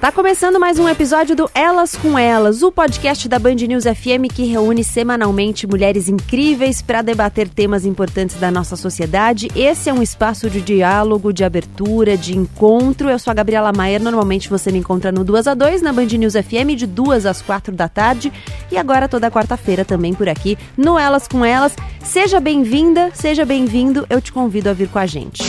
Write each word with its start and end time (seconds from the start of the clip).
Tá 0.00 0.10
começando 0.10 0.58
mais 0.58 0.78
um 0.78 0.88
episódio 0.88 1.36
do 1.36 1.50
Elas 1.54 1.94
com 1.94 2.18
Elas, 2.18 2.62
o 2.62 2.72
podcast 2.72 3.28
da 3.28 3.38
Band 3.38 3.56
News 3.56 3.84
FM 3.84 4.32
que 4.34 4.44
reúne 4.44 4.82
semanalmente 4.82 5.66
mulheres 5.66 6.08
incríveis 6.08 6.80
para 6.80 7.02
debater 7.02 7.50
temas 7.50 7.84
importantes 7.84 8.36
da 8.36 8.50
nossa 8.50 8.76
sociedade. 8.76 9.48
Esse 9.54 9.90
é 9.90 9.92
um 9.92 10.02
espaço 10.02 10.48
de 10.48 10.62
diálogo, 10.62 11.34
de 11.34 11.44
abertura, 11.44 12.16
de 12.16 12.34
encontro. 12.34 13.10
Eu 13.10 13.18
sou 13.18 13.30
a 13.30 13.34
Gabriela 13.34 13.74
Maier, 13.74 14.02
normalmente 14.02 14.48
você 14.48 14.72
me 14.72 14.78
encontra 14.78 15.12
no 15.12 15.22
2 15.22 15.46
a 15.48 15.52
2 15.52 15.82
na 15.82 15.92
Band 15.92 16.06
News 16.06 16.32
FM 16.32 16.76
de 16.78 16.86
2 16.86 17.26
às 17.26 17.42
4 17.42 17.74
da 17.74 17.86
tarde 17.86 18.32
e 18.72 18.78
agora 18.78 19.06
toda 19.06 19.30
quarta-feira 19.30 19.84
também 19.84 20.14
por 20.14 20.30
aqui 20.30 20.56
no 20.78 20.98
Elas 20.98 21.28
com 21.28 21.44
Elas. 21.44 21.76
Seja 22.02 22.40
bem-vinda, 22.40 23.10
seja 23.12 23.44
bem-vindo, 23.44 24.06
eu 24.08 24.18
te 24.22 24.32
convido 24.32 24.70
a 24.70 24.72
vir 24.72 24.88
com 24.88 24.98
a 24.98 25.04
gente. 25.04 25.42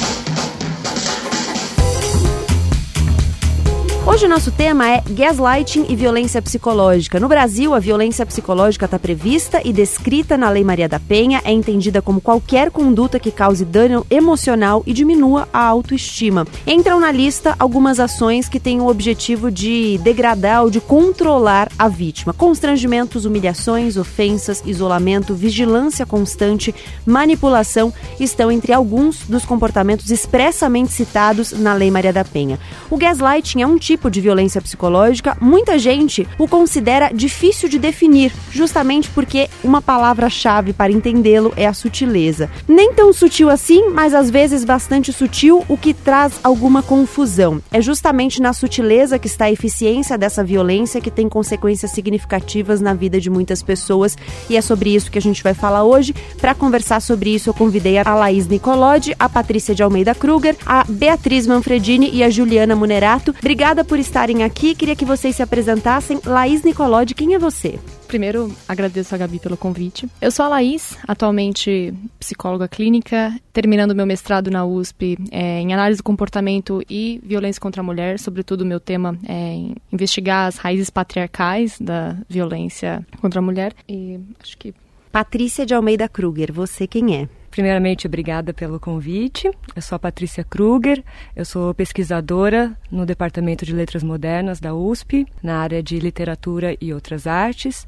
Hoje 4.12 4.26
o 4.26 4.30
nosso 4.30 4.52
tema 4.52 4.90
é 4.90 5.02
gaslighting 5.10 5.86
e 5.88 5.96
violência 5.96 6.42
psicológica. 6.42 7.18
No 7.18 7.30
Brasil, 7.30 7.74
a 7.74 7.80
violência 7.80 8.26
psicológica 8.26 8.84
está 8.84 9.00
prevista 9.00 9.62
e 9.64 9.72
descrita 9.72 10.38
na 10.38 10.50
Lei 10.50 10.66
Maria 10.66 10.90
da 10.90 11.00
Penha, 11.00 11.42
é 11.46 11.52
entendida 11.54 12.02
como 12.02 12.20
qualquer 12.20 12.72
conduta 12.72 13.18
que 13.22 13.32
cause 13.32 13.64
dano 13.64 14.06
emocional 14.10 14.84
e 14.86 14.92
diminua 14.92 15.48
a 15.54 15.64
autoestima. 15.64 16.46
Entram 16.68 17.00
na 17.00 17.10
lista 17.10 17.56
algumas 17.58 18.02
ações 18.02 18.50
que 18.50 18.60
têm 18.60 18.82
o 18.82 18.90
objetivo 18.90 19.50
de 19.50 19.98
degradar 20.00 20.64
ou 20.64 20.70
de 20.70 20.82
controlar 20.82 21.72
a 21.80 21.88
vítima. 21.88 22.34
Constrangimentos, 22.34 23.24
humilhações, 23.24 23.96
ofensas, 23.96 24.62
isolamento, 24.66 25.34
vigilância 25.34 26.06
constante, 26.06 26.76
manipulação 27.06 27.94
estão 28.20 28.52
entre 28.52 28.74
alguns 28.74 29.20
dos 29.22 29.46
comportamentos 29.46 30.12
expressamente 30.12 30.92
citados 30.92 31.54
na 31.54 31.74
Lei 31.74 31.90
Maria 31.90 32.12
da 32.12 32.26
Penha. 32.26 32.60
O 32.90 32.98
gaslighting 32.98 33.62
é 33.62 33.66
um 33.66 33.78
tipo 33.78 34.01
tipo 34.02 34.10
de 34.10 34.20
violência 34.20 34.60
psicológica, 34.60 35.38
muita 35.40 35.78
gente 35.78 36.28
o 36.40 36.48
considera 36.48 37.12
difícil 37.14 37.70
de 37.70 37.78
definir, 37.78 38.34
justamente 38.52 39.08
porque 39.12 39.48
uma 39.64 39.80
palavra-chave 39.80 40.74
para 40.74 40.92
entendê-lo 40.92 41.54
é 41.56 41.68
a 41.68 41.74
sutileza. 41.74 42.50
Nem 42.68 42.94
tão 42.94 43.14
sutil 43.14 43.48
assim, 43.48 43.90
mas 43.90 44.16
às 44.16 44.32
vezes 44.32 44.66
bastante 44.66 45.14
sutil, 45.14 45.64
o 45.68 45.78
que 45.78 45.94
traz 45.94 46.34
alguma 46.44 46.82
confusão. 46.82 47.62
É 47.72 47.80
justamente 47.80 48.42
na 48.42 48.54
sutileza 48.54 49.20
que 49.20 49.28
está 49.28 49.46
a 49.46 49.52
eficiência 49.52 50.18
dessa 50.18 50.44
violência 50.44 51.00
que 51.00 51.12
tem 51.12 51.30
consequências 51.30 51.92
significativas 51.92 52.82
na 52.82 52.96
vida 52.96 53.22
de 53.22 53.30
muitas 53.30 53.62
pessoas 53.62 54.18
e 54.50 54.58
é 54.58 54.62
sobre 54.62 54.96
isso 54.96 55.12
que 55.12 55.20
a 55.20 55.22
gente 55.22 55.44
vai 55.44 55.54
falar 55.54 55.84
hoje. 55.84 56.16
Para 56.40 56.56
conversar 56.56 57.02
sobre 57.02 57.36
isso, 57.36 57.50
eu 57.50 57.54
convidei 57.54 58.00
a 58.00 58.16
Laís 58.16 58.48
Nicolodi, 58.48 59.14
a 59.20 59.30
Patrícia 59.30 59.76
de 59.76 59.84
Almeida 59.84 60.16
Kruger, 60.16 60.56
a 60.66 60.84
Beatriz 60.90 61.46
Manfredini 61.46 62.10
e 62.12 62.24
a 62.24 62.30
Juliana 62.32 62.76
Munerato. 62.76 63.36
Obrigada 63.38 63.84
por 63.92 64.00
estarem 64.00 64.42
aqui. 64.42 64.74
Queria 64.74 64.96
que 64.96 65.04
vocês 65.04 65.36
se 65.36 65.44
apresentassem. 65.44 66.18
Laís 66.26 66.64
Nicolodi, 66.64 67.14
quem 67.14 67.36
é 67.36 67.38
você? 67.38 67.78
Primeiro, 68.08 68.50
agradeço 68.66 69.14
a 69.14 69.18
Gabi 69.18 69.38
pelo 69.38 69.58
convite. 69.58 70.08
Eu 70.22 70.32
sou 70.32 70.46
a 70.46 70.48
Laís, 70.48 70.98
atualmente 71.06 71.94
psicóloga 72.18 72.70
clínica, 72.70 73.38
terminando 73.52 73.94
meu 73.94 74.06
mestrado 74.06 74.50
na 74.50 74.64
USP 74.64 75.18
é, 75.30 75.60
em 75.60 75.74
análise 75.74 75.98
do 75.98 76.06
comportamento 76.06 76.82
e 76.90 77.20
violência 77.22 77.60
contra 77.62 77.82
a 77.82 77.84
mulher. 77.84 78.18
Sobretudo, 78.18 78.66
meu 78.66 78.80
tema 78.80 79.20
é 79.28 79.58
investigar 79.92 80.48
as 80.48 80.56
raízes 80.56 80.90
patriarcais 80.90 81.78
da 81.78 82.16
violência 82.30 83.06
contra 83.20 83.40
a 83.40 83.44
mulher. 83.44 83.74
E 83.90 84.18
acho 84.42 84.58
que. 84.58 84.74
Patrícia 85.12 85.66
de 85.66 85.74
Almeida 85.74 86.08
Kruger, 86.08 86.54
você 86.54 86.88
quem 86.88 87.18
é? 87.18 87.41
Primeiramente, 87.52 88.08
obrigada 88.08 88.54
pelo 88.54 88.80
convite. 88.80 89.52
Eu 89.76 89.82
sou 89.82 89.98
a 89.98 90.00
Patrícia 90.00 90.42
Kruger, 90.42 91.04
eu 91.36 91.44
sou 91.44 91.74
pesquisadora 91.74 92.76
no 92.90 93.06
Departamento 93.06 93.66
de 93.66 93.76
Letras 93.76 94.02
Modernas 94.02 94.62
da 94.62 94.74
USP, 94.74 95.28
na 95.44 95.60
área 95.60 95.84
de 95.84 96.00
literatura 96.00 96.78
e 96.80 96.94
outras 96.94 97.28
artes. 97.28 97.86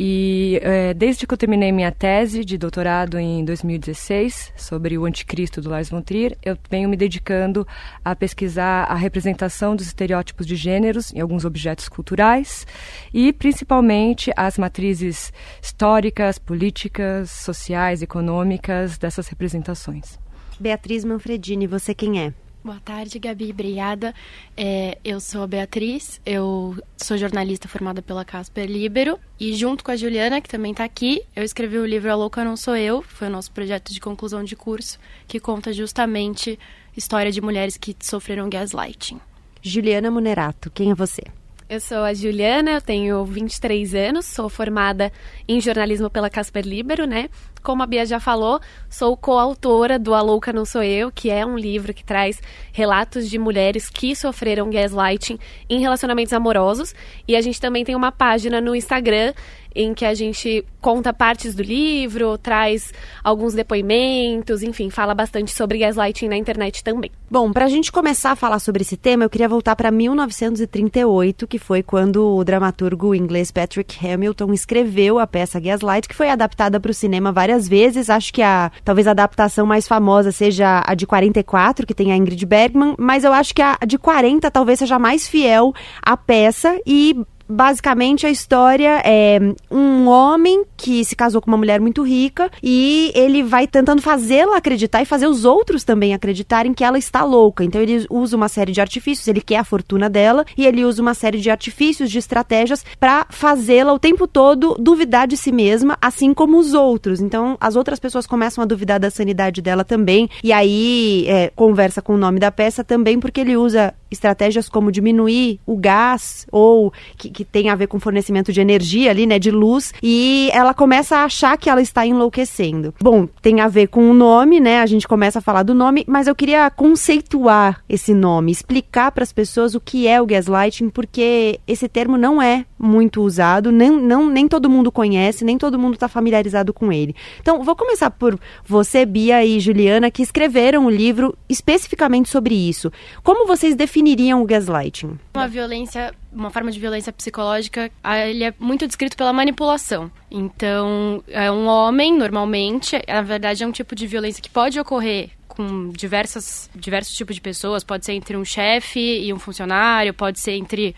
E 0.00 0.60
é, 0.62 0.94
desde 0.94 1.26
que 1.26 1.34
eu 1.34 1.36
terminei 1.36 1.72
minha 1.72 1.90
tese 1.90 2.44
de 2.44 2.56
doutorado 2.56 3.18
em 3.18 3.44
2016 3.44 4.52
sobre 4.56 4.96
o 4.96 5.04
anticristo 5.04 5.60
do 5.60 5.68
Lars 5.68 5.90
von 5.90 6.00
Trier, 6.00 6.38
eu 6.40 6.56
venho 6.70 6.88
me 6.88 6.96
dedicando 6.96 7.66
a 8.04 8.14
pesquisar 8.14 8.84
a 8.84 8.94
representação 8.94 9.74
dos 9.74 9.88
estereótipos 9.88 10.46
de 10.46 10.54
gêneros 10.54 11.12
em 11.12 11.18
alguns 11.18 11.44
objetos 11.44 11.88
culturais 11.88 12.64
e 13.12 13.32
principalmente 13.32 14.30
as 14.36 14.56
matrizes 14.56 15.32
históricas, 15.60 16.38
políticas, 16.38 17.32
sociais, 17.32 18.00
econômicas 18.00 18.98
dessas 18.98 19.26
representações. 19.26 20.16
Beatriz 20.60 21.04
Manfredini, 21.04 21.66
você 21.66 21.92
quem 21.92 22.20
é? 22.20 22.32
Boa 22.68 22.80
tarde, 22.84 23.18
Gabi. 23.18 23.50
Obrigada. 23.50 24.14
É, 24.54 24.98
eu 25.02 25.20
sou 25.20 25.42
a 25.42 25.46
Beatriz, 25.46 26.20
eu 26.26 26.76
sou 26.98 27.16
jornalista 27.16 27.66
formada 27.66 28.02
pela 28.02 28.26
Casper 28.26 28.66
Libero 28.66 29.18
e 29.40 29.54
junto 29.54 29.82
com 29.82 29.90
a 29.90 29.96
Juliana, 29.96 30.38
que 30.38 30.50
também 30.50 30.72
está 30.72 30.84
aqui, 30.84 31.22
eu 31.34 31.42
escrevi 31.42 31.78
o 31.78 31.86
livro 31.86 32.12
A 32.12 32.14
Louca 32.14 32.44
Não 32.44 32.58
Sou 32.58 32.76
Eu, 32.76 33.00
foi 33.00 33.28
o 33.28 33.30
nosso 33.30 33.50
projeto 33.52 33.90
de 33.90 33.98
conclusão 33.98 34.44
de 34.44 34.54
curso, 34.54 34.98
que 35.26 35.40
conta 35.40 35.72
justamente 35.72 36.58
história 36.94 37.32
de 37.32 37.40
mulheres 37.40 37.78
que 37.78 37.96
sofreram 38.00 38.50
gaslighting. 38.50 39.18
Juliana 39.62 40.10
Munerato, 40.10 40.70
quem 40.70 40.90
é 40.90 40.94
você? 40.94 41.22
Eu 41.70 41.80
sou 41.80 41.98
a 41.98 42.12
Juliana, 42.12 42.72
eu 42.72 42.80
tenho 42.82 43.24
23 43.24 43.94
anos, 43.94 44.26
sou 44.26 44.48
formada 44.48 45.10
em 45.46 45.58
jornalismo 45.58 46.08
pela 46.08 46.28
Casper 46.28 46.66
Libero, 46.66 47.06
né? 47.06 47.30
Como 47.62 47.82
a 47.82 47.86
Bia 47.86 48.06
já 48.06 48.20
falou, 48.20 48.60
sou 48.88 49.16
coautora 49.16 49.98
do 49.98 50.14
A 50.14 50.20
Louca 50.20 50.52
Não 50.52 50.64
Sou 50.64 50.82
Eu, 50.82 51.10
que 51.10 51.30
é 51.30 51.44
um 51.44 51.56
livro 51.56 51.92
que 51.92 52.04
traz 52.04 52.40
relatos 52.72 53.28
de 53.28 53.38
mulheres 53.38 53.88
que 53.88 54.14
sofreram 54.14 54.70
gaslighting 54.70 55.38
em 55.68 55.80
relacionamentos 55.80 56.32
amorosos. 56.32 56.94
E 57.26 57.36
a 57.36 57.40
gente 57.40 57.60
também 57.60 57.84
tem 57.84 57.94
uma 57.94 58.12
página 58.12 58.60
no 58.60 58.74
Instagram 58.74 59.32
em 59.78 59.94
que 59.94 60.04
a 60.04 60.12
gente 60.12 60.64
conta 60.80 61.12
partes 61.12 61.54
do 61.54 61.62
livro, 61.62 62.36
traz 62.36 62.92
alguns 63.22 63.54
depoimentos, 63.54 64.60
enfim, 64.60 64.90
fala 64.90 65.14
bastante 65.14 65.54
sobre 65.54 65.78
gaslighting 65.78 66.26
na 66.26 66.36
internet 66.36 66.82
também. 66.82 67.12
Bom, 67.30 67.52
para 67.52 67.66
a 67.66 67.68
gente 67.68 67.92
começar 67.92 68.32
a 68.32 68.36
falar 68.36 68.58
sobre 68.58 68.82
esse 68.82 68.96
tema, 68.96 69.22
eu 69.22 69.30
queria 69.30 69.48
voltar 69.48 69.76
para 69.76 69.92
1938, 69.92 71.46
que 71.46 71.60
foi 71.60 71.82
quando 71.82 72.36
o 72.36 72.42
dramaturgo 72.42 73.14
inglês 73.14 73.52
Patrick 73.52 74.04
Hamilton 74.04 74.52
escreveu 74.52 75.20
a 75.20 75.28
peça 75.28 75.60
Gaslight, 75.60 76.08
que 76.08 76.14
foi 76.14 76.28
adaptada 76.28 76.80
para 76.80 76.90
o 76.90 76.94
cinema 76.94 77.30
várias 77.30 77.47
vezes. 77.68 78.10
Acho 78.10 78.32
que 78.32 78.42
a 78.42 78.70
talvez 78.84 79.06
a 79.06 79.12
adaptação 79.12 79.64
mais 79.64 79.88
famosa 79.88 80.32
seja 80.32 80.82
a 80.86 80.94
de 80.94 81.06
44, 81.06 81.86
que 81.86 81.94
tem 81.94 82.12
a 82.12 82.16
Ingrid 82.16 82.44
Bergman, 82.44 82.94
mas 82.98 83.24
eu 83.24 83.32
acho 83.32 83.54
que 83.54 83.62
a 83.62 83.78
de 83.86 83.96
40 83.96 84.50
talvez 84.50 84.78
seja 84.78 84.98
mais 84.98 85.26
fiel 85.26 85.72
à 86.02 86.16
peça 86.16 86.78
e 86.86 87.16
basicamente 87.48 88.26
a 88.26 88.30
história 88.30 89.00
é 89.04 89.38
um 89.70 90.06
homem 90.06 90.64
que 90.76 91.04
se 91.04 91.16
casou 91.16 91.40
com 91.40 91.50
uma 91.50 91.56
mulher 91.56 91.80
muito 91.80 92.02
rica 92.02 92.50
e 92.62 93.10
ele 93.14 93.42
vai 93.42 93.66
tentando 93.66 94.02
fazê-la 94.02 94.56
acreditar 94.56 95.02
e 95.02 95.06
fazer 95.06 95.26
os 95.26 95.44
outros 95.44 95.84
também 95.84 96.14
acreditarem 96.14 96.74
que 96.74 96.84
ela 96.84 96.98
está 96.98 97.24
louca. 97.24 97.64
Então 97.64 97.80
ele 97.80 98.06
usa 98.10 98.36
uma 98.36 98.48
série 98.48 98.72
de 98.72 98.80
artifícios, 98.80 99.26
ele 99.26 99.40
quer 99.40 99.58
a 99.58 99.64
fortuna 99.64 100.08
dela 100.10 100.44
e 100.56 100.66
ele 100.66 100.84
usa 100.84 101.00
uma 101.00 101.14
série 101.14 101.40
de 101.40 101.50
artifícios, 101.50 102.10
de 102.10 102.18
estratégias 102.18 102.84
para 103.00 103.26
fazê-la 103.30 103.92
o 103.92 103.98
tempo 103.98 104.26
todo 104.26 104.76
duvidar 104.78 105.26
de 105.26 105.36
si 105.36 105.50
mesma, 105.50 105.96
assim 106.00 106.34
como 106.34 106.58
os 106.58 106.74
outros. 106.74 107.20
Então 107.20 107.56
as 107.60 107.76
outras 107.76 107.98
pessoas 107.98 108.26
começam 108.26 108.62
a 108.62 108.66
duvidar 108.66 109.00
da 109.00 109.10
sanidade 109.10 109.62
dela 109.62 109.84
também 109.84 110.28
e 110.42 110.52
aí 110.52 111.24
é, 111.28 111.50
conversa 111.56 112.02
com 112.02 112.14
o 112.14 112.18
nome 112.18 112.38
da 112.38 112.50
peça 112.50 112.84
também 112.84 113.18
porque 113.18 113.40
ele 113.40 113.56
usa 113.56 113.94
estratégias 114.10 114.68
como 114.68 114.90
diminuir 114.90 115.60
o 115.66 115.76
gás 115.76 116.46
ou 116.50 116.92
que, 117.16 117.37
que 117.38 117.44
tem 117.44 117.70
a 117.70 117.76
ver 117.76 117.86
com 117.86 118.00
fornecimento 118.00 118.52
de 118.52 118.60
energia 118.60 119.12
ali, 119.12 119.24
né, 119.24 119.38
de 119.38 119.52
luz, 119.52 119.94
e 120.02 120.50
ela 120.52 120.74
começa 120.74 121.18
a 121.18 121.24
achar 121.24 121.56
que 121.56 121.70
ela 121.70 121.80
está 121.80 122.04
enlouquecendo. 122.04 122.92
Bom, 123.00 123.28
tem 123.40 123.60
a 123.60 123.68
ver 123.68 123.86
com 123.86 124.10
o 124.10 124.12
nome, 124.12 124.58
né? 124.58 124.80
A 124.80 124.86
gente 124.86 125.06
começa 125.06 125.38
a 125.38 125.42
falar 125.42 125.62
do 125.62 125.72
nome, 125.72 126.04
mas 126.08 126.26
eu 126.26 126.34
queria 126.34 126.68
conceituar 126.68 127.80
esse 127.88 128.12
nome, 128.12 128.50
explicar 128.50 129.12
para 129.12 129.22
as 129.22 129.32
pessoas 129.32 129.76
o 129.76 129.80
que 129.80 130.08
é 130.08 130.20
o 130.20 130.26
gaslighting, 130.26 130.90
porque 130.90 131.60
esse 131.64 131.88
termo 131.88 132.16
não 132.18 132.42
é 132.42 132.64
muito 132.76 133.22
usado, 133.22 133.70
nem, 133.70 133.88
não, 133.88 134.28
nem 134.28 134.48
todo 134.48 134.68
mundo 134.68 134.90
conhece, 134.90 135.44
nem 135.44 135.56
todo 135.56 135.78
mundo 135.78 135.94
está 135.94 136.08
familiarizado 136.08 136.72
com 136.72 136.92
ele. 136.92 137.14
Então, 137.40 137.62
vou 137.62 137.76
começar 137.76 138.10
por 138.10 138.36
você, 138.66 139.06
Bia 139.06 139.44
e 139.44 139.60
Juliana, 139.60 140.10
que 140.10 140.22
escreveram 140.22 140.86
o 140.86 140.90
livro 140.90 141.36
especificamente 141.48 142.28
sobre 142.28 142.56
isso. 142.56 142.90
Como 143.22 143.46
vocês 143.46 143.76
definiriam 143.76 144.42
o 144.42 144.44
gaslighting? 144.44 145.18
Uma 145.38 145.48
violência, 145.48 146.14
uma 146.32 146.50
forma 146.50 146.70
de 146.70 146.80
violência 146.80 147.12
psicológica, 147.12 147.90
ele 148.26 148.44
é 148.44 148.54
muito 148.58 148.86
descrito 148.86 149.16
pela 149.16 149.32
manipulação. 149.32 150.10
Então, 150.30 151.22
é 151.28 151.50
um 151.50 151.66
homem, 151.66 152.16
normalmente, 152.16 153.00
na 153.06 153.22
verdade 153.22 153.62
é 153.62 153.66
um 153.66 153.72
tipo 153.72 153.94
de 153.94 154.06
violência 154.06 154.42
que 154.42 154.50
pode 154.50 154.78
ocorrer 154.80 155.30
com 155.46 155.90
diversas, 155.90 156.70
diversos 156.74 157.16
tipos 157.16 157.34
de 157.34 157.40
pessoas, 157.40 157.82
pode 157.82 158.04
ser 158.04 158.12
entre 158.12 158.36
um 158.36 158.44
chefe 158.44 159.00
e 159.00 159.32
um 159.32 159.38
funcionário, 159.38 160.14
pode 160.14 160.38
ser 160.38 160.52
entre 160.52 160.94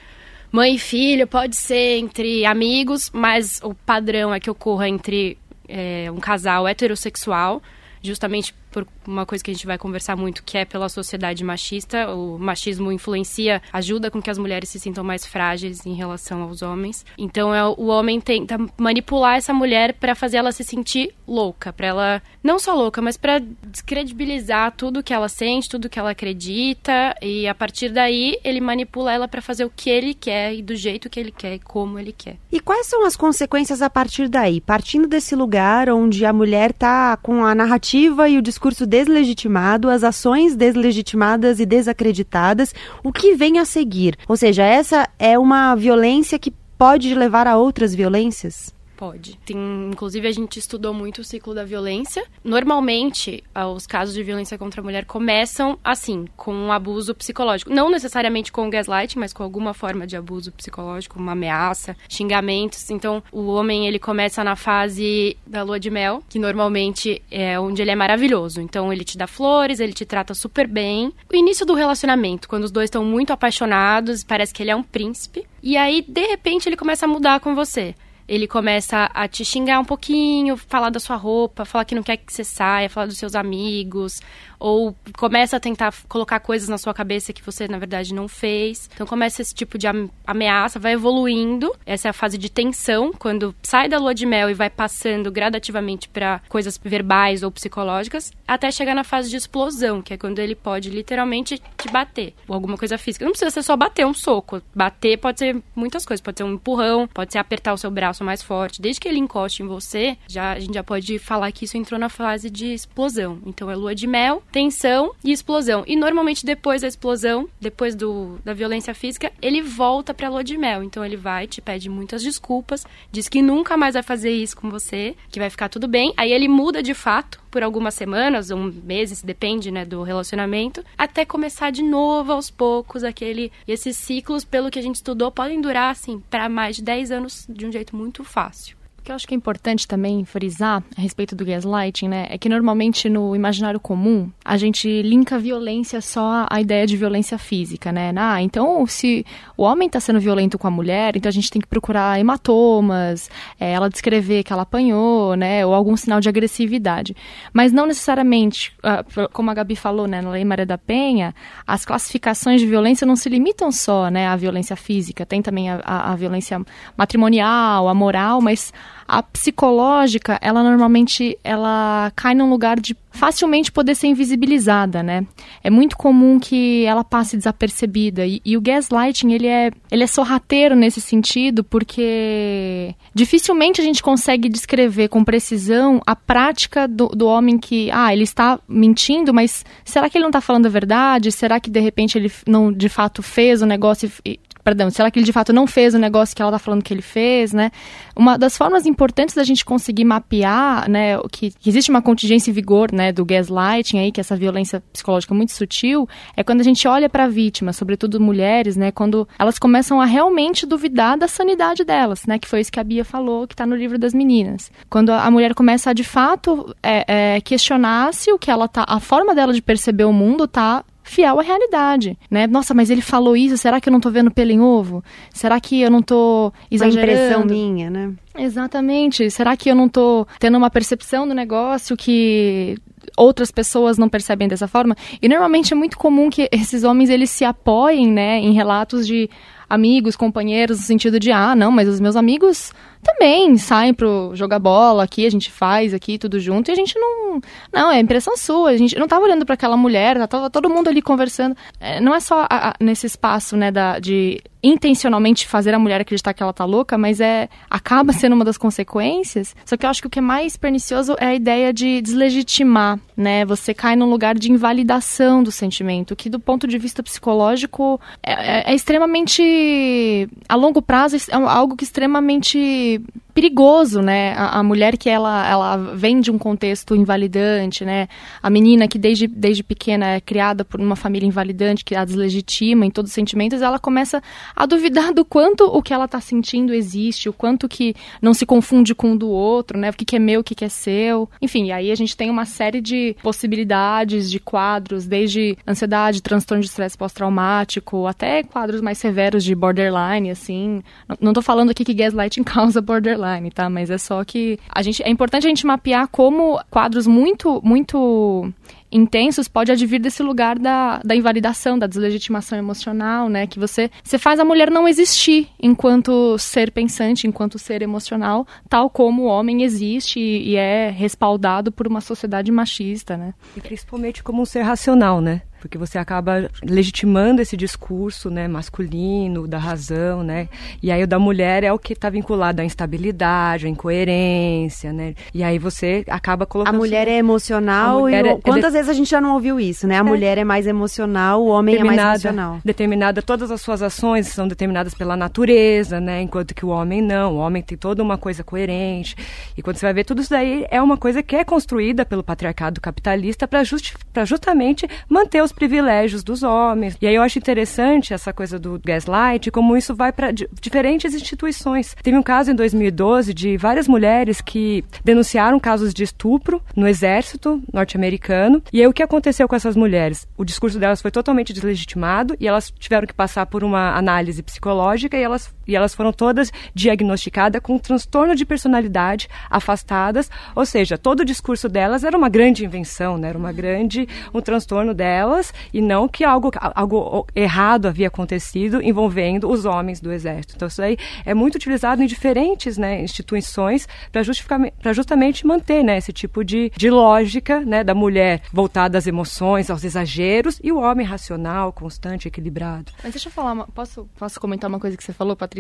mãe 0.53 0.75
e 0.75 0.79
filho, 0.79 1.27
pode 1.27 1.57
ser 1.57 1.99
entre 1.99 2.45
amigos, 2.45 3.11
mas 3.13 3.61
o 3.63 3.75
padrão 3.75 4.35
é 4.35 4.41
que 4.41 4.51
ocorra 4.51 4.89
entre 4.89 5.39
é, 5.69 6.11
um 6.11 6.19
casal 6.19 6.67
heterossexual, 6.67 7.63
justamente 8.03 8.55
por 8.71 8.87
uma 9.07 9.27
coisa 9.27 9.43
que 9.43 9.51
a 9.51 9.55
gente 9.55 9.67
vai 9.67 9.77
conversar 9.77 10.17
muito, 10.17 10.43
que 10.43 10.57
é 10.57 10.65
pela 10.65 10.89
sociedade 10.89 11.43
machista. 11.43 12.15
O 12.15 12.39
machismo 12.39 12.93
influencia, 12.93 13.61
ajuda 13.73 14.11
com 14.11 14.23
que 14.23 14.31
as 14.31 14.39
mulheres 14.39 14.69
se 14.69 14.79
sintam 14.79 15.03
mais 15.03 15.27
frágeis 15.27 15.85
em 15.85 15.95
relação 15.95 16.43
aos 16.43 16.63
homens. 16.63 17.05
Então 17.19 17.55
é, 17.55 17.65
o 17.67 17.87
homem 17.87 18.21
tenta 18.21 18.57
manipular 18.79 19.37
essa 19.37 19.53
mulher 19.53 19.95
para 19.95 20.15
fazer 20.15 20.39
ela 20.39 20.53
se 20.53 20.65
sentir 20.65 21.13
louca, 21.27 21.73
para 21.73 21.87
ela 21.87 22.23
não 22.43 22.59
só 22.59 22.75
louca, 22.75 23.03
mas 23.03 23.17
para 23.17 23.41
descredibilizar 23.67 24.73
tudo 24.73 25.03
que 25.03 25.13
ela 25.13 25.29
sente, 25.29 25.69
tudo 25.69 25.89
que 25.89 25.99
ela 25.99 26.11
acredita 26.11 27.15
e 27.21 27.49
a 27.49 27.55
partir 27.55 27.91
daí 27.91 28.39
ele 28.45 28.61
manipula 28.61 29.13
ela 29.13 29.29
para 29.29 29.43
fazer 29.43 29.65
o 29.65 29.71
que 29.71 29.91
ele 29.91 30.15
quer 30.15 30.55
e 30.55 30.63
do 30.63 30.77
jeito 30.77 31.11
que 31.11 31.19
ele 31.19 31.33
quer 31.33 31.55
e 31.55 31.59
como 31.59 31.99
ele 31.99 32.13
quer. 32.13 32.37
E 32.51 32.61
quais 32.61 32.87
são 32.87 33.05
as 33.05 33.17
consequências 33.17 33.83
a 33.83 33.91
partir 33.91 34.29
daí? 34.29 34.61
Partindo 34.61 35.09
desse 35.09 35.35
lugar 35.35 35.91
onde 35.91 36.25
a 36.25 36.33
mulher 36.33 36.73
tá 36.73 37.17
com 37.17 37.45
a 37.45 37.55
narrativa 37.55 38.29
e 38.29 38.39
o 38.39 38.43
discurso 38.43 38.60
deslegitimado, 38.87 39.89
as 39.89 40.05
ações 40.05 40.55
deslegitimadas 40.55 41.59
e 41.59 41.67
desacreditadas, 41.67 42.75
o 43.03 43.13
que 43.13 43.35
vem 43.35 43.59
a 43.59 43.65
seguir? 43.65 44.17
Ou 44.29 44.37
seja, 44.37 44.63
essa 44.63 45.09
é 45.19 45.39
uma 45.39 45.75
violência 45.75 46.39
que 46.39 46.53
pode 46.79 47.15
levar 47.15 47.47
a 47.47 47.57
outras 47.57 47.95
violências? 47.95 48.73
Pode. 49.01 49.39
Tem, 49.47 49.57
inclusive, 49.91 50.29
a 50.29 50.31
gente 50.31 50.59
estudou 50.59 50.93
muito 50.93 51.23
o 51.23 51.25
ciclo 51.25 51.55
da 51.55 51.65
violência. 51.65 52.23
Normalmente, 52.45 53.43
ah, 53.55 53.67
os 53.67 53.87
casos 53.87 54.15
de 54.15 54.23
violência 54.23 54.59
contra 54.59 54.83
a 54.83 54.85
mulher 54.85 55.07
começam 55.07 55.79
assim, 55.83 56.27
com 56.37 56.53
um 56.53 56.71
abuso 56.71 57.15
psicológico. 57.15 57.73
Não 57.73 57.89
necessariamente 57.89 58.53
com 58.53 58.69
gaslight, 58.69 59.19
mas 59.19 59.33
com 59.33 59.43
alguma 59.43 59.73
forma 59.73 60.07
de 60.07 60.19
abuso 60.19 60.53
psicológico, 60.53 61.19
uma 61.19 61.33
ameaça, 61.33 61.97
xingamentos. 62.11 62.91
Então, 62.91 63.23
o 63.33 63.47
homem, 63.47 63.87
ele 63.87 63.99
começa 63.99 64.45
na 64.45 64.55
fase 64.55 65.35
da 65.47 65.63
lua 65.63 65.81
de 65.81 65.89
mel, 65.89 66.23
que 66.29 66.39
normalmente 66.39 67.23
é 67.31 67.59
onde 67.59 67.81
ele 67.81 67.93
é 67.93 67.97
maravilhoso. 67.97 68.61
Então, 68.61 68.93
ele 68.93 69.03
te 69.03 69.17
dá 69.17 69.27
flores, 69.27 69.81
ele 69.81 69.95
te 69.95 70.05
trata 70.05 70.35
super 70.35 70.69
bem. 70.69 71.11
O 71.33 71.35
início 71.35 71.65
do 71.65 71.73
relacionamento, 71.73 72.47
quando 72.47 72.65
os 72.65 72.71
dois 72.71 72.89
estão 72.89 73.03
muito 73.03 73.33
apaixonados, 73.33 74.23
parece 74.23 74.53
que 74.53 74.63
ele 74.63 74.73
é 74.73 74.77
um 74.77 74.83
príncipe. 74.83 75.47
E 75.63 75.79
aí, 75.79 76.05
de 76.07 76.27
repente, 76.27 76.69
ele 76.69 76.77
começa 76.77 77.07
a 77.07 77.09
mudar 77.09 77.41
com 77.41 77.55
você 77.55 77.95
ele 78.31 78.47
começa 78.47 79.11
a 79.13 79.27
te 79.27 79.45
xingar 79.45 79.81
um 79.81 79.85
pouquinho, 79.85 80.57
falar 80.57 80.89
da 80.89 81.01
sua 81.01 81.17
roupa, 81.17 81.65
falar 81.65 81.85
que 81.85 81.97
não 81.97 82.03
quer 82.03 82.17
que 82.17 82.33
você 82.33 82.45
saia, 82.45 82.89
falar 82.89 83.07
dos 83.07 83.19
seus 83.19 83.35
amigos, 83.35 84.23
ou 84.61 84.95
começa 85.17 85.57
a 85.57 85.61
tentar 85.61 85.93
colocar 86.09 86.39
coisas 86.39 86.69
na 86.69 86.79
sua 86.79 86.95
cabeça 86.95 87.33
que 87.33 87.43
você 87.43 87.67
na 87.67 87.79
verdade 87.79 88.15
não 88.15 88.29
fez. 88.29 88.89
Então 88.95 89.07
começa 89.07 89.43
esse 89.43 89.55
tipo 89.55 89.79
de 89.79 89.87
ameaça, 90.27 90.79
vai 90.79 90.93
evoluindo. 90.93 91.75
Essa 91.87 92.09
é 92.09 92.11
a 92.11 92.13
fase 92.13 92.37
de 92.37 92.51
tensão, 92.51 93.13
quando 93.19 93.55
sai 93.63 93.89
da 93.89 93.99
lua 93.99 94.15
de 94.15 94.27
mel 94.27 94.51
e 94.51 94.55
vai 94.55 94.69
passando 94.69 95.33
gradativamente 95.33 96.09
para 96.09 96.41
coisas 96.49 96.79
verbais 96.83 97.43
ou 97.43 97.51
psicológicas, 97.51 98.33
até 98.47 98.71
chegar 98.71 98.95
na 98.95 99.03
fase 99.05 99.31
de 99.31 99.37
explosão, 99.37 100.03
que 100.03 100.15
é 100.15 100.19
quando 100.19 100.39
ele 100.39 100.55
pode 100.55 100.91
literalmente 100.91 101.61
te 101.79 101.91
bater, 101.91 102.35
ou 102.47 102.55
alguma 102.55 102.77
coisa 102.77 102.99
física. 102.99 103.25
Não 103.25 103.33
precisa 103.33 103.51
ser 103.51 103.63
só 103.63 103.77
bater 103.77 104.07
um 104.07 104.15
soco. 104.15 104.61
Bater 104.75 105.17
pode 105.19 105.39
ser 105.39 105.63
muitas 105.75 106.05
coisas, 106.05 106.21
pode 106.21 106.39
ser 106.39 106.45
um 106.45 106.53
empurrão, 106.53 107.09
pode 107.09 107.33
ser 107.33 107.39
apertar 107.39 107.73
o 107.73 107.79
seu 107.79 107.91
braço 107.91 108.23
mais 108.23 108.43
forte. 108.43 108.83
Desde 108.83 109.01
que 109.01 109.09
ele 109.09 109.19
encoste 109.19 109.63
em 109.63 109.67
você, 109.67 110.19
já 110.29 110.53
a 110.53 110.61
gente 110.61 110.75
já 110.75 110.85
pode 110.85 111.19
falar 111.19 111.51
que 111.53 111.65
isso 111.65 111.77
entrou 111.77 111.99
na 111.99 112.09
fase 112.09 112.51
de 112.51 112.73
explosão. 112.75 113.39
Então 113.47 113.71
é 113.71 113.75
lua 113.75 113.95
de 113.95 114.07
mel, 114.07 114.43
tensão 114.51 115.13
e 115.25 115.33
explosão. 115.33 115.85
E 115.87 115.97
normalmente 115.97 116.45
depois 116.45 116.83
da 116.83 116.89
explosão, 116.89 117.49
depois 117.61 117.95
do, 117.95 118.39
da 118.45 118.53
violência 118.53 118.95
física, 118.95 119.33
ele 119.41 119.63
volta 119.63 120.13
pra 120.13 120.29
lua 120.29 120.45
de 120.45 120.57
mel. 120.57 120.83
Então 120.83 121.05
ele 121.05 121.17
vai, 121.17 121.47
te 121.47 121.61
pede 121.61 121.89
muitas 121.89 122.23
desculpas, 122.23 122.87
diz 123.11 123.29
que 123.29 123.43
nunca 123.43 123.77
mais 123.77 123.95
vai 123.95 124.03
fazer 124.03 124.31
isso 124.31 124.57
com 124.57 124.71
você, 124.71 125.15
que 125.31 125.39
vai 125.39 125.51
ficar 125.51 125.69
tudo 125.69 125.89
bem. 125.89 126.13
Aí 126.17 126.33
ele 126.33 126.49
muda 126.49 126.83
de 126.83 126.95
fato 126.95 127.41
por 127.51 127.63
algumas 127.63 127.95
semanas 127.95 128.51
ou 128.51 128.59
meses, 128.59 129.23
depende, 129.23 129.71
né, 129.71 129.85
do 129.85 130.03
relacionamento, 130.03 130.85
até 130.97 131.25
começar 131.25 131.71
de 131.71 131.83
novo 131.83 132.33
aos 132.33 132.51
poucos 132.51 133.03
aquele 133.03 133.51
esses 133.67 133.97
ciclos, 133.97 134.45
pelo 134.45 134.71
que 134.71 134.79
a 134.79 134.83
gente 134.83 134.97
estudou, 134.97 135.31
podem 135.33 135.61
durar 135.61 135.91
assim 135.91 136.23
para 136.31 136.49
mais 136.49 136.77
de 136.77 136.83
10 136.83 137.11
anos 137.11 137.47
de 137.49 137.67
um 137.67 137.73
jeito 137.73 137.97
muito 137.97 138.23
fácil. 138.23 138.80
Que 139.11 139.13
eu 139.13 139.17
acho 139.17 139.27
que 139.27 139.35
é 139.35 139.37
importante 139.37 139.89
também 139.89 140.25
frisar 140.25 140.85
a 140.97 141.01
respeito 141.01 141.35
do 141.35 141.45
gaslighting, 141.45 142.07
né, 142.07 142.29
é 142.31 142.39
que 142.39 142.49
normalmente 142.49 143.09
no 143.09 143.35
imaginário 143.35 143.81
comum 143.81 144.31
a 144.45 144.57
gente 144.57 145.03
linka 145.03 145.35
a 145.35 145.39
violência 145.41 146.01
só 146.01 146.47
à 146.49 146.61
ideia 146.61 146.87
de 146.87 146.97
violência 146.97 147.37
física, 147.37 147.91
né? 147.91 148.13
Ah, 148.17 148.41
então 148.41 148.87
se 148.87 149.27
o 149.57 149.65
homem 149.65 149.89
está 149.89 149.99
sendo 149.99 150.21
violento 150.21 150.57
com 150.57 150.69
a 150.69 150.71
mulher, 150.71 151.17
então 151.17 151.29
a 151.29 151.33
gente 151.33 151.51
tem 151.51 151.61
que 151.61 151.67
procurar 151.67 152.21
hematomas, 152.21 153.29
é, 153.59 153.73
ela 153.73 153.91
descrever 153.91 154.45
que 154.45 154.53
ela 154.53 154.63
apanhou, 154.63 155.35
né, 155.35 155.67
ou 155.67 155.75
algum 155.75 155.97
sinal 155.97 156.21
de 156.21 156.29
agressividade. 156.29 157.17
Mas 157.53 157.73
não 157.73 157.87
necessariamente, 157.87 158.73
ah, 158.81 159.05
como 159.33 159.51
a 159.51 159.55
Gabi 159.55 159.75
falou, 159.75 160.07
né, 160.07 160.23
na 160.23 160.31
Lei 160.31 160.45
Maria 160.45 160.67
da 160.67 160.79
Penha, 160.79 161.35
as 161.67 161.85
classificações 161.85 162.61
de 162.61 162.67
violência 162.69 163.05
não 163.05 163.17
se 163.17 163.29
limitam 163.29 163.73
só, 163.73 164.09
né, 164.09 164.29
à 164.29 164.37
violência 164.37 164.77
física, 164.77 165.27
tem 165.27 165.43
também 165.43 165.69
a, 165.69 165.81
a, 165.83 166.13
a 166.13 166.15
violência 166.15 166.65
matrimonial, 166.97 167.89
a 167.89 167.95
moral, 167.95 168.41
mas 168.41 168.73
a 169.11 169.25
psicológica, 169.25 170.39
ela 170.41 170.63
normalmente 170.63 171.37
ela 171.43 172.13
cai 172.15 172.33
num 172.33 172.49
lugar 172.49 172.79
de 172.79 172.97
facilmente 173.11 173.73
poder 173.73 173.97
ser 173.97 174.07
invisibilizada, 174.07 175.03
né? 175.03 175.27
É 175.65 175.69
muito 175.69 175.97
comum 175.97 176.39
que 176.39 176.85
ela 176.85 177.03
passe 177.03 177.37
desapercebida 177.37 178.25
e, 178.25 178.41
e, 178.45 178.57
o 178.57 178.61
gaslighting 178.61 179.33
ele 179.33 179.49
é 179.49 179.73
ele 179.91 180.05
é 180.05 180.07
sorrateiro 180.07 180.77
nesse 180.77 181.01
sentido 181.01 181.65
porque 181.65 182.95
dificilmente 183.13 183.81
a 183.81 183.85
gente 183.85 184.01
consegue 184.01 184.49
descrever 184.49 185.09
com 185.09 185.25
precisão 185.25 186.01
a 186.07 186.15
prática 186.15 186.87
do, 186.87 187.09
do 187.09 187.27
homem 187.27 187.59
que 187.59 187.91
ah 187.91 188.13
ele 188.13 188.23
está 188.23 188.61
mentindo, 188.69 189.35
mas 189.35 189.65
será 189.85 190.09
que 190.09 190.17
ele 190.17 190.23
não 190.23 190.31
está 190.31 190.41
falando 190.41 190.67
a 190.67 190.71
verdade? 190.71 191.33
Será 191.33 191.59
que 191.59 191.69
de 191.69 191.81
repente 191.81 192.17
ele 192.17 192.31
não 192.47 192.73
de 192.73 192.89
fato 192.89 193.25
fez 193.25 193.61
o 193.61 193.67
negócio 193.67 194.09
e, 194.25 194.39
perdão, 194.65 194.91
será 194.91 195.11
que 195.11 195.19
ele 195.19 195.27
de 195.27 195.33
fato 195.33 195.53
não 195.53 195.67
fez 195.67 195.95
o 195.95 195.99
negócio 195.99 196.35
que 196.35 196.43
ela 196.43 196.51
está 196.51 196.59
falando 196.59 196.83
que 196.83 196.93
ele 196.93 197.03
fez, 197.03 197.53
né? 197.53 197.71
Uma 198.15 198.37
das 198.37 198.57
formas 198.57 198.87
importantes 198.87 199.35
da 199.35 199.45
gente 199.45 199.65
conseguir 199.65 200.05
mapear, 200.05 200.89
né, 200.91 201.19
que, 201.31 201.51
que 201.51 201.69
existe 201.69 201.91
uma 201.91 202.03
contingência 202.03 202.51
em 202.51 202.55
vigor, 202.55 202.93
né, 202.93 203.13
do 203.13 203.25
gaslighting 203.25 203.99
aí, 203.99 204.13
que 204.13 204.21
é 204.21 204.23
essa 204.23 204.37
violência 204.37 204.83
psicológica 204.93 205.35
muito 205.35 205.53
sutil, 205.53 206.09
é 206.37 206.43
quando 206.43 206.61
a 206.61 206.65
gente 206.65 206.87
olha 206.87 207.09
para 207.09 207.25
a 207.25 207.29
vítima, 207.29 207.73
sobretudo 207.73 208.21
mulheres, 208.21 208.77
né, 208.77 208.91
quando 208.91 209.27
elas 209.39 209.59
começam 209.59 210.01
a 210.01 210.05
realmente 210.05 210.67
duvidar 210.67 211.17
da 211.17 211.29
sanidade 211.29 211.85
delas, 211.85 212.27
né, 212.27 212.39
que 212.39 212.49
foi 212.49 212.61
isso 212.61 212.73
que 212.73 212.81
a 212.81 212.85
Bia 212.85 213.05
falou, 213.05 213.47
que 213.47 213.55
está 213.55 213.65
no 213.65 213.75
livro 213.75 213.99
das 213.99 214.13
meninas. 214.13 214.71
Quando 214.89 215.11
a 215.11 215.31
mulher 215.31 215.55
começa 215.55 215.91
a 215.91 215.93
de 215.93 216.05
fato 216.05 216.75
é, 216.83 217.37
é, 217.37 217.41
questionar 217.41 218.13
se 218.13 218.31
o 218.33 218.39
que 218.39 218.51
ela 218.51 218.69
tá, 218.69 218.85
a 218.87 219.01
forma 219.01 219.35
dela 219.35 219.53
de 219.53 219.63
perceber 219.63 220.05
o 220.05 220.13
mundo 220.13 220.47
tá 220.47 220.85
fiel 221.11 221.41
à 221.41 221.43
realidade, 221.43 222.17
né? 222.31 222.47
Nossa, 222.47 222.73
mas 222.73 222.89
ele 222.89 223.01
falou 223.01 223.37
isso, 223.37 223.59
será 223.59 223.81
que 223.81 223.89
eu 223.89 223.93
não 223.93 223.99
tô 223.99 224.11
vendo 224.11 224.31
pelo 224.31 224.53
em 224.53 224.61
ovo? 224.61 225.03
Será 225.35 225.59
que 225.59 225.81
eu 225.81 225.91
não 225.91 226.01
tô 226.01 226.53
exagerando? 226.71 227.11
Uma 227.11 227.27
impressão 227.27 227.45
minha, 227.45 227.91
né? 227.91 228.13
Exatamente. 228.39 229.29
Será 229.29 229.57
que 229.57 229.69
eu 229.69 229.75
não 229.75 229.89
tô 229.89 230.25
tendo 230.39 230.57
uma 230.57 230.71
percepção 230.71 231.27
do 231.27 231.35
negócio 231.35 231.97
que 231.97 232.77
outras 233.17 233.51
pessoas 233.51 233.99
não 233.99 234.09
percebem 234.09 234.47
dessa 234.47 234.69
forma? 234.69 234.97
E 235.21 235.29
normalmente 235.29 235.73
é 235.73 235.77
muito 235.77 235.99
comum 235.99 236.31
que 236.31 236.49
esses 236.53 236.85
homens 236.85 237.11
eles 237.11 237.29
se 237.31 237.45
apoiem, 237.45 238.09
né, 238.09 238.39
em 238.39 238.53
relatos 238.53 239.05
de 239.05 239.29
amigos, 239.69 240.15
companheiros, 240.15 240.79
no 240.79 240.85
sentido 240.85 241.19
de, 241.19 241.33
ah, 241.33 241.57
não, 241.57 241.73
mas 241.73 241.89
os 241.89 241.99
meus 241.99 242.15
amigos 242.15 242.73
também 243.03 243.57
saem 243.57 243.95
pro 243.95 244.33
jogar 244.35 244.59
bola 244.59 245.05
aqui, 245.05 245.27
a 245.27 245.31
gente 245.31 245.51
faz 245.51 245.95
aqui 245.95 246.19
tudo 246.19 246.39
junto 246.39 246.71
e 246.71 246.73
a 246.73 246.75
gente 246.75 246.99
não. 246.99 247.41
Não, 247.73 247.91
é 247.91 247.99
impressão 247.99 248.37
sua. 248.37 248.71
A 248.71 248.77
gente 248.77 248.99
não 248.99 249.09
tava 249.09 249.25
olhando 249.25 249.47
para 249.47 249.55
aquela 249.55 249.77
mulher, 249.77 250.27
tava 250.29 250.51
todo 250.51 250.69
mundo 250.69 250.89
ali 250.89 251.01
conversando. 251.01 251.57
É, 251.79 252.01
não 252.01 252.15
é 252.15 252.21
só 252.21 252.47
a, 252.51 252.71
a, 252.71 252.75
nesse 252.81 253.07
espaço, 253.07 253.57
né, 253.57 253.71
da, 253.71 253.99
de 253.99 254.41
intencionalmente 254.63 255.47
fazer 255.47 255.75
a 255.75 255.79
mulher 255.79 256.01
acreditar 256.01 256.35
que 256.35 256.43
ela 256.43 256.53
tá 256.53 256.65
louca, 256.65 256.99
mas 256.99 257.21
é 257.21 257.49
acaba 257.69 258.13
sendo 258.13 258.35
uma 258.35 258.45
das 258.45 258.59
consequências. 258.59 259.55
Só 259.65 259.77
que 259.77 259.87
eu 259.87 259.91
acho 259.91 260.01
que 260.01 260.07
o 260.07 260.11
que 260.11 260.19
é 260.19 260.23
mais 260.23 260.57
pernicioso 260.57 261.17
é 261.19 261.27
a 261.27 261.35
ideia 261.35 261.73
de 261.73 262.01
deslegitimar, 262.01 262.99
né? 263.17 263.45
Você 263.45 263.73
cai 263.73 263.97
num 263.97 264.11
lugar 264.11 264.39
de 264.39 264.51
invalidação 264.51 265.43
do 265.43 265.51
sentimento, 265.51 266.15
que 266.15 266.29
do 266.29 266.39
ponto 266.39 266.67
de 266.67 266.79
vista 266.79 267.03
psicológico 267.03 268.01
é, 268.23 268.33
é, 268.33 268.73
é 268.73 268.75
extremamente 268.75 270.29
a 270.49 270.55
longo 270.55 270.83
prazo 270.83 271.17
é 271.17 271.35
algo 271.35 271.77
que 271.77 271.85
é 271.85 271.87
extremamente 271.87 273.01
perigoso, 273.31 274.03
né? 274.03 274.35
A, 274.35 274.59
a, 274.59 274.63
mulher 274.63 274.97
que 274.97 275.09
ela, 275.09 275.49
ela 275.49 275.77
vem 275.77 276.21
de 276.21 276.31
um 276.31 276.39
contexto 276.39 276.95
invalidante, 276.95 277.85
né? 277.85 278.09
A 278.43 278.51
menina 278.51 278.87
que 278.87 278.99
desde, 278.99 279.27
desde 279.27 279.63
pequena 279.63 280.15
é 280.15 280.21
criada 280.21 280.65
por 280.65 280.81
uma 280.81 280.97
família 280.97 281.27
invalidante, 281.27 281.85
que 281.85 281.95
a 281.95 282.05
deslegitima 282.05 282.85
em 282.85 282.91
todos 282.91 283.11
os 283.11 283.15
sentimentos, 283.15 283.63
ela 283.63 283.79
começa 283.79 284.23
a 284.55 284.67
duvidar 284.67 285.13
do 285.13 285.25
quanto 285.25 285.65
o 285.65 285.83
que 285.83 285.93
ela 285.93 286.05
está 286.05 286.21
sentindo 286.21 286.75
existe, 286.75 287.29
o 287.29 287.33
quanto 287.33 287.69
que 287.69 287.95
não 288.21 288.35
se 288.35 288.45
confunde 288.45 288.95
com 288.95 289.13
o 289.13 289.19
do 289.19 289.29
outro, 289.29 289.79
né? 289.79 289.91
O 289.91 289.93
que, 289.93 290.05
que 290.05 290.17
é 290.17 290.19
meu, 290.19 290.41
o 290.41 290.45
que, 290.45 290.55
que 290.55 290.65
é 290.65 290.69
seu. 290.69 291.29
Enfim, 291.41 291.71
aí 291.73 291.91
a 291.91 291.95
gente 291.95 292.17
tem 292.17 292.31
uma 292.31 292.45
série 292.45 292.81
de 292.81 293.17
possibilidades 293.23 294.31
de 294.31 294.39
quadros, 294.39 295.07
desde 295.07 295.57
ansiedade, 295.67 296.23
transtorno 296.23 296.63
de 296.63 296.69
estresse 296.69 296.97
pós-traumático, 296.97 298.07
até 298.07 298.43
quadros 298.43 298.81
mais 298.81 298.99
severos 298.99 299.45
de 299.45 299.55
borderline, 299.55 300.31
assim. 300.31 300.83
Não 301.21 301.31
estou 301.31 301.43
falando 301.43 301.71
aqui 301.71 301.85
que 301.85 301.95
gaslighting 301.95 302.43
causa 302.45 302.81
borderline, 302.81 303.51
tá? 303.51 303.69
Mas 303.69 303.91
é 303.91 303.99
só 303.99 304.25
que 304.25 304.59
a 304.69 304.83
gente 304.83 305.03
é 305.03 305.09
importante 305.09 305.47
a 305.47 305.49
gente 305.49 305.67
mapear 305.67 306.09
como 306.09 306.61
quadros 306.71 307.07
muito 307.07 307.61
muito 307.63 308.53
intensos 308.91 309.49
pode 309.49 309.71
advir 309.73 310.01
desse 310.01 310.23
lugar 310.23 310.59
da, 310.59 311.01
da 311.05 311.15
invalidação, 311.15 311.79
da 311.79 311.87
deslegitimação 311.87 312.59
emocional, 312.59 313.29
né? 313.29 313.47
Que 313.47 313.59
você, 313.59 313.91
você 314.03 314.19
faz 314.19 314.41
a 314.41 314.45
mulher 314.45 314.71
não 314.71 314.89
existir 314.89 315.49
enquanto 315.61 316.37
ser 316.39 316.71
pensante, 316.71 317.27
enquanto 317.27 317.59
ser 317.59 317.83
emocional, 317.83 318.47
tal 318.69 318.91
como 318.91 319.23
o 319.23 319.27
homem 319.27 319.63
existe 319.63 320.19
e, 320.19 320.51
e 320.51 320.57
é 320.57 320.91
respaldado 320.91 321.71
por 321.71 321.87
uma 321.87 322.01
sociedade 322.01 322.51
machista, 322.51 323.17
né? 323.17 323.35
E 323.57 323.61
principalmente 323.61 324.23
como 324.23 324.43
um 324.43 324.47
ser 324.47 324.63
racional, 324.63 325.21
né? 325.21 325.43
Porque 325.61 325.77
você 325.77 325.99
acaba 325.99 326.51
legitimando 326.63 327.43
esse 327.43 327.57
discurso, 327.57 328.31
né, 328.31 328.49
masculino, 328.49 329.47
da 329.47 329.59
razão, 329.59 330.23
né, 330.23 330.49
e 330.83 330.91
aí 330.91 331.03
o 331.03 331.07
da 331.07 331.19
mulher 331.19 331.63
é 331.63 331.73
o 331.73 331.79
que 331.79 331.93
está 331.93 332.09
vinculado 332.09 332.63
à 332.63 332.65
instabilidade, 332.65 333.67
à 333.67 333.69
incoerência, 333.69 334.93
né, 334.93 335.15
e 335.35 335.45
aí 335.45 335.59
você 335.59 336.05
acaba 336.09 336.47
colocando... 336.47 336.75
A 336.75 336.79
mulher 336.79 337.07
é 337.07 337.17
emocional 337.17 338.01
mulher 338.01 338.25
e... 338.25 338.29
É, 338.31 338.37
quantas 338.39 338.75
é 338.75 338.79
vezes 338.79 338.89
a 338.89 338.95
gente 338.95 339.11
já 339.11 339.21
não 339.21 339.35
ouviu 339.35 339.61
isso, 339.61 339.87
né, 339.87 339.97
a 339.97 340.01
é. 340.01 340.03
mulher 340.03 340.39
é 340.39 340.45
mais 340.45 340.67
emocional, 340.67 341.43
o 341.43 341.49
homem 341.49 341.77
é 341.77 341.85
mais 341.85 342.25
emocional. 342.25 342.61
Determinada, 342.65 343.23
todas 343.23 343.51
as 343.51 343.61
suas 343.61 343.83
ações 343.83 344.29
são 344.29 344.49
determinadas 344.49 344.95
pela 344.95 345.17
natureza, 345.17 346.01
né, 346.01 346.23
enquanto 346.23 346.55
que 346.55 346.65
o 346.65 346.69
homem 346.69 347.03
não, 347.03 347.35
o 347.35 347.37
homem 347.37 347.63
tem 347.63 347.77
toda 347.77 348.03
uma 348.03 348.17
coisa 348.17 348.43
coerente, 348.43 349.15
e 349.57 349.63
quando 349.63 349.77
você 349.77 349.87
vai 349.87 349.95
ver 349.95 350.05
tudo 350.05 350.23
isso 350.23 350.31
daí, 350.31 350.67
é 350.71 350.81
uma 350.81 350.97
coisa 350.97 351.23
que 351.23 351.37
é 351.37 351.45
construída 351.45 352.05
pelo 352.05 352.23
patriarcado 352.23 352.81
capitalista 352.81 353.47
para 353.47 353.63
just, 353.63 353.95
justamente 354.25 354.89
manter 355.09 355.43
os 355.43 355.50
os 355.51 355.53
privilégios 355.53 356.23
dos 356.23 356.43
homens. 356.43 356.97
E 357.01 357.07
aí 357.07 357.15
eu 357.15 357.23
acho 357.23 357.39
interessante 357.39 358.15
essa 358.15 358.33
coisa 358.33 358.59
do 358.59 358.81
gaslight, 358.85 359.51
como 359.51 359.77
isso 359.77 359.95
vai 359.95 360.13
para 360.13 360.31
diferentes 360.33 361.15
instituições. 361.15 361.95
Teve 362.03 362.17
um 362.17 362.23
caso 362.23 362.51
em 362.51 362.55
2012 362.55 363.35
de 363.35 363.57
várias 363.57 363.89
mulheres 363.89 364.41
que 364.41 364.85
denunciaram 365.05 365.59
casos 365.59 365.93
de 365.93 366.05
estupro 366.05 366.63
no 366.75 366.87
exército 366.87 367.63
norte-americano. 367.73 368.63
E 368.73 368.81
aí 368.81 368.87
o 368.87 368.93
que 368.93 369.03
aconteceu 369.03 369.49
com 369.49 369.57
essas 369.57 369.77
mulheres? 369.77 370.27
O 370.37 370.45
discurso 370.45 370.79
delas 370.79 371.03
foi 371.03 371.11
totalmente 371.11 371.53
deslegitimado 371.53 372.37
e 372.39 372.47
elas 372.47 372.73
tiveram 372.79 373.07
que 373.07 373.15
passar 373.15 373.47
por 373.47 373.65
uma 373.65 373.97
análise 373.97 374.43
psicológica 374.43 375.17
e 375.17 375.23
elas, 375.23 375.53
e 375.71 375.77
elas 375.77 375.95
foram 375.95 376.13
todas 376.13 376.53
diagnosticadas 376.75 377.61
com 377.63 377.79
transtorno 377.79 378.35
de 378.35 378.45
personalidade, 378.45 379.29
afastadas. 379.49 380.31
Ou 380.55 380.67
seja, 380.67 380.99
todo 380.99 381.21
o 381.21 381.25
discurso 381.25 381.69
delas 381.69 382.05
era 382.05 382.17
uma 382.17 382.29
grande 382.29 382.65
invenção, 382.65 383.17
né? 383.17 383.29
era 383.29 383.39
uma 383.39 383.53
grande 383.53 384.09
um 384.35 384.41
transtorno 384.41 384.93
delas 384.93 385.31
delas 385.31 385.53
e 385.73 385.81
não 385.81 386.09
que 386.09 386.25
algo, 386.25 386.51
algo 386.75 387.27
errado 387.35 387.87
havia 387.87 388.09
acontecido 388.09 388.83
envolvendo 388.83 389.51
os 389.51 389.65
homens 389.65 390.01
do 390.01 390.13
exército. 390.13 390.55
Então 390.57 390.69
isso 390.69 390.83
aí 390.83 390.97
é 391.25 391.35
muito 391.35 391.57
utilizado 391.57 392.03
em 392.03 392.07
diferentes 392.07 392.79
né, 392.79 393.03
instituições 393.03 393.87
para 394.13 394.93
justamente 394.93 395.47
manter 395.47 395.83
né, 395.83 395.99
esse 395.99 396.13
tipo 396.13 396.45
de, 396.45 396.71
de 396.77 396.91
lógica 396.91 397.61
né, 397.61 397.85
da 397.85 397.95
mulher 397.95 398.43
voltada 398.53 398.99
às 398.99 399.07
emoções, 399.07 399.71
aos 399.71 399.85
exageros 399.85 400.61
e 400.63 400.73
o 400.73 400.79
homem 400.79 401.07
racional, 401.07 401.73
constante, 401.73 402.29
equilibrado. 402.29 402.93
Mas 403.03 403.13
deixa 403.13 403.29
eu 403.29 403.33
falar, 403.33 403.53
uma, 403.53 403.67
posso, 403.67 404.09
posso 404.19 404.41
comentar 404.41 404.69
uma 404.69 404.81
coisa 404.81 404.97
que 404.97 405.05
você 405.05 405.13
falou, 405.13 405.37
Patrícia? 405.37 405.60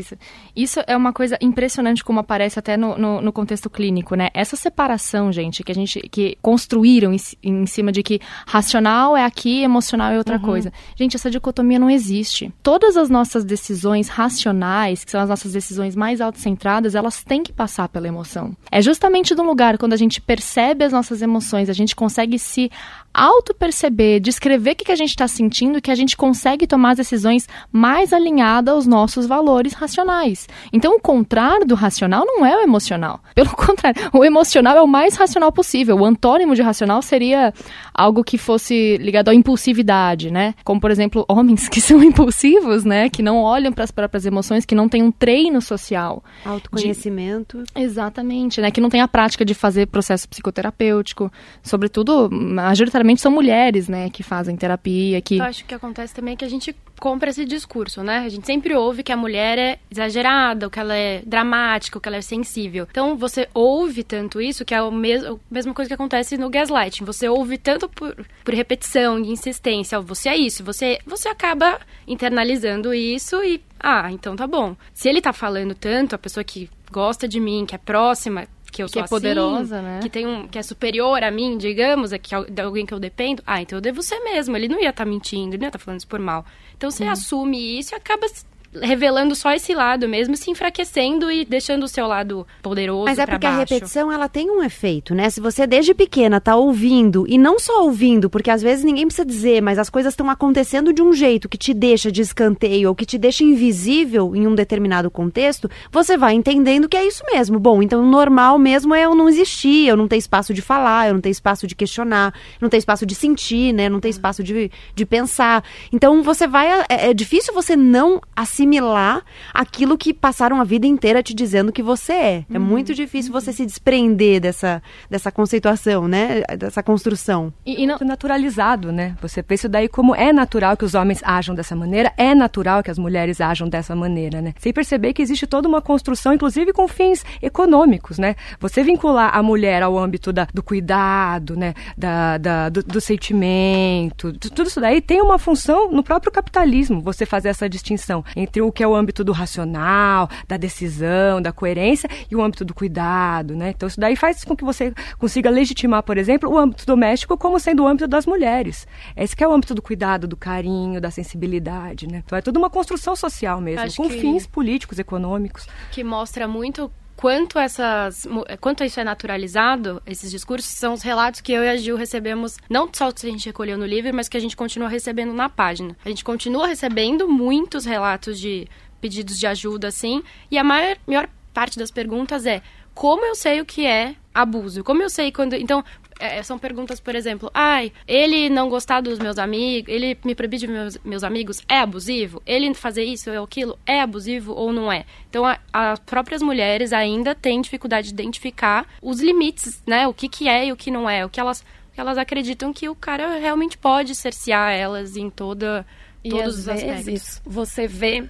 Isso 0.54 0.80
é 0.86 0.96
uma 0.96 1.12
coisa 1.12 1.36
impressionante 1.40 2.04
como 2.04 2.20
aparece 2.20 2.58
até 2.58 2.76
no, 2.76 2.96
no, 2.98 3.20
no 3.20 3.32
contexto 3.32 3.68
clínico, 3.68 4.14
né? 4.14 4.28
Essa 4.34 4.56
separação, 4.56 5.32
gente, 5.32 5.62
que 5.62 5.72
a 5.72 5.74
gente 5.74 6.00
que 6.10 6.36
construíram 6.42 7.12
em, 7.12 7.18
em 7.42 7.66
cima 7.66 7.92
de 7.92 8.02
que 8.02 8.20
racional 8.46 9.16
é 9.16 9.24
aqui, 9.24 9.62
emocional 9.62 10.12
é 10.12 10.18
outra 10.18 10.36
uhum. 10.36 10.42
coisa. 10.42 10.72
Gente, 10.96 11.16
essa 11.16 11.30
dicotomia 11.30 11.78
não 11.78 11.90
existe. 11.90 12.52
Todas 12.62 12.96
as 12.96 13.08
nossas 13.08 13.44
decisões 13.44 14.08
racionais, 14.08 15.04
que 15.04 15.10
são 15.10 15.20
as 15.20 15.28
nossas 15.28 15.52
decisões 15.52 15.94
mais 15.96 16.20
autocentradas, 16.20 16.94
elas 16.94 17.22
têm 17.22 17.42
que 17.42 17.52
passar 17.52 17.88
pela 17.88 18.08
emoção. 18.08 18.56
É 18.70 18.80
justamente 18.82 19.34
no 19.34 19.42
lugar 19.42 19.78
quando 19.78 19.92
a 19.92 19.96
gente 19.96 20.20
percebe 20.20 20.84
as 20.84 20.92
nossas 20.92 21.22
emoções, 21.22 21.68
a 21.68 21.72
gente 21.72 21.94
consegue 21.94 22.38
se 22.38 22.70
auto-perceber, 23.20 24.18
descrever 24.18 24.70
o 24.70 24.76
que, 24.76 24.84
que 24.86 24.92
a 24.92 24.96
gente 24.96 25.10
está 25.10 25.28
sentindo, 25.28 25.82
que 25.82 25.90
a 25.90 25.94
gente 25.94 26.16
consegue 26.16 26.66
tomar 26.66 26.92
as 26.92 26.96
decisões 26.96 27.46
mais 27.70 28.14
alinhadas 28.14 28.72
aos 28.72 28.86
nossos 28.86 29.26
valores 29.26 29.74
racionais. 29.74 30.48
Então, 30.72 30.96
o 30.96 31.00
contrário 31.00 31.66
do 31.66 31.74
racional 31.74 32.24
não 32.24 32.46
é 32.46 32.56
o 32.56 32.60
emocional. 32.60 33.20
Pelo 33.36 33.50
contrário, 33.50 34.00
o 34.14 34.24
emocional 34.24 34.74
é 34.74 34.80
o 34.80 34.88
mais 34.88 35.16
racional 35.16 35.52
possível. 35.52 35.98
O 35.98 36.04
antônimo 36.06 36.54
de 36.54 36.62
racional 36.62 37.02
seria 37.02 37.52
algo 37.92 38.24
que 38.24 38.38
fosse 38.38 38.96
ligado 38.96 39.28
à 39.28 39.34
impulsividade, 39.34 40.30
né? 40.30 40.54
Como, 40.64 40.80
por 40.80 40.90
exemplo, 40.90 41.26
homens 41.28 41.68
que 41.68 41.80
são 41.80 42.00
impulsivos, 42.02 42.86
né? 42.86 43.10
Que 43.10 43.22
não 43.22 43.42
olham 43.42 43.70
para 43.70 43.84
as 43.84 43.90
próprias 43.90 44.24
emoções, 44.24 44.64
que 44.64 44.74
não 44.74 44.88
têm 44.88 45.02
um 45.02 45.10
treino 45.10 45.60
social. 45.60 46.24
Autoconhecimento. 46.42 47.64
De... 47.64 47.82
Exatamente, 47.82 48.62
né? 48.62 48.70
Que 48.70 48.80
não 48.80 48.88
tem 48.88 49.02
a 49.02 49.08
prática 49.08 49.44
de 49.44 49.52
fazer 49.52 49.88
processo 49.88 50.26
psicoterapêutico. 50.26 51.30
Sobretudo, 51.62 52.30
majoritariamente 52.30 53.09
necessariamente 53.10 53.20
são 53.20 53.32
mulheres, 53.32 53.88
né, 53.88 54.10
que 54.10 54.22
fazem 54.22 54.56
terapia, 54.56 55.20
que... 55.20 55.38
Eu 55.38 55.44
acho 55.44 55.64
que 55.64 55.74
acontece 55.74 56.14
também 56.14 56.36
que 56.36 56.44
a 56.44 56.48
gente 56.48 56.74
compra 56.98 57.30
esse 57.30 57.44
discurso, 57.44 58.02
né? 58.02 58.18
A 58.18 58.28
gente 58.28 58.46
sempre 58.46 58.74
ouve 58.74 59.02
que 59.02 59.12
a 59.12 59.16
mulher 59.16 59.58
é 59.58 59.78
exagerada, 59.90 60.68
que 60.68 60.78
ela 60.78 60.94
é 60.94 61.22
dramática, 61.24 61.98
que 61.98 62.08
ela 62.08 62.18
é 62.18 62.22
sensível. 62.22 62.86
Então, 62.90 63.16
você 63.16 63.48
ouve 63.54 64.04
tanto 64.04 64.40
isso, 64.40 64.64
que 64.64 64.74
é 64.74 64.78
a 64.78 64.90
mesma, 64.90 65.38
coisa 65.74 65.88
que 65.88 65.94
acontece 65.94 66.36
no 66.36 66.50
gaslighting. 66.50 67.04
Você 67.04 67.28
ouve 67.28 67.56
tanto 67.56 67.88
por, 67.88 68.14
por 68.44 68.54
repetição, 68.54 69.20
de 69.20 69.30
insistência, 69.30 70.00
você 70.00 70.28
é 70.28 70.36
isso, 70.36 70.62
você, 70.62 70.98
você 71.06 71.28
acaba 71.28 71.80
internalizando 72.06 72.92
isso 72.92 73.42
e, 73.42 73.62
ah, 73.78 74.10
então 74.12 74.36
tá 74.36 74.46
bom. 74.46 74.76
Se 74.92 75.08
ele 75.08 75.20
tá 75.20 75.32
falando 75.32 75.74
tanto, 75.74 76.14
a 76.14 76.18
pessoa 76.18 76.44
que 76.44 76.68
gosta 76.90 77.26
de 77.26 77.40
mim, 77.40 77.64
que 77.66 77.74
é 77.74 77.78
próxima, 77.78 78.46
que 78.70 78.82
eu 78.82 78.86
que 78.86 78.92
sou 78.92 79.02
é 79.02 79.04
assim, 79.04 79.14
poderosa, 79.14 79.82
né? 79.82 80.00
Que 80.02 80.08
tem 80.08 80.26
um 80.26 80.46
que 80.46 80.58
é 80.58 80.62
superior 80.62 81.22
a 81.22 81.30
mim, 81.30 81.58
digamos, 81.58 82.12
é 82.12 82.18
que 82.18 82.34
é 82.34 82.44
de 82.44 82.62
alguém 82.62 82.86
que 82.86 82.94
eu 82.94 83.00
dependo. 83.00 83.42
Ah, 83.46 83.60
então 83.60 83.76
eu 83.76 83.80
devo 83.80 84.02
ser 84.02 84.20
mesmo. 84.20 84.56
Ele 84.56 84.68
não 84.68 84.80
ia 84.80 84.90
estar 84.90 85.04
tá 85.04 85.10
mentindo, 85.10 85.54
ele 85.54 85.58
não 85.58 85.64
ia 85.64 85.68
estar 85.68 85.78
tá 85.78 85.84
falando 85.84 86.00
isso 86.00 86.08
por 86.08 86.20
mal. 86.20 86.44
Então 86.76 86.90
você 86.90 87.04
hum. 87.04 87.10
assume 87.10 87.78
isso 87.78 87.94
e 87.94 87.96
acaba 87.96 88.26
revelando 88.72 89.34
só 89.34 89.52
esse 89.52 89.74
lado 89.74 90.08
mesmo, 90.08 90.36
se 90.36 90.50
enfraquecendo 90.50 91.30
e 91.30 91.44
deixando 91.44 91.84
o 91.84 91.88
seu 91.88 92.06
lado 92.06 92.46
poderoso 92.62 93.04
Mas 93.04 93.18
é 93.18 93.26
porque 93.26 93.46
baixo. 93.46 93.56
a 93.56 93.60
repetição, 93.60 94.12
ela 94.12 94.28
tem 94.28 94.50
um 94.50 94.62
efeito, 94.62 95.14
né? 95.14 95.28
Se 95.28 95.40
você 95.40 95.66
desde 95.66 95.92
pequena 95.92 96.40
tá 96.40 96.54
ouvindo, 96.54 97.24
e 97.28 97.36
não 97.36 97.58
só 97.58 97.82
ouvindo, 97.82 98.30
porque 98.30 98.50
às 98.50 98.62
vezes 98.62 98.84
ninguém 98.84 99.06
precisa 99.06 99.26
dizer, 99.26 99.60
mas 99.60 99.78
as 99.78 99.90
coisas 99.90 100.12
estão 100.12 100.30
acontecendo 100.30 100.92
de 100.92 101.02
um 101.02 101.12
jeito 101.12 101.48
que 101.48 101.58
te 101.58 101.74
deixa 101.74 102.12
de 102.12 102.20
escanteio 102.20 102.88
ou 102.88 102.94
que 102.94 103.04
te 103.04 103.18
deixa 103.18 103.42
invisível 103.42 104.36
em 104.36 104.46
um 104.46 104.54
determinado 104.54 105.10
contexto, 105.10 105.68
você 105.90 106.16
vai 106.16 106.34
entendendo 106.34 106.88
que 106.88 106.96
é 106.96 107.04
isso 107.04 107.24
mesmo. 107.32 107.58
Bom, 107.58 107.82
então 107.82 108.02
o 108.02 108.06
normal 108.06 108.58
mesmo 108.58 108.94
é 108.94 109.04
eu 109.04 109.14
não 109.14 109.28
existir, 109.28 109.88
eu 109.88 109.96
não 109.96 110.06
ter 110.06 110.16
espaço 110.16 110.54
de 110.54 110.62
falar, 110.62 111.08
eu 111.08 111.14
não 111.14 111.20
ter 111.20 111.30
espaço 111.30 111.66
de 111.66 111.74
questionar, 111.74 112.32
não 112.60 112.68
ter 112.68 112.76
espaço 112.76 113.04
de 113.04 113.14
sentir, 113.14 113.72
né? 113.72 113.88
Não 113.88 113.98
ter 113.98 114.10
espaço 114.10 114.44
de, 114.44 114.70
de 114.94 115.06
pensar. 115.06 115.64
Então 115.92 116.22
você 116.22 116.46
vai. 116.46 116.68
É, 116.88 117.10
é 117.10 117.14
difícil 117.14 117.52
você 117.52 117.74
não 117.74 118.20
assistir 118.36 118.59
assimilar 118.60 119.22
aquilo 119.54 119.96
que 119.96 120.12
passaram 120.12 120.60
a 120.60 120.64
vida 120.64 120.86
inteira 120.86 121.22
te 121.22 121.34
dizendo 121.34 121.72
que 121.72 121.82
você 121.82 122.12
é. 122.12 122.18
É 122.18 122.44
uhum. 122.50 122.56
É 122.56 122.58
muito 122.58 122.94
difícil 122.94 123.32
você 123.32 123.52
se 123.52 123.64
desprender 123.64 124.40
dessa, 124.40 124.82
dessa 125.08 125.32
conceituação, 125.32 126.06
né? 126.06 126.42
Dessa 126.58 126.82
construção. 126.82 127.52
E, 127.64 127.82
e 127.82 127.86
não... 127.86 127.98
naturalizado, 128.00 128.92
né? 128.92 129.16
Você 129.22 129.42
pensa 129.42 129.68
daí 129.68 129.88
como 129.88 130.14
é 130.14 130.32
natural 130.32 130.76
que 130.76 130.84
os 130.84 130.94
homens 130.94 131.20
ajam 131.24 131.54
dessa 131.54 131.74
maneira, 131.74 132.12
é 132.16 132.34
natural 132.34 132.82
que 132.82 132.90
as 132.90 132.98
mulheres 132.98 133.40
ajam 133.40 133.68
dessa 133.68 133.96
maneira, 133.96 134.42
né? 134.42 134.54
Sem 134.58 134.72
perceber 134.72 135.12
que 135.12 135.22
existe 135.22 135.46
toda 135.46 135.68
uma 135.68 135.80
construção, 135.80 136.32
inclusive 136.32 136.72
com 136.72 136.86
fins 136.86 137.24
econômicos, 137.40 138.18
né? 138.18 138.36
Você 138.60 138.82
vincular 138.82 139.36
a 139.36 139.42
mulher 139.42 139.82
ao 139.82 139.98
âmbito 139.98 140.32
da, 140.32 140.46
do 140.52 140.62
cuidado, 140.62 141.56
né? 141.56 141.74
Da, 141.96 142.38
da 142.38 142.68
do, 142.68 142.82
do 142.82 143.00
sentimento, 143.00 144.32
tudo 144.32 144.68
isso 144.68 144.80
daí 144.80 145.00
tem 145.00 145.20
uma 145.20 145.38
função 145.38 145.90
no 145.90 146.02
próprio 146.02 146.30
capitalismo, 146.30 147.00
você 147.00 147.24
fazer 147.24 147.48
essa 147.48 147.68
distinção 147.68 148.24
entre 148.36 148.49
o 148.58 148.72
que 148.72 148.82
é 148.82 148.88
o 148.88 148.94
âmbito 148.94 149.22
do 149.22 149.32
racional, 149.32 150.28
da 150.48 150.56
decisão, 150.56 151.42
da 151.42 151.52
coerência 151.52 152.08
e 152.30 152.34
o 152.34 152.42
âmbito 152.42 152.64
do 152.64 152.72
cuidado, 152.72 153.54
né? 153.54 153.70
Então 153.70 153.86
isso 153.86 154.00
daí 154.00 154.16
faz 154.16 154.42
com 154.44 154.56
que 154.56 154.64
você 154.64 154.94
consiga 155.18 155.50
legitimar, 155.50 156.02
por 156.02 156.16
exemplo, 156.16 156.50
o 156.50 156.56
âmbito 156.56 156.86
doméstico 156.86 157.36
como 157.36 157.60
sendo 157.60 157.82
o 157.82 157.86
âmbito 157.86 158.08
das 158.08 158.24
mulheres. 158.24 158.86
Esse 159.16 159.36
que 159.36 159.44
é 159.44 159.48
o 159.48 159.52
âmbito 159.52 159.74
do 159.74 159.82
cuidado, 159.82 160.26
do 160.26 160.36
carinho, 160.36 161.00
da 161.00 161.10
sensibilidade, 161.10 162.06
né? 162.06 162.22
Então 162.24 162.38
é 162.38 162.40
tudo 162.40 162.56
uma 162.56 162.70
construção 162.70 163.14
social 163.14 163.60
mesmo, 163.60 163.94
com 163.96 164.08
fins 164.08 164.46
políticos, 164.46 164.98
econômicos. 164.98 165.66
Que 165.90 166.02
mostra 166.02 166.48
muito 166.48 166.90
quanto 167.20 167.58
essas 167.58 168.26
quanto 168.62 168.82
isso 168.82 168.98
é 168.98 169.04
naturalizado, 169.04 170.02
esses 170.06 170.30
discursos 170.30 170.70
são 170.70 170.94
os 170.94 171.02
relatos 171.02 171.42
que 171.42 171.52
eu 171.52 171.62
e 171.62 171.68
a 171.68 171.76
Gil 171.76 171.94
recebemos, 171.94 172.56
não 172.68 172.88
só 172.90 173.12
que 173.12 173.26
a 173.26 173.30
gente 173.30 173.44
recolheu 173.44 173.76
no 173.76 173.84
livro, 173.84 174.10
mas 174.14 174.26
que 174.26 174.38
a 174.38 174.40
gente 174.40 174.56
continua 174.56 174.88
recebendo 174.88 175.34
na 175.34 175.46
página. 175.46 175.94
A 176.02 176.08
gente 176.08 176.24
continua 176.24 176.66
recebendo 176.66 177.28
muitos 177.28 177.84
relatos 177.84 178.40
de 178.40 178.66
pedidos 179.02 179.38
de 179.38 179.46
ajuda 179.46 179.88
assim, 179.88 180.22
e 180.50 180.56
a 180.56 180.64
maior, 180.64 180.96
maior 181.06 181.28
parte 181.52 181.78
das 181.78 181.90
perguntas 181.90 182.46
é: 182.46 182.62
como 182.94 183.22
eu 183.26 183.34
sei 183.34 183.60
o 183.60 183.66
que 183.66 183.84
é 183.84 184.14
abuso? 184.34 184.82
Como 184.82 185.02
eu 185.02 185.10
sei 185.10 185.30
quando. 185.30 185.52
Então, 185.54 185.84
é, 186.20 186.42
são 186.42 186.58
perguntas, 186.58 187.00
por 187.00 187.14
exemplo, 187.14 187.50
ai, 187.54 187.92
ele 188.06 188.48
não 188.50 188.68
gostar 188.68 189.00
dos 189.00 189.18
meus 189.18 189.38
amigos, 189.38 189.92
ele 189.92 190.16
me 190.24 190.34
proibir 190.34 190.58
de 190.58 190.66
meus, 190.66 190.98
meus 191.02 191.24
amigos 191.24 191.62
é 191.68 191.78
abusivo? 191.78 192.42
Ele 192.46 192.72
fazer 192.74 193.04
isso 193.04 193.30
ou 193.30 193.44
aquilo 193.44 193.78
é 193.86 194.00
abusivo 194.00 194.52
ou 194.52 194.72
não 194.72 194.92
é? 194.92 195.04
Então, 195.28 195.46
a, 195.46 195.58
as 195.72 195.98
próprias 196.00 196.42
mulheres 196.42 196.92
ainda 196.92 197.34
têm 197.34 197.60
dificuldade 197.60 198.08
de 198.08 198.14
identificar 198.14 198.86
os 199.02 199.20
limites, 199.20 199.82
né? 199.86 200.06
O 200.06 200.14
que, 200.14 200.28
que 200.28 200.48
é 200.48 200.66
e 200.66 200.72
o 200.72 200.76
que 200.76 200.90
não 200.90 201.08
é. 201.08 201.24
O 201.24 201.30
que 201.30 201.40
elas, 201.40 201.64
elas 201.96 202.18
acreditam 202.18 202.72
que 202.72 202.88
o 202.88 202.94
cara 202.94 203.38
realmente 203.38 203.78
pode 203.78 204.14
cercear 204.14 204.72
elas 204.72 205.16
em 205.16 205.30
toda, 205.30 205.86
todos 206.28 206.58
os 206.58 206.68
aspectos. 206.68 207.04
Vezes, 207.04 207.42
você 207.44 207.86
vê 207.86 208.28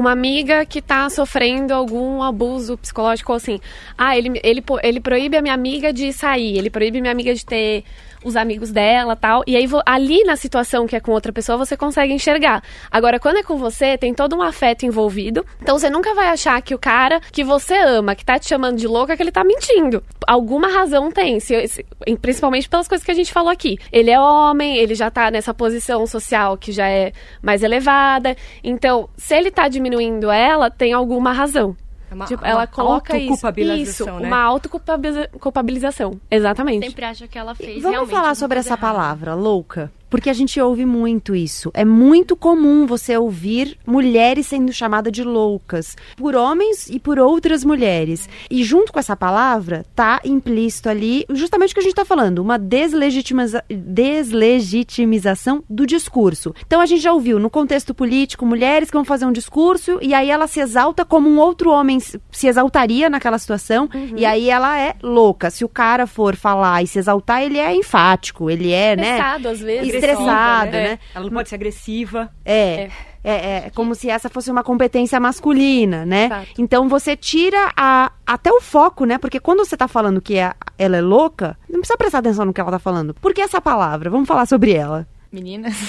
uma 0.00 0.12
amiga 0.12 0.64
que 0.64 0.78
está 0.78 1.08
sofrendo 1.10 1.72
algum 1.74 2.22
abuso 2.22 2.76
psicológico, 2.76 3.32
assim, 3.32 3.60
ah, 3.96 4.16
ele, 4.16 4.40
ele, 4.42 4.64
ele 4.82 5.00
proíbe 5.00 5.36
a 5.36 5.42
minha 5.42 5.54
amiga 5.54 5.92
de 5.92 6.12
sair, 6.12 6.56
ele 6.56 6.70
proíbe 6.70 7.00
minha 7.00 7.12
amiga 7.12 7.34
de 7.34 7.44
ter 7.44 7.84
os 8.24 8.36
amigos 8.36 8.70
dela 8.70 9.16
tal. 9.16 9.42
E 9.46 9.56
aí, 9.56 9.66
ali 9.86 10.24
na 10.24 10.36
situação 10.36 10.86
que 10.86 10.96
é 10.96 11.00
com 11.00 11.12
outra 11.12 11.32
pessoa, 11.32 11.58
você 11.58 11.76
consegue 11.76 12.12
enxergar. 12.12 12.62
Agora, 12.90 13.18
quando 13.18 13.38
é 13.38 13.42
com 13.42 13.56
você, 13.56 13.96
tem 13.96 14.14
todo 14.14 14.36
um 14.36 14.42
afeto 14.42 14.84
envolvido. 14.84 15.44
Então, 15.60 15.78
você 15.78 15.90
nunca 15.90 16.14
vai 16.14 16.28
achar 16.28 16.60
que 16.62 16.74
o 16.74 16.78
cara 16.78 17.20
que 17.32 17.44
você 17.44 17.76
ama, 17.78 18.14
que 18.14 18.24
tá 18.24 18.38
te 18.38 18.48
chamando 18.48 18.76
de 18.76 18.86
louca, 18.86 19.16
que 19.16 19.22
ele 19.22 19.32
tá 19.32 19.44
mentindo. 19.44 20.02
Alguma 20.26 20.68
razão 20.68 21.10
tem, 21.10 21.40
se, 21.40 21.66
se, 21.68 21.86
principalmente 22.20 22.68
pelas 22.68 22.88
coisas 22.88 23.04
que 23.04 23.10
a 23.10 23.14
gente 23.14 23.32
falou 23.32 23.50
aqui. 23.50 23.78
Ele 23.92 24.10
é 24.10 24.20
homem, 24.20 24.76
ele 24.76 24.94
já 24.94 25.10
tá 25.10 25.30
nessa 25.30 25.52
posição 25.54 26.06
social 26.06 26.56
que 26.56 26.72
já 26.72 26.88
é 26.88 27.12
mais 27.42 27.62
elevada. 27.62 28.36
Então, 28.62 29.08
se 29.16 29.34
ele 29.34 29.50
tá 29.50 29.68
diminuindo 29.68 30.30
ela, 30.30 30.70
tem 30.70 30.92
alguma 30.92 31.32
razão. 31.32 31.76
É 32.10 32.14
uma, 32.14 32.24
tipo, 32.26 32.44
ela 32.44 32.66
coloca 32.66 33.16
isso, 33.16 33.46
isso 33.74 34.04
né? 34.04 34.26
uma 34.26 34.42
autoculpabilização. 34.42 36.20
Exatamente. 36.28 36.86
Sempre 36.86 37.04
acha 37.04 37.28
que 37.28 37.38
ela 37.38 37.54
fez. 37.54 37.80
Vamos 37.82 38.10
falar 38.10 38.34
sobre 38.34 38.58
essa 38.58 38.70
errado. 38.70 38.80
palavra, 38.80 39.34
louca. 39.34 39.92
Porque 40.10 40.28
a 40.28 40.34
gente 40.34 40.60
ouve 40.60 40.84
muito 40.84 41.34
isso. 41.34 41.70
É 41.72 41.84
muito 41.84 42.36
comum 42.36 42.86
você 42.86 43.16
ouvir 43.16 43.78
mulheres 43.86 44.48
sendo 44.48 44.72
chamadas 44.72 45.12
de 45.12 45.22
loucas 45.22 45.96
por 46.16 46.34
homens 46.34 46.88
e 46.90 46.98
por 46.98 47.18
outras 47.18 47.64
mulheres. 47.64 48.28
E 48.50 48.64
junto 48.64 48.92
com 48.92 48.98
essa 48.98 49.16
palavra 49.16 49.86
tá 49.94 50.20
implícito 50.24 50.88
ali 50.88 51.24
justamente 51.30 51.70
o 51.70 51.74
que 51.74 51.80
a 51.80 51.82
gente 51.82 51.92
está 51.92 52.04
falando, 52.04 52.40
uma 52.40 52.58
deslegitimiza 52.58 53.64
deslegitimização 53.68 55.62
do 55.70 55.86
discurso. 55.86 56.54
Então 56.66 56.80
a 56.80 56.86
gente 56.86 57.02
já 57.02 57.12
ouviu 57.12 57.38
no 57.38 57.48
contexto 57.48 57.94
político 57.94 58.44
mulheres 58.44 58.90
que 58.90 58.96
vão 58.96 59.04
fazer 59.04 59.26
um 59.26 59.32
discurso 59.32 59.98
e 60.02 60.12
aí 60.12 60.30
ela 60.30 60.46
se 60.46 60.60
exalta 60.60 61.04
como 61.04 61.28
um 61.28 61.38
outro 61.38 61.70
homem 61.70 61.98
se 62.00 62.46
exaltaria 62.46 63.08
naquela 63.08 63.38
situação 63.38 63.88
uhum. 63.94 64.14
e 64.16 64.24
aí 64.24 64.50
ela 64.50 64.78
é 64.78 64.94
louca. 65.02 65.50
Se 65.50 65.64
o 65.64 65.68
cara 65.68 66.06
for 66.06 66.34
falar 66.34 66.82
e 66.82 66.86
se 66.86 66.98
exaltar, 66.98 67.42
ele 67.42 67.58
é 67.58 67.74
enfático, 67.74 68.50
ele 68.50 68.72
é, 68.72 68.96
Pensado, 68.96 69.44
né? 69.44 69.50
às 69.50 69.60
vezes 69.60 69.99
estressado, 70.00 70.72
né? 70.72 70.82
né? 70.82 70.98
Ela 71.14 71.24
não 71.24 71.32
pode 71.32 71.48
ser 71.48 71.54
agressiva. 71.54 72.30
É. 72.44 72.84
é. 72.84 72.90
É, 73.22 73.34
é, 73.66 73.70
como 73.74 73.94
se 73.94 74.08
essa 74.08 74.30
fosse 74.30 74.50
uma 74.50 74.64
competência 74.64 75.20
masculina, 75.20 76.06
né? 76.06 76.24
Exato. 76.24 76.48
Então 76.58 76.88
você 76.88 77.14
tira 77.14 77.70
a, 77.76 78.10
até 78.26 78.50
o 78.50 78.62
foco, 78.62 79.04
né? 79.04 79.18
Porque 79.18 79.38
quando 79.38 79.58
você 79.58 79.76
tá 79.76 79.86
falando 79.86 80.22
que 80.22 80.38
é, 80.38 80.54
ela 80.78 80.96
é 80.96 81.02
louca, 81.02 81.54
não 81.68 81.80
precisa 81.80 81.98
prestar 81.98 82.18
atenção 82.20 82.46
no 82.46 82.52
que 82.54 82.60
ela 82.60 82.70
tá 82.70 82.78
falando. 82.78 83.12
Por 83.12 83.34
que 83.34 83.42
essa 83.42 83.60
palavra? 83.60 84.08
Vamos 84.08 84.26
falar 84.26 84.46
sobre 84.46 84.72
ela. 84.72 85.06
Meninas. 85.32 85.74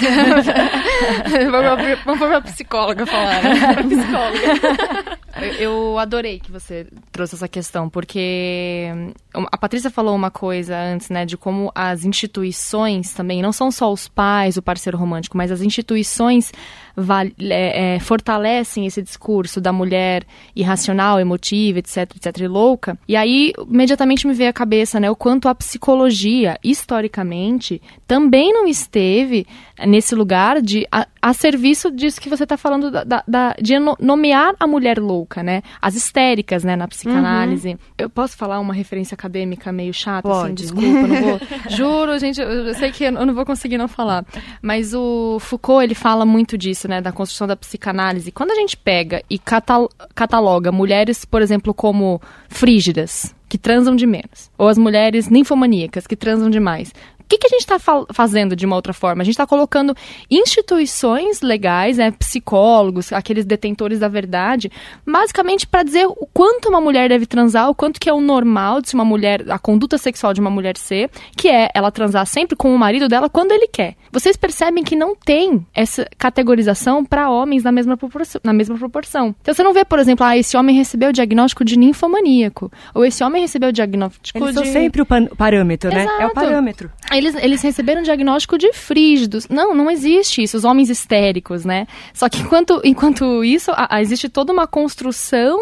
vamos 2.05 2.19
pôr 2.19 2.29
pra 2.29 2.41
psicóloga 2.41 3.07
falar. 3.07 3.43
Né? 3.43 3.75
psicóloga. 3.89 5.19
Eu 5.59 5.97
adorei 5.97 6.39
que 6.39 6.51
você 6.51 6.85
trouxe 7.11 7.35
essa 7.35 7.47
questão, 7.47 7.89
porque 7.89 8.91
hum, 9.35 9.45
a 9.51 9.57
Patrícia 9.57 9.89
falou 9.89 10.15
uma 10.15 10.29
coisa 10.29 10.77
antes, 10.77 11.09
né, 11.09 11.25
de 11.25 11.37
como 11.37 11.71
as 11.73 12.05
instituições 12.05 13.13
também, 13.13 13.41
não 13.41 13.51
são 13.51 13.71
só 13.71 13.91
os 13.91 14.07
pais, 14.07 14.57
o 14.57 14.61
parceiro 14.61 14.97
romântico, 14.97 15.35
mas 15.35 15.51
as 15.51 15.61
instituições 15.61 16.51
é, 17.39 17.95
é, 17.95 17.99
fortalecem 17.99 18.85
esse 18.85 19.01
discurso 19.01 19.59
da 19.61 19.71
mulher 19.71 20.25
irracional, 20.55 21.19
emotiva, 21.19 21.79
etc, 21.79 22.15
etc, 22.15 22.41
e 22.41 22.47
louca. 22.47 22.97
E 23.07 23.15
aí, 23.15 23.53
imediatamente 23.69 24.27
me 24.27 24.33
veio 24.33 24.49
à 24.49 24.53
cabeça, 24.53 24.99
né, 24.99 25.09
o 25.09 25.15
quanto 25.15 25.47
a 25.47 25.55
psicologia, 25.55 26.57
historicamente, 26.63 27.81
também 28.07 28.53
não 28.53 28.67
esteve 28.67 29.45
nesse 29.85 30.15
lugar 30.15 30.61
de 30.61 30.87
a, 30.91 31.07
a 31.21 31.33
serviço 31.33 31.91
disso 31.91 32.19
que 32.19 32.29
você 32.29 32.43
está 32.43 32.57
falando 32.57 32.91
da, 32.91 33.03
da, 33.03 33.23
da, 33.27 33.55
de 33.61 33.77
nomear 33.99 34.55
a 34.59 34.67
mulher 34.67 34.99
louca, 34.99 35.43
né? 35.43 35.61
As 35.81 35.95
histéricas, 35.95 36.63
né, 36.63 36.75
na 36.75 36.87
psicanálise. 36.87 37.69
Uhum. 37.69 37.77
Eu 37.97 38.09
posso 38.09 38.35
falar 38.37 38.59
uma 38.59 38.73
referência 38.73 39.15
acadêmica 39.15 39.71
meio 39.71 39.93
chata, 39.93 40.27
assim, 40.29 40.39
Pode. 40.39 40.63
assim, 40.63 40.75
desculpa, 40.75 41.07
não 41.07 41.21
vou. 41.21 41.39
Juro, 41.69 42.19
gente, 42.19 42.41
eu 42.41 42.73
sei 42.75 42.91
que 42.91 43.03
eu 43.03 43.11
não 43.11 43.33
vou 43.33 43.45
conseguir 43.45 43.77
não 43.77 43.87
falar. 43.87 44.25
Mas 44.61 44.93
o 44.93 45.37
Foucault, 45.39 45.83
ele 45.83 45.95
fala 45.95 46.25
muito 46.25 46.57
disso, 46.57 46.87
né, 46.87 47.01
da 47.01 47.11
construção 47.11 47.47
da 47.47 47.55
psicanálise. 47.55 48.31
Quando 48.31 48.51
a 48.51 48.55
gente 48.55 48.77
pega 48.77 49.23
e 49.29 49.39
cataloga 50.15 50.71
mulheres, 50.71 51.25
por 51.25 51.41
exemplo, 51.41 51.73
como 51.73 52.21
frígidas, 52.49 53.35
que 53.47 53.57
transam 53.57 53.95
de 53.95 54.07
menos. 54.07 54.49
Ou 54.57 54.69
as 54.69 54.77
mulheres 54.77 55.27
ninfomaníacas, 55.29 56.07
que 56.07 56.15
transam 56.15 56.49
demais 56.49 56.93
que, 57.31 57.37
que 57.37 57.47
a 57.47 57.49
gente 57.49 57.61
está 57.61 57.79
fa 57.79 58.05
fazendo 58.11 58.55
de 58.55 58.65
uma 58.65 58.75
outra 58.75 58.93
forma? 58.93 59.21
A 59.21 59.25
gente 59.25 59.33
está 59.33 59.47
colocando 59.47 59.95
instituições 60.29 61.41
legais, 61.41 61.97
né, 61.97 62.11
psicólogos, 62.11 63.13
aqueles 63.13 63.45
detentores 63.45 63.99
da 63.99 64.09
verdade, 64.09 64.69
basicamente 65.05 65.65
para 65.65 65.83
dizer 65.83 66.05
o 66.07 66.27
quanto 66.33 66.67
uma 66.67 66.81
mulher 66.81 67.07
deve 67.07 67.25
transar, 67.25 67.69
o 67.69 67.75
quanto 67.75 67.99
que 67.99 68.09
é 68.09 68.13
o 68.13 68.19
normal 68.19 68.81
de 68.81 68.89
se 68.89 68.95
uma 68.95 69.05
mulher, 69.05 69.49
a 69.49 69.57
conduta 69.57 69.97
sexual 69.97 70.33
de 70.33 70.41
uma 70.41 70.49
mulher 70.49 70.75
ser, 70.75 71.09
que 71.37 71.47
é 71.47 71.69
ela 71.73 71.89
transar 71.91 72.25
sempre 72.25 72.55
com 72.55 72.73
o 72.73 72.77
marido 72.77 73.07
dela 73.07 73.29
quando 73.29 73.51
ele 73.51 73.67
quer. 73.67 73.95
Vocês 74.11 74.35
percebem 74.35 74.83
que 74.83 74.95
não 74.95 75.15
tem 75.15 75.65
essa 75.73 76.05
categorização 76.17 77.05
para 77.05 77.29
homens 77.29 77.63
na 77.63 77.71
mesma, 77.71 77.97
na 78.43 78.51
mesma 78.53 78.77
proporção. 78.77 79.33
Então 79.41 79.53
você 79.53 79.63
não 79.63 79.73
vê, 79.73 79.85
por 79.85 79.99
exemplo, 79.99 80.25
ah, 80.25 80.37
esse 80.37 80.57
homem 80.57 80.75
recebeu 80.75 81.09
o 81.09 81.13
diagnóstico 81.13 81.63
de 81.63 81.77
ninfomaníaco, 81.77 82.71
ou 82.93 83.05
esse 83.05 83.23
homem 83.23 83.41
recebeu 83.41 83.69
o 83.69 83.73
diagnóstico 83.73 84.37
Eles 84.37 84.49
de... 84.49 84.53
são 84.55 84.65
sempre 84.65 85.01
o 85.01 85.05
parâmetro, 85.05 85.89
né? 85.89 86.03
Exato. 86.03 86.21
É 86.21 86.27
o 86.27 86.33
parâmetro 86.33 86.91
eles, 87.21 87.35
eles 87.35 87.61
receberam 87.61 88.01
diagnóstico 88.01 88.57
de 88.57 88.73
frígidos. 88.73 89.47
Não, 89.47 89.73
não 89.73 89.89
existe 89.89 90.41
isso, 90.41 90.57
os 90.57 90.65
homens 90.65 90.89
histéricos, 90.89 91.63
né? 91.63 91.87
Só 92.13 92.27
que 92.27 92.39
enquanto, 92.39 92.81
enquanto 92.85 93.43
isso, 93.43 93.71
a, 93.71 93.95
a, 93.95 94.01
existe 94.01 94.27
toda 94.27 94.51
uma 94.51 94.67
construção 94.67 95.57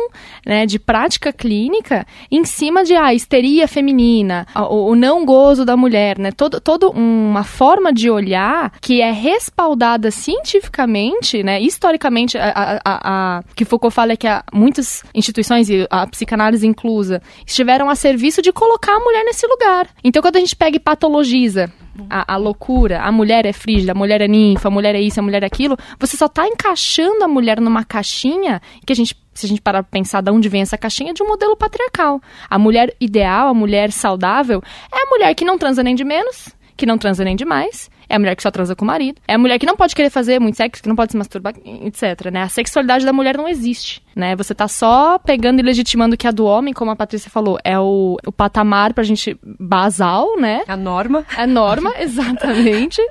né, 0.46 0.66
de 0.66 0.80
prática 0.80 1.32
clínica 1.32 2.06
em 2.32 2.44
cima 2.46 2.84
de 2.84 2.96
a 2.96 3.06
ah, 3.06 3.14
histeria 3.14 3.68
feminina, 3.68 4.48
a, 4.54 4.66
o, 4.66 4.92
o, 4.92 4.96
não 4.96 5.26
gozo 5.26 5.66
da 5.66 5.76
mulher, 5.76 6.18
né? 6.18 6.32
Todo, 6.32 6.60
todo 6.60 6.90
uma 6.92 7.44
forma 7.44 7.92
de 7.92 8.10
olhar 8.10 8.72
que 8.82 9.02
é 9.02 9.12
respaldada 9.12 10.12
cientificamente, 10.12 11.44
né? 11.44 11.62
Historicamente, 11.62 12.38
a, 12.38 12.80
a, 12.86 13.44
que 13.56 13.66
Foucault 13.66 13.94
fala 13.94 14.14
é 14.14 14.18
que 14.18 14.28
muitas 14.54 15.04
instituições, 15.14 15.70
e 15.70 15.88
a 15.90 16.08
psicanálise 16.08 16.66
inclusa, 16.66 17.22
estiveram 17.46 17.90
a 17.90 17.96
serviço 17.96 18.42
de 18.42 18.52
colocar 18.52 18.96
a 18.96 19.00
mulher 19.00 19.24
nesse 19.26 19.46
lugar. 19.48 19.88
Então, 20.04 20.22
quando 20.22 20.38
a 20.38 20.40
gente 20.40 20.56
pega 20.56 20.78
e 20.78 20.80
patologia 21.48 21.80
a, 22.10 22.36
a, 22.36 22.38
loucura, 22.38 23.02
a 23.02 23.12
mulher 23.12 23.46
é 23.46 23.52
frígida, 23.52 23.92
a 23.92 23.96
mulher 23.96 24.22
é 24.22 24.28
ninfa, 24.28 24.68
a 24.68 24.72
mulher 24.72 24.96
é 24.96 25.02
isso, 25.02 25.20
a 25.20 25.24
mulher 25.24 25.44
é 25.44 25.46
aquilo, 25.46 25.78
você 26.00 26.16
só 26.16 26.28
está 26.28 26.48
encaixando 26.48 27.24
a 27.24 27.28
mulher 27.28 27.60
numa 27.60 27.84
caixinha 27.84 28.62
que 28.86 28.94
a 28.94 28.96
gente, 28.96 29.18
se 29.34 29.46
a 29.46 29.50
gente 29.50 29.62
parar 29.62 29.84
pra 29.84 29.92
pensar 29.92 30.22
de 30.22 30.32
onde 30.32 30.48
vem 30.48 30.62
essa 30.62 30.78
caixinha, 30.78 31.14
de 31.14 31.24
um 31.24 31.28
modelo 31.28 31.56
patriarcal. 31.58 32.22
A 32.50 32.60
mulher 32.60 32.96
ideal, 33.00 33.50
a 33.50 33.54
mulher 33.54 33.92
saudável, 33.92 34.62
é 34.94 35.04
a 35.04 35.10
mulher 35.10 35.34
que 35.34 35.44
não 35.44 35.58
transa 35.58 35.84
nem 35.84 35.96
de 35.96 36.04
menos, 36.04 36.50
que 36.78 36.86
não 36.86 36.98
transa 36.98 37.24
nem 37.24 37.36
de 37.36 37.44
mais, 37.44 37.90
é 38.08 38.16
a 38.16 38.20
mulher 38.20 38.36
que 38.36 38.42
só 38.42 38.50
transa 38.50 38.76
com 38.76 38.84
o 38.84 38.88
marido, 38.88 39.22
é 39.28 39.34
a 39.34 39.38
mulher 39.38 39.60
que 39.60 39.66
não 39.66 39.76
pode 39.76 39.94
querer 39.94 40.10
fazer 40.10 40.40
muito 40.40 40.56
sexo, 40.56 40.82
que 40.82 40.90
não 40.90 40.96
pode 40.96 41.12
se 41.12 41.18
masturbar, 41.18 41.54
etc, 41.84 42.32
né? 42.32 42.44
A 42.44 42.50
sexualidade 42.50 43.06
da 43.06 43.14
mulher 43.14 43.38
não 43.38 43.48
existe, 43.48 44.02
né? 44.16 44.36
Você 44.36 44.54
tá 44.54 44.68
só 44.68 45.18
pegando 45.20 45.60
e 45.60 45.64
legitimando 45.64 46.18
que 46.18 46.28
a 46.28 46.32
do 46.32 46.46
homem, 46.46 46.74
como 46.74 46.92
a 46.92 46.96
Patrícia 46.96 47.30
falou, 47.30 47.58
é 47.64 47.80
o, 47.80 48.18
o 48.26 48.32
patamar 48.32 48.94
pra 48.94 49.04
gente 49.04 49.38
basal, 49.44 50.40
né? 50.40 50.64
A 50.68 50.76
norma. 50.76 51.26
A 51.36 51.48
norma, 51.48 51.94
exatamente. 52.00 53.02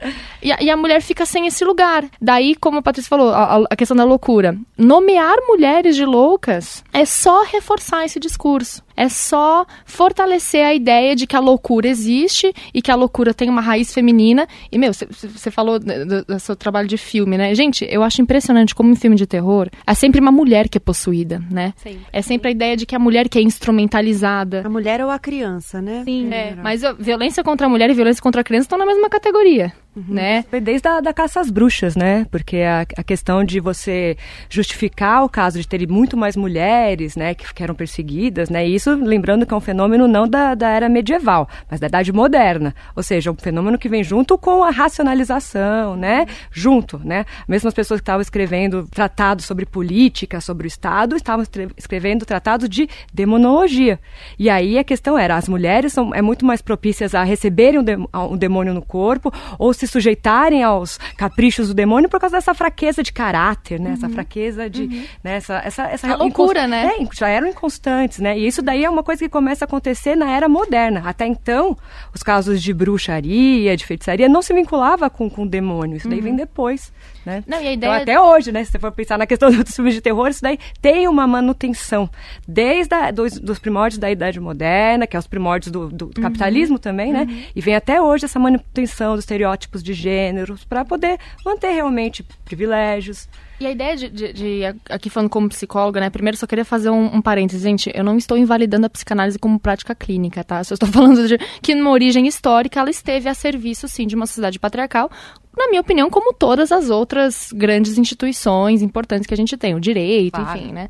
e, 0.42 0.52
a, 0.52 0.58
e, 0.61 0.70
a, 0.70 0.76
mulher 0.76 1.00
fica 1.02 1.24
sem 1.26 1.46
esse 1.46 1.64
lugar. 1.64 2.04
Daí, 2.20 2.54
como 2.54 2.78
a 2.78 2.82
Patrícia 2.82 3.08
falou, 3.08 3.30
a, 3.30 3.64
a 3.70 3.76
questão 3.76 3.96
da 3.96 4.04
loucura. 4.04 4.56
Nomear 4.76 5.37
mulheres 5.46 5.96
de 5.96 6.04
loucas 6.04 6.84
é 6.92 7.04
só 7.04 7.44
reforçar 7.44 8.04
esse 8.04 8.20
discurso 8.20 8.82
é 8.98 9.08
só 9.08 9.64
fortalecer 9.87 10.66
a 10.66 10.74
ideia 10.74 11.14
de 11.14 11.24
que 11.24 11.37
a 11.37 11.40
loucura 11.40 11.87
existe 11.87 12.52
e 12.74 12.82
que 12.82 12.90
a 12.90 12.96
loucura 12.96 13.32
tem 13.32 13.48
uma 13.48 13.61
raiz 13.61 13.94
feminina. 13.94 14.48
E, 14.72 14.76
meu, 14.76 14.92
você 14.92 15.52
falou 15.52 15.78
do, 15.78 16.24
do, 16.24 16.40
seu 16.40 16.56
trabalho 16.56 16.88
de 16.88 16.96
filme, 16.96 17.38
né? 17.38 17.54
Gente, 17.54 17.87
eu 17.88 18.02
acho 18.02 18.20
impressionante 18.20 18.74
como 18.74 18.90
em 18.90 18.96
filme 18.96 19.14
de 19.14 19.24
terror 19.24 19.68
é 19.87 19.94
sempre 19.94 20.20
uma 20.20 20.32
mulher 20.32 20.68
que 20.68 20.78
é 20.78 20.80
possuída 20.80 20.97
possuída, 20.98 21.40
né? 21.50 21.72
Sempre. 21.76 22.06
É 22.12 22.22
sempre 22.22 22.48
a 22.48 22.50
ideia 22.50 22.76
de 22.76 22.84
que 22.84 22.94
a 22.94 22.98
mulher 22.98 23.28
que 23.28 23.38
é 23.38 23.42
instrumentalizada. 23.42 24.62
A 24.66 24.68
mulher 24.68 25.00
ou 25.00 25.11
a 25.11 25.18
criança, 25.18 25.80
né? 25.80 26.02
Sim, 26.04 26.32
é. 26.32 26.56
Mas 26.56 26.82
a 26.82 26.92
violência 26.92 27.44
contra 27.44 27.66
a 27.66 27.70
mulher 27.70 27.88
e 27.88 27.94
violência 27.94 28.20
contra 28.20 28.40
a 28.40 28.44
criança 28.44 28.64
estão 28.64 28.78
na 28.78 28.87
mesma 28.87 29.08
categoria, 29.08 29.72
né? 29.94 30.44
Desde 30.62 30.88
a 30.88 31.00
da 31.00 31.12
caça 31.12 31.40
às 31.40 31.50
bruxas, 31.50 31.94
né? 31.94 32.26
Porque 32.30 32.58
a, 32.58 32.84
a 32.96 33.02
questão 33.02 33.44
de 33.44 33.61
você 33.61 34.16
justificar 34.50 35.24
o 35.24 35.28
caso 35.28 35.61
de 35.61 35.68
ter 35.68 35.88
muito 35.88 36.16
mais 36.16 36.37
mulheres, 36.37 37.14
né, 37.14 37.34
que, 37.34 37.54
que 37.54 37.62
eram 37.62 37.74
perseguidas, 37.74 38.50
né? 38.50 38.66
E 38.66 38.74
isso, 38.74 38.94
lembrando 38.94 39.46
que 39.46 39.54
é 39.54 39.56
um 39.56 39.61
fenômeno 39.61 40.08
não 40.08 40.26
da, 40.26 40.54
da 40.54 40.68
era 40.68 40.88
medieval, 40.88 41.48
mas 41.70 41.78
da 41.78 41.87
idade 41.87 42.12
moderna. 42.12 42.74
Ou 42.96 43.02
seja, 43.02 43.30
um 43.30 43.37
fenômeno 43.37 43.78
que 43.78 43.88
vem 43.88 44.02
junto 44.02 44.37
com 44.37 44.64
a 44.64 44.70
racionalização, 44.70 45.96
né? 45.96 46.26
Junto, 46.50 47.00
né? 47.04 47.24
Mesmo 47.46 47.68
as 47.68 47.74
pessoas 47.74 48.00
que 48.00 48.02
estavam 48.02 48.22
escrevendo 48.22 48.87
tratados 48.90 49.44
sobre 49.44 49.64
política, 49.64 50.40
sobre 50.40 50.66
o 50.66 50.68
Estado, 50.78 51.16
estavam 51.16 51.42
escre- 51.42 51.68
escrevendo 51.76 52.24
tratados 52.24 52.68
de 52.68 52.88
demonologia. 53.12 53.98
E 54.38 54.48
aí 54.48 54.78
a 54.78 54.84
questão 54.84 55.18
era, 55.18 55.34
as 55.36 55.48
mulheres 55.48 55.92
são 55.92 56.14
é 56.14 56.22
muito 56.22 56.46
mais 56.46 56.62
propícias 56.62 57.14
a 57.14 57.24
receberem 57.24 57.80
um, 57.80 57.82
dem- 57.82 58.06
demônio 58.38 58.72
no 58.72 58.80
corpo 58.82 59.32
ou 59.58 59.72
se 59.74 59.86
sujeitarem 59.88 60.62
aos 60.62 60.98
caprichos 61.16 61.68
do 61.68 61.74
demônio 61.74 62.08
por 62.08 62.20
causa 62.20 62.36
dessa 62.36 62.54
fraqueza 62.54 63.02
de 63.02 63.12
caráter, 63.12 63.80
né? 63.80 63.92
Essa 63.94 64.08
fraqueza 64.08 64.70
de, 64.70 64.86
né? 65.22 65.36
Essa, 65.36 65.56
essa, 65.64 65.82
essa 65.84 66.12
A 66.12 66.16
loucura, 66.16 66.66
né? 66.68 66.92
É, 67.00 67.06
já 67.12 67.28
eram 67.28 67.48
inconstantes, 67.48 68.20
né? 68.20 68.38
E 68.38 68.46
isso 68.46 68.62
daí 68.62 68.84
é 68.84 68.90
uma 68.90 69.02
coisa 69.02 69.24
que 69.24 69.28
começa 69.28 69.64
a 69.64 69.66
acontecer 69.66 70.14
na 70.16 70.30
era 70.30 70.48
moderna. 70.48 71.02
Até 71.04 71.26
então, 71.26 71.76
os 72.14 72.22
casos 72.22 72.62
de 72.62 72.72
bruxaria, 72.72 73.76
de 73.76 73.84
feitiçaria, 73.84 74.28
não 74.28 74.42
se 74.42 74.54
vinculava 74.54 75.10
com, 75.10 75.28
com 75.28 75.42
o 75.42 75.48
demônio. 75.48 75.96
Isso 75.96 76.08
daí 76.08 76.20
vem 76.20 76.36
depois, 76.36 76.92
né? 77.28 77.44
Não, 77.46 77.60
e 77.62 77.68
a 77.68 77.72
Então, 77.74 77.90
ideia- 77.90 78.02
até 78.02 78.20
hoje, 78.20 78.50
né? 78.50 78.64
Se 78.64 78.72
você 78.72 78.78
for 78.78 78.90
pensar 78.90 79.18
na 79.18 79.26
questão 79.26 79.50
dos 79.52 79.74
filmes 79.76 79.94
de 79.94 80.00
terror, 80.00 80.28
isso 80.28 80.42
daí 80.42 80.58
tem 80.80 81.06
uma 81.06 81.26
manutenção. 81.26 82.08
Desde 82.46 82.94
a, 82.94 83.10
dos, 83.10 83.38
dos 83.38 83.58
primórdios 83.58 83.98
da 83.98 84.10
Idade 84.10 84.40
Moderna, 84.40 85.06
que 85.06 85.14
é 85.16 85.18
os 85.18 85.26
primórdios 85.26 85.70
do, 85.70 85.88
do- 85.88 86.06
do 86.06 86.20
capitalismo 86.20 86.78
também, 86.78 87.12
né? 87.12 87.26
E 87.54 87.60
vem 87.60 87.74
até 87.76 88.00
hoje 88.00 88.24
essa 88.24 88.38
manutenção 88.38 89.14
dos 89.14 89.24
estereótipos 89.24 89.82
de 89.82 89.92
gêneros 89.92 90.64
para 90.64 90.84
poder 90.84 91.18
manter 91.44 91.70
realmente 91.72 92.24
privilégios. 92.44 93.28
E 93.60 93.66
a 93.66 93.70
ideia 93.72 93.96
de, 93.96 94.08
de- 94.08 94.32
de- 94.32 94.62
aqui 94.88 95.10
falando 95.10 95.28
como 95.28 95.48
psicóloga, 95.48 95.98
né? 96.00 96.10
Primeiro 96.10 96.36
só 96.36 96.46
queria 96.46 96.64
fazer 96.64 96.90
um, 96.90 97.16
um 97.16 97.20
parênteses, 97.20 97.62
gente. 97.62 97.90
Eu 97.92 98.04
não 98.04 98.16
estou 98.16 98.38
invalidando 98.38 98.86
a 98.86 98.90
psicanálise 98.90 99.38
como 99.38 99.58
prática 99.58 99.94
clínica, 99.96 100.44
tá? 100.44 100.62
Só 100.62 100.74
estou 100.74 100.88
falando 100.92 101.26
de 101.26 101.36
que 101.60 101.74
numa 101.74 101.90
origem 101.90 102.26
histórica 102.26 102.78
ela 102.78 102.90
esteve 102.90 103.28
a 103.28 103.34
serviço, 103.34 103.88
sim, 103.88 104.06
de 104.06 104.14
uma 104.14 104.26
sociedade 104.26 104.58
patriarcal. 104.60 105.10
Na 105.56 105.66
minha 105.68 105.80
opinião, 105.80 106.08
como 106.08 106.32
todas 106.32 106.70
as 106.70 106.88
outras 106.88 107.50
grandes 107.52 107.98
instituições 107.98 108.80
importantes 108.80 109.26
que 109.26 109.34
a 109.34 109.36
gente 109.36 109.56
tem, 109.56 109.74
o 109.74 109.80
direito, 109.80 110.40
Claro. 110.40 110.56
enfim, 110.58 110.72
né? 110.72 110.88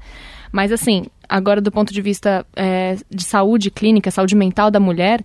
Mas 0.52 0.70
assim, 0.70 1.06
agora 1.26 1.60
do 1.62 1.70
ponto 1.72 1.92
de 1.92 2.02
vista 2.02 2.44
é, 2.54 2.96
de 3.10 3.24
saúde 3.24 3.70
clínica, 3.70 4.10
saúde 4.10 4.34
mental 4.36 4.70
da 4.70 4.78
mulher, 4.80 5.24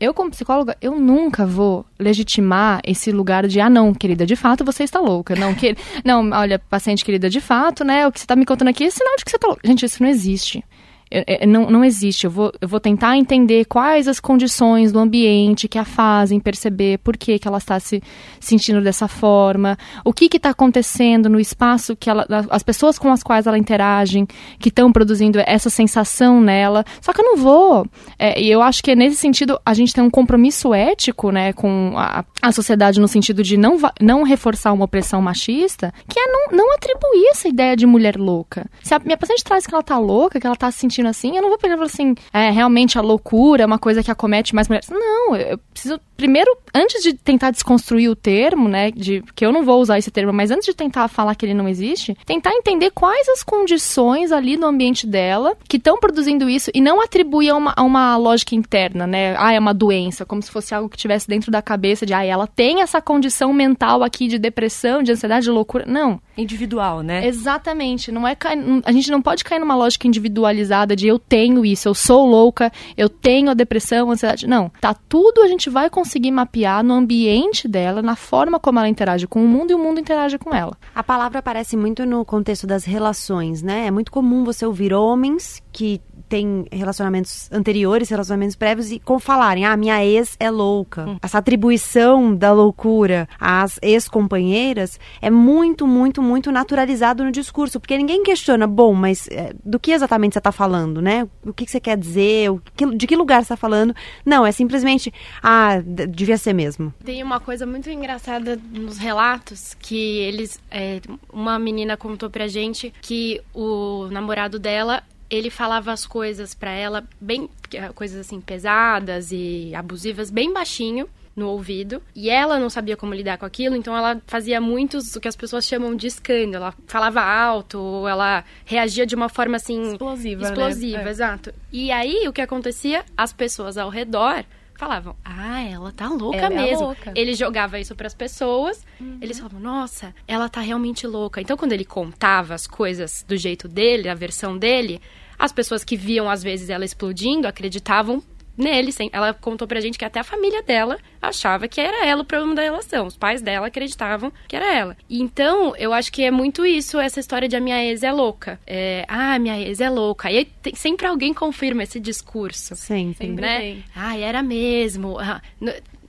eu, 0.00 0.14
como 0.14 0.30
psicóloga, 0.30 0.76
eu 0.80 0.98
nunca 0.98 1.44
vou 1.46 1.84
legitimar 1.98 2.80
esse 2.84 3.10
lugar 3.10 3.46
de, 3.46 3.60
ah, 3.60 3.70
não, 3.70 3.92
querida, 3.92 4.24
de 4.24 4.36
fato 4.36 4.64
você 4.64 4.84
está 4.84 5.00
louca. 5.00 5.34
Não, 5.34 5.54
que, 5.54 5.76
não 6.04 6.30
olha, 6.30 6.58
paciente 6.58 7.04
querida, 7.04 7.28
de 7.28 7.40
fato, 7.40 7.84
né, 7.84 8.06
o 8.06 8.12
que 8.12 8.18
você 8.20 8.24
está 8.24 8.36
me 8.36 8.46
contando 8.46 8.68
aqui 8.68 8.84
é 8.84 8.90
sinal 8.90 9.16
de 9.16 9.24
que 9.24 9.30
você 9.30 9.36
está 9.36 9.48
louca. 9.48 9.66
Gente, 9.66 9.84
isso 9.84 10.02
não 10.02 10.08
existe. 10.08 10.64
Eu- 11.10 11.24
eu- 11.26 11.48
não, 11.48 11.70
não 11.70 11.84
existe. 11.84 12.24
Eu 12.24 12.30
vou, 12.30 12.52
eu 12.60 12.68
vou 12.68 12.80
tentar 12.80 13.16
entender 13.16 13.64
quais 13.64 14.06
as 14.08 14.20
condições 14.20 14.92
do 14.92 14.98
ambiente 14.98 15.68
que 15.68 15.78
a 15.78 15.84
fazem 15.84 16.38
perceber 16.40 16.98
por 16.98 17.16
que, 17.16 17.38
que 17.38 17.46
ela 17.48 17.58
está 17.58 17.78
se 17.80 18.02
sentindo 18.40 18.80
dessa 18.80 19.08
forma, 19.08 19.76
o 20.04 20.12
que 20.12 20.28
está 20.36 20.50
acontecendo 20.50 21.28
no 21.28 21.38
espaço 21.40 21.96
que 21.96 22.08
ela, 22.10 22.26
as 22.50 22.62
pessoas 22.62 22.98
com 22.98 23.10
as 23.12 23.22
quais 23.22 23.46
ela 23.46 23.58
interage, 23.58 24.26
que 24.58 24.68
estão 24.68 24.92
produzindo 24.92 25.38
essa 25.46 25.70
sensação 25.70 26.40
nela. 26.40 26.84
Só 27.00 27.12
que 27.12 27.20
eu 27.20 27.24
não 27.24 27.36
vou. 27.36 27.86
é, 28.18 28.40
e 28.40 28.50
eu 28.50 28.60
acho 28.62 28.82
que 28.82 28.94
nesse 28.94 29.16
sentido 29.16 29.58
a 29.64 29.74
gente 29.74 29.92
tem 29.94 30.02
um 30.02 30.10
compromisso 30.10 30.72
ético, 30.74 31.30
né, 31.30 31.52
com 31.52 31.92
a, 31.96 32.24
a 32.42 32.52
sociedade 32.52 33.00
no 33.00 33.08
sentido 33.08 33.42
de 33.42 33.56
não, 33.56 33.76
não 34.00 34.22
reforçar 34.22 34.72
uma 34.72 34.84
opressão 34.84 35.20
machista, 35.22 35.92
que 36.08 36.18
é 36.18 36.26
não, 36.26 36.56
não 36.56 36.74
atribuir 36.74 37.28
essa 37.30 37.48
ideia 37.48 37.76
de 37.76 37.86
mulher 37.86 38.16
louca. 38.16 38.66
Se 38.82 38.94
a 38.94 38.98
minha 38.98 39.16
paciente 39.16 39.44
traz 39.44 39.66
que 39.66 39.74
ela 39.74 39.82
tá 39.82 39.98
louca, 39.98 40.40
que 40.40 40.46
ela 40.46 40.56
tá 40.56 40.70
se 40.70 40.78
sentindo 40.78 40.97
assim, 41.06 41.36
eu 41.36 41.42
não 41.42 41.48
vou 41.48 41.58
pegar 41.58 41.74
e 41.74 41.76
falar 41.76 41.86
assim, 41.86 42.14
é, 42.32 42.50
realmente 42.50 42.98
a 42.98 43.02
loucura 43.02 43.62
é 43.62 43.66
uma 43.66 43.78
coisa 43.78 44.02
que 44.02 44.10
acomete 44.10 44.54
mais 44.54 44.68
mulheres. 44.68 44.88
Não, 44.88 45.36
eu 45.36 45.58
preciso, 45.72 46.00
primeiro, 46.16 46.56
antes 46.74 47.02
de 47.02 47.12
tentar 47.12 47.50
desconstruir 47.50 48.10
o 48.10 48.16
termo, 48.16 48.68
né, 48.68 48.90
de 48.90 49.22
que 49.34 49.44
eu 49.44 49.52
não 49.52 49.64
vou 49.64 49.80
usar 49.80 49.98
esse 49.98 50.10
termo, 50.10 50.32
mas 50.32 50.50
antes 50.50 50.66
de 50.66 50.74
tentar 50.74 51.08
falar 51.08 51.34
que 51.34 51.46
ele 51.46 51.54
não 51.54 51.68
existe, 51.68 52.16
tentar 52.24 52.52
entender 52.52 52.90
quais 52.90 53.28
as 53.28 53.42
condições 53.42 54.32
ali 54.32 54.56
no 54.56 54.66
ambiente 54.66 55.06
dela 55.06 55.56
que 55.68 55.76
estão 55.76 55.98
produzindo 55.98 56.48
isso 56.48 56.70
e 56.74 56.80
não 56.80 57.00
atribuir 57.00 57.50
a 57.50 57.56
uma, 57.56 57.74
a 57.76 57.82
uma 57.82 58.16
lógica 58.16 58.54
interna, 58.54 59.06
né? 59.06 59.36
Ah, 59.38 59.52
é 59.52 59.58
uma 59.58 59.74
doença, 59.74 60.24
como 60.24 60.42
se 60.42 60.50
fosse 60.50 60.74
algo 60.74 60.88
que 60.88 60.96
tivesse 60.96 61.28
dentro 61.28 61.50
da 61.50 61.62
cabeça 61.62 62.06
de, 62.06 62.14
ah, 62.14 62.24
ela 62.24 62.46
tem 62.46 62.82
essa 62.82 63.00
condição 63.00 63.52
mental 63.52 64.02
aqui 64.02 64.28
de 64.28 64.38
depressão, 64.38 65.02
de 65.02 65.12
ansiedade, 65.12 65.44
de 65.44 65.50
loucura. 65.50 65.84
Não. 65.86 66.20
Individual, 66.38 67.02
né? 67.02 67.26
Exatamente. 67.26 68.12
Não 68.12 68.26
é 68.26 68.34
cair- 68.34 68.58
a 68.84 68.92
gente 68.92 69.10
não 69.10 69.20
pode 69.20 69.42
cair 69.44 69.58
numa 69.58 69.74
lógica 69.74 70.06
individualizada 70.06 70.94
de 70.94 71.06
eu 71.08 71.18
tenho 71.18 71.66
isso, 71.66 71.88
eu 71.88 71.94
sou 71.94 72.24
louca, 72.26 72.72
eu 72.96 73.08
tenho 73.08 73.50
a 73.50 73.54
depressão, 73.54 74.08
a 74.08 74.12
ansiedade. 74.12 74.46
Não. 74.46 74.70
Tá 74.80 74.94
tudo 74.94 75.42
a 75.42 75.48
gente 75.48 75.68
vai 75.68 75.90
conseguir 75.90 76.30
mapear 76.30 76.82
no 76.84 76.94
ambiente 76.94 77.66
dela, 77.66 78.00
na 78.00 78.14
forma 78.16 78.60
como 78.60 78.78
ela 78.78 78.88
interage 78.88 79.26
com 79.26 79.44
o 79.44 79.48
mundo 79.48 79.72
e 79.72 79.74
o 79.74 79.78
mundo 79.78 80.00
interage 80.00 80.38
com 80.38 80.54
ela. 80.54 80.76
A 80.94 81.02
palavra 81.02 81.40
aparece 81.40 81.76
muito 81.76 82.06
no 82.06 82.24
contexto 82.24 82.66
das 82.66 82.84
relações, 82.84 83.62
né? 83.62 83.86
É 83.86 83.90
muito 83.90 84.12
comum 84.12 84.44
você 84.44 84.64
ouvir 84.64 84.94
homens 84.94 85.60
que 85.72 86.00
têm 86.28 86.66
relacionamentos 86.70 87.50
anteriores, 87.50 88.08
relacionamentos 88.08 88.54
prévios, 88.56 88.92
e 88.92 88.98
com 89.00 89.18
falarem, 89.18 89.64
ah, 89.64 89.76
minha 89.76 90.04
ex 90.04 90.36
é 90.38 90.50
louca. 90.50 91.18
Essa 91.22 91.38
atribuição 91.38 92.34
da 92.34 92.52
loucura 92.52 93.28
às 93.40 93.78
ex-companheiras 93.82 94.98
é 95.20 95.30
muito, 95.30 95.86
muito, 95.86 96.20
muito 96.22 96.52
naturalizado 96.52 97.24
no 97.24 97.32
discurso, 97.32 97.80
porque 97.80 97.96
ninguém 97.96 98.22
questiona, 98.22 98.66
bom, 98.66 98.92
mas 98.94 99.26
é, 99.30 99.52
do 99.64 99.78
que 99.78 99.92
exatamente 99.92 100.34
você 100.34 100.38
está 100.38 100.52
falando, 100.52 101.00
né? 101.00 101.26
O 101.44 101.52
que, 101.52 101.64
que 101.64 101.70
você 101.70 101.80
quer 101.80 101.96
dizer? 101.96 102.50
O 102.50 102.60
que- 102.76 102.94
de 102.94 103.06
que 103.06 103.16
lugar 103.16 103.38
você 103.38 103.44
está 103.44 103.56
falando? 103.56 103.94
Não, 104.24 104.44
é 104.46 104.52
simplesmente, 104.52 105.12
ah, 105.42 105.80
devia 106.08 106.36
ser 106.36 106.52
mesmo. 106.52 106.92
Tem 107.04 107.22
uma 107.22 107.40
coisa 107.40 107.64
muito 107.66 107.88
engraçada 107.90 108.58
nos 108.72 108.98
relatos 108.98 109.74
que 109.80 110.18
eles. 110.18 110.58
é, 110.70 111.00
uma 111.32 111.58
menina 111.58 111.96
contou 111.96 112.28
pra 112.28 112.46
gente 112.48 112.92
que 113.00 113.40
o 113.54 114.08
namorado 114.10 114.58
dela. 114.58 115.02
Ele 115.30 115.50
falava 115.50 115.92
as 115.92 116.06
coisas 116.06 116.54
pra 116.54 116.70
ela 116.70 117.04
bem 117.20 117.48
é, 117.74 117.88
coisas 117.90 118.18
assim 118.20 118.40
pesadas 118.40 119.30
e 119.30 119.72
abusivas 119.74 120.30
bem 120.30 120.52
baixinho 120.52 121.08
no 121.36 121.48
ouvido 121.50 122.02
e 122.16 122.28
ela 122.28 122.58
não 122.58 122.68
sabia 122.68 122.96
como 122.96 123.14
lidar 123.14 123.38
com 123.38 123.46
aquilo, 123.46 123.76
então 123.76 123.96
ela 123.96 124.20
fazia 124.26 124.60
muitos 124.60 125.14
o 125.14 125.20
que 125.20 125.28
as 125.28 125.36
pessoas 125.36 125.64
chamam 125.64 125.94
de 125.94 126.08
escândalo. 126.08 126.64
Ela 126.64 126.74
falava 126.86 127.22
alto, 127.22 127.78
ou 127.78 128.08
ela 128.08 128.44
reagia 128.64 129.06
de 129.06 129.14
uma 129.14 129.28
forma 129.28 129.56
assim 129.56 129.92
Explosiva, 129.92 130.42
né? 130.42 130.48
explosiva, 130.48 131.02
É. 131.02 131.10
exato. 131.10 131.54
E 131.72 131.92
aí 131.92 132.26
o 132.26 132.32
que 132.32 132.40
acontecia? 132.40 133.04
As 133.16 133.32
pessoas 133.32 133.76
ao 133.78 133.88
redor 133.88 134.44
falavam: 134.78 135.14
"Ah, 135.24 135.60
ela 135.62 135.92
tá 135.92 136.08
louca 136.08 136.38
Ela 136.38 136.54
é 136.54 136.66
mesmo". 136.66 136.86
louca. 136.86 137.12
Ele 137.14 137.34
jogava 137.34 137.78
isso 137.78 137.94
pras 137.94 138.14
pessoas, 138.14 138.86
eles 139.20 139.36
falavam: 139.38 139.60
"Nossa, 139.60 140.14
ela 140.26 140.48
tá 140.48 140.60
realmente 140.60 141.06
louca". 141.06 141.40
Então 141.40 141.56
quando 141.56 141.72
ele 141.72 141.84
contava 141.84 142.54
as 142.54 142.66
coisas 142.66 143.24
do 143.28 143.36
jeito 143.36 143.68
dele, 143.68 144.08
a 144.08 144.14
versão 144.14 144.56
dele, 144.56 145.02
as 145.38 145.52
pessoas 145.52 145.84
que 145.84 145.96
viam 145.96 146.30
às 146.30 146.42
vezes 146.42 146.70
ela 146.70 146.84
explodindo 146.84 147.46
acreditavam 147.48 148.22
nele. 148.58 148.92
sem- 148.92 149.08
Ela 149.12 149.32
contou 149.32 149.66
pra 149.68 149.80
gente 149.80 149.96
que 149.98 150.04
até 150.04 150.20
a 150.20 150.24
família 150.24 150.62
dela 150.62 150.98
achava 151.22 151.66
que 151.68 151.80
era 151.80 152.04
ela 152.04 152.22
o 152.22 152.24
problema 152.24 152.54
da 152.54 152.62
relação. 152.62 153.06
Os 153.06 153.16
pais 153.16 153.40
dela 153.40 153.68
acreditavam 153.68 154.32
que 154.48 154.56
era 154.56 154.74
ela. 154.74 154.96
Então, 155.08 155.74
eu 155.76 155.92
acho 155.92 156.12
que 156.12 156.22
é 156.24 156.30
muito 156.30 156.66
isso, 156.66 156.98
essa 156.98 157.20
história 157.20 157.48
de 157.48 157.56
a 157.56 157.60
minha 157.60 157.82
ex 157.84 158.02
é 158.02 158.12
louca. 158.12 158.58
É, 158.66 159.04
ah, 159.08 159.38
minha 159.38 159.58
ex 159.60 159.80
é 159.80 159.88
louca. 159.88 160.30
E 160.30 160.38
aí 160.38 160.44
tem- 160.44 160.74
sempre 160.74 161.06
alguém 161.06 161.32
confirma 161.32 161.82
esse 161.84 161.98
discurso 162.00 162.74
Sempre. 162.76 163.28
Sempre. 163.28 163.42
né? 163.42 163.82
Ah, 163.94 164.18
era 164.18 164.42
mesmo. 164.42 165.18
Ah, 165.18 165.40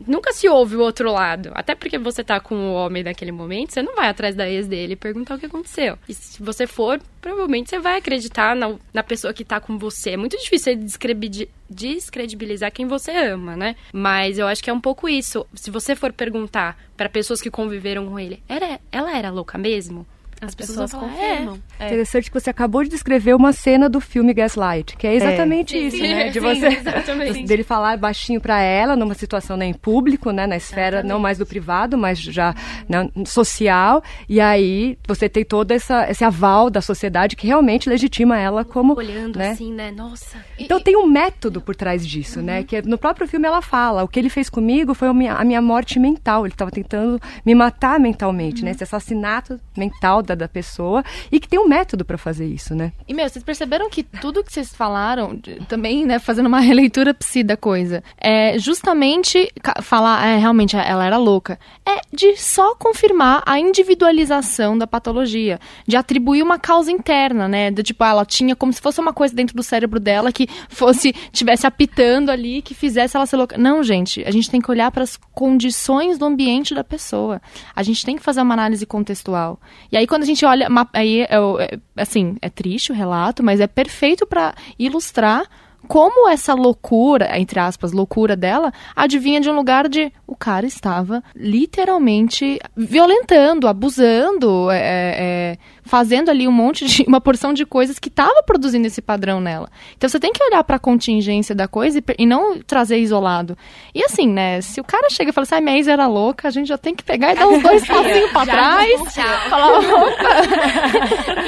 nunca 0.07 0.33
se 0.33 0.47
ouve 0.47 0.75
o 0.75 0.81
outro 0.81 1.12
lado. 1.12 1.51
Até 1.53 1.75
porque 1.75 1.97
você 1.97 2.23
tá 2.23 2.39
com 2.39 2.55
o 2.55 2.73
homem 2.73 3.03
naquele 3.03 3.31
momento, 3.31 3.73
você 3.73 3.81
não 3.81 3.95
vai 3.95 4.07
atrás 4.07 4.35
da 4.35 4.49
ex 4.49 4.67
dele 4.67 4.93
e 4.93 4.95
perguntar 4.95 5.35
o 5.35 5.39
que 5.39 5.45
aconteceu. 5.45 5.97
E 6.07 6.13
se 6.13 6.41
você 6.41 6.65
for, 6.65 6.99
provavelmente 7.21 7.69
você 7.69 7.79
vai 7.79 7.97
acreditar 7.97 8.55
na, 8.55 8.75
na 8.93 9.03
pessoa 9.03 9.33
que 9.33 9.43
tá 9.43 9.59
com 9.59 9.77
você. 9.77 10.12
É 10.12 10.17
muito 10.17 10.38
difícil 10.38 10.73
você 10.73 11.45
descredibilizar 11.69 12.71
quem 12.71 12.88
você 12.88 13.12
ama, 13.12 13.55
né? 13.55 13.75
Mas 13.93 14.38
eu 14.38 14.47
acho 14.47 14.63
que 14.63 14.69
é 14.69 14.73
um 14.73 14.81
pouco 14.81 15.07
isso. 15.09 15.45
Se 15.53 15.69
você 15.71 15.95
for 15.95 16.13
perguntar 16.13 16.77
pra 16.95 17.09
pessoas 17.09 17.41
que 17.41 17.51
conviveram 17.51 18.07
com 18.07 18.19
ele, 18.19 18.41
era, 18.47 18.79
ela 18.91 19.17
era 19.17 19.29
louca 19.29 19.57
mesmo? 19.57 20.05
As, 20.41 20.56
pessoas, 20.56 20.91
pessoas 20.91 21.04
confirmam. 21.04 21.60
É. 21.80 21.88
Interessante 21.88 22.32
que 22.32 22.39
você 22.39 22.49
acabou 22.49 22.84
de 22.84 22.89
descrever 22.89 23.34
uma 23.36 23.52
cena 23.52 23.89
do 23.89 23.99
filme 23.99 24.34
Gaslight, 24.34 24.95
que 24.95 25.06
é 25.06 25.15
exatamente 25.15 25.75
é. 25.75 25.80
isso, 25.80 25.97
sim, 25.97 26.04
né? 26.04 26.30
De 26.30 26.39
sim, 26.39 26.39
você 26.39 26.67
exatamente. 26.67 27.43
dele 27.43 27.63
falar 27.63 27.97
baixinho 27.97 28.39
para 28.39 28.62
ela 28.62 28.95
numa 28.95 29.13
situação 29.13 29.58
né, 29.58 29.65
em 29.65 29.73
público, 29.73 30.32
né, 30.32 30.47
na 30.47 30.58
esfera 30.58 30.97
exatamente. 30.97 31.10
não 31.10 31.19
mais 31.19 31.38
do 31.38 31.45
privado, 31.45 31.97
mas 31.97 32.19
já 32.19 32.56
né, 32.88 33.10
social, 33.25 34.04
e 34.28 34.39
aí 34.39 34.97
você 35.08 35.28
tem 35.28 35.43
todo 35.43 35.71
essa, 35.71 36.10
esse 36.10 36.23
aval 36.23 36.69
da 36.69 36.82
sociedade 36.82 37.36
que 37.36 37.47
realmente 37.47 37.89
legitima 37.89 38.38
ela 38.38 38.63
como, 38.63 38.97
olhando 38.97 39.38
né? 39.38 39.52
assim, 39.52 39.73
né? 39.73 39.91
Nossa. 39.91 40.38
Então 40.58 40.80
tem 40.80 40.95
um 40.95 41.08
método 41.08 41.60
por 41.60 41.75
trás 41.75 42.06
disso, 42.06 42.41
né? 42.41 42.54
uhum. 42.54 42.60
né? 42.60 42.63
Que 42.63 42.82
no 42.82 42.97
próprio 42.97 43.28
filme 43.28 43.47
ela 43.47 43.62
fala, 43.62 44.04
o 44.04 44.08
que 44.08 44.19
ele 44.19 44.30
fez 44.30 44.49
comigo 44.49 44.93
foi 44.93 45.08
a 45.08 45.13
minha, 45.13 45.34
a 45.34 45.43
minha 45.43 45.62
morte 45.62 45.99
mental, 45.99 46.45
ele 46.45 46.54
estava 46.54 46.71
tentando 46.71 47.19
me 47.45 47.54
matar 47.54 47.99
mentalmente, 47.99 48.58
né? 48.58 48.60
uhum. 48.62 48.65
né? 48.65 48.71
Esse 48.71 48.84
assassinato 48.84 49.60
mental 49.75 50.21
da, 50.35 50.47
pessoa 50.47 51.03
e 51.31 51.39
que 51.39 51.47
tem 51.47 51.59
um 51.59 51.67
método 51.67 52.03
para 52.03 52.17
fazer 52.17 52.45
isso, 52.45 52.73
né? 52.73 52.91
E, 53.07 53.13
meu, 53.13 53.29
vocês 53.29 53.43
perceberam 53.43 53.89
que 53.89 54.03
tudo 54.03 54.43
que 54.43 54.51
vocês 54.51 54.73
falaram, 54.73 55.39
também, 55.67 56.05
né, 56.05 56.17
fazendo 56.17 56.47
uma 56.47 56.59
releitura 56.59 57.13
psi 57.13 57.43
da 57.43 57.55
coisa, 57.55 58.03
é 58.17 58.57
justamente 58.57 59.51
falar, 59.81 60.25
é, 60.25 60.37
realmente, 60.37 60.75
ela 60.75 61.05
era 61.05 61.17
louca, 61.17 61.59
é 61.85 62.01
de 62.11 62.35
só 62.35 62.75
confirmar 62.75 63.43
a 63.45 63.59
individualização 63.59 64.77
da 64.77 64.87
patologia, 64.87 65.59
de 65.87 65.95
atribuir 65.95 66.41
uma 66.41 66.57
causa 66.57 66.91
interna, 66.91 67.47
né? 67.47 67.69
De, 67.71 67.83
tipo, 67.83 68.03
ela 68.03 68.25
tinha 68.25 68.55
como 68.55 68.73
se 68.73 68.81
fosse 68.81 68.99
uma 68.99 69.13
coisa 69.13 69.33
dentro 69.33 69.55
do 69.55 69.63
cérebro 69.63 69.99
dela 69.99 70.31
que 70.31 70.47
fosse, 70.67 71.13
tivesse 71.31 71.67
apitando 71.67 72.29
ali, 72.29 72.61
que 72.61 72.73
fizesse 72.73 73.15
ela 73.15 73.25
ser 73.25 73.37
louca. 73.37 73.57
Não, 73.57 73.83
gente, 73.83 74.23
a 74.25 74.31
gente 74.31 74.49
tem 74.49 74.59
que 74.59 74.71
olhar 74.71 74.91
para 74.91 75.03
as 75.03 75.17
condições 75.33 76.17
do 76.17 76.25
ambiente 76.25 76.73
da 76.73 76.83
pessoa. 76.83 77.41
A 77.75 77.83
gente 77.83 78.05
tem 78.05 78.15
que 78.15 78.23
fazer 78.23 78.41
uma 78.41 78.53
análise 78.53 78.85
contextual. 78.85 79.59
E 79.91 79.97
aí, 79.97 80.07
quando 80.07 80.18
a 80.23 80.25
gente 80.25 80.45
olha, 80.45 80.67
aí, 80.93 81.21
é, 81.21 81.27
é, 81.36 81.79
assim, 81.97 82.36
é 82.41 82.49
triste 82.49 82.91
o 82.91 82.95
relato, 82.95 83.43
mas 83.43 83.60
é 83.60 83.67
perfeito 83.67 84.25
para 84.25 84.53
ilustrar 84.77 85.47
como 85.88 86.29
essa 86.29 86.53
loucura, 86.53 87.38
entre 87.39 87.60
aspas, 87.60 87.91
loucura 87.91 88.36
dela, 88.36 88.71
adivinha 88.95 89.39
de 89.39 89.49
um 89.49 89.55
lugar 89.55 89.88
de 89.88 90.12
o 90.27 90.36
cara 90.36 90.65
estava 90.65 91.23
literalmente 91.36 92.60
violentando, 92.75 93.67
abusando, 93.67 94.69
é, 94.69 94.77
é, 94.77 95.58
fazendo 95.89 96.30
ali 96.30 96.47
um 96.47 96.52
monte 96.52 96.86
de 96.86 97.04
uma 97.10 97.19
porção 97.19 97.52
de 97.52 97.65
coisas 97.65 97.97
que 97.97 98.10
estava 98.10 98.43
produzindo 98.43 98.86
esse 98.86 99.02
padrão 99.02 99.41
nela. 99.41 99.69
Então 99.97 100.08
você 100.08 100.19
tem 100.19 100.32
que 100.32 100.43
olhar 100.43 100.63
para 100.63 100.75
a 100.75 100.80
contingência 100.80 101.56
da 101.56 101.67
coisa 101.67 101.97
e, 101.97 102.04
e, 102.19 102.25
não 102.28 102.60
trazer 102.60 102.99
isolado. 102.99 103.58
E 103.93 104.04
assim, 104.04 104.28
né, 104.28 104.62
se 104.62 104.80
o 104.80 104.84
cara 104.84 105.10
chega 105.10 105.32
e 105.32 105.34
fala 105.34 105.43
assim, 105.43 105.56
ah, 105.56 105.62
minha 105.62 105.78
ex 105.78 105.88
era 105.88 106.06
louca, 106.06 106.47
a 106.47 106.52
gente 106.52 106.67
já 106.67 106.78
tem 106.78 106.95
que 106.95 107.04
pegar 107.04 107.34
e 107.34 107.36
dar 107.36 107.47
uns 107.47 107.63
dois 107.63 107.86
passinhos 107.88 108.32
para 108.32 108.45
trás, 108.45 109.15
falar, 109.49 109.80
opa, 109.80 110.30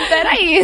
peraí. 0.09 0.63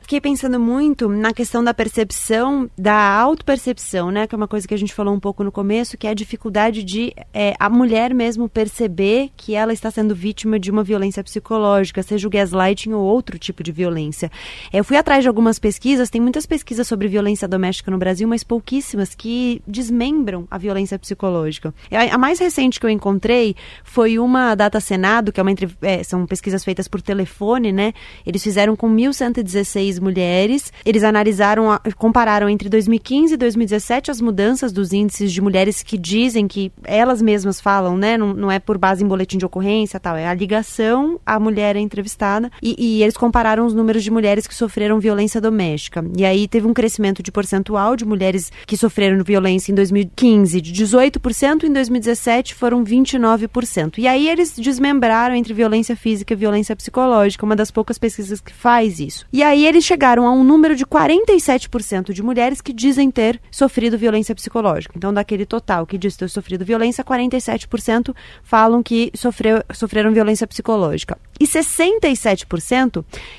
Fiquei 0.00 0.20
pensando 0.20 0.58
muito 0.58 1.06
na 1.06 1.34
questão 1.34 1.62
da 1.62 1.74
percepção, 1.74 2.70
da 2.76 2.96
autopercepção, 3.18 4.10
né, 4.10 4.26
que 4.26 4.34
é 4.34 4.38
uma 4.38 4.48
coisa 4.48 4.66
que 4.66 4.72
a 4.72 4.78
gente 4.78 4.94
falou 4.94 5.14
um 5.14 5.20
pouco 5.20 5.44
no 5.44 5.52
começo, 5.52 5.98
que 5.98 6.06
é 6.06 6.10
a 6.10 6.14
dificuldade 6.14 6.82
de 6.82 7.12
é, 7.34 7.54
a 7.60 7.68
mulher 7.68 8.14
mesmo 8.14 8.48
perceber 8.48 9.30
que 9.36 9.54
ela 9.54 9.74
está 9.74 9.90
sendo 9.90 10.14
vítima 10.14 10.58
de 10.58 10.70
uma 10.70 10.82
violência 10.82 11.22
psicológica, 11.22 12.02
seja 12.02 12.26
o 12.26 12.30
gaslighting 12.30 12.93
ou 12.94 13.04
outro 13.04 13.38
tipo 13.38 13.62
de 13.62 13.72
violência. 13.72 14.30
É, 14.72 14.78
eu 14.78 14.84
fui 14.84 14.96
atrás 14.96 15.22
de 15.22 15.28
algumas 15.28 15.58
pesquisas, 15.58 16.10
tem 16.10 16.20
muitas 16.20 16.46
pesquisas 16.46 16.86
sobre 16.86 17.08
violência 17.08 17.48
doméstica 17.48 17.90
no 17.90 17.98
Brasil, 17.98 18.26
mas 18.28 18.44
pouquíssimas 18.44 19.14
que 19.14 19.62
desmembram 19.66 20.46
a 20.50 20.58
violência 20.58 20.98
psicológica. 20.98 21.74
A, 21.90 22.14
a 22.14 22.18
mais 22.18 22.38
recente 22.38 22.78
que 22.78 22.86
eu 22.86 22.90
encontrei 22.90 23.56
foi 23.82 24.18
uma 24.18 24.54
data 24.54 24.80
Senado, 24.80 25.32
que 25.32 25.40
é 25.40 25.42
uma 25.42 25.54
é, 25.82 26.02
são 26.02 26.26
pesquisas 26.26 26.64
feitas 26.64 26.88
por 26.88 27.00
telefone, 27.00 27.72
né? 27.72 27.92
Eles 28.26 28.42
fizeram 28.42 28.76
com 28.76 28.88
1.116 28.88 30.00
mulheres, 30.00 30.72
eles 30.84 31.02
analisaram, 31.04 31.78
compararam 31.96 32.48
entre 32.48 32.68
2015 32.68 33.34
e 33.34 33.36
2017 33.36 34.10
as 34.10 34.20
mudanças 34.20 34.72
dos 34.72 34.92
índices 34.92 35.32
de 35.32 35.40
mulheres 35.40 35.82
que 35.82 35.96
dizem 35.96 36.46
que 36.46 36.72
elas 36.84 37.22
mesmas 37.22 37.60
falam, 37.60 37.96
né? 37.96 38.16
Não, 38.16 38.34
não 38.34 38.50
é 38.50 38.58
por 38.58 38.78
base 38.78 39.04
em 39.04 39.08
boletim 39.08 39.38
de 39.38 39.46
ocorrência 39.46 39.98
tal, 40.00 40.16
é 40.16 40.26
a 40.26 40.34
ligação 40.34 41.20
à 41.24 41.38
mulher 41.38 41.76
é 41.76 41.80
entrevistada 41.80 42.50
e, 42.62 42.74
e, 42.84 43.02
eles 43.02 43.16
compararam 43.16 43.64
os 43.64 43.72
números 43.72 44.04
de 44.04 44.10
mulheres 44.10 44.46
que 44.46 44.54
sofreram 44.54 45.00
violência 45.00 45.40
doméstica. 45.40 46.04
E 46.16 46.24
aí 46.24 46.46
teve 46.46 46.66
um 46.66 46.74
crescimento 46.74 47.22
de 47.22 47.32
percentual 47.32 47.96
de 47.96 48.04
mulheres 48.04 48.52
que 48.66 48.76
sofreram 48.76 49.24
violência 49.24 49.72
em 49.72 49.74
2015 49.74 50.60
de 50.60 50.84
18%, 50.84 51.64
em 51.64 51.72
2017 51.72 52.54
foram 52.54 52.84
29%. 52.84 53.94
E 53.98 54.06
aí 54.06 54.28
eles 54.28 54.54
desmembraram 54.58 55.34
entre 55.34 55.54
violência 55.54 55.96
física 55.96 56.34
e 56.34 56.36
violência 56.36 56.76
psicológica, 56.76 57.46
uma 57.46 57.56
das 57.56 57.70
poucas 57.70 57.98
pesquisas 57.98 58.40
que 58.40 58.52
faz 58.52 59.00
isso. 59.00 59.26
E 59.32 59.42
aí 59.42 59.66
eles 59.66 59.84
chegaram 59.84 60.26
a 60.26 60.32
um 60.32 60.44
número 60.44 60.76
de 60.76 60.84
47% 60.84 62.12
de 62.12 62.22
mulheres 62.22 62.60
que 62.60 62.72
dizem 62.72 63.10
ter 63.10 63.40
sofrido 63.50 63.96
violência 63.96 64.34
psicológica. 64.34 64.94
Então, 64.96 65.12
daquele 65.12 65.46
total 65.46 65.86
que 65.86 65.96
diz 65.96 66.16
ter 66.16 66.28
sofrido 66.28 66.64
violência, 66.64 67.04
47% 67.04 68.14
falam 68.42 68.82
que 68.82 69.10
sofreu, 69.14 69.62
sofreram 69.72 70.12
violência 70.12 70.46
psicológica. 70.46 71.16
E 71.40 71.46
67% 71.46 72.63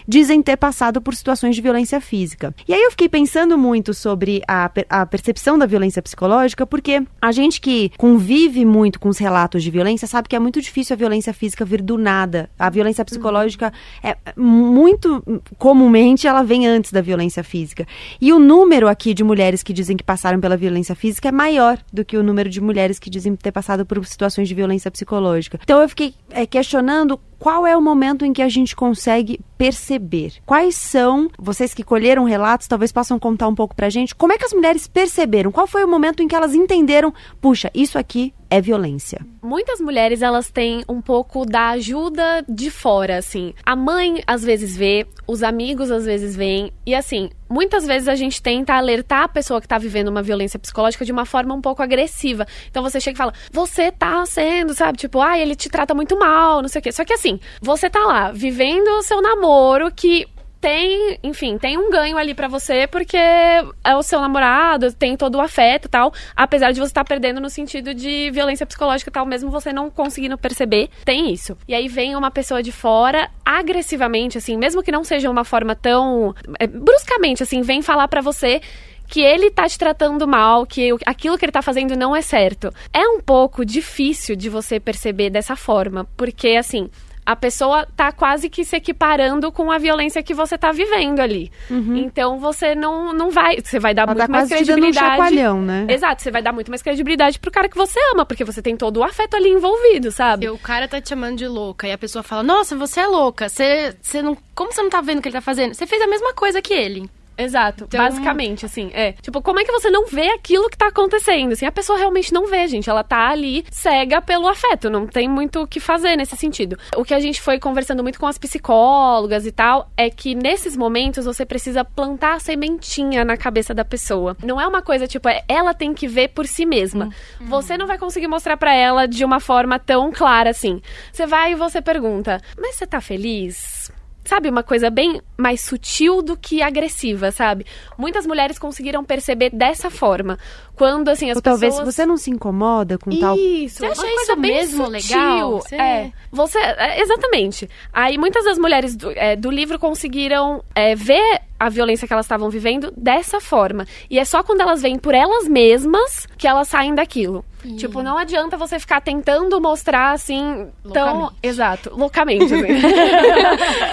dizem 0.07 0.41
ter 0.41 0.57
passado 0.57 1.01
por 1.01 1.15
situações 1.15 1.55
de 1.55 1.61
violência 1.61 1.99
física. 1.99 2.53
E 2.67 2.73
aí 2.73 2.81
eu 2.81 2.91
fiquei 2.91 3.09
pensando 3.09 3.57
muito 3.57 3.93
sobre 3.93 4.41
a, 4.47 4.69
a 4.89 5.05
percepção 5.05 5.57
da 5.57 5.65
violência 5.65 6.01
psicológica, 6.01 6.65
porque 6.65 7.03
a 7.21 7.31
gente 7.31 7.59
que 7.59 7.91
convive 7.97 8.65
muito 8.65 8.99
com 8.99 9.09
os 9.09 9.17
relatos 9.17 9.63
de 9.63 9.71
violência 9.71 10.07
sabe 10.07 10.27
que 10.27 10.35
é 10.35 10.39
muito 10.39 10.61
difícil 10.61 10.93
a 10.93 10.97
violência 10.97 11.33
física 11.33 11.65
vir 11.65 11.81
do 11.81 11.97
nada. 11.97 12.49
A 12.57 12.69
violência 12.69 13.03
psicológica 13.03 13.71
é 14.03 14.17
muito 14.35 15.23
comumente 15.57 16.27
ela 16.27 16.43
vem 16.43 16.67
antes 16.67 16.91
da 16.91 17.01
violência 17.01 17.43
física. 17.43 17.87
E 18.19 18.31
o 18.31 18.39
número 18.39 18.87
aqui 18.87 19.13
de 19.13 19.23
mulheres 19.23 19.63
que 19.63 19.73
dizem 19.73 19.97
que 19.97 20.03
passaram 20.03 20.39
pela 20.39 20.57
violência 20.57 20.95
física 20.95 21.29
é 21.29 21.31
maior 21.31 21.77
do 21.91 22.05
que 22.05 22.17
o 22.17 22.23
número 22.23 22.49
de 22.49 22.61
mulheres 22.61 22.99
que 22.99 23.09
dizem 23.09 23.35
ter 23.35 23.51
passado 23.51 23.85
por 23.85 24.03
situações 24.05 24.47
de 24.47 24.53
violência 24.53 24.91
psicológica. 24.91 25.59
Então 25.63 25.81
eu 25.81 25.89
fiquei 25.89 26.13
é, 26.29 26.45
questionando 26.45 27.19
qual 27.39 27.65
é 27.65 27.75
o 27.75 27.81
momento 27.81 28.25
em 28.25 28.33
que 28.33 28.41
a 28.41 28.49
gente 28.49 28.75
consegue 28.75 29.39
perceber? 29.57 30.33
Quais 30.45 30.75
são, 30.75 31.29
vocês 31.37 31.73
que 31.73 31.83
colheram 31.83 32.23
relatos, 32.23 32.67
talvez 32.67 32.91
possam 32.91 33.17
contar 33.19 33.47
um 33.47 33.55
pouco 33.55 33.75
pra 33.75 33.89
gente, 33.89 34.15
como 34.15 34.33
é 34.33 34.37
que 34.37 34.45
as 34.45 34.53
mulheres 34.53 34.87
perceberam? 34.87 35.51
Qual 35.51 35.67
foi 35.67 35.83
o 35.83 35.87
momento 35.87 36.21
em 36.21 36.27
que 36.27 36.35
elas 36.35 36.53
entenderam, 36.53 37.13
puxa, 37.41 37.71
isso 37.73 37.97
aqui 37.97 38.33
é 38.49 38.61
violência. 38.61 39.19
Muitas 39.41 39.79
mulheres, 39.79 40.21
elas 40.21 40.49
têm 40.49 40.83
um 40.87 41.01
pouco 41.01 41.45
da 41.45 41.69
ajuda 41.69 42.43
de 42.47 42.69
fora, 42.69 43.17
assim. 43.17 43.53
A 43.65 43.75
mãe, 43.75 44.23
às 44.25 44.43
vezes, 44.43 44.75
vê, 44.75 45.07
os 45.27 45.43
amigos, 45.43 45.91
às 45.91 46.05
vezes, 46.05 46.35
veem. 46.35 46.71
E, 46.85 46.95
assim, 46.95 47.29
muitas 47.49 47.85
vezes 47.85 48.07
a 48.07 48.15
gente 48.15 48.41
tenta 48.41 48.73
alertar 48.73 49.23
a 49.23 49.27
pessoa 49.29 49.61
que 49.61 49.67
tá 49.67 49.77
vivendo 49.77 50.07
uma 50.07 50.21
violência 50.21 50.59
psicológica 50.59 51.05
de 51.05 51.11
uma 51.11 51.25
forma 51.25 51.53
um 51.53 51.61
pouco 51.61 51.81
agressiva. 51.81 52.45
Então, 52.69 52.83
você 52.83 52.99
chega 52.99 53.15
e 53.15 53.17
fala, 53.17 53.33
você 53.51 53.91
tá 53.91 54.25
sendo, 54.25 54.73
sabe? 54.73 54.97
Tipo, 54.97 55.21
ah, 55.21 55.37
ele 55.37 55.55
te 55.55 55.69
trata 55.69 55.93
muito 55.93 56.17
mal, 56.17 56.61
não 56.61 56.69
sei 56.69 56.79
o 56.79 56.83
quê. 56.83 56.91
Só 56.91 57.03
que, 57.03 57.13
assim, 57.13 57.39
você 57.61 57.89
tá 57.89 58.05
lá, 58.05 58.31
vivendo 58.31 58.87
o 58.87 59.03
seu 59.03 59.21
namoro, 59.21 59.91
que 59.91 60.27
tem, 60.65 61.19
enfim, 61.21 61.59
tem 61.59 61.77
um 61.77 61.91
ganho 61.91 62.17
ali 62.17 62.33
para 62.33 62.47
você 62.47 62.87
porque 62.87 63.15
é 63.15 63.95
o 63.95 64.01
seu 64.01 64.19
namorado, 64.19 64.91
tem 64.91 65.15
todo 65.15 65.35
o 65.35 65.39
afeto 65.39 65.85
e 65.85 65.89
tal, 65.89 66.11
apesar 66.35 66.71
de 66.71 66.79
você 66.79 66.87
estar 66.87 67.03
tá 67.03 67.07
perdendo 67.07 67.39
no 67.39 67.51
sentido 67.51 67.93
de 67.93 68.31
violência 68.31 68.65
psicológica 68.65 69.11
e 69.11 69.13
tal, 69.13 69.27
mesmo 69.27 69.51
você 69.51 69.71
não 69.71 69.91
conseguindo 69.91 70.35
perceber, 70.39 70.89
tem 71.05 71.31
isso. 71.31 71.55
E 71.67 71.75
aí 71.75 71.87
vem 71.87 72.15
uma 72.15 72.31
pessoa 72.31 72.63
de 72.63 72.71
fora 72.71 73.29
agressivamente, 73.45 74.39
assim, 74.39 74.57
mesmo 74.57 74.81
que 74.81 74.91
não 74.91 75.03
seja 75.03 75.29
uma 75.29 75.43
forma 75.43 75.75
tão 75.75 76.33
é, 76.59 76.65
bruscamente, 76.65 77.43
assim, 77.43 77.61
vem 77.61 77.83
falar 77.83 78.07
para 78.07 78.21
você 78.21 78.59
que 79.07 79.21
ele 79.21 79.51
tá 79.51 79.69
te 79.69 79.77
tratando 79.77 80.27
mal, 80.27 80.65
que 80.65 80.95
aquilo 81.05 81.37
que 81.37 81.45
ele 81.45 81.51
tá 81.51 81.61
fazendo 81.61 81.95
não 81.95 82.15
é 82.15 82.23
certo. 82.23 82.73
É 82.91 83.07
um 83.07 83.21
pouco 83.21 83.63
difícil 83.63 84.35
de 84.35 84.49
você 84.49 84.79
perceber 84.79 85.29
dessa 85.29 85.55
forma, 85.55 86.07
porque 86.17 86.55
assim, 86.57 86.89
a 87.25 87.35
pessoa 87.35 87.87
tá 87.95 88.11
quase 88.11 88.49
que 88.49 88.63
se 88.63 88.75
equiparando 88.75 89.51
com 89.51 89.71
a 89.71 89.77
violência 89.77 90.21
que 90.21 90.33
você 90.33 90.57
tá 90.57 90.71
vivendo 90.71 91.19
ali. 91.19 91.51
Uhum. 91.69 91.97
Então 91.97 92.39
você 92.39 92.75
não, 92.75 93.13
não 93.13 93.31
vai. 93.31 93.59
Você 93.61 93.79
vai 93.79 93.93
dar 93.93 94.03
Ela 94.03 94.13
muito 94.13 94.25
tá 94.27 94.31
mais 94.31 94.49
credibilidade. 94.49 95.47
Um 95.47 95.61
né? 95.61 95.87
Exato, 95.89 96.21
você 96.21 96.29
vai 96.29 96.41
dar 96.41 96.53
muito 96.53 96.69
mais 96.69 96.81
credibilidade 96.81 97.39
pro 97.39 97.51
cara 97.51 97.67
que 97.67 97.77
você 97.77 97.99
ama, 98.13 98.25
porque 98.25 98.43
você 98.43 98.61
tem 98.61 98.77
todo 98.77 98.97
o 98.97 99.03
afeto 99.03 99.35
ali 99.35 99.49
envolvido, 99.49 100.11
sabe? 100.11 100.45
Se 100.45 100.51
o 100.51 100.57
cara 100.57 100.87
tá 100.87 101.01
te 101.01 101.09
chamando 101.09 101.37
de 101.37 101.47
louca 101.47 101.87
e 101.87 101.91
a 101.91 101.97
pessoa 101.97 102.21
fala, 102.21 102.43
nossa, 102.43 102.75
você 102.75 102.99
é 102.99 103.07
louca, 103.07 103.49
você, 103.49 103.95
você 104.01 104.21
não. 104.21 104.37
Como 104.53 104.71
você 104.71 104.81
não 104.81 104.89
tá 104.89 105.01
vendo 105.01 105.19
o 105.19 105.21
que 105.21 105.29
ele 105.29 105.35
tá 105.35 105.41
fazendo? 105.41 105.73
Você 105.73 105.87
fez 105.87 106.01
a 106.01 106.07
mesma 106.07 106.33
coisa 106.33 106.61
que 106.61 106.73
ele. 106.73 107.09
Exato, 107.37 107.85
então... 107.85 107.99
basicamente, 108.03 108.65
assim, 108.65 108.91
é. 108.93 109.13
Tipo, 109.13 109.41
como 109.41 109.59
é 109.59 109.65
que 109.65 109.71
você 109.71 109.89
não 109.89 110.05
vê 110.05 110.29
aquilo 110.29 110.69
que 110.69 110.77
tá 110.77 110.87
acontecendo? 110.87 111.53
Assim, 111.53 111.65
a 111.65 111.71
pessoa 111.71 111.97
realmente 111.97 112.33
não 112.33 112.47
vê, 112.47 112.67
gente. 112.67 112.89
Ela 112.89 113.03
tá 113.03 113.29
ali 113.29 113.65
cega 113.69 114.21
pelo 114.21 114.47
afeto, 114.47 114.89
não 114.89 115.07
tem 115.07 115.27
muito 115.27 115.61
o 115.61 115.67
que 115.67 115.79
fazer 115.79 116.15
nesse 116.15 116.35
sentido. 116.35 116.77
O 116.95 117.03
que 117.03 117.13
a 117.13 117.19
gente 117.19 117.41
foi 117.41 117.59
conversando 117.59 118.03
muito 118.03 118.19
com 118.19 118.27
as 118.27 118.37
psicólogas 118.37 119.45
e 119.45 119.51
tal, 119.51 119.89
é 119.97 120.09
que 120.09 120.35
nesses 120.35 120.75
momentos 120.75 121.25
você 121.25 121.45
precisa 121.45 121.83
plantar 121.83 122.35
a 122.35 122.39
sementinha 122.39 123.25
na 123.25 123.37
cabeça 123.37 123.73
da 123.73 123.85
pessoa. 123.85 124.35
Não 124.43 124.59
é 124.59 124.67
uma 124.67 124.81
coisa, 124.81 125.07
tipo, 125.07 125.27
é, 125.27 125.43
ela 125.47 125.73
tem 125.73 125.93
que 125.93 126.07
ver 126.07 126.29
por 126.29 126.45
si 126.45 126.65
mesma. 126.65 127.09
Uhum. 127.39 127.47
Você 127.47 127.77
não 127.77 127.87
vai 127.87 127.97
conseguir 127.97 128.27
mostrar 128.27 128.57
para 128.57 128.73
ela 128.73 129.07
de 129.07 129.23
uma 129.23 129.39
forma 129.39 129.79
tão 129.79 130.11
clara 130.11 130.49
assim. 130.49 130.81
Você 131.11 131.25
vai 131.25 131.51
e 131.51 131.55
você 131.55 131.81
pergunta, 131.81 132.41
mas 132.57 132.75
você 132.75 132.87
tá 132.87 133.01
feliz? 133.01 133.91
Sabe, 134.25 134.49
uma 134.49 134.63
coisa 134.63 134.89
bem 134.89 135.21
mais 135.37 135.61
sutil 135.61 136.21
do 136.21 136.35
que 136.35 136.61
agressiva, 136.61 137.31
sabe? 137.31 137.65
Muitas 137.97 138.25
mulheres 138.25 138.57
conseguiram 138.57 139.03
perceber 139.03 139.51
dessa 139.51 139.89
forma. 139.89 140.37
Quando, 140.75 141.09
assim, 141.09 141.29
as 141.31 141.37
Ou 141.37 141.41
talvez 141.41 141.73
pessoas... 141.75 141.95
você 141.95 142.05
não 142.05 142.17
se 142.17 142.29
incomoda 142.29 142.97
com 142.97 143.09
tal. 143.17 143.35
Isso, 143.35 143.77
Você 143.79 143.85
acha 143.85 144.01
uma 144.01 144.07
isso 144.07 144.15
coisa 144.15 144.35
bem 144.35 144.51
mesmo 144.55 144.85
sutil. 144.85 144.89
legal? 145.17 145.51
Você- 145.61 145.75
É, 145.75 146.11
você, 146.31 146.59
é, 146.59 147.01
exatamente. 147.01 147.69
Aí 147.93 148.17
muitas 148.17 148.43
das 148.45 148.57
mulheres 148.57 148.95
do, 148.95 149.11
é, 149.11 149.35
do 149.35 149.49
livro 149.49 149.79
conseguiram 149.79 150.63
é, 150.75 150.93
ver 150.95 151.41
a 151.57 151.69
violência 151.69 152.05
que 152.05 152.11
elas 152.13 152.25
estavam 152.25 152.49
vivendo 152.49 152.91
dessa 152.97 153.39
forma. 153.39 153.87
E 154.09 154.19
é 154.19 154.25
só 154.25 154.43
quando 154.43 154.59
elas 154.61 154.81
veem 154.81 154.99
por 154.99 155.15
elas 155.15 155.47
mesmas 155.47 156.27
que 156.37 156.45
elas 156.47 156.67
saem 156.67 156.93
daquilo. 156.93 157.45
Tipo, 157.77 158.03
não 158.03 158.15
adianta 158.15 158.57
você 158.57 158.77
ficar 158.77 159.01
tentando 159.01 159.59
mostrar 159.59 160.11
assim 160.11 160.67
tão. 160.93 161.05
Loucamente. 161.13 161.35
Exato, 161.41 161.91
loucamente. 161.97 162.53
Assim. 162.53 162.63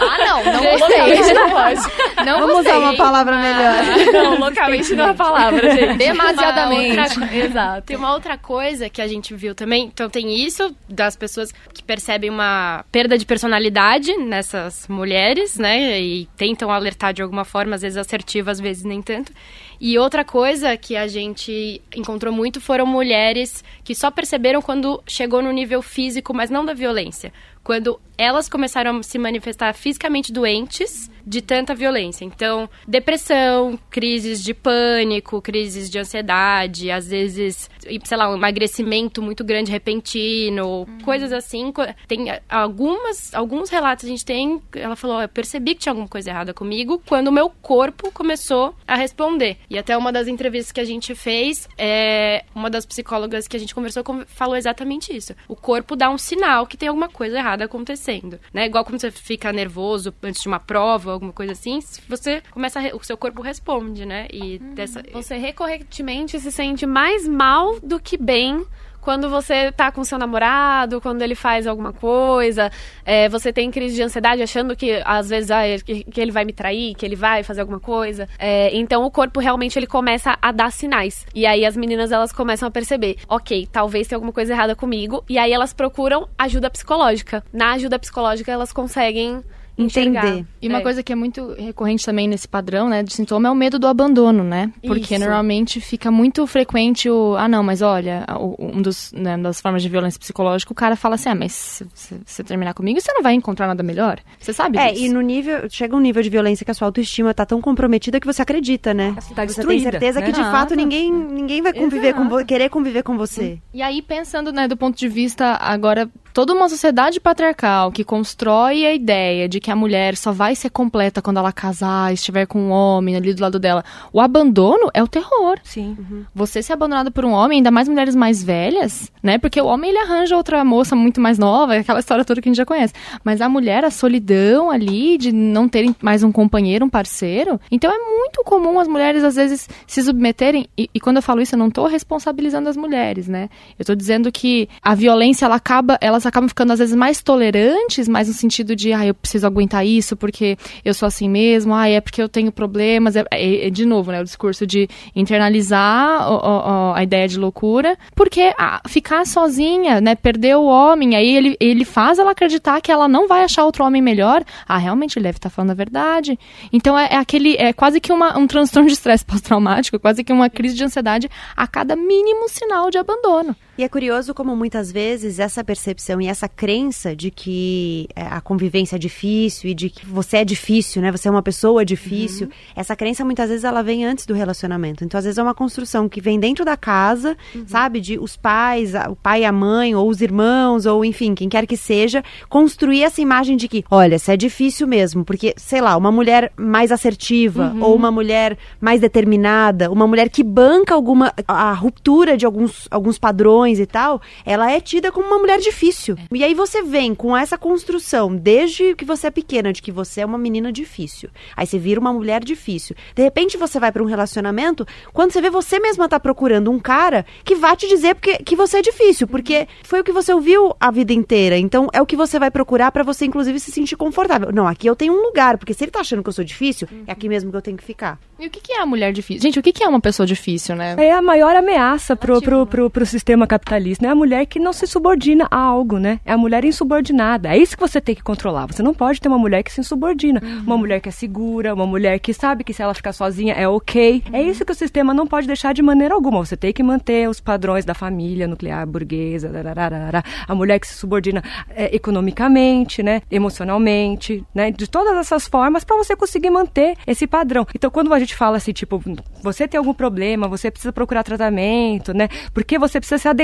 Ah, 0.00 0.18
não, 0.18 0.44
não 0.52 0.78
loucamente 0.78 1.32
não 1.34 1.50
pode. 1.50 1.80
Não 2.26 2.40
Vamos 2.40 2.58
usar 2.60 2.72
uma 2.78 2.80
gostei. 2.80 2.96
palavra 2.98 3.36
melhor. 3.38 4.12
Não, 4.12 4.38
loucamente 4.38 4.94
não 4.94 5.06
é 5.06 5.10
a 5.10 5.14
palavra, 5.14 5.70
gente. 5.70 5.96
Demasiadamente. 5.96 6.71
Outra- 6.72 7.34
Exato. 7.36 7.86
Tem 7.86 7.96
uma 7.96 8.12
outra 8.12 8.36
coisa 8.38 8.88
que 8.88 9.00
a 9.00 9.06
gente 9.06 9.34
viu 9.34 9.54
também. 9.54 9.84
Então, 9.84 10.08
tem 10.10 10.34
isso 10.44 10.74
das 10.88 11.16
pessoas 11.16 11.52
que 11.72 11.82
percebem 11.82 12.30
uma 12.30 12.84
perda 12.90 13.16
de 13.18 13.24
personalidade 13.26 14.16
nessas 14.16 14.86
mulheres, 14.88 15.56
né? 15.58 16.00
E 16.00 16.26
tentam 16.36 16.70
alertar 16.70 17.12
de 17.12 17.22
alguma 17.22 17.44
forma, 17.44 17.74
às 17.74 17.82
vezes 17.82 17.96
assertiva, 17.96 18.50
às 18.50 18.60
vezes 18.60 18.84
nem 18.84 19.00
tanto. 19.02 19.32
E 19.80 19.98
outra 19.98 20.24
coisa 20.24 20.76
que 20.76 20.96
a 20.96 21.08
gente 21.08 21.82
encontrou 21.94 22.32
muito 22.32 22.60
foram 22.60 22.86
mulheres 22.86 23.64
que 23.82 23.94
só 23.94 24.10
perceberam 24.10 24.62
quando 24.62 25.02
chegou 25.06 25.42
no 25.42 25.50
nível 25.50 25.82
físico, 25.82 26.32
mas 26.32 26.50
não 26.50 26.64
da 26.64 26.72
violência. 26.72 27.32
Quando 27.64 28.00
elas 28.16 28.48
começaram 28.48 28.98
a 28.98 29.02
se 29.02 29.18
manifestar 29.18 29.72
fisicamente 29.74 30.32
doentes 30.32 31.10
de 31.26 31.40
tanta 31.40 31.74
violência. 31.74 32.24
Então, 32.24 32.68
depressão, 32.86 33.78
crises 33.90 34.42
de 34.42 34.54
pânico, 34.54 35.40
crises 35.40 35.90
de 35.90 35.98
ansiedade, 35.98 36.90
às 36.90 37.08
vezes, 37.08 37.70
sei 38.04 38.16
lá, 38.16 38.30
um 38.30 38.36
emagrecimento 38.36 39.22
muito 39.22 39.44
grande, 39.44 39.70
repentino, 39.70 40.86
coisas 41.04 41.32
assim. 41.32 41.72
Tem 42.06 42.26
algumas, 42.48 43.34
alguns 43.34 43.70
relatos 43.70 44.04
a 44.04 44.08
gente 44.08 44.24
tem, 44.24 44.60
ela 44.74 44.96
falou, 44.96 45.16
"Ó, 45.16 45.22
eu 45.22 45.28
percebi 45.28 45.74
que 45.74 45.80
tinha 45.80 45.92
alguma 45.92 46.08
coisa 46.08 46.30
errada 46.30 46.54
comigo 46.54 47.02
quando 47.06 47.28
o 47.28 47.32
meu 47.32 47.50
corpo 47.50 48.10
começou 48.12 48.74
a 48.86 48.96
responder. 48.96 49.58
E 49.68 49.78
até 49.78 49.96
uma 49.96 50.12
das 50.12 50.28
entrevistas 50.28 50.72
que 50.72 50.80
a 50.80 50.84
gente 50.84 51.14
fez, 51.14 51.68
é, 51.78 52.44
uma 52.54 52.70
das 52.70 52.86
psicólogas 52.86 53.48
que 53.48 53.56
a 53.56 53.60
gente 53.60 53.74
conversou 53.74 54.04
falou 54.26 54.56
exatamente 54.56 55.14
isso. 55.14 55.34
O 55.48 55.56
corpo 55.56 55.96
dá 55.96 56.10
um 56.10 56.18
sinal 56.18 56.66
que 56.66 56.76
tem 56.76 56.88
alguma 56.88 57.08
coisa 57.08 57.38
errada 57.38 57.64
acontecendo, 57.64 58.38
né? 58.52 58.66
Igual 58.66 58.84
quando 58.84 59.00
você 59.00 59.10
fica 59.10 59.52
nervoso 59.52 60.14
antes 60.22 60.42
de 60.42 60.48
uma 60.48 60.60
prova, 60.60 61.11
alguma 61.12 61.32
coisa 61.32 61.52
assim, 61.52 61.78
você 62.08 62.42
começa 62.50 62.78
a 62.78 62.82
re- 62.82 62.92
o 62.94 63.02
seu 63.02 63.16
corpo 63.16 63.42
responde, 63.42 64.04
né? 64.06 64.26
E 64.32 64.58
dessa 64.58 65.02
Você 65.12 65.36
recorrentemente 65.36 66.38
se 66.40 66.50
sente 66.52 66.86
mais 66.86 67.26
mal 67.26 67.78
do 67.80 67.98
que 68.00 68.16
bem 68.16 68.64
quando 69.00 69.28
você 69.28 69.72
tá 69.72 69.90
com 69.90 70.04
seu 70.04 70.16
namorado, 70.16 71.00
quando 71.00 71.22
ele 71.22 71.34
faz 71.34 71.66
alguma 71.66 71.92
coisa, 71.92 72.70
é, 73.04 73.28
você 73.28 73.52
tem 73.52 73.68
crise 73.68 73.96
de 73.96 74.02
ansiedade 74.04 74.40
achando 74.42 74.76
que 74.76 75.02
às 75.04 75.28
vezes 75.28 75.50
ah, 75.50 75.66
ele- 75.66 75.82
que, 75.82 76.04
que 76.04 76.20
ele 76.20 76.30
vai 76.30 76.44
me 76.44 76.52
trair, 76.52 76.94
que 76.94 77.04
ele 77.04 77.16
vai 77.16 77.42
fazer 77.42 77.62
alguma 77.62 77.80
coisa. 77.80 78.28
É, 78.38 78.70
então 78.76 79.02
o 79.04 79.10
corpo 79.10 79.40
realmente 79.40 79.76
ele 79.76 79.88
começa 79.88 80.38
a 80.40 80.52
dar 80.52 80.70
sinais. 80.70 81.26
E 81.34 81.44
aí 81.46 81.66
as 81.66 81.76
meninas 81.76 82.12
elas 82.12 82.30
começam 82.32 82.68
a 82.68 82.70
perceber, 82.70 83.16
ok, 83.28 83.66
talvez 83.72 84.06
tenha 84.06 84.16
alguma 84.16 84.32
coisa 84.32 84.52
errada 84.52 84.76
comigo. 84.76 85.24
E 85.28 85.36
aí 85.36 85.52
elas 85.52 85.72
procuram 85.72 86.28
ajuda 86.38 86.70
psicológica. 86.70 87.42
Na 87.52 87.72
ajuda 87.72 87.98
psicológica 87.98 88.52
elas 88.52 88.72
conseguem 88.72 89.42
enxergar. 89.76 90.26
Entender. 90.28 90.46
E 90.60 90.68
uma 90.68 90.78
É. 90.78 90.82
coisa 90.82 91.02
que 91.02 91.12
é 91.12 91.16
muito 91.16 91.54
recorrente 91.58 92.04
também 92.04 92.28
nesse 92.28 92.46
padrão, 92.46 92.88
né, 92.88 93.02
de 93.02 93.12
sintoma 93.12 93.48
é 93.48 93.50
o 93.50 93.54
medo 93.54 93.78
do 93.78 93.86
abandono, 93.86 94.44
né? 94.44 94.70
Porque 94.86 95.14
Isso. 95.14 95.24
normalmente 95.24 95.80
fica 95.80 96.10
muito 96.10 96.46
frequente 96.46 97.08
o, 97.10 97.34
ah, 97.36 97.48
não, 97.48 97.62
mas 97.62 97.82
olha, 97.82 98.24
um 98.58 98.80
dos, 98.82 99.12
né, 99.12 99.34
uma 99.36 99.44
das 99.44 99.60
formas 99.60 99.82
de 99.82 99.88
violência 99.88 100.18
psicológica, 100.20 100.72
o 100.72 100.74
cara 100.74 100.94
fala 100.96 101.14
assim, 101.16 101.28
ah, 101.30 101.34
mas 101.34 101.52
se 101.94 102.16
você 102.24 102.44
terminar 102.44 102.74
comigo, 102.74 103.00
você 103.00 103.12
não 103.12 103.22
vai 103.22 103.34
encontrar 103.34 103.66
nada 103.66 103.82
melhor. 103.82 104.18
Você 104.38 104.52
sabe 104.52 104.78
É, 104.78 104.92
disso? 104.92 105.04
e 105.04 105.08
no 105.08 105.20
nível. 105.20 105.68
Chega 105.70 105.96
um 105.96 106.00
nível 106.00 106.22
de 106.22 106.30
violência 106.30 106.64
que 106.64 106.70
a 106.70 106.74
sua 106.74 106.88
autoestima 106.88 107.32
tá 107.34 107.44
tão 107.46 107.60
comprometida 107.60 108.20
que 108.20 108.26
você 108.26 108.42
acredita, 108.42 108.92
né? 108.94 109.14
Você 109.18 109.34
tá 109.34 109.46
você 109.46 109.64
tem 109.64 109.80
certeza 109.80 110.20
né? 110.20 110.26
que 110.26 110.32
de 110.32 110.40
fato 110.42 110.74
ninguém, 110.74 111.10
ninguém 111.12 111.62
vai 111.62 111.72
conviver 111.72 112.14
com 112.14 112.26
Exato. 112.26 112.44
querer 112.46 112.68
conviver 112.68 113.02
com 113.02 113.16
você. 113.16 113.58
E 113.72 113.82
aí, 113.82 114.02
pensando, 114.02 114.52
né, 114.52 114.68
do 114.68 114.76
ponto 114.76 114.96
de 114.96 115.08
vista 115.08 115.56
agora, 115.60 116.08
toda 116.32 116.52
uma 116.52 116.68
sociedade 116.68 117.20
patriarcal 117.20 117.92
que 117.92 118.04
constrói 118.04 118.84
a 118.84 118.94
ideia 118.94 119.48
de 119.48 119.60
que 119.60 119.70
a 119.70 119.76
mulher 119.76 120.16
só 120.16 120.32
vai 120.32 120.54
ser 120.54 120.70
completa 120.70 121.22
quando 121.22 121.38
ela 121.38 121.52
casar, 121.52 122.12
estiver 122.12 122.46
com 122.46 122.58
um 122.58 122.70
homem 122.70 123.16
ali 123.16 123.34
do 123.34 123.42
lado 123.42 123.58
dela. 123.58 123.84
O 124.12 124.20
abandono 124.20 124.90
é 124.94 125.02
o 125.02 125.08
terror. 125.08 125.58
Sim. 125.62 125.96
Você 126.34 126.62
ser 126.62 126.72
abandonada 126.72 127.10
por 127.10 127.24
um 127.24 127.32
homem, 127.32 127.58
ainda 127.58 127.70
mais 127.70 127.88
mulheres 127.88 128.14
mais 128.14 128.42
velhas, 128.42 129.10
né? 129.22 129.38
Porque 129.38 129.60
o 129.60 129.66
homem 129.66 129.90
ele 129.90 129.98
arranja 129.98 130.36
outra 130.36 130.64
moça 130.64 130.96
muito 130.96 131.20
mais 131.20 131.38
nova, 131.38 131.76
aquela 131.76 132.00
história 132.00 132.24
toda 132.24 132.40
que 132.40 132.48
a 132.48 132.50
gente 132.50 132.56
já 132.56 132.66
conhece. 132.66 132.94
Mas 133.24 133.40
a 133.40 133.48
mulher, 133.48 133.84
a 133.84 133.90
solidão 133.90 134.70
ali 134.70 135.18
de 135.18 135.32
não 135.32 135.68
terem 135.68 135.94
mais 136.00 136.22
um 136.22 136.32
companheiro, 136.32 136.84
um 136.84 136.90
parceiro. 136.90 137.60
Então 137.70 137.90
é 137.90 137.98
muito 137.98 138.42
comum 138.44 138.78
as 138.78 138.88
mulheres 138.88 139.24
às 139.24 139.36
vezes 139.36 139.68
se 139.86 140.02
submeterem. 140.02 140.66
E, 140.76 140.88
e 140.94 141.00
quando 141.00 141.16
eu 141.16 141.22
falo 141.22 141.40
isso, 141.40 141.54
eu 141.54 141.58
não 141.58 141.70
tô 141.70 141.86
responsabilizando 141.86 142.68
as 142.68 142.76
mulheres, 142.76 143.28
né? 143.28 143.48
Eu 143.78 143.84
tô 143.84 143.94
dizendo 143.94 144.30
que 144.32 144.68
a 144.82 144.94
violência 144.94 145.44
ela 145.44 145.56
acaba, 145.56 145.98
elas 146.22 146.26
acabam 146.26 146.48
ficando 146.48 146.72
às 146.72 146.78
vezes 146.78 146.94
mais 146.94 147.20
tolerantes, 147.22 148.06
mais 148.08 148.28
no 148.28 148.34
sentido 148.34 148.74
de, 148.76 148.92
ah, 148.92 149.04
eu 149.06 149.14
preciso 149.14 149.46
aguentar 149.46 149.84
isso 149.86 150.16
porque 150.16 150.56
eu 150.84 150.94
sou 150.94 151.06
assim 151.06 151.28
mesmo, 151.28 151.74
ah, 151.74 151.88
é 151.88 152.00
porque 152.00 152.22
eu 152.22 152.28
tenho 152.28 152.52
problemas. 152.52 153.16
É, 153.16 153.24
é- 153.32 153.66
é 153.66 153.70
de 153.70 153.84
novo, 153.84 154.12
né? 154.12 154.20
O 154.20 154.24
discurso 154.24 154.66
de 154.66 154.88
internalizar 155.14 156.30
o- 156.30 156.36
o- 156.36 156.94
a 156.94 157.02
ideia 157.02 157.26
de 157.26 157.38
loucura, 157.38 157.96
porque 158.14 158.52
ah, 158.58 158.80
ficar 158.88 159.26
sozinha, 159.26 160.00
né? 160.00 160.14
Perder 160.14 160.56
o 160.56 160.64
homem, 160.64 161.16
aí 161.16 161.34
ele, 161.36 161.56
ele 161.60 161.84
faz 161.84 162.18
ela 162.18 162.30
acreditar 162.30 162.80
que 162.80 162.92
ela 162.92 163.08
não 163.08 163.26
vai 163.26 163.42
achar 163.44 163.64
outro 163.64 163.84
homem 163.84 164.00
melhor. 164.00 164.44
Ah, 164.68 164.78
realmente 164.78 165.18
ele 165.18 165.24
deve 165.24 165.38
estar 165.38 165.50
falando 165.50 165.70
a 165.70 165.74
verdade. 165.74 166.38
Então 166.72 166.98
é, 166.98 167.08
é 167.12 167.16
aquele, 167.16 167.56
é 167.56 167.72
quase 167.72 168.00
que 168.00 168.12
uma, 168.12 168.38
um 168.38 168.46
transtorno 168.46 168.86
de 168.88 168.94
estresse 168.94 169.24
pós-traumático, 169.24 169.98
quase 169.98 170.22
que 170.22 170.32
uma 170.32 170.48
crise 170.48 170.74
de 170.76 170.84
ansiedade 170.84 171.28
a 171.56 171.66
cada 171.66 171.96
mínimo 171.96 172.48
sinal 172.48 172.90
de 172.90 172.98
abandono. 172.98 173.56
E 173.78 173.82
é 173.82 173.88
curioso 173.88 174.34
como 174.34 174.54
muitas 174.54 174.92
vezes 174.92 175.38
essa 175.38 175.64
percepção 175.64 176.20
e 176.20 176.26
essa 176.26 176.46
crença 176.46 177.16
de 177.16 177.30
que 177.30 178.06
é, 178.14 178.22
a 178.22 178.40
convivência 178.40 178.96
é 178.96 178.98
difícil 178.98 179.70
e 179.70 179.74
de 179.74 179.88
que 179.88 180.04
você 180.04 180.38
é 180.38 180.44
difícil, 180.44 181.00
né? 181.00 181.10
Você 181.10 181.26
é 181.26 181.30
uma 181.30 181.42
pessoa 181.42 181.82
difícil. 181.82 182.50
Essa 182.76 182.94
crença 182.94 183.24
muitas 183.24 183.48
vezes 183.48 183.64
ela 183.64 183.82
vem 183.82 184.04
antes 184.04 184.26
do 184.26 184.34
relacionamento. 184.34 185.04
Então 185.04 185.16
às 185.16 185.24
vezes 185.24 185.38
é 185.38 185.42
uma 185.42 185.54
construção 185.54 186.06
que 186.06 186.20
vem 186.20 186.38
dentro 186.38 186.66
da 186.66 186.76
casa, 186.76 187.34
sabe? 187.66 187.98
De 187.98 188.18
os 188.18 188.36
pais, 188.36 188.92
o 189.08 189.16
pai 189.16 189.40
e 189.40 189.44
a 189.46 189.52
mãe, 189.52 189.94
ou 189.94 190.06
os 190.06 190.20
irmãos, 190.20 190.84
ou 190.84 191.02
enfim, 191.02 191.34
quem 191.34 191.48
quer 191.48 191.66
que 191.66 191.76
seja, 191.76 192.22
construir 192.50 193.02
essa 193.02 193.22
imagem 193.22 193.56
de 193.56 193.68
que, 193.68 193.84
olha, 193.90 194.16
isso 194.16 194.30
é 194.30 194.36
difícil 194.36 194.86
mesmo, 194.86 195.24
porque, 195.24 195.54
sei 195.56 195.80
lá, 195.80 195.96
uma 195.96 196.12
mulher 196.12 196.52
mais 196.56 196.92
assertiva, 196.92 197.74
ou 197.80 197.96
uma 197.96 198.10
mulher 198.10 198.58
mais 198.78 199.00
determinada, 199.00 199.90
uma 199.90 200.06
mulher 200.06 200.28
que 200.28 200.42
banca 200.42 200.94
alguma 200.94 201.32
a 201.48 201.62
a 201.62 201.74
ruptura 201.74 202.36
de 202.36 202.44
alguns, 202.44 202.86
alguns 202.90 203.18
padrões 203.18 203.61
e 203.66 203.86
tal, 203.86 204.20
ela 204.44 204.70
é 204.70 204.80
tida 204.80 205.12
como 205.12 205.26
uma 205.26 205.38
mulher 205.38 205.58
difícil. 205.58 206.16
E 206.30 206.44
aí 206.44 206.54
você 206.54 206.82
vem 206.82 207.14
com 207.14 207.36
essa 207.36 207.56
construção, 207.56 208.34
desde 208.34 208.94
que 208.94 209.04
você 209.04 209.28
é 209.28 209.30
pequena, 209.30 209.72
de 209.72 209.82
que 209.82 209.92
você 209.92 210.20
é 210.20 210.26
uma 210.26 210.38
menina 210.38 210.72
difícil. 210.72 211.30
Aí 211.56 211.66
você 211.66 211.78
vira 211.78 212.00
uma 212.00 212.12
mulher 212.12 212.42
difícil. 212.42 212.96
De 213.14 213.22
repente 213.22 213.56
você 213.56 213.78
vai 213.78 213.92
para 213.92 214.02
um 214.02 214.06
relacionamento, 214.06 214.86
quando 215.12 215.32
você 215.32 215.40
vê 215.40 215.50
você 215.50 215.78
mesma 215.78 216.08
tá 216.08 216.18
procurando 216.18 216.70
um 216.70 216.78
cara 216.78 217.24
que 217.44 217.54
vá 217.54 217.74
te 217.76 217.88
dizer 217.88 218.14
porque, 218.14 218.38
que 218.38 218.56
você 218.56 218.78
é 218.78 218.82
difícil, 218.82 219.26
porque 219.26 219.66
foi 219.82 220.00
o 220.00 220.04
que 220.04 220.12
você 220.12 220.32
ouviu 220.32 220.74
a 220.80 220.90
vida 220.90 221.12
inteira. 221.12 221.56
Então 221.58 221.88
é 221.92 222.00
o 222.00 222.06
que 222.06 222.16
você 222.16 222.38
vai 222.38 222.50
procurar 222.50 222.92
para 222.92 223.02
você, 223.02 223.24
inclusive, 223.24 223.58
se 223.60 223.70
sentir 223.70 223.96
confortável. 223.96 224.50
Não, 224.52 224.66
aqui 224.66 224.86
eu 224.86 224.96
tenho 224.96 225.12
um 225.12 225.22
lugar, 225.22 225.58
porque 225.58 225.74
se 225.74 225.84
ele 225.84 225.90
tá 225.90 226.00
achando 226.00 226.22
que 226.22 226.28
eu 226.28 226.32
sou 226.32 226.44
difícil, 226.44 226.88
é 227.06 227.12
aqui 227.12 227.28
mesmo 227.28 227.50
que 227.50 227.56
eu 227.56 227.62
tenho 227.62 227.76
que 227.76 227.84
ficar. 227.84 228.18
E 228.38 228.46
o 228.46 228.50
que, 228.50 228.60
que 228.60 228.72
é 228.72 228.80
a 228.80 228.86
mulher 228.86 229.12
difícil? 229.12 229.42
Gente, 229.42 229.58
o 229.58 229.62
que, 229.62 229.72
que 229.72 229.84
é 229.84 229.88
uma 229.88 230.00
pessoa 230.00 230.26
difícil, 230.26 230.74
né? 230.74 230.96
É 230.98 231.12
a 231.12 231.22
maior 231.22 231.54
ameaça 231.54 232.16
pro, 232.16 232.42
pro, 232.42 232.66
pro, 232.66 232.90
pro 232.90 233.06
sistema 233.06 233.46
capitalista. 233.52 234.06
É 234.06 234.10
a 234.10 234.14
mulher 234.14 234.46
que 234.46 234.58
não 234.58 234.72
se 234.72 234.86
subordina 234.86 235.46
a 235.50 235.58
algo, 235.58 235.98
né? 235.98 236.20
É 236.24 236.32
a 236.32 236.38
mulher 236.38 236.64
insubordinada. 236.64 237.50
É 237.50 237.58
isso 237.58 237.76
que 237.76 237.80
você 237.80 238.00
tem 238.00 238.14
que 238.14 238.22
controlar. 238.22 238.66
Você 238.66 238.82
não 238.82 238.94
pode 238.94 239.20
ter 239.20 239.28
uma 239.28 239.38
mulher 239.38 239.62
que 239.62 239.70
se 239.70 239.80
insubordina. 239.80 240.40
Uma 240.66 240.78
mulher 240.78 241.00
que 241.00 241.08
é 241.10 241.12
segura, 241.12 241.74
uma 241.74 241.86
mulher 241.86 242.18
que 242.18 242.32
sabe 242.32 242.64
que 242.64 242.72
se 242.72 242.82
ela 242.82 242.94
ficar 242.94 243.12
sozinha 243.12 243.52
é 243.52 243.68
ok. 243.68 244.22
É 244.32 244.42
isso 244.42 244.64
que 244.64 244.72
o 244.72 244.74
sistema 244.74 245.12
não 245.12 245.26
pode 245.26 245.46
deixar 245.46 245.74
de 245.74 245.82
maneira 245.82 246.14
alguma. 246.14 246.44
Você 246.44 246.56
tem 246.56 246.72
que 246.72 246.82
manter 246.82 247.28
os 247.28 247.40
padrões 247.40 247.84
da 247.84 247.92
família 247.92 248.46
nuclear 248.48 248.86
burguesa. 248.86 249.50
dararara. 249.50 250.22
A 250.48 250.54
mulher 250.54 250.78
que 250.78 250.86
se 250.86 250.94
subordina 250.94 251.42
é, 251.68 251.94
economicamente, 251.94 253.02
né? 253.02 253.20
Emocionalmente, 253.30 254.42
né? 254.54 254.70
De 254.70 254.88
todas 254.88 255.14
essas 255.18 255.46
formas 255.46 255.84
para 255.84 255.96
você 255.96 256.16
conseguir 256.16 256.50
manter 256.50 256.96
esse 257.06 257.26
padrão. 257.26 257.66
Então, 257.74 257.90
quando 257.90 258.14
a 258.14 258.18
gente 258.18 258.34
fala 258.34 258.56
assim, 258.56 258.72
tipo, 258.72 259.02
você 259.42 259.68
tem 259.68 259.76
algum 259.76 259.92
problema, 259.92 260.48
você 260.48 260.70
precisa 260.70 260.92
procurar 260.92 261.22
tratamento, 261.22 262.14
né? 262.14 262.28
Porque 262.54 262.78
você 262.78 262.98
precisa 262.98 263.18
se 263.18 263.28
adequar 263.28 263.41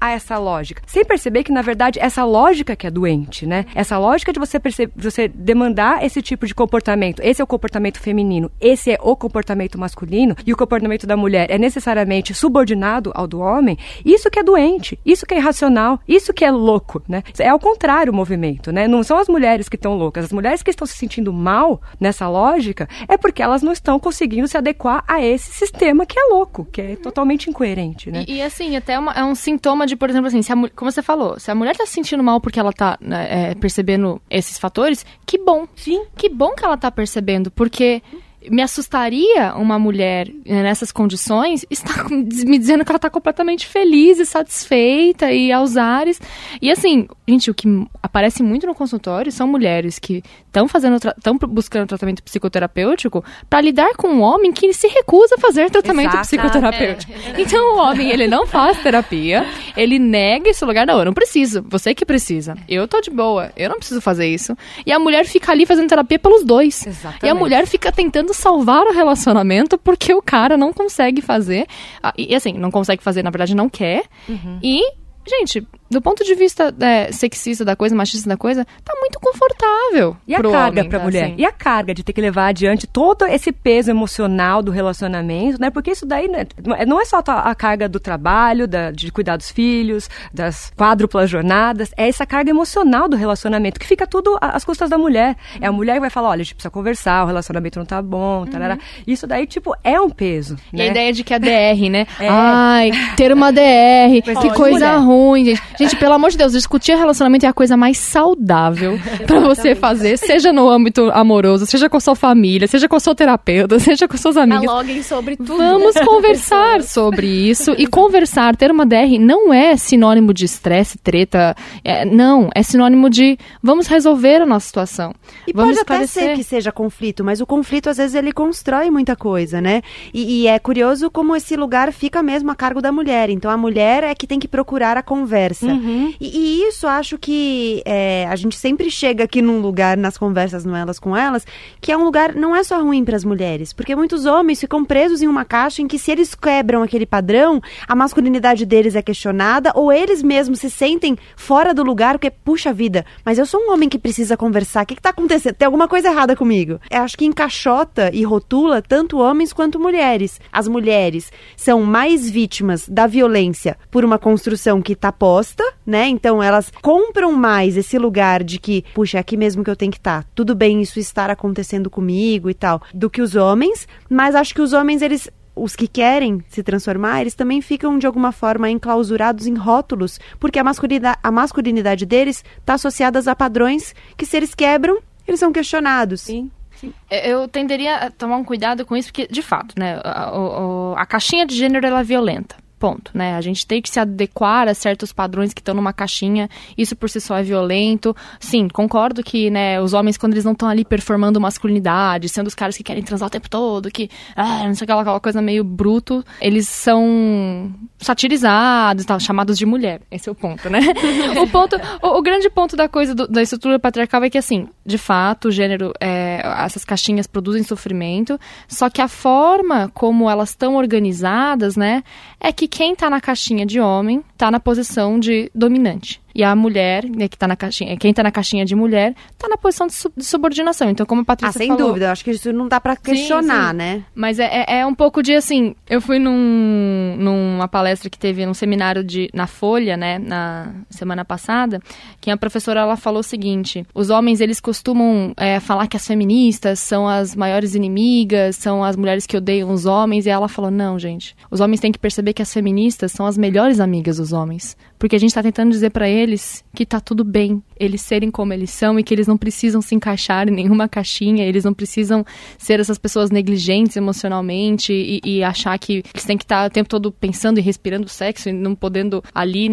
a 0.00 0.10
essa 0.10 0.38
lógica. 0.38 0.82
Sem 0.86 1.04
perceber 1.04 1.42
que, 1.42 1.52
na 1.52 1.62
verdade, 1.62 1.98
essa 2.00 2.24
lógica 2.24 2.76
que 2.76 2.86
é 2.86 2.90
doente, 2.90 3.46
né? 3.46 3.66
Essa 3.74 3.98
lógica 3.98 4.32
de 4.32 4.38
você, 4.38 4.58
perceber, 4.58 4.92
você 4.96 5.28
demandar 5.28 6.04
esse 6.04 6.22
tipo 6.22 6.46
de 6.46 6.54
comportamento, 6.54 7.20
esse 7.22 7.40
é 7.40 7.44
o 7.44 7.46
comportamento 7.46 8.00
feminino, 8.00 8.50
esse 8.60 8.92
é 8.92 8.98
o 9.00 9.16
comportamento 9.16 9.78
masculino, 9.78 10.36
e 10.46 10.52
o 10.52 10.56
comportamento 10.56 11.06
da 11.06 11.16
mulher 11.16 11.50
é 11.50 11.58
necessariamente 11.58 12.34
subordinado 12.34 13.12
ao 13.14 13.26
do 13.26 13.40
homem, 13.40 13.78
isso 14.04 14.30
que 14.30 14.38
é 14.38 14.42
doente, 14.42 14.98
isso 15.04 15.26
que 15.26 15.34
é 15.34 15.38
irracional, 15.38 16.00
isso 16.06 16.32
que 16.32 16.44
é 16.44 16.50
louco, 16.50 17.02
né? 17.08 17.22
É 17.38 17.48
ao 17.48 17.58
contrário 17.58 18.12
o 18.12 18.16
movimento, 18.16 18.72
né? 18.72 18.86
Não 18.88 19.02
são 19.02 19.18
as 19.18 19.28
mulheres 19.28 19.68
que 19.68 19.76
estão 19.76 19.96
loucas, 19.96 20.26
as 20.26 20.32
mulheres 20.32 20.62
que 20.62 20.70
estão 20.70 20.86
se 20.86 20.96
sentindo 20.96 21.32
mal 21.32 21.80
nessa 22.00 22.28
lógica 22.28 22.88
é 23.08 23.16
porque 23.16 23.42
elas 23.42 23.62
não 23.62 23.72
estão 23.72 23.98
conseguindo 23.98 24.48
se 24.48 24.56
adequar 24.56 25.04
a 25.06 25.22
esse 25.22 25.52
sistema 25.52 26.06
que 26.06 26.18
é 26.18 26.22
louco, 26.24 26.64
que 26.64 26.80
é 26.80 26.96
totalmente 26.96 27.48
incoerente, 27.50 28.10
né? 28.10 28.24
E, 28.26 28.36
e 28.36 28.42
assim, 28.42 28.76
até 28.76 28.98
uma, 28.98 29.12
é 29.12 29.24
um 29.26 29.34
sintoma 29.34 29.86
de, 29.86 29.96
por 29.96 30.08
exemplo, 30.08 30.28
assim, 30.28 30.42
se 30.42 30.52
a, 30.52 30.56
como 30.74 30.90
você 30.90 31.02
falou, 31.02 31.38
se 31.38 31.50
a 31.50 31.54
mulher 31.54 31.72
está 31.72 31.86
se 31.86 31.92
sentindo 31.92 32.22
mal 32.22 32.40
porque 32.40 32.58
ela 32.58 32.70
está 32.70 32.98
né, 33.00 33.50
é, 33.50 33.54
percebendo 33.54 34.20
esses 34.30 34.58
fatores, 34.58 35.04
que 35.24 35.38
bom. 35.38 35.66
Sim. 35.74 36.04
Que 36.16 36.28
bom 36.28 36.54
que 36.54 36.64
ela 36.64 36.74
está 36.74 36.90
percebendo, 36.90 37.50
porque 37.50 38.02
me 38.50 38.62
assustaria 38.62 39.54
uma 39.54 39.78
mulher 39.78 40.28
né, 40.44 40.62
nessas 40.62 40.92
condições 40.92 41.64
estar 41.70 42.08
me 42.10 42.58
dizendo 42.58 42.84
que 42.84 42.90
ela 42.90 42.96
está 42.96 43.10
completamente 43.10 43.66
feliz 43.66 44.18
e 44.18 44.26
satisfeita 44.26 45.32
e 45.32 45.52
aos 45.52 45.76
ares. 45.76 46.20
E 46.60 46.70
assim, 46.70 47.08
gente, 47.28 47.50
o 47.50 47.54
que 47.54 47.68
aparece 48.02 48.42
muito 48.42 48.66
no 48.66 48.74
consultório 48.74 49.30
são 49.32 49.46
mulheres 49.46 49.98
que 49.98 50.22
estão 50.46 50.68
fazendo 50.68 50.96
estão 50.96 51.36
buscando 51.36 51.86
tratamento 51.86 52.22
psicoterapêutico 52.22 53.24
para 53.48 53.60
lidar 53.60 53.94
com 53.96 54.08
um 54.08 54.22
homem 54.22 54.52
que 54.52 54.72
se 54.72 54.86
recusa 54.88 55.34
a 55.36 55.38
fazer 55.38 55.70
tratamento 55.70 56.14
Exato. 56.14 56.28
psicoterapêutico. 56.28 57.12
É. 57.12 57.40
Então 57.40 57.74
o 57.74 57.78
homem, 57.78 58.10
ele 58.10 58.26
não 58.26 58.46
faz 58.46 58.82
terapia, 58.82 59.46
ele 59.76 59.98
nega 59.98 60.48
esse 60.50 60.64
lugar, 60.64 60.86
não, 60.86 60.98
eu 60.98 61.04
não 61.04 61.12
preciso, 61.12 61.64
você 61.68 61.94
que 61.94 62.04
precisa. 62.04 62.56
Eu 62.68 62.88
tô 62.88 63.00
de 63.00 63.10
boa, 63.10 63.52
eu 63.56 63.68
não 63.68 63.76
preciso 63.76 64.00
fazer 64.00 64.28
isso. 64.28 64.56
E 64.84 64.92
a 64.92 64.98
mulher 64.98 65.26
fica 65.26 65.52
ali 65.52 65.66
fazendo 65.66 65.88
terapia 65.88 66.18
pelos 66.18 66.44
dois. 66.44 66.86
Exatamente. 66.86 67.26
E 67.26 67.28
a 67.28 67.34
mulher 67.34 67.66
fica 67.66 67.92
tentando 67.92 68.32
salvar 68.36 68.86
o 68.86 68.92
relacionamento 68.92 69.78
porque 69.78 70.14
o 70.14 70.22
cara 70.22 70.56
não 70.56 70.72
consegue 70.72 71.20
fazer. 71.20 71.66
Ah, 72.02 72.12
e 72.16 72.34
assim, 72.34 72.52
não 72.52 72.70
consegue 72.70 73.02
fazer, 73.02 73.22
na 73.22 73.30
verdade, 73.30 73.54
não 73.54 73.68
quer. 73.68 74.04
Uhum. 74.28 74.58
E, 74.62 74.82
gente, 75.28 75.66
do 75.90 76.00
ponto 76.00 76.24
de 76.24 76.34
vista 76.34 76.74
é, 76.80 77.10
sexista 77.12 77.64
da 77.64 77.76
coisa, 77.76 77.94
machista 77.94 78.28
da 78.28 78.36
coisa, 78.36 78.64
tá 78.84 78.92
muito 79.00 79.18
confortável. 79.20 80.16
E 80.26 80.34
a 80.34 80.42
carga 80.42 80.80
homem, 80.80 80.88
pra 80.88 80.98
mulher? 80.98 81.24
Assim. 81.26 81.34
E 81.38 81.44
a 81.44 81.52
carga 81.52 81.94
de 81.94 82.02
ter 82.02 82.12
que 82.12 82.20
levar 82.20 82.48
adiante 82.48 82.86
todo 82.86 83.24
esse 83.26 83.52
peso 83.52 83.90
emocional 83.90 84.62
do 84.62 84.70
relacionamento, 84.70 85.60
né? 85.60 85.70
Porque 85.70 85.90
isso 85.90 86.04
daí 86.04 86.28
né, 86.28 86.46
não 86.86 87.00
é 87.00 87.04
só 87.04 87.22
a 87.26 87.54
carga 87.54 87.88
do 87.88 88.00
trabalho, 88.00 88.66
da, 88.66 88.90
de 88.90 89.10
cuidar 89.12 89.36
dos 89.36 89.50
filhos, 89.50 90.08
das 90.32 90.72
quádruplas 90.76 91.30
jornadas, 91.30 91.92
é 91.96 92.08
essa 92.08 92.26
carga 92.26 92.50
emocional 92.50 93.08
do 93.08 93.16
relacionamento, 93.16 93.78
que 93.78 93.86
fica 93.86 94.06
tudo 94.06 94.38
às 94.40 94.64
custas 94.64 94.90
da 94.90 94.98
mulher. 94.98 95.36
É 95.60 95.66
a 95.66 95.72
mulher 95.72 95.94
que 95.94 96.00
vai 96.00 96.10
falar, 96.10 96.30
olha, 96.30 96.40
a 96.40 96.44
gente 96.44 96.54
precisa 96.54 96.70
conversar, 96.70 97.24
o 97.24 97.26
relacionamento 97.26 97.78
não 97.78 97.86
tá 97.86 98.02
bom, 98.02 98.40
uhum. 98.40 98.78
Isso 99.06 99.26
daí, 99.26 99.46
tipo, 99.46 99.74
é 99.84 100.00
um 100.00 100.10
peso. 100.10 100.56
E 100.72 100.76
né? 100.76 100.84
a 100.84 100.86
ideia 100.86 101.12
de 101.12 101.22
que 101.22 101.34
a 101.34 101.38
DR, 101.38 101.90
né? 101.90 102.06
É. 102.18 102.28
Ai, 102.28 102.90
ter 103.16 103.32
uma 103.32 103.52
DR, 103.52 104.22
que 104.22 104.50
coisa 104.54 104.98
mulher. 104.98 104.98
ruim, 104.98 105.44
gente. 105.44 105.62
Gente, 105.78 105.96
pelo 105.96 106.14
amor 106.14 106.30
de 106.30 106.38
Deus, 106.38 106.52
discutir 106.52 106.96
relacionamento 106.96 107.44
é 107.44 107.48
a 107.48 107.52
coisa 107.52 107.76
mais 107.76 107.98
saudável 107.98 108.98
para 109.26 109.40
você 109.40 109.74
fazer, 109.74 110.16
seja 110.16 110.52
no 110.52 110.68
âmbito 110.68 111.10
amoroso, 111.12 111.66
seja 111.66 111.88
com 111.88 111.98
a 111.98 112.00
sua 112.00 112.14
família, 112.14 112.66
seja 112.66 112.88
com 112.88 112.96
o 112.96 113.00
seu 113.00 113.14
terapeuta, 113.14 113.78
seja 113.80 114.08
com 114.08 114.16
seus 114.16 114.36
amigos. 114.36 114.62
Dialoguem 114.62 115.02
sobre 115.02 115.36
tudo. 115.36 115.58
Vamos 115.58 115.94
conversar 116.00 116.82
sobre 116.82 117.26
isso. 117.26 117.74
E 117.76 117.86
conversar, 117.86 118.56
ter 118.56 118.70
uma 118.70 118.86
DR, 118.86 119.18
não 119.20 119.52
é 119.52 119.76
sinônimo 119.76 120.32
de 120.32 120.44
estresse, 120.44 120.98
treta. 120.98 121.54
É, 121.84 122.04
não, 122.04 122.48
é 122.54 122.62
sinônimo 122.62 123.10
de 123.10 123.38
vamos 123.62 123.86
resolver 123.86 124.42
a 124.42 124.46
nossa 124.46 124.66
situação. 124.66 125.14
E 125.46 125.52
vamos 125.52 125.76
pode 125.76 125.96
até 125.98 126.06
ser 126.06 126.36
que 126.36 126.42
seja 126.42 126.72
conflito, 126.72 127.22
mas 127.22 127.40
o 127.40 127.46
conflito 127.46 127.90
às 127.90 127.98
vezes 127.98 128.14
ele 128.14 128.32
constrói 128.32 128.90
muita 128.90 129.14
coisa, 129.14 129.60
né? 129.60 129.82
E, 130.12 130.42
e 130.42 130.46
é 130.46 130.58
curioso 130.58 131.10
como 131.10 131.36
esse 131.36 131.56
lugar 131.56 131.92
fica 131.92 132.22
mesmo 132.22 132.50
a 132.50 132.54
cargo 132.54 132.80
da 132.80 132.90
mulher. 132.90 133.28
Então 133.28 133.50
a 133.50 133.56
mulher 133.56 134.02
é 134.04 134.14
que 134.14 134.26
tem 134.26 134.38
que 134.38 134.48
procurar 134.48 134.96
a 134.96 135.02
conversa. 135.02 135.65
Uhum. 135.72 136.14
E, 136.20 136.38
e, 136.38 136.68
isso 136.68 136.86
acho 136.86 137.18
que 137.18 137.82
é, 137.84 138.26
a 138.28 138.36
gente 138.36 138.56
sempre 138.56 138.90
chega 138.90 139.24
aqui 139.24 139.40
num 139.42 139.60
lugar, 139.60 139.96
nas 139.96 140.18
conversas 140.18 140.64
no 140.64 140.74
Elas 140.74 140.98
com 140.98 141.16
Elas, 141.16 141.46
que 141.80 141.92
é 141.92 141.96
um 141.96 142.04
lugar, 142.04 142.34
não 142.34 142.54
é 142.54 142.62
só 142.62 142.80
ruim 142.82 143.04
para 143.04 143.16
as 143.16 143.24
mulheres, 143.24 143.72
porque 143.72 143.94
muitos 143.94 144.26
homens 144.26 144.60
ficam 144.60 144.84
presos 144.84 145.22
em 145.22 145.26
uma 145.26 145.44
caixa 145.44 145.82
em 145.82 145.86
que 145.86 145.98
se 145.98 146.10
eles 146.10 146.34
quebram 146.34 146.82
aquele 146.82 147.06
padrão, 147.06 147.60
a 147.86 147.94
masculinidade 147.94 148.64
deles 148.64 148.96
é 148.96 149.02
questionada, 149.02 149.72
ou 149.74 149.92
eles 149.92 150.22
mesmos 150.22 150.60
se 150.60 150.70
sentem 150.70 151.16
fora 151.36 151.72
do 151.72 151.82
lugar, 151.82 152.14
porque, 152.14 152.30
puxa 152.30 152.72
vida, 152.72 153.04
mas 153.24 153.38
eu 153.38 153.46
sou 153.46 153.60
um 153.60 153.72
homem 153.72 153.88
que 153.88 153.98
precisa 153.98 154.36
conversar, 154.36 154.84
o 154.84 154.86
que, 154.86 154.94
está 154.94 155.10
acontecendo? 155.10 155.54
Tem 155.54 155.66
alguma 155.66 155.88
coisa 155.88 156.08
errada 156.08 156.36
comigo. 156.36 156.80
Eu 156.90 157.02
acho 157.02 157.16
que 157.16 157.24
encaixota 157.24 158.10
e 158.12 158.24
rotula 158.24 158.82
tanto 158.82 159.18
homens 159.18 159.52
quanto 159.52 159.80
mulheres. 159.80 160.40
As 160.52 160.68
mulheres 160.68 161.32
são 161.56 161.82
mais 161.82 162.28
vítimas 162.28 162.88
da 162.88 163.06
violência 163.06 163.76
por 163.90 164.04
uma 164.04 164.18
construção 164.18 164.80
que 164.82 164.92
está 164.92 165.12
posta, 165.12 165.55
né? 165.84 166.08
Então 166.08 166.42
elas 166.42 166.72
compram 166.82 167.32
mais 167.32 167.76
esse 167.76 167.98
lugar 167.98 168.42
de 168.42 168.58
que, 168.58 168.84
puxa, 168.94 169.18
é 169.18 169.20
aqui 169.20 169.36
mesmo 169.36 169.62
que 169.62 169.70
eu 169.70 169.76
tenho 169.76 169.92
que 169.92 169.98
estar. 169.98 170.22
Tá. 170.22 170.28
Tudo 170.34 170.54
bem 170.54 170.80
isso 170.80 170.98
estar 170.98 171.30
acontecendo 171.30 171.90
comigo 171.90 172.48
e 172.48 172.54
tal, 172.54 172.82
do 172.94 173.10
que 173.10 173.22
os 173.22 173.34
homens, 173.34 173.86
mas 174.08 174.34
acho 174.34 174.54
que 174.54 174.60
os 174.60 174.72
homens 174.72 175.02
eles 175.02 175.28
os 175.56 175.74
que 175.74 175.88
querem 175.88 176.44
se 176.48 176.62
transformar, 176.62 177.22
eles 177.22 177.34
também 177.34 177.62
ficam 177.62 177.98
de 177.98 178.06
alguma 178.06 178.30
forma 178.30 178.68
enclausurados 178.68 179.46
em 179.46 179.54
rótulos, 179.54 180.20
porque 180.38 180.58
a 180.58 180.64
masculinidade, 180.64 181.18
a 181.22 181.32
masculinidade 181.32 182.04
deles 182.04 182.44
está 182.58 182.74
associada 182.74 183.18
a 183.18 183.34
padrões 183.34 183.94
que 184.18 184.26
se 184.26 184.36
eles 184.36 184.54
quebram, 184.54 184.98
eles 185.26 185.40
são 185.40 185.50
questionados. 185.50 186.20
Sim. 186.20 186.50
Sim. 186.76 186.92
Eu 187.10 187.48
tenderia 187.48 187.96
a 187.96 188.10
tomar 188.10 188.36
um 188.36 188.44
cuidado 188.44 188.84
com 188.84 188.94
isso, 188.94 189.08
porque, 189.08 189.26
de 189.28 189.40
fato, 189.40 189.74
né, 189.78 189.98
a, 190.04 190.28
a, 190.28 191.02
a 191.02 191.06
caixinha 191.06 191.46
de 191.46 191.56
gênero 191.56 191.86
ela 191.86 192.00
é 192.00 192.04
violenta. 192.04 192.54
Ponto, 192.78 193.10
né? 193.14 193.34
A 193.34 193.40
gente 193.40 193.66
tem 193.66 193.80
que 193.80 193.88
se 193.88 193.98
adequar 193.98 194.68
a 194.68 194.74
certos 194.74 195.10
padrões 195.10 195.54
que 195.54 195.60
estão 195.60 195.74
numa 195.74 195.94
caixinha. 195.94 196.46
Isso 196.76 196.94
por 196.94 197.08
si 197.08 197.22
só 197.22 197.38
é 197.38 197.42
violento. 197.42 198.14
Sim, 198.38 198.68
concordo 198.68 199.22
que, 199.22 199.48
né, 199.48 199.80
os 199.80 199.94
homens, 199.94 200.18
quando 200.18 200.34
eles 200.34 200.44
não 200.44 200.52
estão 200.52 200.68
ali 200.68 200.84
performando 200.84 201.40
masculinidade, 201.40 202.28
sendo 202.28 202.48
os 202.48 202.54
caras 202.54 202.76
que 202.76 202.82
querem 202.82 203.02
transar 203.02 203.28
o 203.28 203.30
tempo 203.30 203.48
todo, 203.48 203.90
que, 203.90 204.10
ah, 204.36 204.64
não 204.66 204.74
sei 204.74 204.84
aquela, 204.84 205.00
aquela 205.00 205.20
coisa 205.20 205.40
meio 205.40 205.64
bruto, 205.64 206.22
eles 206.38 206.68
são 206.68 207.72
satirizados, 207.98 209.06
tá, 209.06 209.18
chamados 209.18 209.56
de 209.56 209.64
mulher. 209.64 210.02
Esse 210.10 210.28
é 210.28 210.32
o 210.32 210.34
ponto, 210.34 210.68
né? 210.68 210.80
o 211.42 211.46
ponto, 211.48 211.76
o, 212.02 212.18
o, 212.18 212.22
grande 212.22 212.50
ponto 212.50 212.76
da 212.76 212.90
coisa 212.90 213.14
do, 213.14 213.26
da 213.26 213.40
estrutura 213.40 213.78
patriarcal 213.78 214.22
é 214.22 214.28
que, 214.28 214.36
assim, 214.36 214.68
de 214.84 214.98
fato, 214.98 215.48
o 215.48 215.50
gênero, 215.50 215.94
é, 215.98 216.42
essas 216.58 216.84
caixinhas 216.84 217.26
produzem 217.26 217.62
sofrimento, 217.62 218.38
só 218.68 218.90
que 218.90 219.00
a 219.00 219.08
forma 219.08 219.90
como 219.94 220.28
elas 220.28 220.50
estão 220.50 220.76
organizadas, 220.76 221.74
né, 221.74 222.04
é 222.38 222.52
que 222.52 222.65
quem 222.68 222.92
está 222.92 223.08
na 223.10 223.20
caixinha 223.20 223.66
de 223.66 223.80
homem 223.80 224.22
está 224.32 224.50
na 224.50 224.60
posição 224.60 225.18
de 225.18 225.50
dominante. 225.54 226.20
E 226.36 226.44
a 226.44 226.54
mulher, 226.54 227.06
né, 227.06 227.28
que 227.28 227.38
tá 227.38 227.48
na 227.48 227.56
caixinha, 227.56 227.96
quem 227.96 228.10
está 228.10 228.22
na 228.22 228.30
caixinha 228.30 228.62
de 228.62 228.74
mulher, 228.74 229.14
está 229.32 229.48
na 229.48 229.56
posição 229.56 229.86
de, 229.86 229.94
su 229.94 230.12
de, 230.14 230.22
subordinação. 230.22 230.90
Então, 230.90 231.06
como 231.06 231.22
a 231.22 231.24
Patrícia 231.24 231.56
ah, 231.56 231.58
sem 231.58 231.68
falou... 231.68 231.86
dúvida. 231.86 232.04
Eu 232.04 232.10
acho 232.10 232.22
que 232.22 232.30
isso 232.30 232.52
não 232.52 232.68
dá 232.68 232.78
para 232.78 232.94
questionar, 232.94 233.68
sim, 233.68 233.70
sim. 233.70 233.76
né? 233.78 234.04
Mas 234.14 234.38
é, 234.38 234.44
é, 234.44 234.80
é, 234.80 234.86
um 234.86 234.94
pouco 234.94 235.22
de, 235.22 235.32
assim... 235.32 235.74
Eu 235.88 235.98
fui 235.98 236.18
num, 236.18 237.16
numa 237.18 237.66
palestra 237.68 238.10
que 238.10 238.18
teve 238.18 238.44
num 238.44 238.52
seminário 238.52 239.02
de, 239.02 239.30
na 239.32 239.46
Folha, 239.46 239.96
né, 239.96 240.18
na 240.18 240.74
semana 240.90 241.24
passada, 241.24 241.80
que 242.20 242.30
a 242.30 242.36
professora, 242.36 242.80
ela 242.80 242.96
falou 242.98 243.20
o 243.20 243.24
seguinte... 243.24 243.86
Os 243.94 244.10
homens, 244.10 244.42
eles 244.42 244.60
costumam 244.60 245.32
é, 245.38 245.58
falar 245.58 245.86
que 245.86 245.96
as 245.96 246.06
feministas 246.06 246.80
são 246.80 247.08
as 247.08 247.34
maiores 247.34 247.74
inimigas, 247.74 248.56
são 248.56 248.84
as 248.84 248.94
mulheres 248.94 249.26
que 249.26 249.38
odeiam 249.38 249.70
os 249.70 249.86
homens. 249.86 250.26
E 250.26 250.28
ela 250.28 250.48
falou, 250.48 250.70
não, 250.70 250.98
gente. 250.98 251.34
Os 251.50 251.60
homens 251.60 251.80
têm 251.80 251.90
que 251.90 251.98
perceber 251.98 252.34
que 252.34 252.42
as 252.42 252.52
feministas 252.52 253.10
são 253.10 253.24
as 253.24 253.38
melhores 253.38 253.80
amigas 253.80 254.18
dos 254.18 254.34
homens. 254.34 254.76
Porque 254.98 255.16
a 255.16 255.18
gente 255.18 255.30
está 255.30 255.42
tentando 255.42 255.70
dizer 255.70 255.90
para 255.90 256.08
eles 256.08 256.64
que 256.74 256.86
tá 256.86 257.00
tudo 257.00 257.24
bem 257.24 257.62
eles 257.78 258.00
serem 258.00 258.30
como 258.30 258.52
eles 258.52 258.70
são 258.70 258.98
e 258.98 259.02
que 259.02 259.12
eles 259.12 259.26
não 259.26 259.36
precisam 259.36 259.82
se 259.82 259.94
encaixar 259.94 260.48
em 260.48 260.52
nenhuma 260.52 260.88
caixinha, 260.88 261.44
eles 261.44 261.64
não 261.64 261.74
precisam 261.74 262.24
ser 262.58 262.80
essas 262.80 262.98
pessoas 262.98 263.30
negligentes 263.30 263.96
emocionalmente 263.96 264.92
e, 264.92 265.20
e 265.22 265.44
achar 265.44 265.78
que 265.78 266.02
eles 266.14 266.24
têm 266.24 266.38
que 266.38 266.44
estar 266.44 266.62
tá 266.62 266.66
o 266.66 266.70
tempo 266.70 266.88
todo 266.88 267.12
pensando 267.12 267.58
e 267.58 267.62
respirando 267.62 268.08
sexo 268.08 268.48
e 268.48 268.52
não 268.52 268.74
podendo 268.74 269.22
ali 269.34 269.68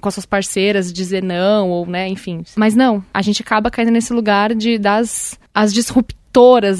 com 0.00 0.08
as 0.08 0.14
suas 0.14 0.26
parceiras 0.26 0.92
dizer 0.92 1.22
não 1.22 1.70
ou, 1.70 1.86
né, 1.86 2.08
enfim. 2.08 2.42
Mas 2.56 2.74
não, 2.74 3.04
a 3.12 3.22
gente 3.22 3.42
acaba 3.42 3.70
caindo 3.70 3.90
nesse 3.90 4.12
lugar 4.12 4.54
de 4.54 4.78
das 4.78 5.38
as 5.54 5.72
disrupções 5.72 6.21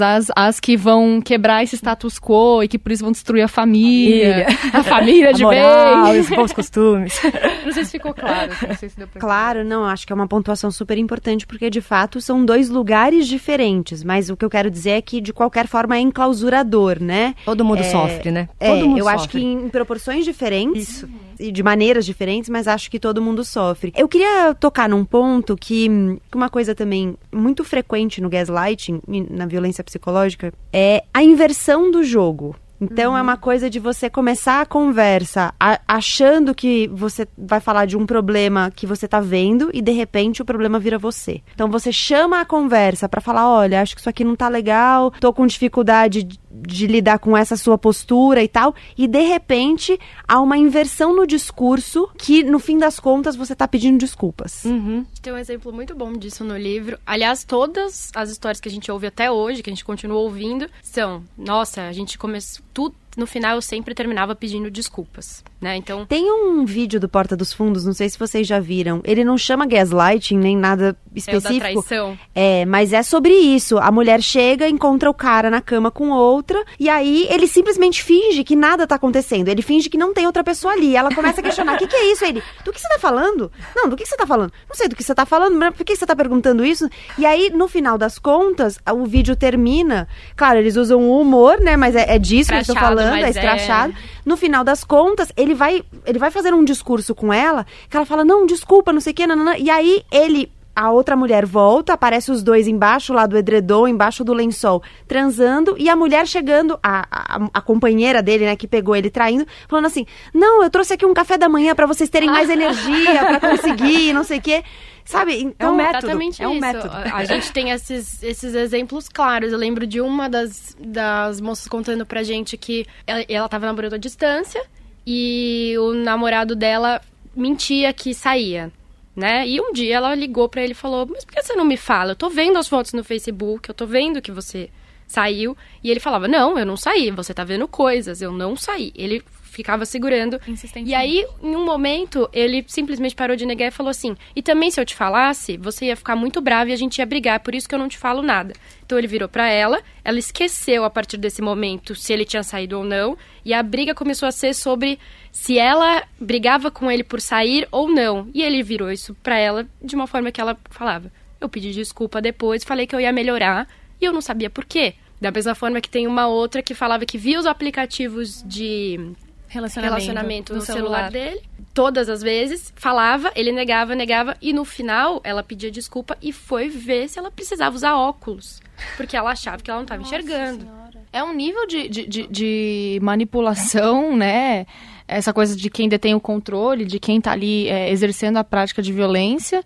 as, 0.01 0.29
as 0.37 0.59
que 0.61 0.77
vão 0.77 1.21
quebrar 1.21 1.63
esse 1.63 1.77
status 1.77 2.19
quo 2.19 2.63
e 2.63 2.69
que 2.69 2.79
por 2.79 2.91
isso 2.93 3.03
vão 3.03 3.13
destruir 3.13 3.43
a 3.43 3.49
família. 3.49 4.47
A 4.73 4.83
família, 4.83 5.29
a 5.31 5.33
de 5.33 5.43
moral, 5.43 6.05
bem. 6.13 6.21
os 6.21 6.29
bons 6.31 6.53
costumes. 6.53 7.21
Não 7.65 7.73
sei 7.73 7.85
se 7.85 7.91
ficou 7.93 8.15
claro. 8.15 8.53
Não 8.67 8.75
sei 8.77 8.89
se 8.89 8.97
deu 8.97 9.07
pra 9.09 9.21
Claro, 9.21 9.65
não, 9.65 9.85
acho 9.85 10.07
que 10.07 10.13
é 10.13 10.17
uma 10.17 10.27
pontuação 10.27 10.71
super 10.71 10.99
importante, 10.99 11.47
porque 11.47 11.71
de 11.71 11.81
fato 11.81 12.21
são 12.21 12.45
dois 12.45 12.69
lugares 12.69 13.27
diferentes. 13.29 14.03
Mas 14.03 14.31
o 14.31 14.37
que 14.37 14.45
eu 14.45 14.51
quero 14.51 14.71
dizer 14.71 14.91
é 14.91 15.03
que, 15.03 15.21
de 15.21 15.33
qualquer 15.33 15.67
forma, 15.69 15.97
é 15.97 16.01
enclausurador, 16.01 17.01
né? 17.01 17.35
Todo 17.45 17.65
mundo 17.65 17.81
É, 17.81 17.85
sofre, 17.85 18.31
né? 18.31 18.49
É, 18.59 18.69
Todo 18.75 18.89
mundo 18.89 18.99
eu 18.99 19.05
sofre. 19.05 19.19
acho 19.19 19.29
que 19.29 19.41
em 19.43 19.69
proporções 19.69 20.25
diferentes 20.25 21.05
e 21.43 21.53
de 21.53 21.63
maneiras 21.63 22.07
diferentes, 22.07 22.49
mas 22.49 22.67
acho 22.69 22.91
que 22.91 22.99
todo 23.01 23.21
mundo 23.21 23.45
sofre. 23.45 23.93
Eu 23.97 24.09
queria 24.09 24.55
tocar 24.55 24.89
num 24.89 25.05
ponto 25.05 25.57
que 25.57 25.89
uma 26.35 26.49
coisa 26.49 26.75
também 26.75 27.17
muito 27.33 27.65
frequente 27.65 28.21
no 28.21 28.29
gaslighting, 28.31 29.01
na 29.31 29.47
violência 29.47 29.83
psicológica, 29.85 30.53
é 30.73 31.03
a 31.13 31.23
inversão 31.23 31.91
do 31.91 32.03
jogo. 32.05 32.55
Então 32.81 33.17
é 33.17 33.23
uma 33.23 33.37
coisa 33.37 33.71
de 33.71 33.79
você 33.79 34.11
começar 34.11 34.61
a 34.61 34.67
conversa 34.67 35.55
a- 35.61 35.81
achando 35.87 36.53
que 36.53 36.89
você 36.89 37.29
vai 37.39 37.61
falar 37.61 37.87
de 37.87 37.97
um 37.97 38.05
problema 38.05 38.73
que 38.75 38.89
você 38.89 39.07
tá 39.07 39.21
vendo 39.21 39.71
e 39.73 39.81
de 39.81 39.93
repente 39.93 40.43
o 40.43 40.45
problema 40.45 40.81
vira 40.81 40.99
você. 40.99 41.41
Então 41.55 41.71
você 41.71 41.93
chama 41.93 42.41
a 42.41 42.45
conversa 42.45 43.09
pra 43.09 43.21
falar, 43.21 43.49
olha, 43.49 43.81
acho 43.81 43.95
que 43.95 44.01
isso 44.01 44.11
aqui 44.11 44.25
não 44.25 44.35
tá 44.35 44.49
legal, 44.49 45.13
tô 45.21 45.33
com 45.33 45.47
dificuldade 45.47 46.27
de, 46.53 46.87
lidar 46.87 47.19
com 47.19 47.37
essa 47.37 47.57
sua 47.57 47.79
postura 47.79 48.43
e 48.43 48.49
tal, 48.49 48.75
e 48.97 49.07
de 49.07 49.21
repente 49.23 49.99
há 50.27 50.41
uma 50.41 50.59
inversão 50.59 51.15
no 51.15 51.27
discurso 51.27 52.09
que 52.19 52.43
no 52.43 52.59
fim 52.59 52.79
das 52.79 53.01
contas 53.01 53.37
você 53.37 53.55
tá 53.55 53.67
pedindo 53.67 53.99
desculpas. 53.99 54.65
Uhum. 54.65 55.05
Tem 55.21 55.33
um 55.33 55.39
exemplo 55.39 55.73
muito 55.73 55.95
bom 55.95 56.13
disso 56.13 56.45
no 56.45 56.57
livro. 56.57 56.99
Aliás, 57.07 57.45
todas 57.45 58.11
as 58.15 58.31
histórias 58.31 58.61
que 58.61 58.69
a 58.69 58.73
gente 58.73 58.91
ouve 58.91 59.07
até 59.07 59.31
hoje, 59.31 59.63
que 59.63 59.71
a 59.71 59.73
gente 59.73 59.85
continua 59.85 60.19
ouvindo, 60.19 60.69
são: 60.83 61.23
nossa, 61.37 61.83
a 61.83 61.93
gente 61.93 62.19
começou. 62.19 62.65
Tudo, 62.75 62.95
no 63.17 63.27
final 63.27 63.57
eu 63.57 63.63
sempre 63.63 63.95
terminava 63.95 64.35
pedindo 64.35 64.71
desculpas, 64.71 65.45
né? 65.61 65.77
Então. 65.77 66.07
Tem 66.07 66.31
um 66.33 66.65
vídeo 66.65 66.99
do 66.99 67.09
Porta 67.09 67.37
dos 67.37 67.53
Fundos, 67.53 67.85
não 67.85 67.93
sei 67.93 68.09
se 68.09 68.19
vocês 68.19 68.47
já 68.47 68.59
viram. 68.59 69.01
Ele 69.05 69.25
não 69.25 69.37
chama 69.37 69.67
gaslighting 69.67 70.39
nem 70.39 70.57
nada 70.57 70.85
É 70.87 70.89
o 70.89 70.95
da 70.95 71.19
específico. 71.19 71.61
traição. 71.61 72.19
É, 72.35 72.65
mas 72.65 72.93
é 72.93 73.03
sobre 73.03 73.33
isso. 73.35 73.79
A 73.79 73.91
mulher 73.91 74.23
chega, 74.23 74.69
encontra 74.69 75.11
o 75.11 75.15
cara 75.15 75.51
na 75.51 75.61
cama 75.61 75.91
com 75.91 76.11
outra, 76.11 76.65
e 76.79 76.89
aí 76.89 77.27
ele 77.31 77.47
simplesmente 77.47 78.03
finge 78.03 78.45
que 78.45 78.57
nada 78.57 78.87
tá 78.87 78.95
acontecendo. 78.95 79.49
Ele 79.49 79.63
finge 79.63 79.89
que 79.91 79.99
não 79.99 80.15
tem 80.15 80.27
outra 80.27 80.43
pessoa 80.43 80.73
ali. 80.73 80.97
Ela 80.97 81.15
começa 81.15 81.41
a 81.41 81.45
questionar: 81.45 81.75
o 81.75 81.79
que, 81.79 81.87
que 81.87 81.97
é 81.97 82.13
isso? 82.13 82.25
Ele, 82.25 82.43
do 82.65 82.73
que 82.73 82.81
você 82.81 82.89
tá 82.89 82.99
falando? 82.99 83.51
Não, 83.77 83.89
do 83.89 83.97
que 83.97 84.07
você 84.07 84.17
tá 84.17 84.27
falando? 84.27 84.53
Não 84.69 84.75
sei 84.75 84.89
do 84.89 84.97
que 84.97 85.03
você 85.03 85.15
tá 85.15 85.27
falando, 85.27 85.57
mas 85.59 85.75
por 85.75 85.85
que 85.85 85.95
você 85.95 86.07
tá 86.07 86.17
perguntando 86.17 86.65
isso? 86.65 86.89
E 87.19 87.27
aí, 87.27 87.51
no 87.51 87.69
final 87.69 87.99
das 87.99 88.19
contas, 88.19 88.79
o 88.91 89.05
vídeo 89.05 89.37
termina. 89.37 90.09
Claro, 90.37 90.59
eles 90.59 90.77
usam 90.77 91.01
o 91.03 91.21
humor, 91.21 91.61
né? 91.61 91.77
Mas 91.77 91.95
é, 91.95 92.15
é 92.15 92.19
disso 92.19 92.51
que 92.51 92.55
eu 92.57 92.65
tô 92.65 92.73
Escrachado, 92.73 93.02
falando, 93.05 93.25
é 93.25 93.27
é- 93.27 93.31
escrachado. 93.31 93.95
No 94.25 94.37
final 94.37 94.63
das 94.65 94.85
contas, 94.85 95.33
ele 95.37 95.55
vai, 95.55 95.83
ele 96.07 96.19
vai 96.19 96.31
fazer 96.31 96.55
um 96.55 96.65
discurso 96.65 97.15
com 97.15 97.33
ela, 97.33 97.67
que 97.91 97.97
ela 97.97 98.07
fala, 98.07 98.25
não, 98.25 98.47
desculpa, 98.47 98.93
não 98.93 99.01
sei 99.01 99.13
o 99.13 99.17
que, 99.17 99.27
nanana. 99.27 99.57
e 99.59 99.69
aí 99.71 100.03
ele. 100.11 100.51
A 100.75 100.91
outra 100.91 101.15
mulher 101.15 101.45
volta, 101.45 101.93
aparece 101.93 102.31
os 102.31 102.43
dois 102.43 102.67
embaixo 102.67 103.13
lá 103.13 103.27
do 103.27 103.37
edredom, 103.37 103.87
embaixo 103.87 104.25
do 104.25 104.33
lençol, 104.33 104.83
transando, 105.07 105.77
e 105.79 105.87
a 105.87 105.95
mulher 105.95 106.27
chegando, 106.27 106.79
a, 106.83 107.07
a, 107.11 107.49
a 107.53 107.61
companheira 107.61 108.23
dele, 108.23 108.47
né, 108.47 108.57
que 108.57 108.67
pegou 108.67 108.97
ele 108.97 109.11
traindo, 109.11 109.47
falando 109.69 109.85
assim: 109.85 110.07
Não, 110.33 110.63
eu 110.63 110.71
trouxe 110.71 110.95
aqui 110.95 111.05
um 111.05 111.13
café 111.13 111.37
da 111.37 111.47
manhã 111.47 111.75
pra 111.75 111.85
vocês 111.85 112.09
terem 112.09 112.31
mais 112.31 112.49
energia, 112.51 113.23
pra 113.23 113.51
conseguir, 113.51 114.15
não 114.15 114.25
sei 114.25 114.39
o 114.39 114.41
quê. 114.43 114.65
Sabe? 115.05 115.43
Então, 115.43 115.75
método, 115.75 116.07
Exatamente 116.07 116.43
é 116.43 116.49
um 116.49 116.53
isso. 116.53 116.61
método. 116.61 116.95
A, 116.95 117.25
gente 117.25 117.53
tem 117.53 117.71
esses, 117.71 118.23
esses 118.23 118.55
exemplos 118.55 119.09
claros. 119.09 119.53
Eu 119.53 119.59
lembro 119.59 119.87
de 119.87 120.01
uma 120.01 120.29
das, 120.29 120.77
das 120.79 121.41
moças 121.41 121.69
contando 121.69 122.07
pra 122.07 122.23
gente 122.23 122.57
que 122.57 122.87
ela, 123.07 123.25
ela 123.29 123.49
tava 123.49 123.67
namorando 123.67 123.95
à 123.95 123.99
distância 123.99 124.65
e 125.07 125.75
o 125.79 125.93
namorado 125.93 126.55
dela 126.55 127.01
mentia 127.35 127.93
que 127.93 128.15
saía. 128.15 128.71
Né? 129.15 129.47
E 129.47 129.61
um 129.61 129.73
dia 129.73 129.97
ela 129.97 130.15
ligou 130.15 130.49
pra 130.49 130.63
ele 130.63 130.73
e 130.73 130.77
falou: 130.77 131.07
Mas 131.07 131.25
por 131.25 131.35
que 131.35 131.43
você 131.43 131.55
não 131.55 131.67
me 131.67 131.77
fala? 131.77 132.13
Eu 132.13 132.17
tô 132.17 132.31
vendo 132.31 132.57
as 132.57 132.67
fotos 132.67 132.95
no 132.95 133.05
Facebook, 133.05 133.69
eu 133.69 133.75
tô 133.75 133.87
vendo 133.87 134.23
que 134.23 134.33
você 134.33 134.71
saiu. 135.07 135.55
E 135.85 135.91
ele 135.91 136.01
falava: 136.01 136.27
Não, 136.27 136.59
eu 136.59 136.65
não 136.65 136.79
saí, 136.79 137.11
você 137.11 137.35
tá 137.35 137.45
vendo 137.45 137.69
coisas, 137.69 138.23
eu 138.23 138.33
não 138.33 138.57
saí. 138.57 138.91
Ele 138.95 139.23
ficava 139.53 139.85
segurando. 139.85 140.41
E 140.89 140.95
aí, 140.95 141.27
em 141.43 141.55
um 141.55 141.65
momento, 141.65 142.29
ele 142.33 142.65
simplesmente 142.67 143.15
parou 143.15 143.37
de 143.37 143.45
negar 143.45 143.69
e 143.69 143.71
falou 143.71 143.91
assim: 143.91 144.17
E 144.35 144.43
também 144.43 144.71
se 144.71 144.81
eu 144.81 144.85
te 144.85 144.95
falasse, 144.95 145.57
você 145.57 145.87
ia 145.87 145.97
ficar 145.97 146.17
muito 146.17 146.41
brava 146.41 146.71
e 146.71 146.73
a 146.73 146.77
gente 146.77 146.99
ia 146.99 147.07
brigar, 147.07 147.41
por 147.41 147.55
isso 147.55 147.69
que 147.69 147.75
eu 147.75 147.79
não 147.79 147.89
te 147.89 147.99
falo 147.99 148.23
nada. 148.23 148.55
Então 148.85 148.99
ele 148.99 149.07
virou 149.07 149.29
pra 149.29 149.49
ela, 149.49 149.83
ela 150.05 150.19
esqueceu 150.19 150.85
a 150.85 150.91
partir 150.91 151.19
desse 151.19 151.43
momento 151.43 151.95
se 151.95 152.13
ele 152.13 152.25
tinha 152.25 152.43
saído 152.43 152.79
ou 152.79 152.85
não, 152.85 153.17
e 153.45 153.53
a 153.53 153.63
briga 153.63 153.95
começou 153.95 154.27
a 154.27 154.33
ser 154.33 154.55
sobre 154.55 154.99
se 155.31 155.59
ela 155.59 156.03
brigava 156.19 156.71
com 156.71 156.91
ele 156.91 157.05
por 157.05 157.21
sair 157.21 157.69
ou 157.71 157.89
não. 157.89 158.29
E 158.35 158.43
ele 158.43 158.63
virou 158.63 158.91
isso 158.91 159.15
pra 159.23 159.39
ela 159.39 159.69
de 159.83 159.95
uma 159.95 160.07
forma 160.07 160.33
que 160.33 160.41
ela 160.41 160.57
falava: 160.71 161.13
Eu 161.41 161.49
pedi 161.49 161.73
desculpa 161.73 162.23
depois, 162.23 162.65
falei 162.65 162.87
que 162.87 162.95
eu 162.95 163.01
ia 163.01 163.13
melhorar, 163.13 163.69
e 164.01 164.05
eu 164.05 164.13
não 164.13 164.23
sabia 164.23 164.49
por 164.49 164.65
quê. 164.65 164.95
Da 165.23 165.31
mesma 165.31 165.55
forma 165.55 165.81
que 165.81 165.89
tem 165.89 166.09
uma 166.09 166.27
outra 166.27 166.63
que 166.63 166.75
falava 166.75 167.07
que 167.07 167.17
via 167.17 167.39
os 167.39 167.47
aplicativos 167.47 168.43
de 168.45 169.13
Relacionamento, 169.53 169.95
relacionamento 169.95 170.55
no, 170.55 170.61
celular. 170.63 171.11
dele. 171.11 171.43
Todas 171.75 172.09
as 172.09 172.23
vezes, 172.23 172.73
falava, 172.75 173.31
ele 173.35 173.53
negava, 173.53 173.95
negava, 173.95 174.35
e 174.41 174.51
no 174.53 174.65
final 174.65 175.21
ela 175.23 175.43
pedia 175.43 175.71
desculpa 175.71 176.17
e 176.23 176.33
foi 176.33 176.71
ver 176.71 177.09
se 177.09 177.19
ela 177.19 177.31
precisava 177.31 177.77
usar 177.77 177.95
óculos. 177.95 178.63
Porque 178.97 179.15
ela 179.15 179.31
achava 179.31 179.63
que 179.63 179.71
ela 179.71 179.79
não 179.79 179.85
estava 179.85 180.01
enxergando. 180.01 180.67
É 181.13 181.23
um 181.23 181.35
nível 181.35 181.67
de, 181.67 181.87
de, 181.89 182.07
de, 182.07 182.27
de 182.29 182.99
manipulação, 183.03 184.17
né? 184.17 184.67
Essa 185.07 185.35
coisa 185.35 185.55
de 185.55 185.69
quem 185.69 185.87
detém 185.87 186.15
o 186.15 186.21
controle, 186.21 186.87
de 186.87 186.99
quem 186.99 187.21
tá 187.21 187.33
ali 187.33 187.69
é, 187.69 187.91
exercendo 187.91 188.39
a 188.39 188.45
prática 188.45 188.81
de 188.81 188.91
violência. 188.91 189.63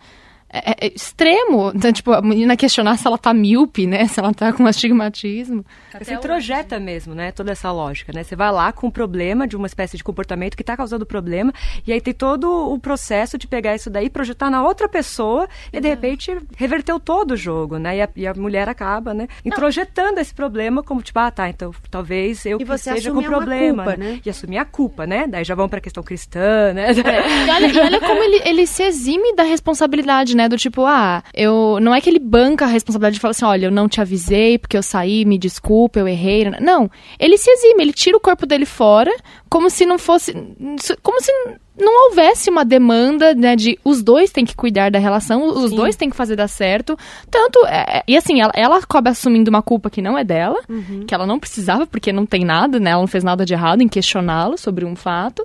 É, 0.49 0.71
é- 0.71 0.87
é 0.87 0.93
extremo. 0.95 1.73
Então, 1.75 1.93
tipo, 1.93 2.13
a 2.13 2.23
menina 2.23 2.57
questionar 2.57 2.97
se 2.97 3.07
ela 3.07 3.19
tá 3.19 3.35
míope, 3.35 3.87
né? 3.87 4.07
Se 4.07 4.21
ela 4.21 4.33
tá 4.33 4.53
com 4.53 4.65
astigmatismo. 4.67 5.65
Você 5.99 6.15
introjeta 6.15 6.79
mesmo, 6.79 7.15
né? 7.15 7.33
Toda 7.33 7.53
essa 7.53 7.71
lógica, 7.73 8.13
né? 8.15 8.23
Você 8.23 8.37
vai 8.37 8.51
lá 8.53 8.71
com 8.73 8.87
um 8.87 8.91
problema 8.91 9.47
de 9.47 9.57
uma 9.57 9.67
espécie 9.67 9.97
de 9.97 10.05
comportamento 10.05 10.57
que 10.57 10.63
está 10.63 10.77
causando 10.77 11.05
problema, 11.07 11.53
e 11.87 11.93
aí 11.93 12.01
tem 12.01 12.15
todo 12.15 12.73
o 12.73 12.79
processo 12.79 13.37
de 13.39 13.47
pegar 13.47 13.75
isso 13.75 13.91
daí, 13.91 14.09
projetar 14.11 14.51
na 14.51 14.63
outra 14.63 14.89
pessoa, 14.89 15.49
e 15.73 15.81
de 15.81 15.89
repente 15.89 16.37
reverteu 16.57 17.01
todo 17.01 17.33
o 17.33 17.37
jogo, 17.37 17.79
né? 17.79 17.97
E 17.97 18.03
a, 18.03 18.09
e 18.17 18.27
a 18.27 18.35
mulher 18.35 18.69
acaba, 18.69 19.13
né? 19.15 19.27
Introjetando 19.45 20.21
esse 20.21 20.35
problema 20.35 20.83
como, 20.83 21.03
tipo, 21.03 21.19
ah, 21.19 21.31
tá, 21.31 21.49
então 21.49 21.73
talvez 21.91 22.45
eu 22.47 22.57
E 22.57 22.59
que 22.61 22.65
você 22.65 22.93
seja 22.95 23.11
com 23.11 23.19
uma 23.21 23.29
problema. 23.29 23.85
culpa, 23.85 23.97
né? 23.99 24.21
E 24.25 24.31
assumir 24.31 24.59
a 24.59 24.65
culpa, 24.65 25.07
né? 25.07 25.27
Daí 25.27 25.45
já 25.45 25.55
vamos 25.55 25.71
pra 25.71 25.81
questão 25.81 26.03
cristã, 26.03 26.73
né? 26.73 26.89
E 26.93 27.51
olha, 27.51 27.67
e 27.67 27.79
olha 27.79 28.01
como 28.01 28.23
ele, 28.23 28.43
ele 28.45 28.67
se 28.67 28.83
exime 28.83 29.35
da 29.35 29.43
responsabilidade, 29.43 30.36
né? 30.37 30.49
Do 30.49 30.57
tipo, 30.57 30.85
ah, 30.85 31.23
eu. 31.35 31.79
Não 31.81 31.95
é 31.95 32.01
que 32.01 32.09
ele 32.09 32.19
banca 32.19 32.65
a 32.65 32.69
responsabilidade 32.69 33.17
e 33.17 33.21
fala 33.21 33.31
assim, 33.31 33.45
olha, 33.45 33.67
eu 33.67 33.71
não 33.71 33.89
te 33.89 34.01
avisei 34.01 34.59
porque 34.59 34.77
eu 34.77 34.83
saí, 34.83 35.25
me 35.25 35.39
desculpa, 35.39 35.99
eu 35.99 36.07
errei. 36.07 36.49
Não. 36.61 36.91
Ele 37.19 37.37
se 37.39 37.51
exime, 37.51 37.83
ele 37.83 37.93
tira 37.93 38.17
o 38.17 38.21
corpo 38.21 38.47
dele 38.47 38.67
fora, 38.67 39.11
como 39.49 39.71
se 39.71 39.85
não 39.85 39.99
fosse. 39.99 40.33
Como 41.03 41.21
se 41.21 41.33
não 41.79 42.09
houvesse 42.09 42.49
uma 42.49 42.65
demanda, 42.65 43.35
né, 43.35 43.55
de 43.55 43.79
os 43.85 44.03
dois 44.03 44.31
têm 44.31 44.45
que 44.45 44.57
cuidar 44.57 44.91
da 44.91 44.99
relação, 44.99 45.47
os 45.47 45.71
dois 45.71 45.95
têm 45.95 46.09
que 46.09 46.17
fazer 46.17 46.37
dar 46.37 46.49
certo. 46.49 46.97
Tanto. 47.31 47.65
é, 47.67 48.03
e 48.09 48.17
assim, 48.17 48.41
ela, 48.41 48.53
ela 48.55 48.79
acaba 48.79 49.11
assumindo 49.11 49.51
uma 49.51 49.63
culpa 49.63 49.91
que 49.91 50.01
não 50.01 50.17
é 50.17 50.25
dela, 50.25 50.61
que 51.07 51.15
ela 51.15 51.27
não 51.27 51.39
precisava, 51.39 51.87
porque 51.87 52.13
não 52.13 52.25
tem 52.25 52.45
nada, 52.45 52.81
né? 52.81 52.91
Ela 52.91 53.01
não 53.01 53.07
fez 53.07 53.25
nada 53.25 53.45
de 53.45 53.53
errado 53.53 53.83
em 53.83 53.89
questioná-lo 53.89 54.57
sobre 54.57 54.85
um 54.85 54.97
fato. 54.97 55.45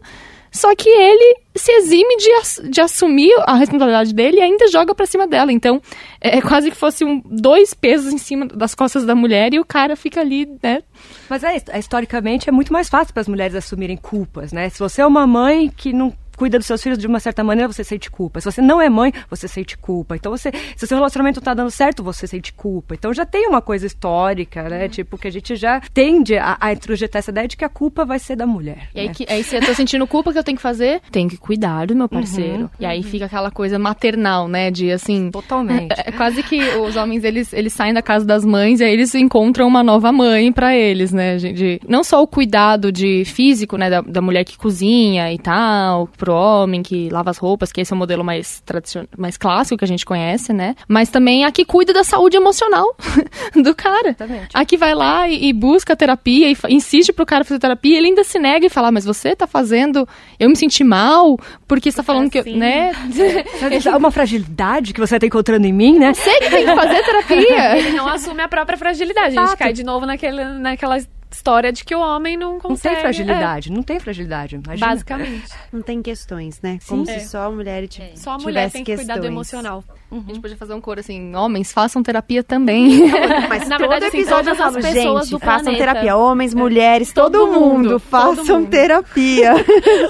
Só 0.51 0.75
que 0.75 0.89
ele 0.89 1.37
se 1.55 1.71
exime 1.71 2.17
de, 2.17 2.69
de 2.69 2.81
assumir 2.81 3.33
a 3.47 3.55
responsabilidade 3.55 4.13
dele 4.13 4.37
e 4.37 4.41
ainda 4.41 4.67
joga 4.67 4.93
pra 4.93 5.05
cima 5.05 5.25
dela. 5.25 5.51
Então, 5.51 5.81
é, 6.19 6.37
é 6.37 6.41
quase 6.41 6.69
que 6.69 6.75
fosse 6.75 7.05
um, 7.05 7.21
dois 7.25 7.73
pesos 7.73 8.13
em 8.13 8.17
cima 8.17 8.45
das 8.45 8.75
costas 8.75 9.05
da 9.05 9.15
mulher 9.15 9.53
e 9.53 9.59
o 9.59 9.65
cara 9.65 9.95
fica 9.95 10.19
ali, 10.19 10.47
né? 10.61 10.83
Mas 11.29 11.43
é, 11.43 11.55
é, 11.69 11.79
historicamente 11.79 12.49
é 12.49 12.51
muito 12.51 12.73
mais 12.73 12.89
fácil 12.89 13.13
para 13.13 13.21
as 13.21 13.27
mulheres 13.27 13.55
assumirem 13.55 13.95
culpas, 13.95 14.51
né? 14.51 14.69
Se 14.69 14.79
você 14.79 15.01
é 15.01 15.05
uma 15.05 15.25
mãe 15.25 15.69
que 15.69 15.93
não 15.93 16.13
cuida 16.41 16.57
dos 16.57 16.65
seus 16.65 16.81
filhos 16.81 16.97
de 16.97 17.05
uma 17.05 17.19
certa 17.19 17.43
maneira, 17.43 17.71
você 17.71 17.83
sente 17.83 18.09
culpa. 18.09 18.41
Se 18.41 18.51
você 18.51 18.61
não 18.63 18.81
é 18.81 18.89
mãe, 18.89 19.13
você 19.29 19.47
sente 19.47 19.77
culpa. 19.77 20.15
Então 20.15 20.31
você, 20.35 20.51
se 20.75 20.85
o 20.85 20.87
seu 20.87 20.97
relacionamento 20.97 21.39
tá 21.39 21.53
dando 21.53 21.69
certo, 21.69 22.01
você 22.03 22.25
sente 22.25 22.51
culpa. 22.51 22.95
Então 22.95 23.13
já 23.13 23.27
tem 23.27 23.47
uma 23.47 23.61
coisa 23.61 23.85
histórica, 23.85 24.63
né? 24.67 24.89
Tipo 24.89 25.19
que 25.19 25.27
a 25.27 25.31
gente 25.31 25.55
já 25.55 25.79
tende 25.93 26.35
a, 26.35 26.57
a 26.59 26.73
introjetar 26.73 27.19
essa 27.19 27.29
ideia 27.29 27.47
de 27.47 27.55
que 27.55 27.63
a 27.63 27.69
culpa 27.69 28.03
vai 28.05 28.17
ser 28.17 28.35
da 28.35 28.47
mulher. 28.47 28.89
E 28.95 29.01
aí, 29.01 29.07
né? 29.09 29.13
que, 29.13 29.25
aí 29.29 29.43
se 29.43 29.55
eu 29.55 29.61
tô 29.63 29.71
sentindo 29.75 30.07
culpa, 30.07 30.31
o 30.31 30.33
que 30.33 30.39
eu 30.39 30.43
tenho 30.43 30.57
que 30.57 30.61
fazer? 30.63 30.99
Tenho 31.11 31.29
que 31.29 31.37
cuidar 31.37 31.85
do 31.85 31.95
meu 31.95 32.09
parceiro. 32.09 32.71
E 32.79 32.85
aí 32.87 33.03
fica 33.03 33.25
aquela 33.25 33.51
coisa 33.51 33.77
maternal, 33.77 34.47
né? 34.47 34.71
De 34.71 34.91
assim. 34.91 35.29
Totalmente. 35.29 35.93
É 35.95 36.11
quase 36.11 36.41
que 36.41 36.59
os 36.77 36.95
homens, 36.95 37.23
eles, 37.23 37.53
eles 37.53 37.71
saem 37.71 37.93
da 37.93 38.01
casa 38.01 38.25
das 38.25 38.43
mães 38.43 38.79
e 38.79 38.83
aí 38.83 38.91
eles 38.93 39.13
encontram 39.13 39.67
uma 39.67 39.83
nova 39.83 40.11
mãe 40.11 40.51
pra 40.51 40.75
eles, 40.75 41.13
né? 41.13 41.37
De, 41.37 41.53
de- 41.53 41.79
não 41.87 42.03
só 42.03 42.19
o 42.23 42.25
cuidado 42.27 42.91
de 42.91 43.23
físico, 43.25 43.77
né? 43.77 43.89
Da, 43.91 44.01
da 44.01 44.21
mulher 44.21 44.43
que 44.43 44.57
cozinha 44.57 45.31
e 45.31 45.37
tal, 45.37 46.07
pro 46.17 46.30
homem, 46.33 46.81
que 46.81 47.09
lava 47.09 47.29
as 47.29 47.37
roupas, 47.37 47.71
que 47.71 47.81
esse 47.81 47.93
é 47.93 47.95
o 47.95 47.97
modelo 47.97 48.23
mais 48.23 48.61
tradicional, 48.65 49.07
mais 49.17 49.37
clássico 49.37 49.77
que 49.77 49.85
a 49.85 49.87
gente 49.87 50.05
conhece, 50.05 50.51
né? 50.53 50.75
Mas 50.87 51.09
também 51.09 51.45
a 51.45 51.51
que 51.51 51.63
cuida 51.65 51.93
da 51.93 52.03
saúde 52.03 52.37
emocional 52.37 52.85
do 53.55 53.75
cara. 53.75 54.09
Exatamente. 54.09 54.49
A 54.53 54.65
que 54.65 54.77
vai 54.77 54.95
lá 54.95 55.27
e, 55.27 55.47
e 55.49 55.53
busca 55.53 55.95
terapia 55.95 56.49
e 56.51 56.57
insiste 56.69 57.11
pro 57.13 57.25
cara 57.25 57.43
fazer 57.43 57.59
terapia, 57.59 57.97
ele 57.97 58.07
ainda 58.07 58.23
se 58.23 58.39
nega 58.39 58.65
e 58.65 58.69
fala, 58.69 58.87
"Ah, 58.87 58.91
mas 58.91 59.05
você 59.05 59.35
tá 59.35 59.45
fazendo 59.47 60.07
eu 60.39 60.49
me 60.49 60.55
senti 60.55 60.83
mal, 60.83 61.37
porque 61.67 61.91
você 61.91 61.97
tá 61.97 62.03
falando 62.03 62.29
que, 62.29 62.37
eu- 62.37 62.41
assim. 62.41 62.57
né? 62.57 62.91
É 63.91 63.95
uma 63.97 64.11
fragilidade 64.11 64.93
que 64.93 64.99
você 64.99 65.19
tá 65.19 65.25
encontrando 65.25 65.65
em 65.67 65.73
mim, 65.73 65.99
né? 65.99 66.13
Você 66.13 66.29
que 66.39 66.49
tem 66.49 66.65
que 66.65 66.75
fazer 66.75 67.03
terapia. 67.03 67.77
Ele 67.77 67.91
não 67.91 68.07
assume 68.07 68.41
a 68.41 68.47
própria 68.47 68.77
fragilidade. 68.77 69.37
A 69.37 69.45
gente 69.47 69.57
cai 69.57 69.73
de 69.73 69.83
novo 69.83 70.05
naquele, 70.05 70.43
naquela 70.43 70.97
história 71.31 71.71
de 71.71 71.83
que 71.83 71.95
o 71.95 71.99
homem 71.99 72.35
não 72.37 72.53
Não 72.53 72.59
consegue. 72.59 72.95
tem 72.95 73.01
fragilidade, 73.03 73.71
não 73.71 73.83
tem 73.83 73.99
fragilidade. 73.99 74.55
é, 74.55 74.59
Imagina. 74.63 74.87
basicamente. 74.87 75.41
Não 75.71 75.81
tem 75.81 76.01
questões, 76.01 76.59
né? 76.61 76.79
Como 76.87 77.09
É. 77.09 77.19
se 77.19 77.29
só 77.29 77.43
a 77.47 77.49
mulher 77.51 77.87
tivesse 77.87 78.13
É. 78.13 78.15
Só 78.17 78.31
a 78.31 78.37
mulher 78.37 78.69
tem 78.69 78.83
que 78.83 78.93
cuidar 78.95 79.17
do 79.17 79.25
emocional. 79.25 79.83
A 80.11 80.15
gente 80.15 80.41
podia 80.41 80.57
fazer 80.57 80.73
um 80.73 80.81
coro 80.81 80.99
assim, 80.99 81.33
homens, 81.33 81.71
façam 81.71 82.03
terapia 82.03 82.43
também. 82.43 83.09
Mas 83.47 83.67
Na 83.69 83.77
todo 83.77 83.87
verdade, 83.89 84.05
assim, 84.07 84.19
episódio 84.19 84.51
eu 84.51 84.55
todas 84.57 84.75
as 84.75 84.83
pessoas 84.85 85.21
gente, 85.23 85.31
do 85.31 85.39
façam 85.39 85.63
planeta. 85.73 85.77
terapia. 85.85 86.17
Homens, 86.17 86.53
mulheres, 86.53 87.13
todo, 87.13 87.39
Todo 87.39 87.53
mundo, 87.53 87.89
mundo, 87.91 87.99
façam 87.99 88.35
todo 88.45 88.59
mundo. 88.59 88.69
terapia. 88.69 89.53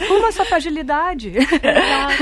Como 0.07 0.25
essa 0.27 0.43
fragilidade? 0.45 1.33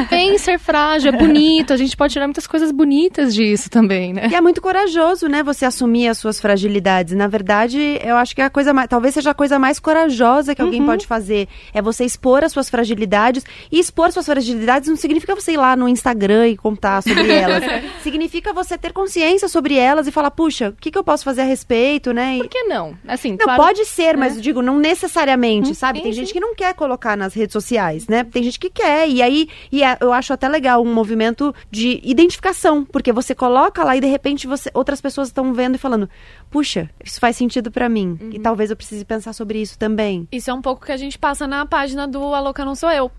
Vem 0.09 0.37
ser 0.37 0.59
frágil, 0.59 1.13
é 1.13 1.17
bonito, 1.17 1.71
a 1.71 1.77
gente 1.77 1.95
pode 1.95 2.11
tirar 2.13 2.27
muitas 2.27 2.45
coisas 2.47 2.71
bonitas 2.71 3.33
disso 3.33 3.69
também, 3.69 4.11
né? 4.13 4.27
E 4.29 4.35
é 4.35 4.41
muito 4.41 4.61
corajoso, 4.61 5.27
né, 5.29 5.41
você 5.43 5.63
assumir 5.65 6.07
as 6.09 6.17
suas 6.17 6.39
fragilidades. 6.41 7.15
Na 7.15 7.27
verdade, 7.27 7.99
eu 8.03 8.17
acho 8.17 8.35
que 8.35 8.41
a 8.41 8.49
coisa 8.49 8.73
mais, 8.73 8.88
talvez 8.89 9.13
seja 9.13 9.31
a 9.31 9.33
coisa 9.33 9.57
mais 9.59 9.79
corajosa 9.79 10.53
que 10.55 10.61
alguém 10.61 10.85
pode 10.85 11.05
fazer. 11.07 11.47
É 11.73 11.81
você 11.81 12.03
expor 12.03 12.43
as 12.43 12.51
suas 12.51 12.69
fragilidades. 12.69 13.43
E 13.71 13.79
expor 13.79 14.11
suas 14.11 14.25
fragilidades 14.25 14.89
não 14.89 14.95
significa 14.95 15.35
você 15.35 15.53
ir 15.53 15.57
lá 15.57 15.75
no 15.75 15.87
Instagram 15.87 16.47
e 16.47 16.57
contar 16.57 17.01
sobre 17.03 17.29
elas. 17.31 17.63
significa 18.03 18.51
você 18.53 18.77
ter 18.77 18.91
consciência 18.91 19.47
sobre 19.47 19.75
elas 19.75 20.07
e 20.07 20.11
falar, 20.11 20.31
puxa, 20.31 20.69
o 20.69 20.73
que, 20.73 20.89
que 20.91 20.97
eu 20.97 21.03
posso 21.03 21.23
fazer 21.23 21.41
a 21.41 21.45
respeito, 21.45 22.11
né? 22.11 22.35
E- 22.37 22.39
Por 22.39 22.47
que 22.49 22.63
não? 22.63 22.97
Assim, 23.07 23.31
Não, 23.31 23.37
claro, 23.37 23.61
pode 23.63 23.85
ser, 23.85 24.17
mas 24.17 24.35
eu 24.35 24.41
digo, 24.41 24.61
não 24.61 24.77
necessariamente, 24.79 25.75
sabe? 25.75 25.99
sim, 25.99 26.03
Tem 26.03 26.13
sim. 26.13 26.19
gente 26.21 26.33
que 26.33 26.39
não 26.39 26.55
quer 26.55 26.73
colocar 26.73 27.15
nas 27.15 27.33
redes 27.33 27.53
sociais, 27.53 28.07
né? 28.07 28.23
Tem 28.23 28.41
gente 28.43 28.59
que 28.59 28.69
quer. 28.69 29.07
E 29.07 29.21
aí, 29.21 29.47
e 29.71 29.83
é- 29.83 29.97
eu 30.01 30.11
acho 30.11 30.33
até 30.33 30.47
legal 30.47 30.81
um 30.81 30.93
movimento 30.93 31.53
de 31.69 31.99
identificação, 32.03 32.85
porque 32.85 33.11
você 33.11 33.35
coloca 33.35 33.83
lá 33.83 33.95
e 33.95 34.01
de 34.01 34.07
repente 34.07 34.47
você, 34.47 34.69
outras 34.73 35.01
pessoas 35.01 35.27
estão 35.29 35.53
vendo 35.53 35.75
e 35.75 35.77
falando, 35.77 36.09
puxa, 36.49 36.89
isso 37.03 37.19
faz 37.19 37.35
sentido 37.35 37.71
pra 37.71 37.87
mim. 37.89 38.17
E 38.31 38.39
talvez 38.39 38.69
eu 38.69 38.75
precise 38.75 39.05
pensar 39.05 39.33
sobre 39.33 39.61
isso 39.61 39.77
também. 39.77 40.27
Isso 40.31 40.49
é 40.49 40.53
um 40.53 40.61
pouco 40.61 40.85
que 40.85 40.91
a 40.91 40.97
gente 40.97 41.17
passa 41.17 41.47
na 41.47 41.65
página 41.65 42.07
do 42.07 42.33
A 42.33 42.39
Louca 42.39 42.65
Não 42.65 42.75
Sou 42.75 42.89
Eu. 42.91 43.11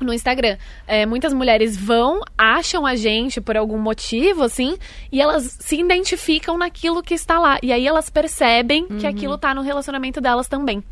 No 0.00 0.12
Instagram. 0.12 0.56
É, 0.88 1.06
muitas 1.06 1.32
mulheres 1.32 1.76
vão, 1.76 2.20
acham 2.36 2.84
a 2.84 2.96
gente 2.96 3.40
por 3.40 3.56
algum 3.56 3.78
motivo, 3.78 4.42
assim, 4.42 4.76
e 5.10 5.20
elas 5.20 5.56
se 5.60 5.80
identificam 5.80 6.58
naquilo 6.58 7.00
que 7.00 7.14
está 7.14 7.38
lá. 7.38 7.58
E 7.62 7.72
aí 7.72 7.86
elas 7.86 8.10
percebem 8.10 8.88
que 8.88 9.06
aquilo 9.06 9.38
tá 9.38 9.54
no 9.54 9.62
relacionamento 9.62 10.20
delas 10.20 10.48
também. 10.48 10.82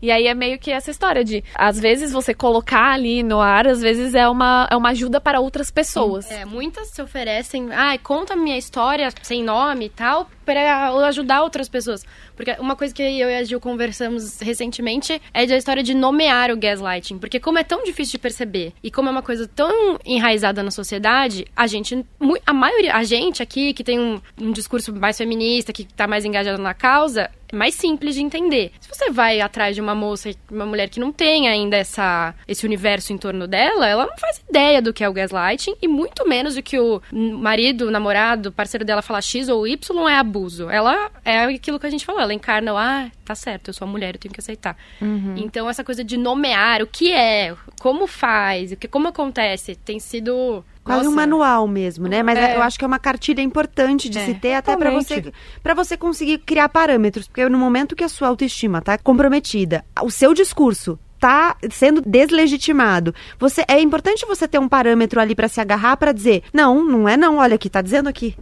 E 0.00 0.12
aí 0.12 0.28
é 0.28 0.34
meio 0.34 0.60
que 0.60 0.70
essa 0.70 0.92
história 0.92 1.24
de, 1.24 1.42
às 1.56 1.80
vezes, 1.80 2.12
você 2.12 2.32
colocar 2.32 2.92
ali 2.92 3.20
no 3.24 3.40
ar, 3.40 3.66
às 3.66 3.80
vezes 3.82 4.14
é 4.14 4.28
uma, 4.28 4.68
é 4.70 4.76
uma 4.76 4.90
ajuda 4.90 5.20
para 5.20 5.40
outras 5.40 5.68
pessoas. 5.68 6.30
É, 6.30 6.44
muitas 6.44 6.90
se 6.90 7.02
oferecem, 7.02 7.72
ai, 7.72 7.98
conta 7.98 8.34
a 8.34 8.36
minha 8.36 8.56
história 8.56 9.08
sem 9.22 9.42
nome 9.42 9.86
e 9.86 9.90
tal, 9.90 10.30
para 10.46 10.88
ajudar 11.08 11.42
outras 11.42 11.68
pessoas. 11.68 12.04
Porque 12.36 12.52
uma 12.58 12.76
coisa 12.76 12.94
que 12.94 13.02
eu 13.02 13.28
e 13.28 13.34
a 13.34 13.44
Gil 13.44 13.60
conversamos 13.60 14.40
recentemente 14.40 15.20
é 15.34 15.44
da 15.44 15.56
história 15.56 15.82
de 15.82 15.92
nomear 15.92 16.50
o 16.50 16.56
gaslighting. 16.56 17.18
Porque 17.18 17.40
como 17.40 17.58
é 17.58 17.64
tão 17.64 17.82
difícil 17.82 18.12
de 18.12 18.18
perceber 18.18 18.72
e 18.82 18.90
como 18.90 19.08
é 19.08 19.12
uma 19.12 19.22
coisa 19.22 19.48
tão 19.48 19.98
enraizada 20.04 20.62
na 20.62 20.70
sociedade, 20.70 21.44
a 21.54 21.66
gente, 21.66 22.06
a 22.46 22.54
maioria, 22.54 22.94
a 22.94 23.02
gente 23.02 23.42
aqui 23.42 23.74
que 23.74 23.82
tem 23.82 23.98
um, 23.98 24.20
um 24.40 24.52
discurso 24.52 24.94
mais 24.94 25.18
feminista, 25.18 25.72
que 25.72 25.84
tá 25.84 26.06
mais 26.06 26.24
engajado 26.24 26.62
na 26.62 26.72
causa, 26.72 27.28
mais 27.52 27.74
simples 27.74 28.14
de 28.14 28.22
entender. 28.22 28.72
Se 28.80 28.88
você 28.88 29.10
vai 29.10 29.40
atrás 29.40 29.74
de 29.74 29.80
uma 29.80 29.94
moça, 29.94 30.30
uma 30.50 30.66
mulher 30.66 30.88
que 30.88 31.00
não 31.00 31.12
tem 31.12 31.48
ainda 31.48 31.76
essa, 31.76 32.34
esse 32.46 32.64
universo 32.66 33.12
em 33.12 33.18
torno 33.18 33.46
dela, 33.46 33.86
ela 33.86 34.06
não 34.06 34.16
faz 34.16 34.42
ideia 34.48 34.80
do 34.82 34.92
que 34.92 35.04
é 35.04 35.08
o 35.08 35.12
gaslighting 35.12 35.74
e 35.80 35.88
muito 35.88 36.26
menos 36.28 36.54
do 36.54 36.62
que 36.62 36.78
o 36.78 37.00
marido, 37.12 37.86
o 37.86 37.90
namorado, 37.90 38.52
parceiro 38.52 38.84
dela 38.84 39.02
falar 39.02 39.20
X 39.20 39.48
ou 39.48 39.66
Y 39.66 40.08
é 40.08 40.16
abuso. 40.16 40.68
Ela 40.70 41.10
é 41.24 41.44
aquilo 41.44 41.78
que 41.78 41.86
a 41.86 41.90
gente 41.90 42.04
falou, 42.04 42.20
ela 42.20 42.34
encarna, 42.34 42.72
o, 42.72 42.76
ah, 42.76 43.10
tá 43.24 43.34
certo, 43.34 43.68
eu 43.68 43.74
sou 43.74 43.86
a 43.86 43.90
mulher, 43.90 44.14
eu 44.14 44.20
tenho 44.20 44.32
que 44.32 44.40
aceitar. 44.40 44.76
Então 45.36 45.68
essa 45.68 45.84
coisa 45.84 46.02
de 46.02 46.16
nomear 46.16 46.82
o 46.82 46.86
que 46.86 47.12
é, 47.12 47.54
como 47.80 48.06
faz, 48.06 48.72
o 48.72 48.76
que, 48.76 48.88
como 48.88 49.08
acontece, 49.08 49.74
tem 49.74 49.98
sido 50.00 50.64
Quase 50.86 51.00
um 51.02 51.04
Nossa. 51.10 51.16
manual 51.16 51.66
mesmo, 51.66 52.06
né? 52.06 52.22
Mas 52.22 52.38
É. 52.38 52.56
eu 52.56 52.62
acho 52.62 52.78
que 52.78 52.84
é 52.84 52.88
uma 52.88 52.98
cartilha 52.98 53.42
importante 53.42 54.08
de 54.08 54.18
É. 54.18 54.24
se 54.24 54.34
ter 54.34 54.54
até 54.54 54.76
pra 54.76 54.90
Totalmente. 54.92 55.24
você 55.24 55.32
para 55.62 55.74
você 55.74 55.96
conseguir 55.96 56.38
criar 56.38 56.68
parâmetros, 56.68 57.26
porque 57.26 57.46
no 57.48 57.58
momento 57.58 57.96
que 57.96 58.04
a 58.04 58.08
sua 58.08 58.28
autoestima 58.28 58.80
tá 58.80 58.96
comprometida, 58.96 59.84
o 60.00 60.10
seu 60.10 60.32
discurso 60.32 60.96
tá 61.18 61.56
sendo 61.70 62.00
deslegitimado. 62.00 63.14
Você 63.38 63.64
é 63.68 63.80
importante 63.80 64.24
você 64.26 64.46
ter 64.46 64.58
um 64.58 64.68
parâmetro 64.68 65.20
ali 65.20 65.34
pra 65.34 65.48
se 65.48 65.60
agarrar 65.60 65.96
pra 65.96 66.12
dizer, 66.12 66.42
não, 66.52 66.84
não 66.84 67.08
é 67.08 67.16
não, 67.16 67.38
olha 67.38 67.54
aqui, 67.54 67.68
tá 67.70 67.80
dizendo 67.82 68.08
aqui. 68.08 68.34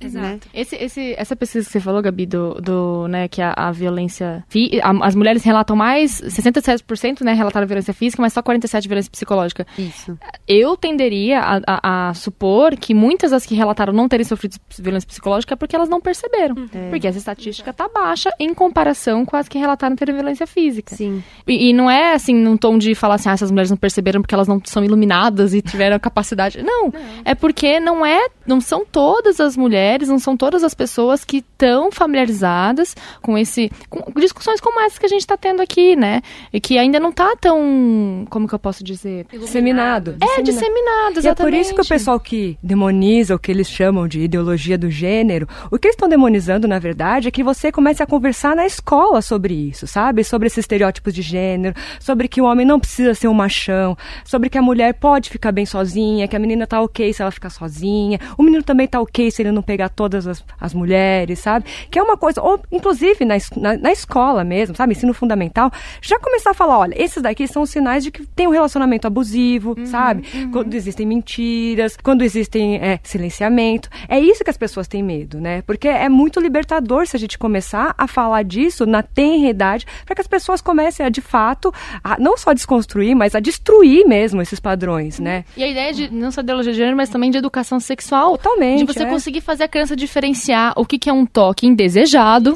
Exato. 0.00 0.24
Né? 0.26 0.38
Esse, 0.54 0.76
esse, 0.76 1.14
essa 1.16 1.34
pesquisa 1.36 1.66
que 1.66 1.72
você 1.72 1.80
falou, 1.80 2.02
Gabi, 2.02 2.26
do, 2.26 2.54
do 2.60 3.08
né, 3.08 3.28
que 3.28 3.40
a, 3.42 3.52
a 3.56 3.72
violência. 3.72 4.44
a- 4.82 5.06
as 5.06 5.14
mulheres 5.14 5.42
relatam 5.44 5.74
mais, 5.76 6.20
67%, 6.20 7.22
né, 7.22 7.32
relataram 7.32 7.66
violência 7.66 7.92
física, 7.94 8.20
mas 8.22 8.32
só 8.32 8.42
47% 8.42 8.86
violência 8.86 9.10
psicológica. 9.10 9.66
Isso. 9.78 10.18
Eu 10.46 10.76
tenderia 10.76 11.40
a, 11.40 11.60
a- 11.66 12.08
a 12.10 12.14
supor 12.14 12.76
que 12.76 12.94
muitas 12.94 13.30
das 13.30 13.46
que 13.46 13.54
relataram 13.54 13.92
não 13.92 14.08
terem 14.08 14.24
sofrido 14.24 14.56
violência 14.78 15.06
psicológica 15.08 15.54
é 15.54 15.56
porque 15.56 15.74
elas 15.76 15.88
não 15.88 16.00
perceberam. 16.00 16.54
Porque 16.90 17.06
essa 17.06 17.18
estatística 17.18 17.72
tá 17.72 17.88
baixa 17.88 18.30
em 18.38 18.52
comparação 18.54 19.24
com 19.24 19.36
as 19.36 19.48
que 19.48 19.58
relataram 19.58 19.96
terem 19.96 20.14
violência 20.14 20.46
física. 20.46 20.94
Sim. 20.94 21.22
E, 21.46 21.70
e 21.70 21.72
não 21.72 21.90
é 21.90 22.09
assim, 22.12 22.34
num 22.34 22.56
tom 22.56 22.78
de 22.78 22.94
falar 22.94 23.16
assim, 23.16 23.28
ah, 23.28 23.32
essas 23.32 23.50
mulheres 23.50 23.70
não 23.70 23.76
perceberam 23.76 24.20
porque 24.20 24.34
elas 24.34 24.48
não 24.48 24.60
são 24.64 24.84
iluminadas 24.84 25.54
e 25.54 25.62
tiveram 25.62 25.96
a 25.96 26.00
capacidade. 26.00 26.62
Não, 26.62 26.92
é 27.24 27.34
porque 27.34 27.80
não 27.80 28.04
é, 28.04 28.28
não 28.46 28.60
são 28.60 28.84
todas 28.84 29.40
as 29.40 29.56
mulheres, 29.56 30.08
não 30.08 30.18
são 30.18 30.36
todas 30.36 30.64
as 30.64 30.74
pessoas 30.74 31.24
que 31.24 31.38
estão 31.38 31.90
familiarizadas 31.92 32.96
com 33.20 33.36
esse, 33.36 33.70
com 33.88 34.18
discussões 34.20 34.60
como 34.60 34.80
essa 34.80 34.98
que 34.98 35.06
a 35.06 35.08
gente 35.08 35.20
está 35.20 35.36
tendo 35.36 35.62
aqui, 35.62 35.96
né? 35.96 36.22
E 36.52 36.60
que 36.60 36.78
ainda 36.78 36.98
não 36.98 37.12
tá 37.12 37.34
tão, 37.40 38.26
como 38.30 38.48
que 38.48 38.54
eu 38.54 38.58
posso 38.58 38.82
dizer? 38.82 39.26
Disseminado. 39.30 40.16
É, 40.20 40.42
disseminado, 40.42 41.14
E 41.14 41.16
é 41.16 41.18
exatamente. 41.18 41.36
por 41.36 41.54
isso 41.54 41.74
que 41.74 41.80
o 41.80 41.88
pessoal 41.88 42.20
que 42.20 42.58
demoniza, 42.62 43.34
o 43.34 43.38
que 43.38 43.50
eles 43.50 43.68
chamam 43.68 44.06
de 44.06 44.20
ideologia 44.20 44.76
do 44.76 44.90
gênero, 44.90 45.46
o 45.70 45.78
que 45.78 45.86
eles 45.86 45.94
estão 45.94 46.08
demonizando, 46.08 46.66
na 46.66 46.78
verdade, 46.78 47.28
é 47.28 47.30
que 47.30 47.42
você 47.42 47.70
comece 47.72 48.02
a 48.02 48.06
conversar 48.06 48.54
na 48.56 48.66
escola 48.66 49.22
sobre 49.22 49.54
isso, 49.54 49.86
sabe? 49.86 50.24
Sobre 50.24 50.46
esses 50.46 50.58
estereótipos 50.58 51.12
de 51.12 51.22
gênero, 51.22 51.74
sobre 52.00 52.26
que 52.26 52.40
o 52.40 52.44
homem 52.44 52.66
não 52.66 52.80
precisa 52.80 53.14
ser 53.14 53.28
um 53.28 53.34
machão, 53.34 53.96
sobre 54.24 54.50
que 54.50 54.58
a 54.58 54.62
mulher 54.62 54.94
pode 54.94 55.30
ficar 55.30 55.52
bem 55.52 55.64
sozinha, 55.64 56.26
que 56.26 56.34
a 56.34 56.38
menina 56.38 56.66
tá 56.66 56.80
ok 56.80 57.12
se 57.12 57.22
ela 57.22 57.30
ficar 57.30 57.50
sozinha, 57.50 58.18
o 58.36 58.42
menino 58.42 58.64
também 58.64 58.88
tá 58.88 59.00
ok 59.00 59.30
se 59.30 59.42
ele 59.42 59.52
não 59.52 59.62
pegar 59.62 59.90
todas 59.90 60.26
as, 60.26 60.44
as 60.60 60.74
mulheres, 60.74 61.38
sabe? 61.38 61.66
Que 61.90 61.98
é 61.98 62.02
uma 62.02 62.16
coisa, 62.16 62.42
ou 62.42 62.60
inclusive 62.72 63.24
na, 63.24 63.36
na, 63.56 63.76
na 63.76 63.92
escola 63.92 64.42
mesmo, 64.42 64.74
sabe? 64.74 64.92
Ensino 64.92 65.14
fundamental, 65.14 65.70
já 66.00 66.18
começar 66.18 66.50
a 66.50 66.54
falar, 66.54 66.78
olha, 66.78 67.00
esses 67.00 67.22
daqui 67.22 67.46
são 67.46 67.62
os 67.62 67.70
sinais 67.70 68.02
de 68.02 68.10
que 68.10 68.26
tem 68.26 68.48
um 68.48 68.50
relacionamento 68.50 69.06
abusivo, 69.06 69.76
sabe? 69.86 70.22
Quando 70.50 70.74
existem 70.74 71.06
mentiras, 71.06 71.96
quando 72.02 72.22
existem 72.22 72.76
é, 72.76 72.98
silenciamento. 73.02 73.88
É 74.08 74.18
isso 74.18 74.42
que 74.42 74.50
as 74.50 74.56
pessoas 74.56 74.88
têm 74.88 75.02
medo, 75.02 75.40
né? 75.40 75.62
Porque 75.62 75.88
é 75.88 76.08
muito 76.08 76.40
libertador 76.40 77.06
se 77.06 77.16
a 77.16 77.18
gente 77.18 77.38
começar 77.38 77.94
a 77.96 78.06
falar 78.06 78.42
disso 78.42 78.86
na 78.86 79.02
tenridade, 79.02 79.86
para 80.04 80.14
que 80.14 80.20
as 80.20 80.26
pessoas 80.26 80.60
comecem 80.60 81.04
a, 81.04 81.08
de 81.08 81.20
fato, 81.20 81.72
a 82.02 82.18
não 82.18 82.36
só 82.36 82.52
desconstruir, 82.52 83.14
mas 83.14 83.34
a 83.34 83.40
destruir 83.40 84.06
mesmo 84.06 84.40
esses 84.40 84.60
padrões, 84.60 85.18
né? 85.18 85.44
E 85.56 85.62
a 85.62 85.68
ideia 85.68 85.92
de 85.92 86.12
não 86.12 86.30
só 86.30 86.40
de 86.40 86.46
ideologia 86.46 86.72
de 86.72 86.78
gênero, 86.78 86.96
mas 86.96 87.08
também 87.08 87.30
de 87.30 87.38
educação 87.38 87.80
sexual. 87.80 88.36
Totalmente, 88.38 88.80
De 88.80 88.92
você 88.92 89.02
é. 89.02 89.06
conseguir 89.06 89.40
fazer 89.40 89.64
a 89.64 89.68
criança 89.68 89.94
diferenciar 89.96 90.72
o 90.76 90.84
que, 90.84 90.98
que 90.98 91.08
é 91.08 91.12
um 91.12 91.26
toque 91.26 91.66
indesejado. 91.66 92.54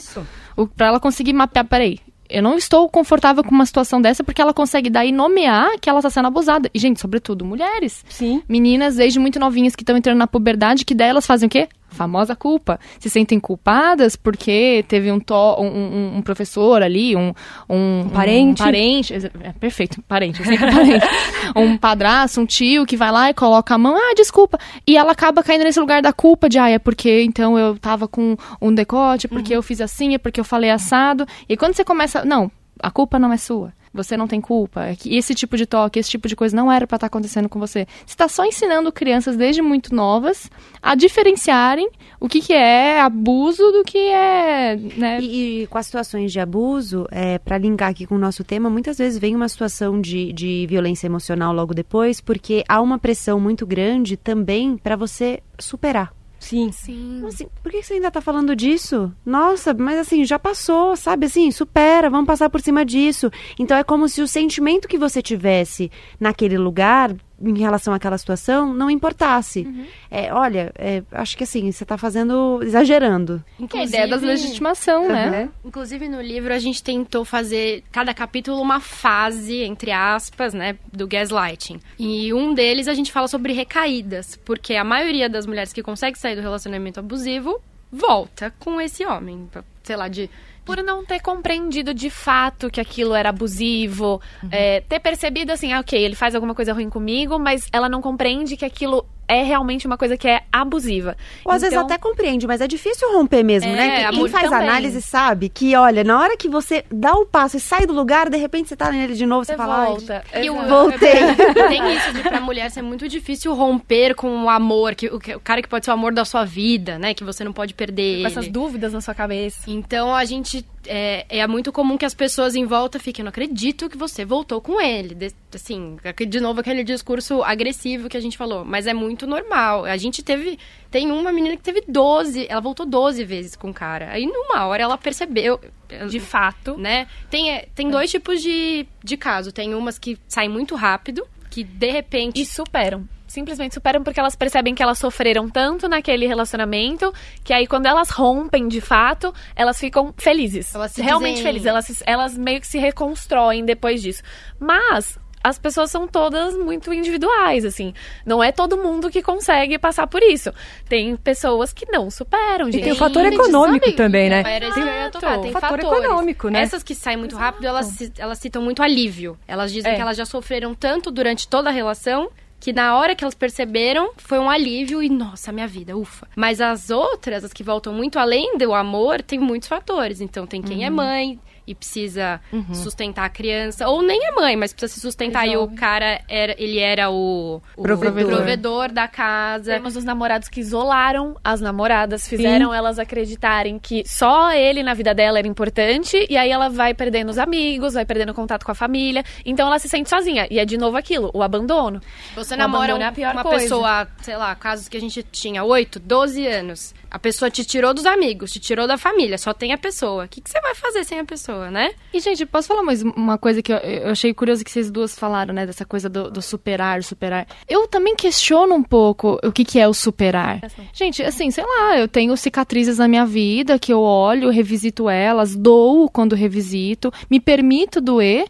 O, 0.56 0.66
pra 0.66 0.88
ela 0.88 1.00
conseguir 1.00 1.32
mapear, 1.32 1.64
peraí. 1.64 1.98
Eu 2.28 2.42
não 2.42 2.56
estou 2.56 2.88
confortável 2.88 3.44
com 3.44 3.54
uma 3.54 3.66
situação 3.66 4.00
dessa 4.00 4.24
porque 4.24 4.40
ela 4.40 4.54
consegue 4.54 4.88
daí 4.88 5.12
nomear 5.12 5.78
que 5.78 5.90
ela 5.90 5.98
está 5.98 6.08
sendo 6.10 6.26
abusada. 6.26 6.70
E, 6.72 6.78
gente, 6.78 7.00
sobretudo 7.00 7.44
mulheres. 7.44 8.04
Sim. 8.08 8.42
Meninas 8.48 8.96
desde 8.96 9.18
muito 9.18 9.38
novinhas 9.38 9.76
que 9.76 9.82
estão 9.82 9.96
entrando 9.96 10.18
na 10.18 10.26
puberdade, 10.26 10.84
que 10.84 10.94
daí 10.94 11.10
elas 11.10 11.26
fazem 11.26 11.46
o 11.46 11.50
quê? 11.50 11.68
A 11.94 11.96
famosa 11.96 12.34
culpa. 12.34 12.78
Se 12.98 13.08
sentem 13.08 13.38
culpadas 13.38 14.16
porque 14.16 14.84
teve 14.88 15.10
um, 15.12 15.20
to, 15.20 15.34
um, 15.60 15.66
um- 15.66 16.16
um 16.16 16.22
professor 16.22 16.82
ali, 16.82 17.14
um, 17.14 17.32
um, 17.70 18.08
parente. 18.12 18.60
Um 18.62 18.64
parente. 18.64 19.14
É, 19.14 19.52
perfeito, 19.52 20.02
parente, 20.02 20.42
é 20.42 20.58
parente. 20.58 21.06
um 21.56 21.76
padrasto, 21.76 22.40
um 22.40 22.46
tio 22.46 22.84
que 22.84 22.96
vai 22.96 23.12
lá 23.12 23.30
e 23.30 23.34
coloca 23.34 23.74
a 23.74 23.78
mão, 23.78 23.96
ah, 23.96 24.14
desculpa. 24.16 24.58
E 24.86 24.96
ela 24.96 25.12
acaba 25.12 25.42
caindo 25.42 25.62
nesse 25.64 25.78
lugar 25.80 26.02
da 26.02 26.12
culpa 26.12 26.48
de, 26.48 26.58
ah, 26.58 26.68
é 26.68 26.78
porque 26.78 27.22
então 27.22 27.58
eu 27.58 27.78
tava 27.78 28.08
com 28.08 28.36
um 28.60 28.74
decote, 28.74 29.28
porque 29.28 29.54
eu 29.54 29.62
fiz 29.62 29.80
assim, 29.80 30.14
é 30.14 30.18
porque 30.18 30.40
eu 30.40 30.44
falei 30.44 30.70
assado. 30.70 31.26
E 31.48 31.56
quando 31.56 31.74
você 31.74 31.84
começa. 31.84 32.24
Não, 32.24 32.50
a 32.82 32.90
culpa 32.90 33.18
não 33.18 33.32
é 33.32 33.36
sua. 33.36 33.72
Você 33.94 34.16
não 34.16 34.26
tem 34.26 34.40
culpa, 34.40 34.86
é 34.88 34.96
esse 35.06 35.34
tipo 35.34 35.56
de 35.56 35.64
toque, 35.64 36.00
esse 36.00 36.10
tipo 36.10 36.26
de 36.26 36.34
coisa 36.34 36.54
não 36.56 36.70
era 36.70 36.86
para 36.86 36.96
estar 36.96 37.04
tá 37.04 37.06
acontecendo 37.06 37.48
com 37.48 37.60
você. 37.60 37.86
Você 38.04 38.14
está 38.14 38.28
só 38.28 38.44
ensinando 38.44 38.90
crianças 38.90 39.36
desde 39.36 39.62
muito 39.62 39.94
novas 39.94 40.50
a 40.82 40.96
diferenciarem 40.96 41.88
o 42.18 42.28
que, 42.28 42.40
que 42.40 42.52
é 42.52 43.00
abuso 43.00 43.62
do 43.70 43.84
que 43.84 43.98
é. 43.98 44.76
Né? 44.76 45.20
E, 45.20 45.62
e 45.62 45.66
com 45.68 45.78
as 45.78 45.86
situações 45.86 46.32
de 46.32 46.40
abuso, 46.40 47.06
é, 47.10 47.38
para 47.38 47.56
linkar 47.56 47.90
aqui 47.90 48.04
com 48.04 48.16
o 48.16 48.18
nosso 48.18 48.42
tema, 48.42 48.68
muitas 48.68 48.98
vezes 48.98 49.18
vem 49.18 49.36
uma 49.36 49.48
situação 49.48 50.00
de, 50.00 50.32
de 50.32 50.66
violência 50.68 51.06
emocional 51.06 51.54
logo 51.54 51.72
depois, 51.72 52.20
porque 52.20 52.64
há 52.68 52.80
uma 52.80 52.98
pressão 52.98 53.38
muito 53.38 53.64
grande 53.64 54.16
também 54.16 54.76
para 54.76 54.96
você 54.96 55.40
superar. 55.58 56.12
Sim. 56.44 56.70
Sim. 56.72 57.22
Assim, 57.26 57.46
por 57.62 57.72
que 57.72 57.82
você 57.82 57.94
ainda 57.94 58.10
tá 58.10 58.20
falando 58.20 58.54
disso? 58.54 59.10
Nossa, 59.24 59.72
mas 59.72 59.98
assim, 59.98 60.24
já 60.26 60.38
passou, 60.38 60.94
sabe? 60.94 61.24
Assim, 61.24 61.50
supera, 61.50 62.10
vamos 62.10 62.26
passar 62.26 62.50
por 62.50 62.60
cima 62.60 62.84
disso. 62.84 63.30
Então 63.58 63.74
é 63.76 63.82
como 63.82 64.08
se 64.08 64.20
o 64.20 64.28
sentimento 64.28 64.86
que 64.86 64.98
você 64.98 65.22
tivesse 65.22 65.90
naquele 66.20 66.58
lugar 66.58 67.16
em 67.50 67.58
relação 67.58 67.92
àquela 67.94 68.18
situação 68.18 68.72
não 68.72 68.90
importasse. 68.90 69.60
Uhum. 69.60 69.86
É, 70.10 70.32
olha, 70.32 70.72
é, 70.76 71.02
acho 71.12 71.36
que 71.36 71.44
assim, 71.44 71.70
você 71.70 71.84
está 71.84 71.98
fazendo, 71.98 72.60
exagerando. 72.62 73.42
Inclusive, 73.58 73.96
a 73.96 74.04
ideia 74.04 74.18
da 74.18 74.26
legitimação, 74.26 75.08
né? 75.08 75.48
Inclusive 75.64 76.08
no 76.08 76.20
livro 76.20 76.52
a 76.52 76.58
gente 76.58 76.82
tentou 76.82 77.24
fazer 77.24 77.82
cada 77.90 78.12
capítulo 78.14 78.60
uma 78.60 78.80
fase, 78.80 79.62
entre 79.62 79.90
aspas, 79.90 80.54
né, 80.54 80.76
do 80.92 81.06
gaslighting. 81.06 81.80
E 81.98 82.32
um 82.32 82.54
deles 82.54 82.88
a 82.88 82.94
gente 82.94 83.12
fala 83.12 83.28
sobre 83.28 83.52
recaídas, 83.52 84.38
porque 84.44 84.74
a 84.74 84.84
maioria 84.84 85.28
das 85.28 85.46
mulheres 85.46 85.72
que 85.72 85.82
consegue 85.82 86.18
sair 86.18 86.36
do 86.36 86.42
relacionamento 86.42 87.00
abusivo 87.00 87.60
volta 87.90 88.52
com 88.58 88.80
esse 88.80 89.06
homem, 89.06 89.48
sei 89.82 89.96
lá, 89.96 90.08
de 90.08 90.28
por 90.64 90.82
não 90.82 91.04
ter 91.04 91.20
compreendido 91.20 91.92
de 91.92 92.08
fato 92.08 92.70
que 92.70 92.80
aquilo 92.80 93.14
era 93.14 93.28
abusivo, 93.28 94.20
uhum. 94.42 94.48
é, 94.50 94.80
ter 94.80 95.00
percebido 95.00 95.52
assim, 95.52 95.72
ah, 95.72 95.80
ok, 95.80 96.02
ele 96.02 96.14
faz 96.14 96.34
alguma 96.34 96.54
coisa 96.54 96.72
ruim 96.72 96.88
comigo, 96.88 97.38
mas 97.38 97.68
ela 97.72 97.88
não 97.88 98.00
compreende 98.00 98.56
que 98.56 98.64
aquilo 98.64 99.06
é 99.28 99.42
realmente 99.42 99.86
uma 99.86 99.96
coisa 99.96 100.16
que 100.16 100.28
é 100.28 100.42
abusiva. 100.52 101.16
Ou 101.44 101.52
às 101.52 101.62
vezes 101.62 101.74
então 101.74 101.86
até 101.86 101.98
compreende, 101.98 102.46
mas 102.46 102.60
é 102.60 102.66
difícil 102.66 103.12
romper 103.12 103.42
mesmo, 103.42 103.70
é, 103.70 103.74
né? 103.74 104.10
Quem 104.10 104.28
faz 104.28 104.50
também. 104.50 104.68
análise 104.68 105.02
sabe 105.02 105.48
que, 105.48 105.74
olha, 105.76 106.04
na 106.04 106.18
hora 106.18 106.36
que 106.36 106.48
você 106.48 106.84
dá 106.90 107.14
o 107.14 107.26
passo 107.26 107.56
e 107.56 107.60
sai 107.60 107.86
do 107.86 107.92
lugar, 107.92 108.28
de 108.28 108.36
repente 108.36 108.68
você 108.68 108.76
tá 108.76 108.90
nele 108.90 109.14
de 109.14 109.26
novo, 109.26 109.44
você, 109.44 109.52
você 109.52 109.56
fala, 109.56 109.86
volta. 109.86 110.24
E 110.34 110.46
eu 110.46 110.54
voltei. 110.68 111.34
Tem 111.68 111.96
isso 111.96 112.12
de 112.12 112.22
pra 112.22 112.40
mulher 112.40 112.70
ser 112.70 112.82
muito 112.82 113.08
difícil 113.08 113.54
romper 113.54 114.14
com 114.14 114.44
o 114.44 114.48
amor, 114.48 114.94
que 114.94 115.08
o, 115.08 115.16
o, 115.16 115.40
cara 115.40 115.62
que 115.62 115.68
pode 115.68 115.84
ser 115.84 115.90
o 115.90 115.94
amor 115.94 116.12
da 116.12 116.24
sua 116.24 116.44
vida, 116.44 116.98
né? 116.98 117.14
Que 117.14 117.24
você 117.24 117.44
não 117.44 117.52
pode 117.52 117.74
perder. 117.74 118.20
Com 118.22 118.26
essas 118.26 118.48
dúvidas 118.48 118.92
na 118.92 119.00
sua 119.00 119.14
cabeça. 119.14 119.70
Então 119.70 120.14
a 120.14 120.24
gente 120.24 120.64
é, 120.86 121.26
é, 121.28 121.46
muito 121.46 121.72
comum 121.72 121.96
que 121.96 122.04
as 122.04 122.14
pessoas 122.14 122.54
em 122.54 122.64
volta 122.64 122.98
fiquem, 122.98 123.22
eu 123.22 123.24
não 123.24 123.30
acredito 123.30 123.88
que 123.88 123.96
você 123.96 124.24
voltou 124.24 124.60
com 124.60 124.80
ele. 124.80 125.14
De, 125.14 125.32
assim, 125.54 125.96
de 126.28 126.40
novo 126.40 126.60
aquele 126.60 126.84
discurso 126.84 127.42
agressivo 127.42 128.08
que 128.08 128.16
a 128.16 128.20
gente 128.20 128.36
falou. 128.36 128.64
Mas 128.64 128.86
é 128.86 128.94
muito 128.94 129.26
normal. 129.26 129.84
A 129.84 129.96
gente 129.96 130.22
teve. 130.22 130.58
Tem 130.90 131.10
uma 131.10 131.32
menina 131.32 131.56
que 131.56 131.62
teve 131.62 131.82
12, 131.88 132.46
ela 132.48 132.60
voltou 132.60 132.86
12 132.86 133.24
vezes 133.24 133.56
com 133.56 133.70
o 133.70 133.74
cara. 133.74 134.10
Aí 134.10 134.26
numa 134.26 134.66
hora 134.66 134.82
ela 134.82 134.98
percebeu. 134.98 135.60
De 136.08 136.18
fato. 136.18 136.76
Né? 136.76 137.06
Tem, 137.30 137.50
é, 137.50 137.68
tem 137.74 137.88
dois 137.88 138.10
tipos 138.10 138.42
de, 138.42 138.86
de 139.02 139.16
caso. 139.16 139.52
Tem 139.52 139.74
umas 139.74 139.98
que 139.98 140.18
saem 140.26 140.48
muito 140.48 140.74
rápido, 140.74 141.24
que 141.50 141.62
de 141.62 141.90
repente. 141.90 142.40
E 142.40 142.46
superam 142.46 143.06
simplesmente 143.34 143.74
superam 143.74 144.02
porque 144.02 144.20
elas 144.20 144.36
percebem 144.36 144.74
que 144.74 144.82
elas 144.82 144.98
sofreram 144.98 145.50
tanto 145.50 145.88
naquele 145.88 146.26
relacionamento 146.26 147.12
que 147.42 147.52
aí 147.52 147.66
quando 147.66 147.86
elas 147.86 148.08
rompem 148.10 148.68
de 148.68 148.80
fato, 148.80 149.34
elas 149.56 149.78
ficam 149.78 150.14
felizes. 150.16 150.74
Elas 150.74 150.96
realmente 150.96 151.36
dizem... 151.36 151.46
felizes. 151.46 151.66
Elas, 151.66 152.02
elas 152.06 152.38
meio 152.38 152.60
que 152.60 152.66
se 152.66 152.78
reconstroem 152.78 153.64
depois 153.64 154.00
disso. 154.00 154.22
Mas 154.58 155.18
as 155.42 155.58
pessoas 155.58 155.90
são 155.90 156.08
todas 156.08 156.56
muito 156.56 156.90
individuais, 156.90 157.66
assim. 157.66 157.92
Não 158.24 158.42
é 158.42 158.50
todo 158.50 158.78
mundo 158.78 159.10
que 159.10 159.20
consegue 159.20 159.78
passar 159.78 160.06
por 160.06 160.22
isso. 160.22 160.50
Tem 160.88 161.14
pessoas 161.16 161.70
que 161.70 161.84
não 161.90 162.10
superam, 162.10 162.72
gente. 162.72 162.80
E 162.80 162.84
tem 162.84 162.92
o 162.92 162.96
fator 162.96 163.26
econômico 163.26 163.92
também, 163.92 164.30
né? 164.30 164.42
Era 164.46 164.72
tem, 164.72 165.10
tocar, 165.10 165.38
tem 165.40 165.52
fator 165.52 165.78
fatores. 165.80 166.04
econômico, 166.04 166.48
né? 166.48 166.62
Essas 166.62 166.82
que 166.82 166.94
saem 166.94 167.18
muito 167.18 167.36
rápido, 167.36 167.66
elas, 167.66 168.10
elas 168.16 168.38
citam 168.38 168.62
muito 168.62 168.82
alívio. 168.82 169.36
Elas 169.46 169.70
dizem 169.70 169.92
é. 169.92 169.96
que 169.96 170.00
elas 170.00 170.16
já 170.16 170.24
sofreram 170.24 170.74
tanto 170.74 171.10
durante 171.10 171.46
toda 171.46 171.68
a 171.68 171.72
relação 171.72 172.30
que 172.64 172.72
na 172.72 172.96
hora 172.96 173.14
que 173.14 173.22
elas 173.22 173.34
perceberam, 173.34 174.12
foi 174.16 174.38
um 174.38 174.48
alívio 174.48 175.02
e, 175.02 175.10
nossa, 175.10 175.52
minha 175.52 175.68
vida, 175.68 175.94
ufa. 175.94 176.26
Mas 176.34 176.62
as 176.62 176.88
outras, 176.88 177.44
as 177.44 177.52
que 177.52 177.62
voltam 177.62 177.92
muito 177.92 178.18
além 178.18 178.56
do 178.56 178.72
amor, 178.72 179.20
tem 179.20 179.38
muitos 179.38 179.68
fatores. 179.68 180.18
Então, 180.22 180.46
tem 180.46 180.62
quem 180.62 180.78
é 180.82 180.88
uhum. 180.88 180.94
é 180.94 180.96
mãe, 180.96 181.40
e 181.66 181.74
precisa 181.74 182.40
uhum. 182.52 182.74
sustentar 182.74 183.24
a 183.24 183.28
criança, 183.28 183.88
ou 183.88 184.02
nem 184.02 184.26
é 184.26 184.32
mãe, 184.32 184.56
mas 184.56 184.72
precisa 184.72 184.92
se 184.92 185.00
sustentar. 185.00 185.44
Resolve. 185.44 185.72
E 185.72 185.74
o 185.74 185.78
cara 185.78 186.20
era, 186.28 186.54
ele 186.58 186.78
era 186.78 187.10
o, 187.10 187.60
o 187.76 187.82
provedor. 187.82 188.36
provedor. 188.36 188.92
da 188.92 189.08
casa. 189.08 189.72
Temos 189.72 189.96
os 189.96 190.04
namorados 190.04 190.48
que 190.48 190.60
isolaram 190.60 191.36
as 191.42 191.60
namoradas, 191.60 192.28
fizeram 192.28 192.70
Sim. 192.70 192.76
elas 192.76 192.98
acreditarem 192.98 193.78
que 193.78 194.02
só 194.06 194.52
ele 194.52 194.82
na 194.82 194.94
vida 194.94 195.14
dela 195.14 195.38
era 195.38 195.48
importante, 195.48 196.26
e 196.28 196.36
aí 196.36 196.50
ela 196.50 196.68
vai 196.68 196.94
perdendo 196.94 197.30
os 197.30 197.38
amigos, 197.38 197.94
vai 197.94 198.04
perdendo 198.04 198.34
contato 198.34 198.64
com 198.64 198.72
a 198.72 198.74
família, 198.74 199.24
então 199.44 199.66
ela 199.66 199.78
se 199.78 199.88
sente 199.88 200.10
sozinha. 200.10 200.46
E 200.50 200.58
é 200.58 200.64
de 200.64 200.76
novo 200.76 200.96
aquilo, 200.96 201.30
o 201.32 201.42
abandono. 201.42 202.00
Você 202.34 202.54
o 202.54 202.56
namora 202.56 202.94
um, 202.94 203.00
é 203.00 203.30
uma 203.30 203.42
coisa. 203.42 203.58
pessoa, 203.60 204.08
sei 204.22 204.36
lá, 204.36 204.54
casos 204.54 204.88
que 204.88 204.96
a 204.96 205.00
gente 205.00 205.22
tinha 205.22 205.64
8, 205.64 205.98
12 205.98 206.46
anos. 206.46 206.94
A 207.14 207.18
pessoa 207.20 207.48
te 207.48 207.64
tirou 207.64 207.94
dos 207.94 208.06
amigos, 208.06 208.50
te 208.50 208.58
tirou 208.58 208.88
da 208.88 208.98
família, 208.98 209.38
só 209.38 209.54
tem 209.54 209.72
a 209.72 209.78
pessoa. 209.78 210.24
O 210.24 210.28
que, 210.28 210.40
que 210.40 210.50
você 210.50 210.60
vai 210.60 210.74
fazer 210.74 211.04
sem 211.04 211.20
a 211.20 211.24
pessoa, 211.24 211.70
né? 211.70 211.92
E, 212.12 212.18
gente, 212.18 212.44
posso 212.44 212.66
falar 212.66 212.82
mais 212.82 213.02
uma 213.02 213.38
coisa 213.38 213.62
que 213.62 213.72
eu, 213.72 213.76
eu 213.76 214.10
achei 214.10 214.34
curioso 214.34 214.64
que 214.64 214.70
vocês 214.72 214.90
duas 214.90 215.16
falaram, 215.16 215.54
né? 215.54 215.64
Dessa 215.64 215.84
coisa 215.84 216.08
do, 216.08 216.28
do, 216.28 216.42
superar, 216.42 217.04
superar. 217.04 217.46
Eu 217.68 217.86
também 217.86 218.16
questiono 218.16 218.74
um 218.74 218.82
pouco 218.82 219.38
o 219.44 219.52
que, 219.52 219.64
que 219.64 219.78
é 219.78 219.86
o 219.86 219.94
superar. 219.94 220.60
Gente, 220.92 221.22
assim, 221.22 221.52
sei 221.52 221.62
lá, 221.64 221.96
eu 221.96 222.08
tenho 222.08 222.36
cicatrizes 222.36 222.98
na 222.98 223.06
minha 223.06 223.24
vida 223.24 223.78
que 223.78 223.92
eu 223.92 224.00
olho, 224.00 224.50
revisito 224.50 225.08
elas, 225.08 225.54
dou 225.54 226.10
quando 226.10 226.34
revisito, 226.34 227.12
me 227.30 227.38
permito 227.38 228.00
doer. 228.00 228.44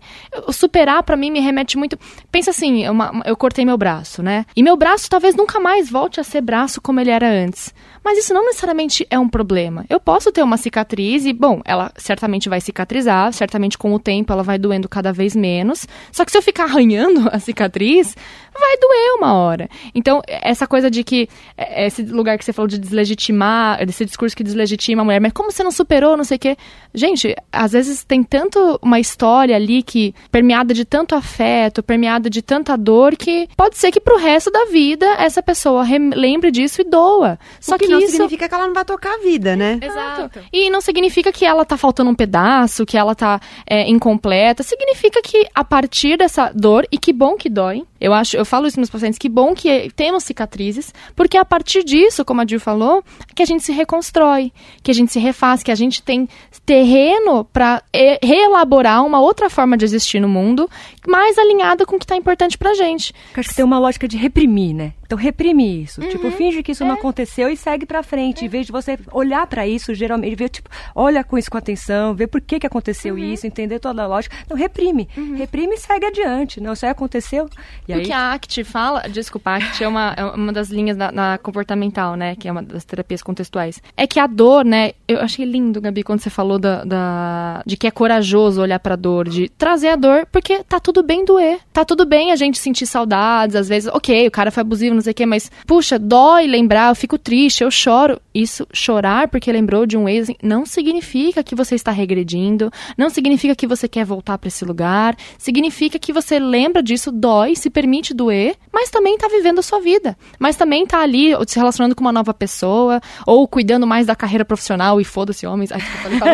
O 0.46 0.54
superar, 0.54 1.02
para 1.02 1.18
mim, 1.18 1.30
me 1.30 1.40
remete 1.40 1.76
muito. 1.76 1.98
Pensa 2.32 2.48
assim, 2.48 2.88
uma, 2.88 3.20
eu 3.26 3.36
cortei 3.36 3.66
meu 3.66 3.76
braço, 3.76 4.22
né? 4.22 4.46
E 4.56 4.62
meu 4.62 4.74
braço 4.74 5.10
talvez 5.10 5.34
nunca 5.34 5.60
mais 5.60 5.90
volte 5.90 6.18
a 6.18 6.24
ser 6.24 6.40
braço 6.40 6.80
como 6.80 6.98
ele 6.98 7.10
era 7.10 7.28
antes. 7.28 7.74
Mas 8.02 8.18
isso 8.18 8.34
não 8.34 8.44
necessariamente 8.54 9.06
é 9.10 9.18
um 9.18 9.28
problema. 9.28 9.84
Eu 9.90 9.98
posso 9.98 10.30
ter 10.30 10.42
uma 10.42 10.56
cicatriz 10.56 11.26
e, 11.26 11.32
bom, 11.32 11.60
ela 11.64 11.92
certamente 11.96 12.48
vai 12.48 12.60
cicatrizar, 12.60 13.32
certamente 13.32 13.76
com 13.76 13.92
o 13.92 13.98
tempo 13.98 14.32
ela 14.32 14.44
vai 14.44 14.56
doendo 14.56 14.88
cada 14.88 15.12
vez 15.12 15.34
menos. 15.34 15.86
Só 16.12 16.24
que 16.24 16.30
se 16.30 16.38
eu 16.38 16.42
ficar 16.42 16.64
arranhando 16.64 17.28
a 17.34 17.38
cicatriz, 17.40 18.16
vai 18.58 18.76
doer 18.78 19.14
uma 19.16 19.34
hora. 19.34 19.68
Então, 19.94 20.22
essa 20.28 20.66
coisa 20.66 20.90
de 20.90 21.02
que 21.02 21.28
é, 21.56 21.86
esse 21.86 22.02
lugar 22.02 22.38
que 22.38 22.44
você 22.44 22.52
falou 22.52 22.68
de 22.68 22.78
deslegitimar, 22.78 23.84
desse 23.84 24.04
discurso 24.04 24.36
que 24.36 24.44
deslegitima 24.44 25.02
a 25.02 25.04
mulher, 25.04 25.20
mas 25.20 25.32
como 25.32 25.50
você 25.50 25.64
não 25.64 25.72
superou, 25.72 26.16
não 26.16 26.24
sei 26.24 26.36
o 26.36 26.40
quê. 26.40 26.56
Gente, 26.94 27.34
às 27.52 27.72
vezes 27.72 28.04
tem 28.04 28.22
tanto 28.22 28.78
uma 28.80 29.00
história 29.00 29.56
ali 29.56 29.82
que 29.82 30.14
permeada 30.30 30.72
de 30.72 30.84
tanto 30.84 31.14
afeto, 31.16 31.82
permeada 31.82 32.30
de 32.30 32.40
tanta 32.40 32.76
dor 32.76 33.16
que 33.16 33.48
pode 33.56 33.76
ser 33.76 33.90
que 33.90 34.00
pro 34.00 34.16
resto 34.16 34.50
da 34.50 34.66
vida 34.66 35.06
essa 35.18 35.42
pessoa 35.42 35.84
lembre 36.14 36.52
disso 36.52 36.80
e 36.80 36.84
doa. 36.84 37.38
Só 37.60 37.76
que 37.76 37.88
não 37.88 37.98
isso... 37.98 38.12
significa 38.12 38.43
que 38.48 38.54
ela 38.54 38.66
não 38.66 38.74
vai 38.74 38.84
tocar 38.84 39.14
a 39.14 39.18
vida, 39.18 39.56
né? 39.56 39.78
Exato. 39.80 40.40
E 40.52 40.70
não 40.70 40.80
significa 40.80 41.32
que 41.32 41.44
ela 41.44 41.64
tá 41.64 41.76
faltando 41.76 42.10
um 42.10 42.14
pedaço, 42.14 42.86
que 42.86 42.96
ela 42.96 43.14
tá 43.14 43.40
é, 43.66 43.88
incompleta. 43.88 44.62
Significa 44.62 45.20
que 45.22 45.46
a 45.54 45.64
partir 45.64 46.16
dessa 46.16 46.50
dor, 46.54 46.86
e 46.90 46.98
que 46.98 47.12
bom 47.12 47.36
que 47.36 47.48
dói, 47.48 47.82
eu 48.00 48.12
acho, 48.12 48.36
eu 48.36 48.44
falo 48.44 48.66
isso 48.66 48.78
nos 48.78 48.90
pacientes, 48.90 49.18
que 49.18 49.28
bom 49.28 49.54
que 49.54 49.90
temos 49.96 50.24
cicatrizes, 50.24 50.92
porque 51.16 51.38
a 51.38 51.44
partir 51.44 51.82
disso, 51.82 52.24
como 52.24 52.42
a 52.42 52.46
Jill 52.46 52.60
falou, 52.60 53.02
que 53.34 53.42
a 53.42 53.46
gente 53.46 53.62
se 53.62 53.72
reconstrói, 53.72 54.52
que 54.82 54.90
a 54.90 54.94
gente 54.94 55.10
se 55.10 55.18
refaz, 55.18 55.62
que 55.62 55.70
a 55.70 55.74
gente 55.74 56.02
tem 56.02 56.28
terreno 56.66 57.44
para 57.44 57.82
reelaborar 58.22 59.04
uma 59.04 59.20
outra 59.20 59.48
forma 59.48 59.76
de 59.76 59.84
existir 59.84 60.20
no 60.20 60.28
mundo, 60.28 60.68
mais 61.06 61.38
alinhada 61.38 61.84
com 61.86 61.96
o 61.96 61.98
que 61.98 62.04
está 62.04 62.16
importante 62.16 62.56
pra 62.56 62.74
gente. 62.74 63.12
Acho 63.34 63.48
que 63.48 63.54
tem 63.54 63.64
uma 63.64 63.78
lógica 63.78 64.06
de 64.08 64.16
reprimir, 64.16 64.74
né? 64.74 64.92
Então 65.04 65.18
reprime 65.18 65.82
isso. 65.82 66.00
Uhum. 66.00 66.08
Tipo, 66.08 66.30
finge 66.30 66.62
que 66.62 66.72
isso 66.72 66.82
é. 66.82 66.86
não 66.86 66.94
aconteceu 66.94 67.48
e 67.48 67.56
segue 67.56 67.86
para 67.86 68.02
frente. 68.02 68.42
É. 68.42 68.46
Em 68.46 68.48
vez 68.48 68.66
de 68.66 68.72
você 68.72 68.98
olhar 69.12 69.46
para 69.46 69.66
isso, 69.66 69.94
geralmente, 69.94 70.34
ver, 70.34 70.48
tipo, 70.48 70.68
olha 70.94 71.22
com 71.22 71.38
isso 71.38 71.50
com 71.50 71.58
atenção, 71.58 72.14
ver 72.14 72.26
por 72.26 72.40
que, 72.40 72.58
que 72.58 72.66
aconteceu 72.66 73.14
uhum. 73.14 73.20
isso, 73.20 73.46
entender 73.46 73.78
toda 73.78 74.02
a 74.02 74.06
lógica. 74.06 74.34
Não, 74.48 74.56
reprime. 74.56 75.08
Uhum. 75.16 75.36
Reprime 75.36 75.74
e 75.74 75.78
segue 75.78 76.06
adiante. 76.06 76.60
Não, 76.60 76.72
isso 76.72 76.84
aí 76.84 76.90
aconteceu. 76.90 77.48
E 77.88 77.92
o 77.92 77.96
aí... 77.96 78.02
que 78.04 78.12
a 78.12 78.32
ACT 78.32 78.64
fala, 78.64 79.02
desculpa, 79.08 79.50
a 79.50 79.56
ACT 79.56 79.84
é 79.84 79.88
uma, 79.88 80.14
é 80.16 80.24
uma 80.24 80.52
das 80.52 80.70
linhas 80.70 80.96
da, 80.96 81.12
na 81.12 81.38
comportamental, 81.38 82.16
né? 82.16 82.34
Que 82.36 82.48
é 82.48 82.52
uma 82.52 82.62
das 82.62 82.84
terapias 82.84 83.22
contextuais. 83.22 83.82
É 83.96 84.06
que 84.06 84.18
a 84.18 84.26
dor, 84.26 84.64
né? 84.64 84.92
Eu 85.06 85.20
achei 85.20 85.44
lindo, 85.44 85.80
Gabi, 85.80 86.02
quando 86.02 86.20
você 86.20 86.30
falou 86.30 86.58
da, 86.58 86.84
da 86.84 87.62
de 87.66 87.76
que 87.76 87.86
é 87.86 87.90
corajoso 87.90 88.60
olhar 88.60 88.78
pra 88.78 88.96
dor, 88.96 89.28
de 89.28 89.48
trazer 89.48 89.88
a 89.88 89.96
dor, 89.96 90.26
porque 90.30 90.62
tá 90.64 90.80
tudo 90.80 90.93
tudo 90.94 91.04
bem 91.04 91.24
doer. 91.24 91.58
Tá 91.72 91.84
tudo 91.84 92.06
bem 92.06 92.30
a 92.30 92.36
gente 92.36 92.56
sentir 92.56 92.86
saudades, 92.86 93.56
às 93.56 93.68
vezes, 93.68 93.90
ok, 93.92 94.28
o 94.28 94.30
cara 94.30 94.52
foi 94.52 94.60
abusivo, 94.60 94.94
não 94.94 95.02
sei 95.02 95.10
o 95.10 95.14
quê, 95.14 95.26
mas, 95.26 95.50
puxa, 95.66 95.98
dói 95.98 96.46
lembrar, 96.46 96.90
eu 96.90 96.94
fico 96.94 97.18
triste, 97.18 97.64
eu 97.64 97.70
choro. 97.70 98.20
Isso, 98.32 98.66
chorar 98.72 99.28
porque 99.28 99.50
lembrou 99.50 99.86
de 99.86 99.96
um 99.96 100.08
ex, 100.08 100.28
não 100.42 100.64
significa 100.64 101.42
que 101.42 101.54
você 101.54 101.74
está 101.74 101.90
regredindo, 101.90 102.70
não 102.96 103.10
significa 103.10 103.54
que 103.54 103.66
você 103.66 103.88
quer 103.88 104.04
voltar 104.04 104.38
para 104.38 104.48
esse 104.48 104.64
lugar, 104.64 105.16
significa 105.36 105.98
que 105.98 106.12
você 106.12 106.38
lembra 106.38 106.82
disso, 106.82 107.10
dói, 107.10 107.56
se 107.56 107.70
permite 107.70 108.14
doer, 108.14 108.54
mas 108.72 108.90
também 108.90 109.18
tá 109.18 109.26
vivendo 109.28 109.58
a 109.58 109.62
sua 109.62 109.80
vida. 109.80 110.16
Mas 110.38 110.56
também 110.56 110.86
tá 110.86 111.00
ali 111.00 111.32
se 111.46 111.58
relacionando 111.58 111.96
com 111.96 112.02
uma 112.02 112.12
nova 112.12 112.32
pessoa, 112.32 113.00
ou 113.26 113.48
cuidando 113.48 113.86
mais 113.86 114.06
da 114.06 114.14
carreira 114.14 114.44
profissional 114.44 115.00
e 115.00 115.04
foda-se 115.04 115.46
homens. 115.46 115.72
Ai, 115.72 115.80
desculpa, 115.80 116.26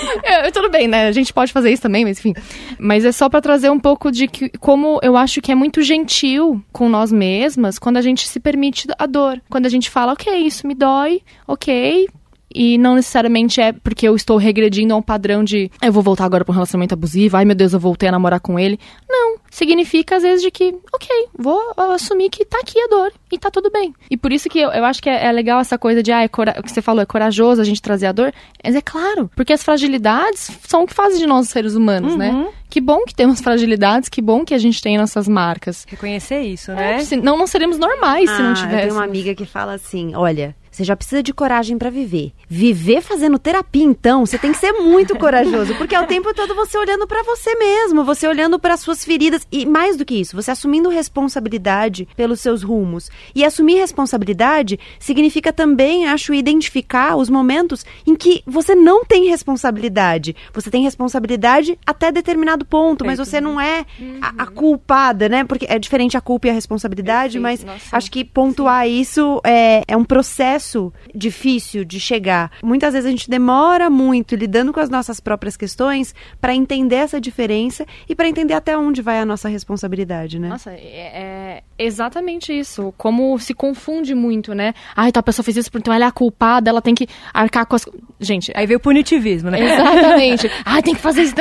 eu, 0.24 0.52
tudo 0.52 0.70
bem, 0.70 0.88
né? 0.88 1.08
A 1.08 1.12
gente 1.12 1.32
pode 1.32 1.52
fazer 1.52 1.70
isso 1.70 1.82
também, 1.82 2.04
mas 2.04 2.18
enfim. 2.18 2.34
Mas 2.78 3.04
é 3.04 3.12
só 3.12 3.28
para 3.28 3.40
trazer 3.40 3.70
um 3.70 3.78
pouco 3.78 4.10
de 4.10 4.26
que, 4.26 4.48
como 4.58 4.98
eu 5.02 5.16
acho 5.16 5.40
que 5.40 5.52
é 5.52 5.54
muito 5.54 5.82
gentil 5.82 6.62
com 6.72 6.88
nós 6.88 7.12
mesmas 7.12 7.78
quando 7.78 7.96
a 7.96 8.02
gente 8.02 8.26
se 8.28 8.40
permite 8.40 8.86
a 8.98 9.06
dor. 9.06 9.40
Quando 9.48 9.66
a 9.66 9.70
gente 9.70 9.90
fala, 9.90 10.12
ok, 10.12 10.34
isso 10.38 10.66
me 10.66 10.74
dói, 10.74 11.22
ok, 11.46 12.06
e 12.54 12.78
não 12.78 12.94
necessariamente 12.94 13.60
é 13.60 13.72
porque 13.72 14.08
eu 14.08 14.16
estou 14.16 14.38
regredindo 14.38 14.94
a 14.94 14.96
um 14.96 15.02
padrão 15.02 15.44
de 15.44 15.70
eu 15.82 15.92
vou 15.92 16.02
voltar 16.02 16.24
agora 16.24 16.44
para 16.44 16.52
um 16.52 16.54
relacionamento 16.54 16.94
abusivo, 16.94 17.36
ai 17.36 17.44
meu 17.44 17.54
Deus, 17.54 17.72
eu 17.72 17.80
voltei 17.80 18.08
a 18.08 18.12
namorar 18.12 18.40
com 18.40 18.58
ele. 18.58 18.78
Não, 19.08 19.35
significa 19.56 20.16
às 20.16 20.22
vezes 20.22 20.42
de 20.42 20.50
que, 20.50 20.74
ok, 20.92 21.08
vou 21.34 21.58
assumir 21.94 22.28
que 22.28 22.44
tá 22.44 22.58
aqui 22.60 22.78
a 22.78 22.88
dor 22.88 23.10
e 23.32 23.38
tá 23.38 23.50
tudo 23.50 23.70
bem. 23.70 23.94
E 24.10 24.14
por 24.14 24.30
isso 24.30 24.50
que 24.50 24.58
eu, 24.58 24.68
eu 24.68 24.84
acho 24.84 25.02
que 25.02 25.08
é, 25.08 25.24
é, 25.24 25.32
legal 25.32 25.58
essa 25.58 25.78
coisa 25.78 26.02
de, 26.02 26.12
ah, 26.12 26.22
é 26.22 26.26
o 26.26 26.62
que 26.62 26.70
você 26.70 26.82
falou, 26.82 27.00
é 27.00 27.06
corajoso 27.06 27.62
a 27.62 27.64
gente 27.64 27.80
trazer 27.80 28.06
a 28.06 28.12
dor. 28.12 28.34
Mas 28.62 28.74
é 28.74 28.82
claro, 28.82 29.30
porque 29.34 29.54
as 29.54 29.64
fragilidades 29.64 30.50
são 30.68 30.82
o 30.82 30.86
que 30.86 30.92
fazem 30.92 31.18
de 31.18 31.26
nós 31.26 31.48
seres 31.48 31.74
humanos, 31.74 32.14
né? 32.16 32.30
uhum. 32.30 32.44
né? 32.44 32.50
Que 32.68 32.82
bom 32.82 33.02
que 33.06 33.14
temos 33.14 33.40
fragilidades, 33.40 34.10
que 34.10 34.20
bom 34.20 34.44
que 34.44 34.52
a 34.52 34.58
gente 34.58 34.82
tem 34.82 34.98
nossas 34.98 35.26
marcas. 35.26 35.86
Reconhecer 35.88 36.42
isso, 36.42 36.72
né? 36.72 36.98
É, 37.00 37.16
não, 37.16 37.38
não 37.38 37.46
seremos 37.46 37.78
normais 37.78 38.28
ah, 38.28 38.36
se 38.36 38.42
não 38.42 38.52
tivéssemos. 38.52 38.82
Eu 38.82 38.88
tenho 38.88 38.94
uma 38.94 39.04
amiga 39.04 39.34
que 39.34 39.46
fala 39.46 39.72
assim, 39.72 40.14
olha, 40.14 40.54
você 40.76 40.84
já 40.84 40.94
precisa 40.94 41.22
de 41.22 41.32
coragem 41.32 41.78
para 41.78 41.88
viver. 41.88 42.32
Viver 42.46 43.00
fazendo 43.00 43.38
terapia, 43.38 43.82
então, 43.82 44.26
você 44.26 44.38
tem 44.38 44.52
que 44.52 44.58
ser 44.58 44.72
muito 44.72 45.16
corajoso, 45.18 45.74
porque 45.76 45.94
é 45.94 46.00
o 46.00 46.06
tempo 46.06 46.34
todo 46.34 46.54
você 46.54 46.76
olhando 46.76 47.06
para 47.06 47.22
você 47.22 47.54
mesmo, 47.54 48.04
você 48.04 48.28
olhando 48.28 48.58
para 48.58 48.76
suas 48.76 49.02
feridas 49.02 49.46
e 49.50 49.64
mais 49.64 49.96
do 49.96 50.04
que 50.04 50.14
isso, 50.14 50.36
você 50.36 50.50
assumindo 50.50 50.90
responsabilidade 50.90 52.06
pelos 52.14 52.40
seus 52.40 52.62
rumos. 52.62 53.10
E 53.34 53.42
assumir 53.42 53.76
responsabilidade 53.76 54.78
significa 54.98 55.50
também, 55.50 56.06
acho, 56.08 56.34
identificar 56.34 57.16
os 57.16 57.30
momentos 57.30 57.86
em 58.06 58.14
que 58.14 58.42
você 58.46 58.74
não 58.74 59.02
tem 59.02 59.28
responsabilidade. 59.30 60.36
Você 60.52 60.70
tem 60.70 60.82
responsabilidade 60.82 61.78
até 61.86 62.12
determinado 62.12 62.66
ponto, 62.66 63.04
mas 63.04 63.18
você 63.18 63.40
não 63.40 63.58
é 63.58 63.86
a, 64.20 64.42
a 64.42 64.46
culpada, 64.46 65.26
né? 65.26 65.42
Porque 65.44 65.66
é 65.68 65.78
diferente 65.78 66.18
a 66.18 66.20
culpa 66.20 66.48
e 66.48 66.50
a 66.50 66.52
responsabilidade, 66.52 67.38
mas 67.38 67.64
Nossa, 67.64 67.96
acho 67.96 68.10
que 68.10 68.24
pontuar 68.24 68.84
sim. 68.84 69.00
isso 69.00 69.40
é, 69.42 69.82
é 69.88 69.96
um 69.96 70.04
processo 70.04 70.65
processo 70.66 70.92
difícil 71.14 71.84
de 71.84 72.00
chegar. 72.00 72.50
Muitas 72.62 72.92
vezes 72.92 73.06
a 73.06 73.10
gente 73.10 73.30
demora 73.30 73.88
muito 73.88 74.34
lidando 74.34 74.72
com 74.72 74.80
as 74.80 74.90
nossas 74.90 75.20
próprias 75.20 75.56
questões 75.56 76.14
para 76.40 76.54
entender 76.54 76.96
essa 76.96 77.20
diferença 77.20 77.86
e 78.08 78.14
para 78.14 78.28
entender 78.28 78.54
até 78.54 78.76
onde 78.76 79.00
vai 79.00 79.20
a 79.20 79.24
nossa 79.24 79.48
responsabilidade, 79.48 80.38
né? 80.38 80.48
Nossa, 80.48 80.72
é, 80.72 80.74
é, 80.78 81.62
exatamente 81.78 82.56
isso. 82.56 82.92
Como 82.96 83.38
se 83.38 83.54
confunde 83.54 84.14
muito, 84.14 84.54
né? 84.54 84.74
Ai, 84.94 85.08
então 85.08 85.20
a 85.20 85.22
pessoa 85.22 85.44
fez 85.44 85.56
isso, 85.56 85.70
então 85.74 85.92
ela 85.92 86.04
é 86.04 86.08
a 86.08 86.12
culpada, 86.12 86.70
ela 86.70 86.82
tem 86.82 86.94
que 86.94 87.08
arcar 87.32 87.66
com 87.66 87.76
as. 87.76 87.86
Gente. 88.18 88.52
Aí 88.54 88.66
veio 88.66 88.78
o 88.78 88.80
punitivismo, 88.80 89.50
né? 89.50 89.60
Exatamente. 89.60 90.50
Ai, 90.64 90.82
tem 90.82 90.94
que 90.94 91.00
fazer 91.00 91.22
isso. 91.22 91.34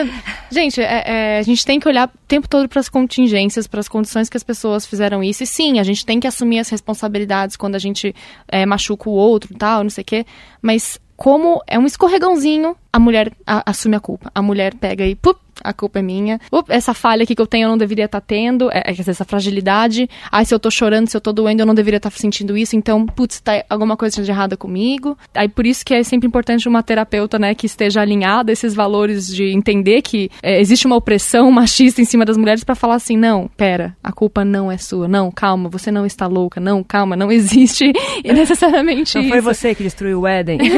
Gente, 0.51 0.81
é, 0.81 1.03
é, 1.05 1.39
a 1.39 1.41
gente 1.41 1.65
tem 1.65 1.79
que 1.79 1.87
olhar 1.87 2.07
o 2.07 2.27
tempo 2.27 2.47
todo 2.47 2.67
para 2.67 2.79
as 2.79 2.89
contingências, 2.89 3.67
para 3.67 3.79
as 3.79 3.87
condições 3.87 4.29
que 4.29 4.37
as 4.37 4.43
pessoas 4.43 4.85
fizeram 4.85 5.23
isso. 5.23 5.43
E 5.43 5.47
sim, 5.47 5.79
a 5.79 5.83
gente 5.83 6.05
tem 6.05 6.19
que 6.19 6.27
assumir 6.27 6.59
as 6.59 6.69
responsabilidades 6.69 7.55
quando 7.55 7.75
a 7.75 7.79
gente 7.79 8.13
é, 8.47 8.65
machuca 8.65 9.09
o 9.09 9.13
outro 9.13 9.53
e 9.53 9.57
tal, 9.57 9.83
não 9.83 9.89
sei 9.89 10.01
o 10.01 10.05
quê. 10.05 10.25
Mas 10.61 10.99
como 11.15 11.61
é 11.65 11.79
um 11.79 11.85
escorregãozinho, 11.85 12.75
a 12.91 12.99
mulher 12.99 13.31
a, 13.45 13.69
assume 13.69 13.95
a 13.95 13.99
culpa. 13.99 14.29
A 14.35 14.41
mulher 14.41 14.75
pega 14.75 15.05
e 15.05 15.15
pup, 15.15 15.39
a 15.65 15.73
culpa 15.73 15.99
é 15.99 16.01
minha. 16.01 16.39
Essa 16.69 16.93
falha 16.93 17.23
aqui 17.23 17.35
que 17.35 17.41
eu 17.41 17.47
tenho 17.47 17.65
eu 17.65 17.69
não 17.69 17.77
deveria 17.77 18.05
estar 18.05 18.21
tá 18.21 18.25
tendo, 18.25 18.71
é, 18.71 18.83
é, 18.85 18.91
essa 18.91 19.25
fragilidade. 19.25 20.09
Ai, 20.31 20.45
se 20.45 20.53
eu 20.53 20.59
tô 20.59 20.69
chorando, 20.69 21.07
se 21.07 21.17
eu 21.17 21.21
tô 21.21 21.33
doendo, 21.33 21.61
eu 21.61 21.65
não 21.65 21.73
deveria 21.73 21.97
estar 21.97 22.11
tá 22.11 22.17
sentindo 22.17 22.57
isso, 22.57 22.75
então, 22.75 23.05
putz, 23.05 23.39
tá 23.39 23.63
alguma 23.69 23.97
coisa 23.97 24.21
de 24.21 24.31
errada 24.31 24.55
comigo. 24.55 25.17
Aí 25.33 25.49
por 25.49 25.65
isso 25.65 25.85
que 25.85 25.93
é 25.93 26.03
sempre 26.03 26.27
importante 26.27 26.67
uma 26.67 26.83
terapeuta, 26.83 27.39
né, 27.39 27.55
que 27.55 27.65
esteja 27.65 28.01
alinhada 28.01 28.51
a 28.51 28.53
esses 28.53 28.73
valores 28.73 29.27
de 29.27 29.45
entender 29.51 30.01
que 30.01 30.29
é, 30.41 30.59
existe 30.59 30.85
uma 30.85 30.95
opressão 30.95 31.51
machista 31.51 32.01
em 32.01 32.05
cima 32.05 32.25
das 32.25 32.37
mulheres 32.37 32.63
para 32.63 32.75
falar 32.75 32.95
assim, 32.95 33.17
não, 33.17 33.49
pera, 33.57 33.95
a 34.03 34.11
culpa 34.11 34.45
não 34.45 34.71
é 34.71 34.77
sua, 34.77 35.07
não, 35.07 35.31
calma, 35.31 35.69
você 35.69 35.91
não 35.91 36.05
está 36.05 36.27
louca, 36.27 36.59
não, 36.59 36.83
calma, 36.83 37.15
não 37.15 37.31
existe 37.31 37.91
e 38.23 38.31
necessariamente 38.33 39.15
Não 39.15 39.21
isso. 39.23 39.31
foi 39.31 39.41
você 39.41 39.73
que 39.73 39.83
destruiu 39.83 40.21
o 40.21 40.27
Éden. 40.27 40.59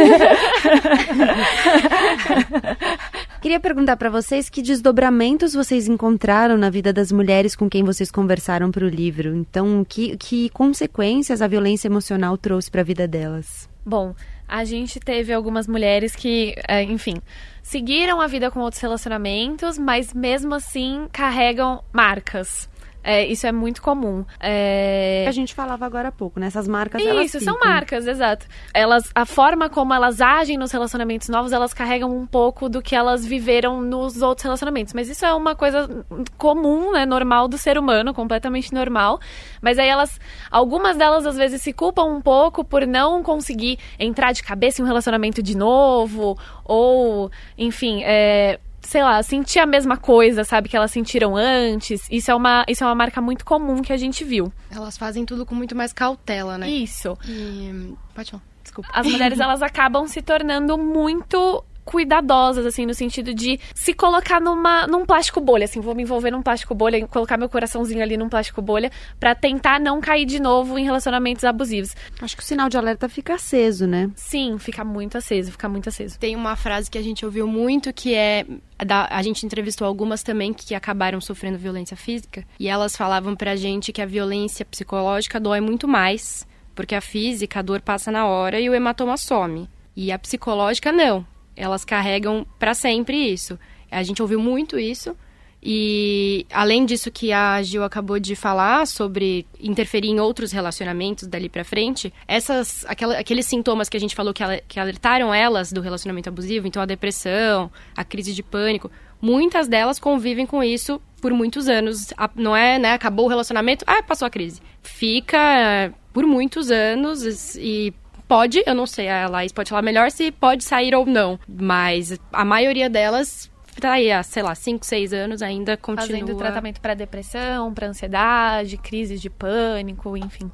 Queria 3.41 3.59
perguntar 3.59 3.97
para 3.97 4.09
vocês 4.09 4.49
que 4.49 4.61
desdobramentos 4.61 5.53
vocês 5.53 5.87
encontraram 5.87 6.57
na 6.57 6.69
vida 6.69 6.91
das 6.91 7.11
mulheres 7.11 7.55
com 7.55 7.69
quem 7.69 7.83
vocês 7.83 8.09
conversaram 8.09 8.71
para 8.71 8.83
o 8.83 8.89
livro. 8.89 9.35
Então, 9.35 9.85
que, 9.87 10.17
que 10.17 10.49
consequências 10.49 11.41
a 11.41 11.47
violência 11.47 11.87
emocional 11.87 12.37
trouxe 12.37 12.71
para 12.71 12.81
a 12.81 12.83
vida 12.83 13.07
delas? 13.07 13.69
Bom, 13.85 14.15
a 14.47 14.65
gente 14.65 14.99
teve 14.99 15.31
algumas 15.31 15.67
mulheres 15.67 16.15
que, 16.15 16.55
é, 16.67 16.81
enfim, 16.83 17.15
seguiram 17.61 18.19
a 18.19 18.27
vida 18.27 18.49
com 18.49 18.59
outros 18.59 18.81
relacionamentos, 18.81 19.77
mas 19.77 20.13
mesmo 20.13 20.55
assim 20.55 21.07
carregam 21.11 21.83
marcas. 21.93 22.67
É, 23.07 23.25
isso 23.25 23.47
é 23.47 23.53
muito 23.53 23.81
comum. 23.81 24.25
É... 24.37 25.23
A 25.25 25.31
gente 25.31 25.55
falava 25.55 25.85
agora 25.85 26.09
há 26.09 26.11
pouco, 26.11 26.41
né? 26.41 26.47
Essas 26.47 26.67
marcas, 26.67 27.01
Isso, 27.01 27.39
são 27.39 27.57
marcas, 27.57 28.05
exato. 28.05 28.45
Elas, 28.73 29.09
a 29.15 29.25
forma 29.25 29.69
como 29.69 29.93
elas 29.93 30.19
agem 30.19 30.57
nos 30.57 30.73
relacionamentos 30.73 31.29
novos, 31.29 31.53
elas 31.53 31.73
carregam 31.73 32.13
um 32.13 32.27
pouco 32.27 32.67
do 32.67 32.81
que 32.81 32.93
elas 32.93 33.25
viveram 33.25 33.81
nos 33.81 34.21
outros 34.21 34.43
relacionamentos. 34.43 34.93
Mas 34.93 35.07
isso 35.07 35.25
é 35.25 35.33
uma 35.33 35.55
coisa 35.55 36.05
comum, 36.37 36.91
né? 36.91 37.05
Normal 37.05 37.47
do 37.47 37.57
ser 37.57 37.77
humano, 37.77 38.13
completamente 38.13 38.73
normal. 38.73 39.21
Mas 39.61 39.79
aí 39.79 39.87
elas, 39.87 40.19
algumas 40.51 40.97
delas 40.97 41.25
às 41.25 41.37
vezes 41.37 41.61
se 41.61 41.71
culpam 41.71 42.03
um 42.03 42.19
pouco 42.19 42.61
por 42.61 42.85
não 42.85 43.23
conseguir 43.23 43.79
entrar 43.97 44.33
de 44.33 44.43
cabeça 44.43 44.81
em 44.81 44.83
um 44.83 44.87
relacionamento 44.87 45.41
de 45.41 45.55
novo, 45.55 46.37
ou, 46.65 47.31
enfim, 47.57 48.03
é, 48.03 48.59
sei 48.87 49.03
lá, 49.03 49.21
sentir 49.21 49.59
a 49.59 49.65
mesma 49.65 49.97
coisa, 49.97 50.45
sabe, 50.45 50.69
que 50.69 50.77
elas 50.77 50.91
sentiram 50.91 51.35
antes. 51.35 52.07
Isso 52.09 52.31
é 52.31 52.35
uma, 52.35 52.63
isso 52.69 52.85
é 52.85 52.87
uma 52.87 52.95
marca 52.95 53.19
muito 53.19 53.43
comum 53.43 53.81
que 53.81 53.91
a 53.91 53.97
gente 53.97 54.23
viu. 54.23 54.51
Elas 54.71 54.97
fazem 54.97 55.25
tudo 55.25 55.45
com 55.45 55.53
muito 55.53 55.75
mais 55.75 55.91
cautela, 55.91 56.57
né? 56.57 56.69
Isso. 56.69 57.17
E... 57.27 57.93
Pode 58.15 58.31
falar. 58.31 58.43
Desculpa. 58.63 58.89
As 58.93 59.05
mulheres, 59.05 59.39
elas 59.41 59.61
acabam 59.61 60.07
se 60.07 60.21
tornando 60.21 60.77
muito 60.77 61.65
cuidadosas, 61.87 62.65
assim, 62.65 62.85
no 62.85 62.93
sentido 62.93 63.33
de 63.33 63.57
se 63.73 63.93
colocar 63.93 64.41
numa, 64.41 64.85
num 64.87 65.05
plástico 65.05 65.39
bolha, 65.39 65.63
assim, 65.63 65.79
vou 65.79 65.95
me 65.95 66.03
envolver 66.03 66.29
num 66.29 66.41
plástico 66.41 66.75
bolha, 66.75 67.07
colocar 67.07 67.37
meu 67.37 67.47
coraçãozinho 67.47 68.03
ali 68.03 68.17
num 68.17 68.27
plástico 68.27 68.61
bolha, 68.61 68.91
para 69.17 69.33
tentar 69.33 69.79
não 69.79 70.01
cair 70.01 70.25
de 70.25 70.37
novo 70.37 70.77
em 70.77 70.83
relacionamentos 70.83 71.45
abusivos. 71.45 71.95
Acho 72.21 72.35
que 72.35 72.43
o 72.43 72.45
sinal 72.45 72.67
de 72.67 72.77
alerta 72.77 73.07
fica 73.07 73.35
aceso, 73.35 73.87
né? 73.87 74.11
Sim, 74.17 74.57
fica 74.59 74.83
muito 74.83 75.17
aceso, 75.17 75.49
fica 75.49 75.69
muito 75.69 75.87
aceso. 75.87 76.19
Tem 76.19 76.35
uma 76.35 76.57
frase 76.57 76.91
que 76.91 76.97
a 76.97 77.01
gente 77.01 77.25
ouviu 77.25 77.47
muito 77.47 77.93
que 77.93 78.13
é 78.13 78.45
da, 78.85 79.07
a 79.09 79.21
gente 79.21 79.45
entrevistou 79.45 79.87
algumas 79.87 80.21
também 80.21 80.53
que 80.53 80.75
acabaram 80.75 81.21
sofrendo 81.21 81.57
violência 81.57 81.95
física 81.95 82.43
e 82.59 82.67
elas 82.67 82.97
falavam 82.97 83.33
pra 83.33 83.55
gente 83.55 83.93
que 83.93 84.01
a 84.01 84.05
violência 84.05 84.65
psicológica 84.65 85.39
dói 85.39 85.61
muito 85.61 85.87
mais, 85.87 86.45
porque 86.75 86.95
a 86.95 87.01
física, 87.01 87.59
a 87.59 87.61
dor 87.63 87.79
passa 87.79 88.11
na 88.11 88.27
hora 88.27 88.59
e 88.59 88.69
o 88.69 88.75
hematoma 88.75 89.15
some. 89.15 89.69
E 89.95 90.11
a 90.11 90.19
psicológica 90.19 90.91
não 90.91 91.25
elas 91.57 91.83
carregam 91.83 92.45
para 92.59 92.73
sempre 92.73 93.17
isso. 93.17 93.59
A 93.91 94.03
gente 94.03 94.21
ouviu 94.21 94.39
muito 94.39 94.79
isso. 94.79 95.15
E 95.61 96.45
além 96.53 96.85
disso 96.85 97.09
que 97.09 97.33
a 97.33 97.61
Gil 97.63 97.83
acabou 97.83 98.19
de 98.19 98.35
falar 98.35 98.85
sobre 98.85 99.45
interferir 99.59 100.07
em 100.07 100.19
outros 100.19 100.51
relacionamentos 100.51 101.27
dali 101.27 101.49
para 101.49 101.63
frente, 101.65 102.13
essas 102.27 102.85
aquela, 102.85 103.17
aqueles 103.17 103.47
sintomas 103.47 103.89
que 103.89 103.97
a 103.97 103.99
gente 103.99 104.15
falou 104.15 104.33
que, 104.33 104.43
que 104.67 104.79
alertaram 104.79 105.33
elas 105.33 105.71
do 105.71 105.81
relacionamento 105.81 106.29
abusivo, 106.29 106.67
então 106.67 106.81
a 106.81 106.85
depressão, 106.85 107.71
a 107.95 108.03
crise 108.03 108.33
de 108.33 108.43
pânico, 108.43 108.91
muitas 109.19 109.67
delas 109.67 109.99
convivem 109.99 110.45
com 110.45 110.63
isso 110.63 111.01
por 111.19 111.33
muitos 111.33 111.67
anos. 111.67 112.13
Não 112.35 112.55
é, 112.55 112.77
né, 112.77 112.93
acabou 112.93 113.25
o 113.25 113.29
relacionamento, 113.29 113.83
ah, 113.87 114.03
passou 114.03 114.27
a 114.27 114.29
crise. 114.29 114.61
Fica 114.83 115.91
por 116.13 116.25
muitos 116.25 116.69
anos 116.69 117.55
e 117.55 117.93
pode, 118.27 118.63
eu 118.65 118.75
não 118.75 118.85
sei, 118.85 119.09
a 119.09 119.27
Laís 119.27 119.51
pode 119.51 119.69
falar 119.69 119.81
melhor 119.81 120.11
se 120.11 120.31
pode 120.31 120.63
sair 120.63 120.93
ou 120.93 121.05
não, 121.05 121.39
mas 121.47 122.19
a 122.31 122.45
maioria 122.45 122.89
delas 122.89 123.49
tá 123.79 123.93
aí 123.93 124.11
há, 124.11 124.23
sei 124.23 124.43
lá, 124.43 124.55
5, 124.55 124.85
6 124.85 125.13
anos 125.13 125.41
ainda 125.41 125.77
continua... 125.77 126.07
Fazendo 126.07 126.35
tratamento 126.35 126.81
para 126.81 126.93
depressão, 126.93 127.73
para 127.73 127.87
ansiedade, 127.87 128.77
crises 128.77 129.21
de 129.21 129.29
pânico, 129.29 130.17
enfim. 130.17 130.51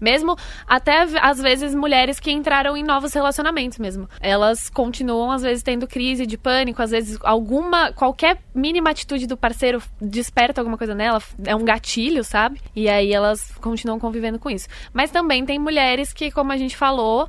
Mesmo 0.00 0.36
até 0.66 1.06
às 1.20 1.40
vezes 1.40 1.74
mulheres 1.74 2.20
que 2.20 2.30
entraram 2.30 2.76
em 2.76 2.82
novos 2.82 3.12
relacionamentos 3.12 3.78
mesmo. 3.78 4.08
Elas 4.20 4.70
continuam 4.70 5.30
às 5.30 5.42
vezes 5.42 5.62
tendo 5.62 5.86
crise 5.86 6.26
de 6.26 6.36
pânico, 6.36 6.82
às 6.82 6.90
vezes 6.90 7.18
alguma 7.22 7.92
qualquer 7.92 8.38
mínima 8.54 8.90
atitude 8.90 9.26
do 9.26 9.36
parceiro 9.36 9.82
desperta 10.00 10.60
alguma 10.60 10.78
coisa 10.78 10.94
nela, 10.94 11.22
é 11.44 11.54
um 11.54 11.64
gatilho, 11.64 12.22
sabe? 12.24 12.60
E 12.74 12.88
aí 12.88 13.12
elas 13.12 13.52
continuam 13.60 13.98
convivendo 13.98 14.38
com 14.38 14.50
isso. 14.50 14.68
Mas 14.92 15.10
também 15.10 15.44
tem 15.44 15.58
mulheres 15.58 16.12
que, 16.12 16.30
como 16.30 16.52
a 16.52 16.56
gente 16.56 16.76
falou, 16.76 17.28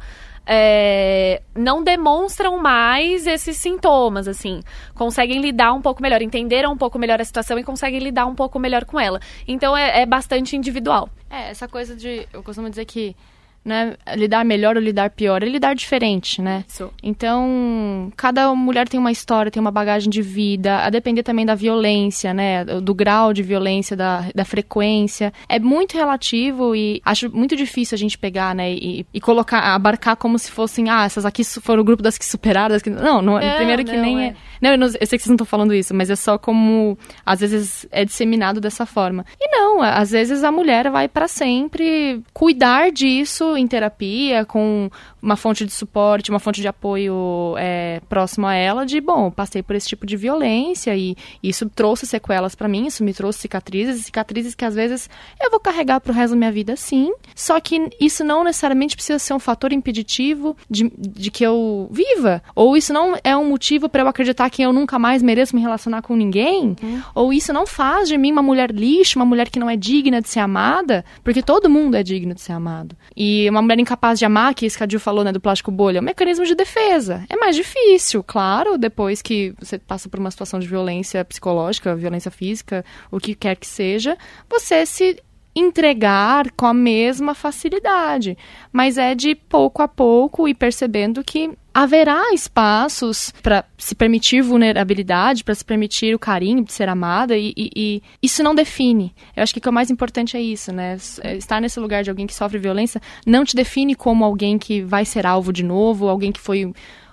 é, 0.52 1.44
não 1.56 1.84
demonstram 1.84 2.58
mais 2.58 3.28
esses 3.28 3.56
sintomas, 3.58 4.28
assim. 4.28 4.62
Conseguem 4.96 5.40
lidar 5.40 5.74
um 5.74 5.82
pouco 5.82 6.02
melhor, 6.02 6.24
entenderam 6.24 6.74
um 6.74 6.78
pouco 6.78 6.98
melhor 6.98 7.22
a 7.22 7.24
situação 7.24 7.60
e 7.60 7.64
conseguem 7.64 8.00
lidar 8.00 8.26
um 8.26 8.34
pouco 8.34 8.58
melhor 8.58 8.84
com 8.84 9.00
ela. 9.00 9.20
Então 9.48 9.78
é, 9.78 10.02
é 10.02 10.06
bastante 10.08 10.56
individual. 10.56 11.08
É, 11.30 11.52
essa 11.52 11.68
coisa 11.68 11.96
de. 11.96 12.28
Eu 12.34 12.42
costumo 12.42 12.68
dizer 12.68 12.86
que 12.86 13.16
né, 13.64 13.96
lidar 14.16 14.44
melhor 14.44 14.76
ou 14.76 14.82
lidar 14.82 15.10
pior, 15.10 15.44
é 15.44 15.46
lidar 15.46 15.74
diferente, 15.74 16.42
né? 16.42 16.64
Isso. 16.68 16.92
Então, 17.04 18.12
cada 18.16 18.54
mulher 18.56 18.88
tem 18.88 19.00
uma 19.00 19.12
história, 19.12 19.52
tem 19.52 19.62
uma 19.62 19.72
bagagem 19.72 20.10
de 20.10 20.22
vida, 20.22 20.80
a 20.80 20.90
depender 20.90 21.24
também 21.24 21.46
da 21.46 21.56
violência, 21.56 22.34
né, 22.34 22.64
do 22.66 22.94
grau 22.94 23.34
de 23.34 23.44
violência, 23.44 23.96
da, 23.96 24.26
da 24.34 24.46
frequência. 24.46 25.34
É 25.48 25.60
muito 25.60 25.96
relativo 25.96 26.76
e 26.76 27.02
acho 27.06 27.30
muito 27.36 27.56
difícil 27.56 27.96
a 27.96 28.00
gente 28.00 28.18
pegar, 28.18 28.56
né, 28.56 28.72
e, 28.72 29.06
e 29.14 29.22
colocar, 29.22 29.60
abarcar 29.76 30.16
como 30.16 30.40
se 30.40 30.52
fossem, 30.52 30.90
ah, 30.90 31.06
essas 31.06 31.26
aqui 31.26 31.44
foram 31.44 31.82
o 31.82 31.86
grupo 31.86 32.02
das 32.02 32.18
que 32.18 32.26
superaram, 32.26 32.70
das 32.70 32.82
que... 32.82 32.90
Não, 32.90 33.22
não, 33.22 33.40
é, 33.40 33.56
primeiro 33.56 33.84
que 33.84 33.94
não, 33.94 34.02
nem 34.02 34.22
é... 34.22 34.28
é... 34.28 34.36
Não, 34.62 34.72
eu, 34.72 34.78
não, 34.78 34.88
eu 34.88 35.08
sei 35.08 35.18
que 35.18 35.24
vocês 35.24 35.28
não 35.28 35.36
estão 35.36 35.46
falando 35.46 35.74
isso, 35.74 35.94
mas 35.94 36.10
é 36.10 36.16
só 36.16 36.38
como, 36.38 36.98
às 37.26 37.40
vezes, 37.40 37.88
é 37.92 38.04
disseminado 38.04 38.60
dessa 38.60 38.86
forma. 38.86 39.26
E 39.40 39.48
não, 39.50 39.82
às 39.82 40.12
vezes 40.12 40.44
a 40.44 40.52
mulher 40.52 40.90
vai 40.90 41.08
para 41.08 41.30
sempre 41.30 42.22
cuidar 42.34 42.92
disso 42.92 43.49
em 43.58 43.68
terapia, 43.68 44.46
com 44.46 44.90
uma 45.22 45.36
fonte 45.36 45.66
de 45.66 45.72
suporte, 45.72 46.30
uma 46.30 46.40
fonte 46.40 46.62
de 46.62 46.68
apoio 46.68 47.56
é, 47.58 48.02
próximo 48.10 48.48
a 48.48 48.54
ela, 48.54 48.86
de 48.86 49.00
bom, 49.02 49.30
passei 49.30 49.62
por 49.62 49.76
esse 49.76 49.88
tipo 49.88 50.06
de 50.06 50.16
violência 50.16 50.96
e 50.96 51.16
isso 51.44 51.70
trouxe 51.70 52.06
sequelas 52.06 52.56
para 52.56 52.68
mim, 52.68 52.88
isso 52.88 53.04
me 53.04 53.14
trouxe 53.14 53.40
cicatrizes, 53.40 54.06
cicatrizes 54.06 54.56
que 54.56 54.66
às 54.66 54.76
vezes 54.76 55.10
eu 55.42 55.50
vou 55.52 55.60
carregar 55.60 56.00
pro 56.00 56.14
resto 56.14 56.32
da 56.32 56.38
minha 56.38 56.52
vida 56.52 56.76
sim, 56.76 57.12
só 57.36 57.60
que 57.60 57.90
isso 58.00 58.24
não 58.24 58.44
necessariamente 58.44 58.96
precisa 58.96 59.20
ser 59.20 59.34
um 59.34 59.40
fator 59.40 59.72
impeditivo 59.74 60.56
de, 60.70 60.92
de 60.98 61.32
que 61.32 61.44
eu 61.44 61.88
viva, 61.92 62.42
ou 62.56 62.76
isso 62.76 62.94
não 62.94 63.18
é 63.24 63.36
um 63.36 63.48
motivo 63.48 63.90
para 63.90 64.04
eu 64.04 64.08
acreditar 64.08 64.50
que 64.50 64.62
eu 64.62 64.74
nunca 64.74 64.98
mais 64.98 65.22
mereço 65.22 65.56
me 65.56 65.62
relacionar 65.62 66.02
com 66.02 66.16
ninguém, 66.16 66.76
hum. 66.82 67.02
ou 67.14 67.34
isso 67.34 67.54
não 67.54 67.66
faz 67.68 68.08
de 68.08 68.18
mim 68.18 68.32
uma 68.32 68.42
mulher 68.42 68.72
lixo, 68.72 69.20
uma 69.20 69.26
mulher 69.26 69.50
que 69.50 69.60
não 69.60 69.70
é 69.70 69.76
digna 69.76 70.22
de 70.22 70.30
ser 70.30 70.40
amada, 70.40 71.04
porque 71.24 71.42
todo 71.42 71.70
mundo 71.70 71.96
é 71.96 72.04
digno 72.04 72.34
de 72.34 72.42
ser 72.42 72.54
amado. 72.54 72.96
E 73.16 73.39
uma 73.48 73.62
mulher 73.62 73.80
incapaz 73.80 74.18
de 74.18 74.26
amar, 74.26 74.56
que 74.56 74.66
isso 74.66 74.78
que 74.78 74.84
a 74.84 74.88
Jill 74.90 75.00
falou, 75.00 75.24
né, 75.24 75.32
do 75.32 75.40
plástico 75.40 75.70
bolha, 75.70 76.00
é 76.00 76.02
um 76.02 76.06
mecanismo 76.06 76.46
de 76.46 76.56
defesa. 76.56 77.24
É 77.30 77.36
mais 77.36 77.56
difícil, 77.56 78.24
claro, 78.24 78.78
depois 78.78 79.22
que 79.22 79.54
você 79.60 79.78
passa 79.78 80.10
por 80.10 80.20
uma 80.20 80.32
situação 80.32 80.60
de 80.60 80.68
violência 80.68 81.24
psicológica, 81.24 81.96
violência 81.96 82.32
física, 82.32 82.84
o 83.12 83.20
que 83.20 83.36
quer 83.36 83.56
que 83.56 83.68
seja, 83.68 84.18
você 84.50 84.86
se 84.86 85.22
entregar 85.56 86.52
com 86.52 86.66
a 86.66 86.74
mesma 86.74 87.36
facilidade. 87.36 88.38
Mas 88.72 88.98
é 88.98 89.14
de 89.14 89.36
pouco 89.36 89.82
a 89.82 89.88
pouco 89.88 90.48
e 90.48 90.54
percebendo 90.54 91.24
que 91.24 91.52
haverá 91.74 92.34
espaços 92.34 93.32
para 93.44 93.64
se 93.78 93.96
permitir 93.96 94.42
vulnerabilidade, 94.42 95.44
para 95.44 95.56
se 95.56 95.64
permitir 95.64 96.16
o 96.16 96.20
carinho 96.20 96.64
de 96.64 96.74
ser 96.74 96.90
amada 96.90 97.38
e, 97.38 97.54
e, 97.56 97.70
e, 97.76 98.04
isso 98.22 98.44
não 98.44 98.56
define. 98.56 99.14
Eu 99.36 99.44
acho 99.44 99.54
que 99.54 99.60
o 99.60 99.62
que 99.62 99.70
é 99.70 99.72
mais 99.72 99.90
importante 99.92 100.36
é 100.36 100.42
isso, 100.42 100.72
né? 100.72 100.98
É 101.22 101.36
estar 101.36 101.62
nesse 101.62 101.80
lugar 101.80 102.04
de 102.04 102.10
alguém 102.10 102.28
que 102.28 102.34
sofre 102.34 102.58
violência 102.58 103.02
não 103.26 103.46
te 103.46 103.56
define 103.56 103.96
como 103.96 104.26
alguém 104.26 104.58
que 104.58 104.82
vai 104.82 105.06
ser 105.06 105.26
alvo 105.26 105.54
de 105.54 105.64
novo, 105.64 106.08
alguém 106.08 106.32
que 106.32 106.40
foi 106.40 106.72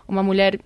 uma 0.09 0.23
mulher 0.23 0.59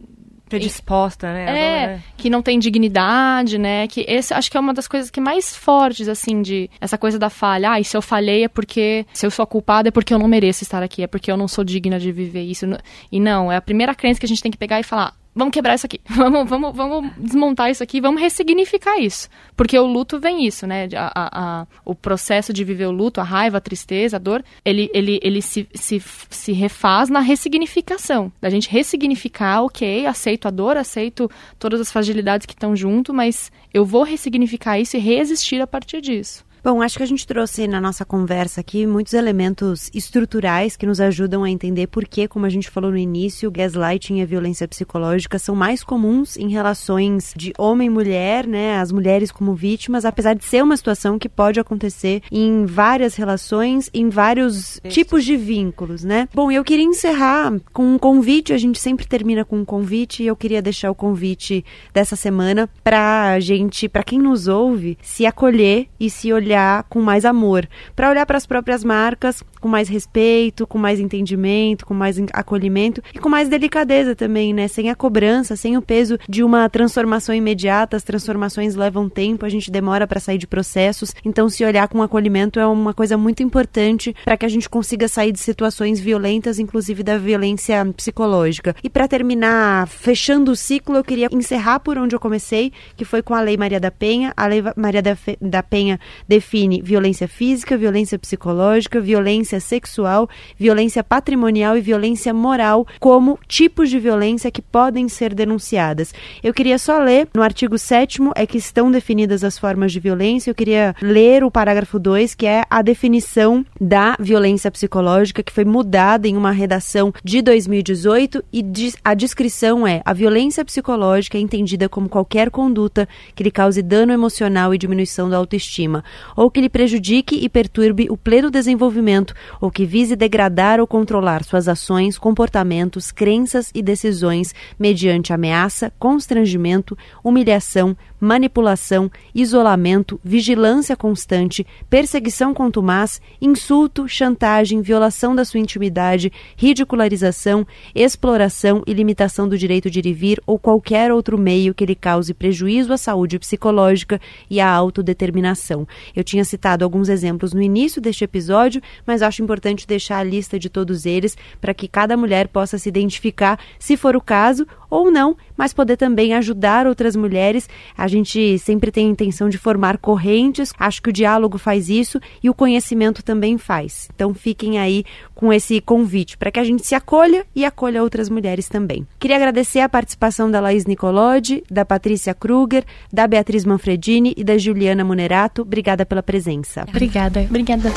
predisposta, 0.50 1.32
né? 1.32 1.44
É, 1.44 1.84
é, 1.84 2.00
que 2.16 2.28
não 2.28 2.42
tem 2.42 2.58
dignidade, 2.58 3.56
né? 3.56 3.86
Que 3.86 4.04
esse 4.06 4.34
acho 4.34 4.50
que 4.50 4.56
é 4.56 4.60
uma 4.60 4.74
das 4.74 4.88
coisas 4.88 5.10
que 5.10 5.20
mais 5.20 5.56
fortes, 5.56 6.08
assim, 6.08 6.42
de 6.42 6.68
essa 6.80 6.98
coisa 6.98 7.18
da 7.18 7.30
falha. 7.30 7.72
Ah, 7.72 7.80
e 7.80 7.84
se 7.84 7.96
eu 7.96 8.02
falhei 8.02 8.44
é 8.44 8.48
porque. 8.48 9.06
Se 9.12 9.24
eu 9.24 9.30
sou 9.30 9.46
culpada 9.46 9.88
é 9.88 9.90
porque 9.92 10.12
eu 10.12 10.18
não 10.18 10.28
mereço 10.28 10.62
estar 10.62 10.82
aqui, 10.82 11.02
é 11.02 11.06
porque 11.06 11.30
eu 11.30 11.36
não 11.36 11.48
sou 11.48 11.64
digna 11.64 11.98
de 11.98 12.12
viver 12.12 12.42
isso. 12.42 12.66
E 13.10 13.20
não, 13.20 13.50
é 13.50 13.56
a 13.56 13.62
primeira 13.62 13.94
crença 13.94 14.20
que 14.20 14.26
a 14.26 14.28
gente 14.28 14.42
tem 14.42 14.50
que 14.50 14.58
pegar 14.58 14.80
e 14.80 14.82
falar: 14.82 15.14
vamos 15.34 15.52
quebrar 15.52 15.74
isso 15.74 15.86
aqui, 15.86 16.00
vamos, 16.08 16.48
vamos, 16.48 16.76
vamos 16.76 17.12
desmontar 17.16 17.70
isso 17.70 17.82
aqui, 17.82 18.00
vamos 18.00 18.20
ressignificar 18.20 18.98
isso. 18.98 19.28
Porque 19.56 19.78
o 19.78 19.86
luto 19.86 20.18
vem 20.18 20.46
isso, 20.46 20.66
né? 20.66 20.88
A, 20.94 21.12
a, 21.14 21.60
a, 21.60 21.66
o 21.84 21.94
processo 21.94 22.52
de 22.52 22.64
viver 22.64 22.86
o 22.86 22.90
luto, 22.90 23.20
a 23.20 23.24
raiva, 23.24 23.58
a 23.58 23.60
tristeza, 23.60 24.16
a 24.16 24.18
dor, 24.18 24.44
ele, 24.64 24.90
ele, 24.92 25.20
ele 25.22 25.42
se, 25.42 25.68
se, 25.74 26.02
se 26.30 26.52
refaz 26.52 27.08
na 27.08 27.20
ressignificação. 27.20 28.32
Da 28.40 28.50
gente 28.50 28.68
ressignificar, 28.68 29.62
ok, 29.62 30.06
aceito 30.06 30.48
a 30.48 30.50
dor, 30.50 30.76
aceito 30.76 31.30
todas 31.58 31.80
as 31.80 31.92
fragilidades 31.92 32.46
que 32.46 32.54
estão 32.54 32.74
junto, 32.74 33.12
mas 33.12 33.52
eu 33.72 33.84
vou 33.84 34.02
ressignificar 34.02 34.78
isso 34.78 34.96
e 34.96 35.00
resistir 35.00 35.60
a 35.60 35.66
partir 35.66 36.00
disso. 36.00 36.44
Bom, 36.62 36.82
acho 36.82 36.98
que 36.98 37.02
a 37.02 37.06
gente 37.06 37.26
trouxe 37.26 37.66
na 37.66 37.80
nossa 37.80 38.04
conversa 38.04 38.60
aqui 38.60 38.86
muitos 38.86 39.14
elementos 39.14 39.90
estruturais 39.94 40.76
que 40.76 40.84
nos 40.84 41.00
ajudam 41.00 41.42
a 41.42 41.48
entender 41.48 41.86
por 41.86 42.04
que, 42.06 42.28
como 42.28 42.44
a 42.44 42.50
gente 42.50 42.68
falou 42.68 42.90
no 42.90 42.98
início, 42.98 43.48
o 43.48 43.52
gaslighting 43.52 44.18
e 44.18 44.22
a 44.22 44.26
violência 44.26 44.68
psicológica 44.68 45.38
são 45.38 45.56
mais 45.56 45.82
comuns 45.82 46.36
em 46.36 46.50
relações 46.50 47.32
de 47.34 47.54
homem 47.56 47.86
e 47.86 47.90
mulher, 47.90 48.46
né? 48.46 48.78
As 48.78 48.92
mulheres 48.92 49.32
como 49.32 49.54
vítimas, 49.54 50.04
apesar 50.04 50.34
de 50.34 50.44
ser 50.44 50.62
uma 50.62 50.76
situação 50.76 51.18
que 51.18 51.30
pode 51.30 51.58
acontecer 51.58 52.22
em 52.30 52.66
várias 52.66 53.14
relações, 53.14 53.88
em 53.94 54.10
vários 54.10 54.76
Isso. 54.76 54.80
tipos 54.88 55.24
de 55.24 55.38
vínculos, 55.38 56.04
né? 56.04 56.28
Bom, 56.34 56.52
eu 56.52 56.62
queria 56.62 56.84
encerrar 56.84 57.58
com 57.72 57.94
um 57.94 57.98
convite, 57.98 58.52
a 58.52 58.58
gente 58.58 58.78
sempre 58.78 59.06
termina 59.06 59.46
com 59.46 59.56
um 59.56 59.64
convite, 59.64 60.22
e 60.22 60.26
eu 60.26 60.36
queria 60.36 60.60
deixar 60.60 60.90
o 60.90 60.94
convite 60.94 61.64
dessa 61.94 62.16
semana 62.16 62.68
para 62.84 63.40
gente, 63.40 63.88
para 63.88 64.02
quem 64.02 64.18
nos 64.18 64.46
ouve, 64.46 64.98
se 65.00 65.24
acolher 65.24 65.88
e 65.98 66.10
se 66.10 66.30
olhar 66.30 66.49
olhar 66.50 66.84
com 66.88 67.00
mais 67.00 67.24
amor, 67.24 67.68
para 67.94 68.10
olhar 68.10 68.26
para 68.26 68.36
as 68.36 68.46
próprias 68.46 68.82
marcas 68.82 69.42
com 69.60 69.68
mais 69.68 69.88
respeito, 69.88 70.66
com 70.66 70.78
mais 70.78 70.98
entendimento, 70.98 71.84
com 71.84 71.92
mais 71.92 72.16
acolhimento 72.32 73.02
e 73.14 73.18
com 73.18 73.28
mais 73.28 73.48
delicadeza 73.48 74.16
também, 74.16 74.54
né? 74.54 74.66
Sem 74.66 74.88
a 74.88 74.96
cobrança, 74.96 75.54
sem 75.54 75.76
o 75.76 75.82
peso 75.82 76.18
de 76.28 76.42
uma 76.42 76.68
transformação 76.68 77.34
imediata. 77.34 77.96
As 77.96 78.02
transformações 78.02 78.74
levam 78.74 79.08
tempo, 79.08 79.44
a 79.44 79.48
gente 79.48 79.70
demora 79.70 80.06
para 80.06 80.18
sair 80.18 80.38
de 80.38 80.46
processos. 80.46 81.14
Então, 81.24 81.48
se 81.48 81.64
olhar 81.64 81.86
com 81.88 82.02
acolhimento 82.02 82.58
é 82.58 82.66
uma 82.66 82.94
coisa 82.94 83.16
muito 83.18 83.42
importante 83.42 84.16
para 84.24 84.36
que 84.36 84.46
a 84.46 84.48
gente 84.48 84.68
consiga 84.68 85.06
sair 85.06 85.30
de 85.30 85.38
situações 85.38 86.00
violentas, 86.00 86.58
inclusive 86.58 87.02
da 87.02 87.18
violência 87.18 87.84
psicológica. 87.94 88.74
E 88.82 88.88
para 88.88 89.06
terminar, 89.06 89.86
fechando 89.88 90.52
o 90.52 90.56
ciclo, 90.56 90.96
eu 90.96 91.04
queria 91.04 91.28
encerrar 91.30 91.80
por 91.80 91.98
onde 91.98 92.16
eu 92.16 92.20
comecei, 92.20 92.72
que 92.96 93.04
foi 93.04 93.22
com 93.22 93.34
a 93.34 93.40
Lei 93.42 93.58
Maria 93.58 93.78
da 93.78 93.90
Penha. 93.90 94.32
A 94.34 94.46
Lei 94.46 94.62
Maria 94.74 95.02
da 95.40 95.62
Penha 95.62 96.00
define 96.40 96.80
violência 96.80 97.28
física, 97.28 97.76
violência 97.76 98.18
psicológica, 98.18 98.98
violência 98.98 99.60
sexual, 99.60 100.26
violência 100.58 101.04
patrimonial 101.04 101.76
e 101.76 101.82
violência 101.82 102.32
moral 102.32 102.86
como 102.98 103.38
tipos 103.46 103.90
de 103.90 103.98
violência 103.98 104.50
que 104.50 104.62
podem 104.62 105.06
ser 105.06 105.34
denunciadas. 105.34 106.14
Eu 106.42 106.54
queria 106.54 106.78
só 106.78 106.98
ler 106.98 107.28
no 107.34 107.42
artigo 107.42 107.76
7 107.76 108.22
é 108.34 108.46
que 108.46 108.56
estão 108.56 108.90
definidas 108.90 109.44
as 109.44 109.58
formas 109.58 109.92
de 109.92 110.00
violência. 110.00 110.50
Eu 110.50 110.54
queria 110.54 110.94
ler 111.02 111.44
o 111.44 111.50
parágrafo 111.50 111.98
2, 111.98 112.34
que 112.34 112.46
é 112.46 112.62
a 112.70 112.80
definição 112.80 113.64
da 113.78 114.16
violência 114.18 114.70
psicológica, 114.70 115.42
que 115.42 115.52
foi 115.52 115.66
mudada 115.66 116.26
em 116.26 116.36
uma 116.36 116.52
redação 116.52 117.12
de 117.22 117.42
2018 117.42 118.42
e 118.50 118.64
a 119.04 119.12
descrição 119.12 119.86
é: 119.86 120.00
a 120.06 120.14
violência 120.14 120.64
psicológica 120.64 121.36
é 121.36 121.40
entendida 121.40 121.86
como 121.88 122.08
qualquer 122.08 122.50
conduta 122.50 123.06
que 123.34 123.42
lhe 123.42 123.50
cause 123.50 123.82
dano 123.82 124.12
emocional 124.12 124.74
e 124.74 124.78
diminuição 124.78 125.28
da 125.28 125.36
autoestima, 125.36 126.04
ou 126.36 126.50
que 126.50 126.60
lhe 126.60 126.68
prejudique 126.68 127.36
e 127.36 127.48
perturbe 127.48 128.08
o 128.10 128.16
pleno 128.16 128.50
desenvolvimento, 128.50 129.34
ou 129.60 129.70
que 129.70 129.84
vise 129.84 130.16
degradar 130.16 130.80
ou 130.80 130.86
controlar 130.86 131.44
suas 131.44 131.68
ações, 131.68 132.18
comportamentos, 132.18 133.10
crenças 133.10 133.70
e 133.74 133.82
decisões 133.82 134.54
mediante 134.78 135.32
ameaça, 135.32 135.92
constrangimento, 135.98 136.96
humilhação, 137.22 137.96
manipulação, 138.20 139.10
isolamento, 139.34 140.20
vigilância 140.22 140.94
constante, 140.94 141.66
perseguição 141.88 142.52
contumaz, 142.52 143.20
insulto, 143.40 144.06
chantagem, 144.06 144.82
violação 144.82 145.34
da 145.34 145.44
sua 145.44 145.60
intimidade, 145.60 146.32
ridicularização, 146.56 147.66
exploração 147.94 148.82
e 148.86 148.92
limitação 148.92 149.48
do 149.48 149.56
direito 149.56 149.90
de 149.90 150.00
ir 150.00 150.06
e 150.06 150.12
vir 150.12 150.42
ou 150.46 150.58
qualquer 150.58 151.10
outro 151.10 151.38
meio 151.38 151.74
que 151.74 151.86
lhe 151.86 151.94
cause 151.94 152.34
prejuízo 152.34 152.92
à 152.92 152.98
saúde 152.98 153.38
psicológica 153.38 154.20
e 154.50 154.60
à 154.60 154.68
autodeterminação. 154.68 155.88
Eu 156.14 156.22
tinha 156.22 156.44
citado 156.44 156.84
alguns 156.84 157.08
exemplos 157.08 157.54
no 157.54 157.62
início 157.62 158.00
deste 158.00 158.24
episódio, 158.24 158.82
mas 159.06 159.22
acho 159.22 159.42
importante 159.42 159.86
deixar 159.86 160.18
a 160.18 160.24
lista 160.24 160.58
de 160.58 160.68
todos 160.68 161.06
eles 161.06 161.36
para 161.60 161.72
que 161.72 161.88
cada 161.88 162.16
mulher 162.16 162.48
possa 162.48 162.78
se 162.78 162.88
identificar, 162.88 163.58
se 163.78 163.96
for 163.96 164.14
o 164.14 164.20
caso, 164.20 164.66
ou 164.90 165.10
não, 165.10 165.36
mas 165.56 165.72
poder 165.72 165.96
também 165.96 166.34
ajudar 166.34 166.86
outras 166.86 167.14
mulheres. 167.14 167.68
A 167.96 168.08
gente 168.08 168.58
sempre 168.58 168.90
tem 168.90 169.06
a 169.06 169.10
intenção 169.10 169.48
de 169.48 169.56
formar 169.56 169.96
correntes, 169.98 170.72
acho 170.78 171.00
que 171.00 171.10
o 171.10 171.12
diálogo 171.12 171.56
faz 171.56 171.88
isso 171.88 172.20
e 172.42 172.50
o 172.50 172.54
conhecimento 172.54 173.22
também 173.22 173.56
faz. 173.56 174.08
Então 174.14 174.34
fiquem 174.34 174.78
aí 174.78 175.04
com 175.34 175.52
esse 175.52 175.80
convite 175.80 176.36
para 176.36 176.50
que 176.50 176.58
a 176.58 176.64
gente 176.64 176.86
se 176.86 176.94
acolha 176.94 177.46
e 177.54 177.64
acolha 177.64 178.02
outras 178.02 178.28
mulheres 178.28 178.68
também. 178.68 179.06
Queria 179.18 179.36
agradecer 179.36 179.80
a 179.80 179.88
participação 179.88 180.50
da 180.50 180.60
Laís 180.60 180.84
Nicolodi, 180.84 181.62
da 181.70 181.84
Patrícia 181.84 182.34
Kruger, 182.34 182.84
da 183.12 183.26
Beatriz 183.26 183.64
Manfredini 183.64 184.34
e 184.36 184.42
da 184.42 184.58
Juliana 184.58 185.04
Munerato. 185.04 185.62
Obrigada 185.62 186.04
pela 186.04 186.22
presença. 186.22 186.84
Obrigada. 186.88 187.42
Obrigada. 187.48 187.92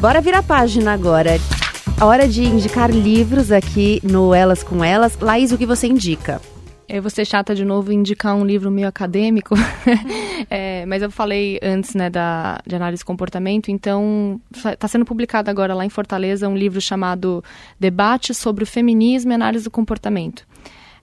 Bora 0.00 0.20
virar 0.20 0.38
a 0.38 0.42
página 0.42 0.92
agora. 0.92 1.38
A 2.00 2.06
hora 2.06 2.28
de 2.28 2.44
indicar 2.44 2.92
livros 2.92 3.50
aqui 3.50 4.00
no 4.04 4.32
Elas 4.32 4.62
com 4.62 4.84
Elas. 4.84 5.18
Laís, 5.18 5.50
o 5.50 5.58
que 5.58 5.66
você 5.66 5.88
indica? 5.88 6.40
Eu 6.88 7.02
vou 7.02 7.10
ser 7.10 7.24
chata 7.24 7.56
de 7.56 7.64
novo 7.64 7.92
indicar 7.92 8.36
um 8.36 8.46
livro 8.46 8.70
meio 8.70 8.86
acadêmico, 8.86 9.56
é, 10.48 10.86
mas 10.86 11.02
eu 11.02 11.10
falei 11.10 11.58
antes 11.60 11.94
né, 11.94 12.08
da, 12.08 12.60
de 12.64 12.76
análise 12.76 13.00
de 13.00 13.04
comportamento, 13.04 13.68
então 13.70 14.40
está 14.54 14.86
sendo 14.86 15.04
publicado 15.04 15.50
agora 15.50 15.74
lá 15.74 15.84
em 15.84 15.90
Fortaleza 15.90 16.48
um 16.48 16.56
livro 16.56 16.80
chamado 16.80 17.42
Debate 17.80 18.32
sobre 18.32 18.62
o 18.62 18.66
Feminismo 18.66 19.32
e 19.32 19.34
Análise 19.34 19.64
do 19.64 19.70
Comportamento. 19.70 20.46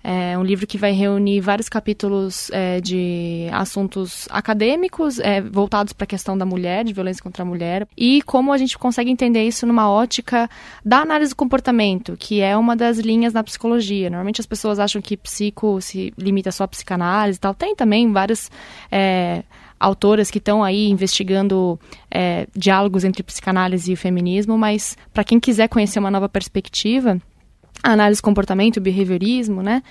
É 0.08 0.38
um 0.38 0.44
livro 0.44 0.68
que 0.68 0.78
vai 0.78 0.92
reunir 0.92 1.42
vários 1.42 1.68
capítulos 1.68 2.52
é, 2.52 2.80
de 2.80 3.48
assuntos 3.52 4.28
acadêmicos 4.30 5.18
é, 5.18 5.42
voltados 5.42 5.94
para 5.94 6.04
a 6.04 6.08
questão 6.08 6.38
da 6.38 6.46
mulher, 6.46 6.86
de 6.86 6.94
violência 6.94 7.24
contra 7.24 7.42
a 7.42 7.46
mulher, 7.46 7.88
e 7.98 8.22
como 8.22 8.54
a 8.54 8.58
gente 8.60 8.78
consegue 8.78 9.10
entender 9.10 9.44
isso 9.48 9.66
numa 9.66 9.90
ótica 9.90 10.48
da 10.86 11.00
análise 11.00 11.32
do 11.32 11.36
comportamento, 11.36 12.16
que 12.20 12.40
é 12.40 12.56
uma 12.56 12.76
das 12.76 13.00
linhas 13.00 13.34
na 13.34 13.44
psicologia. 13.44 14.08
Normalmente 14.12 14.40
as 14.40 14.46
pessoas 14.46 14.78
acham 14.78 15.02
que 15.02 15.18
psico 15.18 15.82
se 15.82 16.14
limita 16.16 16.52
só 16.52 16.66
à 16.66 16.68
psicanálise 16.68 17.38
e 17.38 17.42
tal. 17.42 17.56
Tem 17.56 17.76
também 17.76 18.12
várias 18.12 18.52
é, 18.92 19.42
autoras 19.80 20.30
que 20.30 20.38
estão 20.38 20.64
aí 20.64 20.88
investigando 20.88 21.80
é, 22.12 22.46
diálogos 22.56 23.04
entre 23.04 23.24
psicanálise 23.24 23.92
e 23.92 23.96
feminismo, 23.96 24.56
mas 24.56 24.96
para 25.12 25.24
quem 25.24 25.40
quiser 25.40 25.68
conhecer 25.68 25.98
uma 25.98 26.12
nova 26.12 26.30
perspectiva, 26.30 27.20
análise 27.84 28.22
comportamento, 28.22 28.82
behaviorismo, 28.82 29.62
né? 29.62 29.82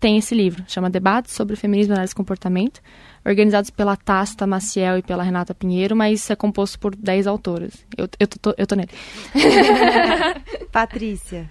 Tem 0.00 0.18
esse 0.18 0.34
livro, 0.34 0.62
chama 0.68 0.90
Debates 0.90 1.32
sobre 1.32 1.56
Feminismo 1.56 1.94
e 1.94 1.94
Análise 1.94 2.14
Comportamento, 2.14 2.80
organizados 3.24 3.70
pela 3.70 3.96
Tasta 3.96 4.46
Maciel 4.46 4.98
e 4.98 5.02
pela 5.02 5.22
Renata 5.22 5.54
Pinheiro, 5.54 5.96
mas 5.96 6.28
é 6.28 6.36
composto 6.36 6.78
por 6.78 6.94
10 6.94 7.26
autoras. 7.26 7.86
Eu, 7.96 8.06
eu, 8.20 8.26
tô, 8.26 8.54
eu 8.58 8.66
tô 8.66 8.74
nele. 8.74 8.90
Patrícia. 10.70 11.50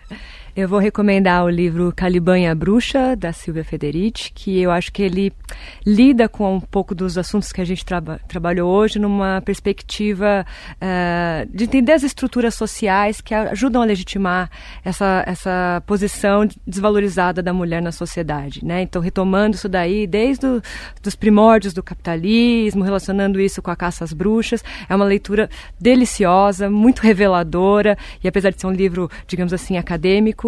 Eu 0.55 0.69
vou 0.69 0.77
recomendar 0.77 1.43
o 1.43 1.49
livro 1.49 1.91
Caliban 1.95 2.37
e 2.37 2.45
a 2.45 2.53
Bruxa, 2.53 3.15
da 3.15 3.33
Silvia 3.33 3.63
Federici, 3.63 4.31
que 4.31 4.59
eu 4.61 4.69
acho 4.69 4.93
que 4.93 5.01
ele 5.01 5.33
lida 5.83 6.29
com 6.29 6.57
um 6.57 6.59
pouco 6.59 6.93
dos 6.93 7.17
assuntos 7.17 7.51
que 7.51 7.59
a 7.59 7.65
gente 7.65 7.83
traba 7.83 8.19
trabalhou 8.27 8.71
hoje 8.71 8.99
numa 8.99 9.41
perspectiva 9.41 10.45
uh, 10.75 11.49
de 11.51 11.63
entender 11.63 11.93
as 11.93 12.03
estruturas 12.03 12.53
sociais 12.53 13.19
que 13.19 13.33
ajudam 13.33 13.81
a 13.81 13.85
legitimar 13.85 14.47
essa, 14.85 15.23
essa 15.25 15.81
posição 15.87 16.47
desvalorizada 16.67 17.41
da 17.41 17.51
mulher 17.51 17.81
na 17.81 17.91
sociedade. 17.91 18.63
Né? 18.63 18.83
Então, 18.83 19.01
retomando 19.01 19.55
isso 19.55 19.67
daí, 19.67 20.05
desde 20.05 20.45
os 21.03 21.15
primórdios 21.15 21.73
do 21.73 21.81
capitalismo, 21.81 22.83
relacionando 22.83 23.41
isso 23.41 23.59
com 23.59 23.71
a 23.71 23.75
caça 23.75 24.03
às 24.03 24.13
bruxas, 24.13 24.63
é 24.87 24.95
uma 24.95 25.05
leitura 25.05 25.49
deliciosa, 25.79 26.69
muito 26.69 26.99
reveladora, 26.99 27.97
e 28.23 28.27
apesar 28.27 28.51
de 28.51 28.61
ser 28.61 28.67
um 28.67 28.71
livro, 28.71 29.09
digamos 29.27 29.51
assim, 29.51 29.77
acadêmico, 29.77 30.42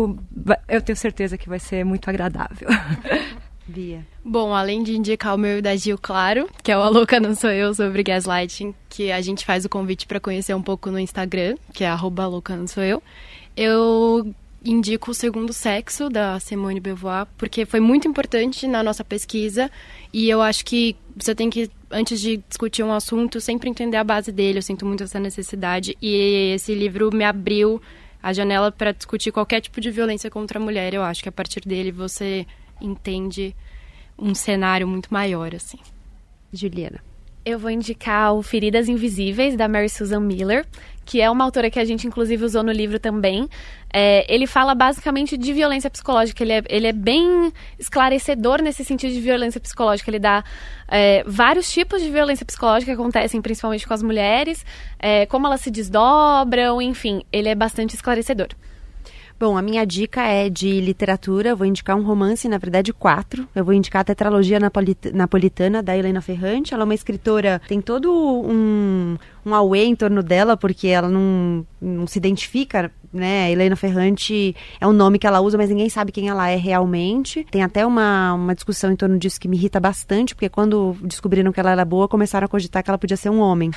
eu 0.67 0.81
tenho 0.81 0.95
certeza 0.95 1.37
que 1.37 1.49
vai 1.49 1.59
ser 1.59 1.83
muito 1.83 2.09
agradável. 2.09 2.67
Bia. 3.67 4.05
Bom, 4.23 4.53
além 4.53 4.83
de 4.83 4.95
indicar 4.95 5.33
o 5.33 5.37
meu 5.37 5.59
da 5.61 5.75
Gil 5.75 5.97
Claro, 5.97 6.47
que 6.61 6.71
é 6.71 6.77
o 6.77 6.81
A 6.81 6.89
Louca 6.89 7.19
Não 7.19 7.33
Sou 7.33 7.49
Eu, 7.49 7.73
sobre 7.73 8.03
gaslighting, 8.03 8.75
que 8.87 9.11
a 9.11 9.19
gente 9.21 9.43
faz 9.43 9.65
o 9.65 9.69
convite 9.69 10.05
para 10.05 10.19
conhecer 10.19 10.53
um 10.53 10.61
pouco 10.61 10.91
no 10.91 10.99
Instagram, 10.99 11.55
que 11.73 11.83
é 11.83 11.87
arroba 11.87 12.27
louca 12.27 12.55
não 12.55 12.67
sou 12.67 12.83
eu, 12.83 13.01
eu 13.57 14.33
indico 14.63 15.11
o 15.11 15.13
Segundo 15.13 15.53
Sexo, 15.53 16.09
da 16.09 16.39
Simone 16.39 16.79
Beauvoir, 16.79 17.27
porque 17.37 17.65
foi 17.65 17.79
muito 17.79 18.07
importante 18.07 18.67
na 18.67 18.83
nossa 18.83 19.03
pesquisa 19.03 19.69
e 20.11 20.29
eu 20.29 20.41
acho 20.41 20.65
que 20.65 20.95
você 21.15 21.33
tem 21.33 21.49
que, 21.49 21.69
antes 21.89 22.19
de 22.19 22.37
discutir 22.49 22.83
um 22.83 22.91
assunto, 22.91 23.39
sempre 23.39 23.69
entender 23.69 23.97
a 23.97 24.03
base 24.03 24.31
dele. 24.31 24.57
Eu 24.57 24.63
sinto 24.63 24.85
muito 24.85 25.03
essa 25.03 25.19
necessidade 25.19 25.95
e 26.01 26.53
esse 26.53 26.73
livro 26.73 27.09
me 27.13 27.23
abriu 27.23 27.81
a 28.25 28.33
janela 28.33 28.71
para 28.71 28.91
discutir 28.91 29.31
qualquer 29.31 29.61
tipo 29.61 29.79
de 29.79 29.91
violência 29.91 30.31
contra 30.31 30.57
a 30.57 30.61
mulher. 30.61 30.95
Eu 30.95 31.03
acho 31.03 31.21
que 31.21 31.29
a 31.29 31.31
partir 31.31 31.61
dele 31.63 31.91
você 31.91 32.47
entende 32.81 33.55
um 34.17 34.33
cenário 34.33 34.87
muito 34.87 35.13
maior, 35.13 35.53
assim. 35.53 35.77
Juliana. 36.51 37.03
Eu 37.45 37.59
vou 37.59 37.69
indicar 37.69 38.33
o 38.33 38.41
Feridas 38.41 38.89
Invisíveis, 38.89 39.55
da 39.55 39.67
Mary 39.67 39.89
Susan 39.89 40.21
Miller, 40.21 40.65
que 41.05 41.21
é 41.21 41.29
uma 41.29 41.43
autora 41.43 41.69
que 41.69 41.79
a 41.79 41.85
gente, 41.85 42.07
inclusive, 42.07 42.43
usou 42.43 42.63
no 42.63 42.71
livro 42.71 42.99
também. 42.99 43.47
É, 43.93 44.25
ele 44.33 44.47
fala 44.47 44.73
basicamente 44.73 45.37
de 45.37 45.53
violência 45.53 45.89
psicológica. 45.89 46.43
Ele 46.43 46.53
é, 46.53 46.63
ele 46.67 46.87
é 46.87 46.91
bem 46.91 47.53
esclarecedor 47.77 48.61
nesse 48.61 48.83
sentido 48.83 49.13
de 49.13 49.21
violência 49.21 49.61
psicológica. 49.61 50.09
Ele 50.09 50.19
dá 50.19 50.43
é, 50.87 51.23
vários 51.25 51.71
tipos 51.71 52.01
de 52.01 52.09
violência 52.09 52.45
psicológica 52.45 52.93
que 52.93 52.99
acontecem 52.99 53.41
principalmente 53.41 53.87
com 53.87 53.93
as 53.93 54.01
mulheres, 54.01 54.65
é, 54.99 55.25
como 55.27 55.45
elas 55.45 55.61
se 55.61 55.69
desdobram, 55.69 56.81
enfim. 56.81 57.23
Ele 57.31 57.47
é 57.47 57.55
bastante 57.55 57.95
esclarecedor. 57.95 58.49
Bom, 59.37 59.57
a 59.57 59.61
minha 59.61 59.85
dica 59.85 60.21
é 60.21 60.49
de 60.49 60.79
literatura. 60.79 61.49
Eu 61.49 61.57
vou 61.57 61.67
indicar 61.67 61.97
um 61.97 62.03
romance, 62.03 62.47
na 62.47 62.57
verdade, 62.57 62.93
quatro. 62.93 63.45
Eu 63.53 63.65
vou 63.65 63.73
indicar 63.73 64.01
a 64.01 64.05
Tetralogia 64.05 64.59
Napolitana, 65.13 65.83
da 65.83 65.95
Helena 65.95 66.21
Ferrante. 66.21 66.73
Ela 66.73 66.83
é 66.83 66.85
uma 66.85 66.95
escritora, 66.95 67.61
tem 67.67 67.81
todo 67.81 68.13
um, 68.13 69.17
um 69.45 69.53
auê 69.53 69.85
em 69.85 69.95
torno 69.95 70.23
dela, 70.23 70.57
porque 70.57 70.87
ela 70.87 71.07
não, 71.07 71.65
não 71.79 72.07
se 72.07 72.17
identifica 72.17 72.91
né? 73.15 73.49
Helena 73.51 73.75
Ferrante 73.75 74.55
é 74.79 74.85
um 74.85 74.91
nome 74.91 75.17
que 75.17 75.25
ela 75.25 75.39
usa, 75.39 75.57
mas 75.57 75.69
ninguém 75.69 75.89
sabe 75.89 76.11
quem 76.11 76.27
ela 76.27 76.49
é 76.49 76.55
realmente. 76.55 77.47
Tem 77.49 77.63
até 77.63 77.85
uma, 77.85 78.33
uma 78.33 78.53
discussão 78.53 78.91
em 78.91 78.95
torno 78.95 79.17
disso 79.17 79.39
que 79.39 79.47
me 79.47 79.55
irrita 79.55 79.79
bastante, 79.79 80.35
porque 80.35 80.49
quando 80.49 80.95
descobriram 81.01 81.51
que 81.51 81.59
ela 81.59 81.71
era 81.71 81.85
boa, 81.85 82.07
começaram 82.07 82.45
a 82.45 82.47
cogitar 82.47 82.83
que 82.83 82.89
ela 82.89 82.97
podia 82.97 83.17
ser 83.17 83.29
um 83.29 83.39
homem. 83.39 83.71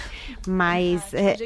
Mas. 0.46 1.02
Ah, 1.14 1.18
é, 1.18 1.36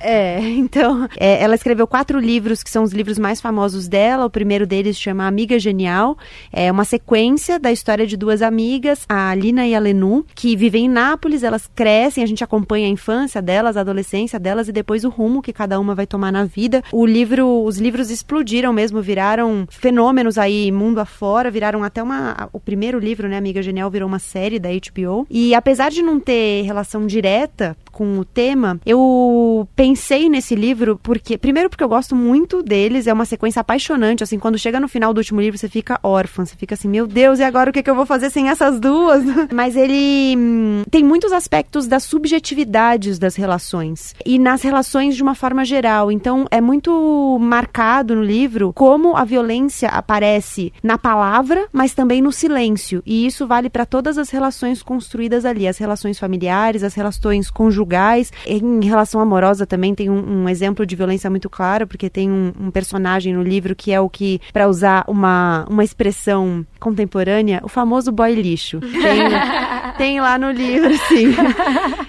é, 0.00 0.40
então. 0.56 1.08
É, 1.16 1.42
ela 1.42 1.54
escreveu 1.54 1.86
quatro 1.86 2.18
livros 2.18 2.62
que 2.62 2.70
são 2.70 2.82
os 2.82 2.92
livros 2.92 3.18
mais 3.18 3.40
famosos 3.40 3.86
dela. 3.86 4.24
O 4.24 4.30
primeiro 4.30 4.66
deles 4.66 4.96
chama 4.96 5.26
Amiga 5.26 5.58
Genial. 5.58 6.16
É 6.50 6.72
uma 6.72 6.84
sequência 6.84 7.58
da 7.58 7.70
história 7.70 8.06
de 8.06 8.16
duas 8.16 8.40
amigas, 8.40 9.04
a 9.08 9.28
Alina 9.30 9.66
e 9.66 9.74
a 9.74 9.78
Lenu, 9.78 10.24
que 10.34 10.56
vivem 10.56 10.86
em 10.86 10.88
Nápoles. 10.88 11.42
Elas 11.42 11.70
crescem, 11.74 12.24
a 12.24 12.26
gente 12.26 12.42
acompanha 12.42 12.86
a 12.86 12.90
infância 12.90 13.39
delas, 13.40 13.76
a 13.76 13.80
adolescência 13.80 14.38
delas 14.38 14.68
e 14.68 14.72
depois 14.72 15.04
o 15.04 15.08
rumo 15.08 15.42
que 15.42 15.52
cada 15.52 15.78
uma 15.78 15.94
vai 15.94 16.06
tomar 16.06 16.32
na 16.32 16.44
vida. 16.44 16.82
O 16.92 17.06
livro, 17.06 17.64
os 17.64 17.78
livros 17.78 18.10
explodiram 18.10 18.72
mesmo, 18.72 19.00
viraram 19.02 19.66
fenômenos 19.68 20.38
aí 20.38 20.70
mundo 20.72 20.98
afora, 20.98 21.50
viraram 21.50 21.82
até 21.82 22.02
uma. 22.02 22.48
O 22.52 22.60
primeiro 22.60 22.98
livro, 22.98 23.28
né, 23.28 23.36
Amiga 23.36 23.62
Genial, 23.62 23.90
virou 23.90 24.08
uma 24.08 24.18
série 24.18 24.58
da 24.58 24.68
HBO. 24.70 25.26
E 25.30 25.54
apesar 25.54 25.90
de 25.90 26.02
não 26.02 26.18
ter 26.18 26.62
relação 26.62 27.06
direta 27.06 27.76
com 28.00 28.18
o 28.18 28.24
tema, 28.24 28.80
eu 28.86 29.68
pensei 29.76 30.26
nesse 30.30 30.54
livro 30.54 30.98
porque, 31.02 31.36
primeiro, 31.36 31.68
porque 31.68 31.84
eu 31.84 31.88
gosto 31.88 32.16
muito 32.16 32.62
deles, 32.62 33.06
é 33.06 33.12
uma 33.12 33.26
sequência 33.26 33.60
apaixonante. 33.60 34.22
Assim, 34.22 34.38
quando 34.38 34.58
chega 34.58 34.80
no 34.80 34.88
final 34.88 35.12
do 35.12 35.18
último 35.18 35.38
livro, 35.38 35.58
você 35.58 35.68
fica 35.68 36.00
órfã, 36.02 36.46
você 36.46 36.56
fica 36.56 36.72
assim, 36.72 36.88
meu 36.88 37.06
Deus, 37.06 37.40
e 37.40 37.42
agora 37.42 37.68
o 37.68 37.72
que, 37.74 37.80
é 37.80 37.82
que 37.82 37.90
eu 37.90 37.94
vou 37.94 38.06
fazer 38.06 38.30
sem 38.30 38.48
essas 38.48 38.80
duas? 38.80 39.22
Mas 39.52 39.76
ele 39.76 40.34
hum, 40.34 40.82
tem 40.90 41.04
muitos 41.04 41.30
aspectos 41.30 41.86
das 41.86 42.04
subjetividades 42.04 43.18
das 43.18 43.36
relações 43.36 44.14
e 44.24 44.38
nas 44.38 44.62
relações 44.62 45.14
de 45.14 45.22
uma 45.22 45.34
forma 45.34 45.62
geral. 45.62 46.10
Então, 46.10 46.46
é 46.50 46.58
muito 46.58 47.36
marcado 47.38 48.16
no 48.16 48.22
livro 48.22 48.72
como 48.72 49.14
a 49.14 49.24
violência 49.24 49.90
aparece 49.90 50.72
na 50.82 50.96
palavra, 50.96 51.68
mas 51.70 51.92
também 51.92 52.22
no 52.22 52.32
silêncio. 52.32 53.02
E 53.04 53.26
isso 53.26 53.46
vale 53.46 53.68
para 53.68 53.84
todas 53.84 54.16
as 54.16 54.30
relações 54.30 54.82
construídas 54.82 55.44
ali, 55.44 55.68
as 55.68 55.76
relações 55.76 56.18
familiares, 56.18 56.82
as 56.82 56.94
relações 56.94 57.50
conjugais 57.50 57.89
conjugais. 57.90 58.32
Em 58.46 58.84
relação 58.84 59.20
amorosa 59.20 59.66
também 59.66 59.94
tem 59.94 60.08
um, 60.08 60.42
um 60.42 60.48
exemplo 60.48 60.86
de 60.86 60.94
violência 60.94 61.28
muito 61.28 61.50
claro, 61.50 61.86
porque 61.86 62.08
tem 62.08 62.30
um, 62.30 62.52
um 62.58 62.70
personagem 62.70 63.34
no 63.34 63.42
livro 63.42 63.74
que 63.74 63.92
é 63.92 64.00
o 64.00 64.08
que, 64.08 64.40
para 64.52 64.68
usar 64.68 65.04
uma, 65.08 65.66
uma 65.68 65.82
expressão 65.82 66.64
contemporânea, 66.78 67.60
o 67.62 67.68
famoso 67.68 68.12
boy 68.12 68.34
lixo. 68.34 68.80
Tem, 68.80 69.20
tem 69.98 70.20
lá 70.20 70.38
no 70.38 70.50
livro, 70.50 70.96
sim. 71.08 71.34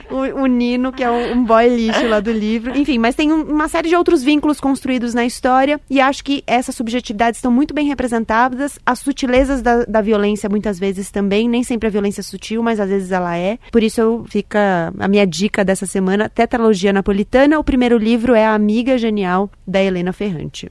O, 0.09 0.43
o, 0.43 0.45
Nino, 0.45 0.91
que 0.91 1.03
é 1.03 1.09
um, 1.09 1.37
um, 1.37 1.43
boy 1.43 1.67
lixo 1.67 2.07
lá 2.07 2.19
do 2.19 2.31
livro. 2.31 2.77
Enfim, 2.77 2.97
mas 2.97 3.15
tem 3.15 3.31
um, 3.31 3.43
uma 3.43 3.67
série 3.67 3.89
de 3.89 3.95
outros 3.95 4.21
vínculos 4.23 4.59
construídos 4.59 5.13
na 5.13 5.25
história 5.25 5.79
e 5.89 5.99
acho 5.99 6.23
que 6.23 6.43
essas 6.45 6.75
subjetividades 6.75 7.37
estão 7.37 7.51
muito 7.51 7.73
bem 7.73 7.87
representadas. 7.87 8.77
As 8.85 8.99
sutilezas 8.99 9.61
da, 9.61 9.83
da 9.85 10.01
violência, 10.01 10.49
muitas 10.49 10.77
vezes 10.79 11.11
também. 11.11 11.49
Nem 11.49 11.63
sempre 11.63 11.87
a 11.87 11.89
violência 11.89 12.21
é 12.21 12.23
sutil, 12.23 12.61
mas 12.61 12.79
às 12.79 12.89
vezes 12.89 13.11
ela 13.11 13.37
é. 13.37 13.57
Por 13.71 13.83
isso 13.83 14.23
fica 14.27 14.93
a 14.99 15.07
minha 15.07 15.25
dica 15.25 15.41
dica 15.41 15.65
dessa 15.71 15.85
semana, 15.85 16.27
Tetralogia 16.27 16.91
Napolitana. 16.91 17.57
O 17.57 17.63
primeiro 17.63 17.97
livro 17.97 18.35
é 18.35 18.45
A 18.45 18.53
Amiga 18.53 18.97
Genial, 18.97 19.49
da 19.65 19.81
Helena 19.81 20.11
Ferrante. 20.11 20.69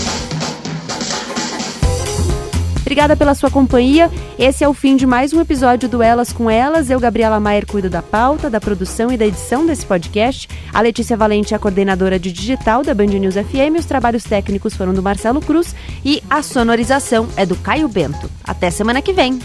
Obrigada 2.90 3.14
pela 3.14 3.36
sua 3.36 3.52
companhia. 3.52 4.10
Esse 4.36 4.64
é 4.64 4.68
o 4.68 4.74
fim 4.74 4.96
de 4.96 5.06
mais 5.06 5.32
um 5.32 5.40
episódio 5.40 5.88
do 5.88 6.02
Elas 6.02 6.32
com 6.32 6.50
Elas. 6.50 6.90
Eu, 6.90 6.98
Gabriela 6.98 7.38
Maier, 7.38 7.64
cuido 7.64 7.88
da 7.88 8.02
pauta, 8.02 8.50
da 8.50 8.60
produção 8.60 9.12
e 9.12 9.16
da 9.16 9.24
edição 9.24 9.64
desse 9.64 9.86
podcast. 9.86 10.48
A 10.74 10.80
Letícia 10.80 11.16
Valente 11.16 11.54
é 11.54 11.56
a 11.56 11.60
coordenadora 11.60 12.18
de 12.18 12.32
digital 12.32 12.82
da 12.82 12.92
Band 12.92 13.06
News 13.06 13.36
FM. 13.36 13.78
Os 13.78 13.86
trabalhos 13.86 14.24
técnicos 14.24 14.74
foram 14.74 14.92
do 14.92 15.00
Marcelo 15.00 15.40
Cruz 15.40 15.72
e 16.04 16.20
a 16.28 16.42
sonorização 16.42 17.28
é 17.36 17.46
do 17.46 17.54
Caio 17.54 17.88
Bento. 17.88 18.28
Até 18.42 18.72
semana 18.72 19.00
que 19.00 19.12
vem. 19.12 19.38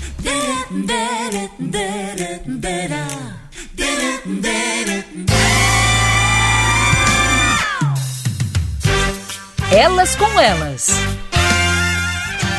Elas 9.72 10.15
com 10.15 10.39
Elas 10.41 11.24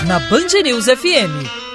na 0.06 0.18
Band 0.30 0.54
News 0.62 0.86
FM. 0.86 1.65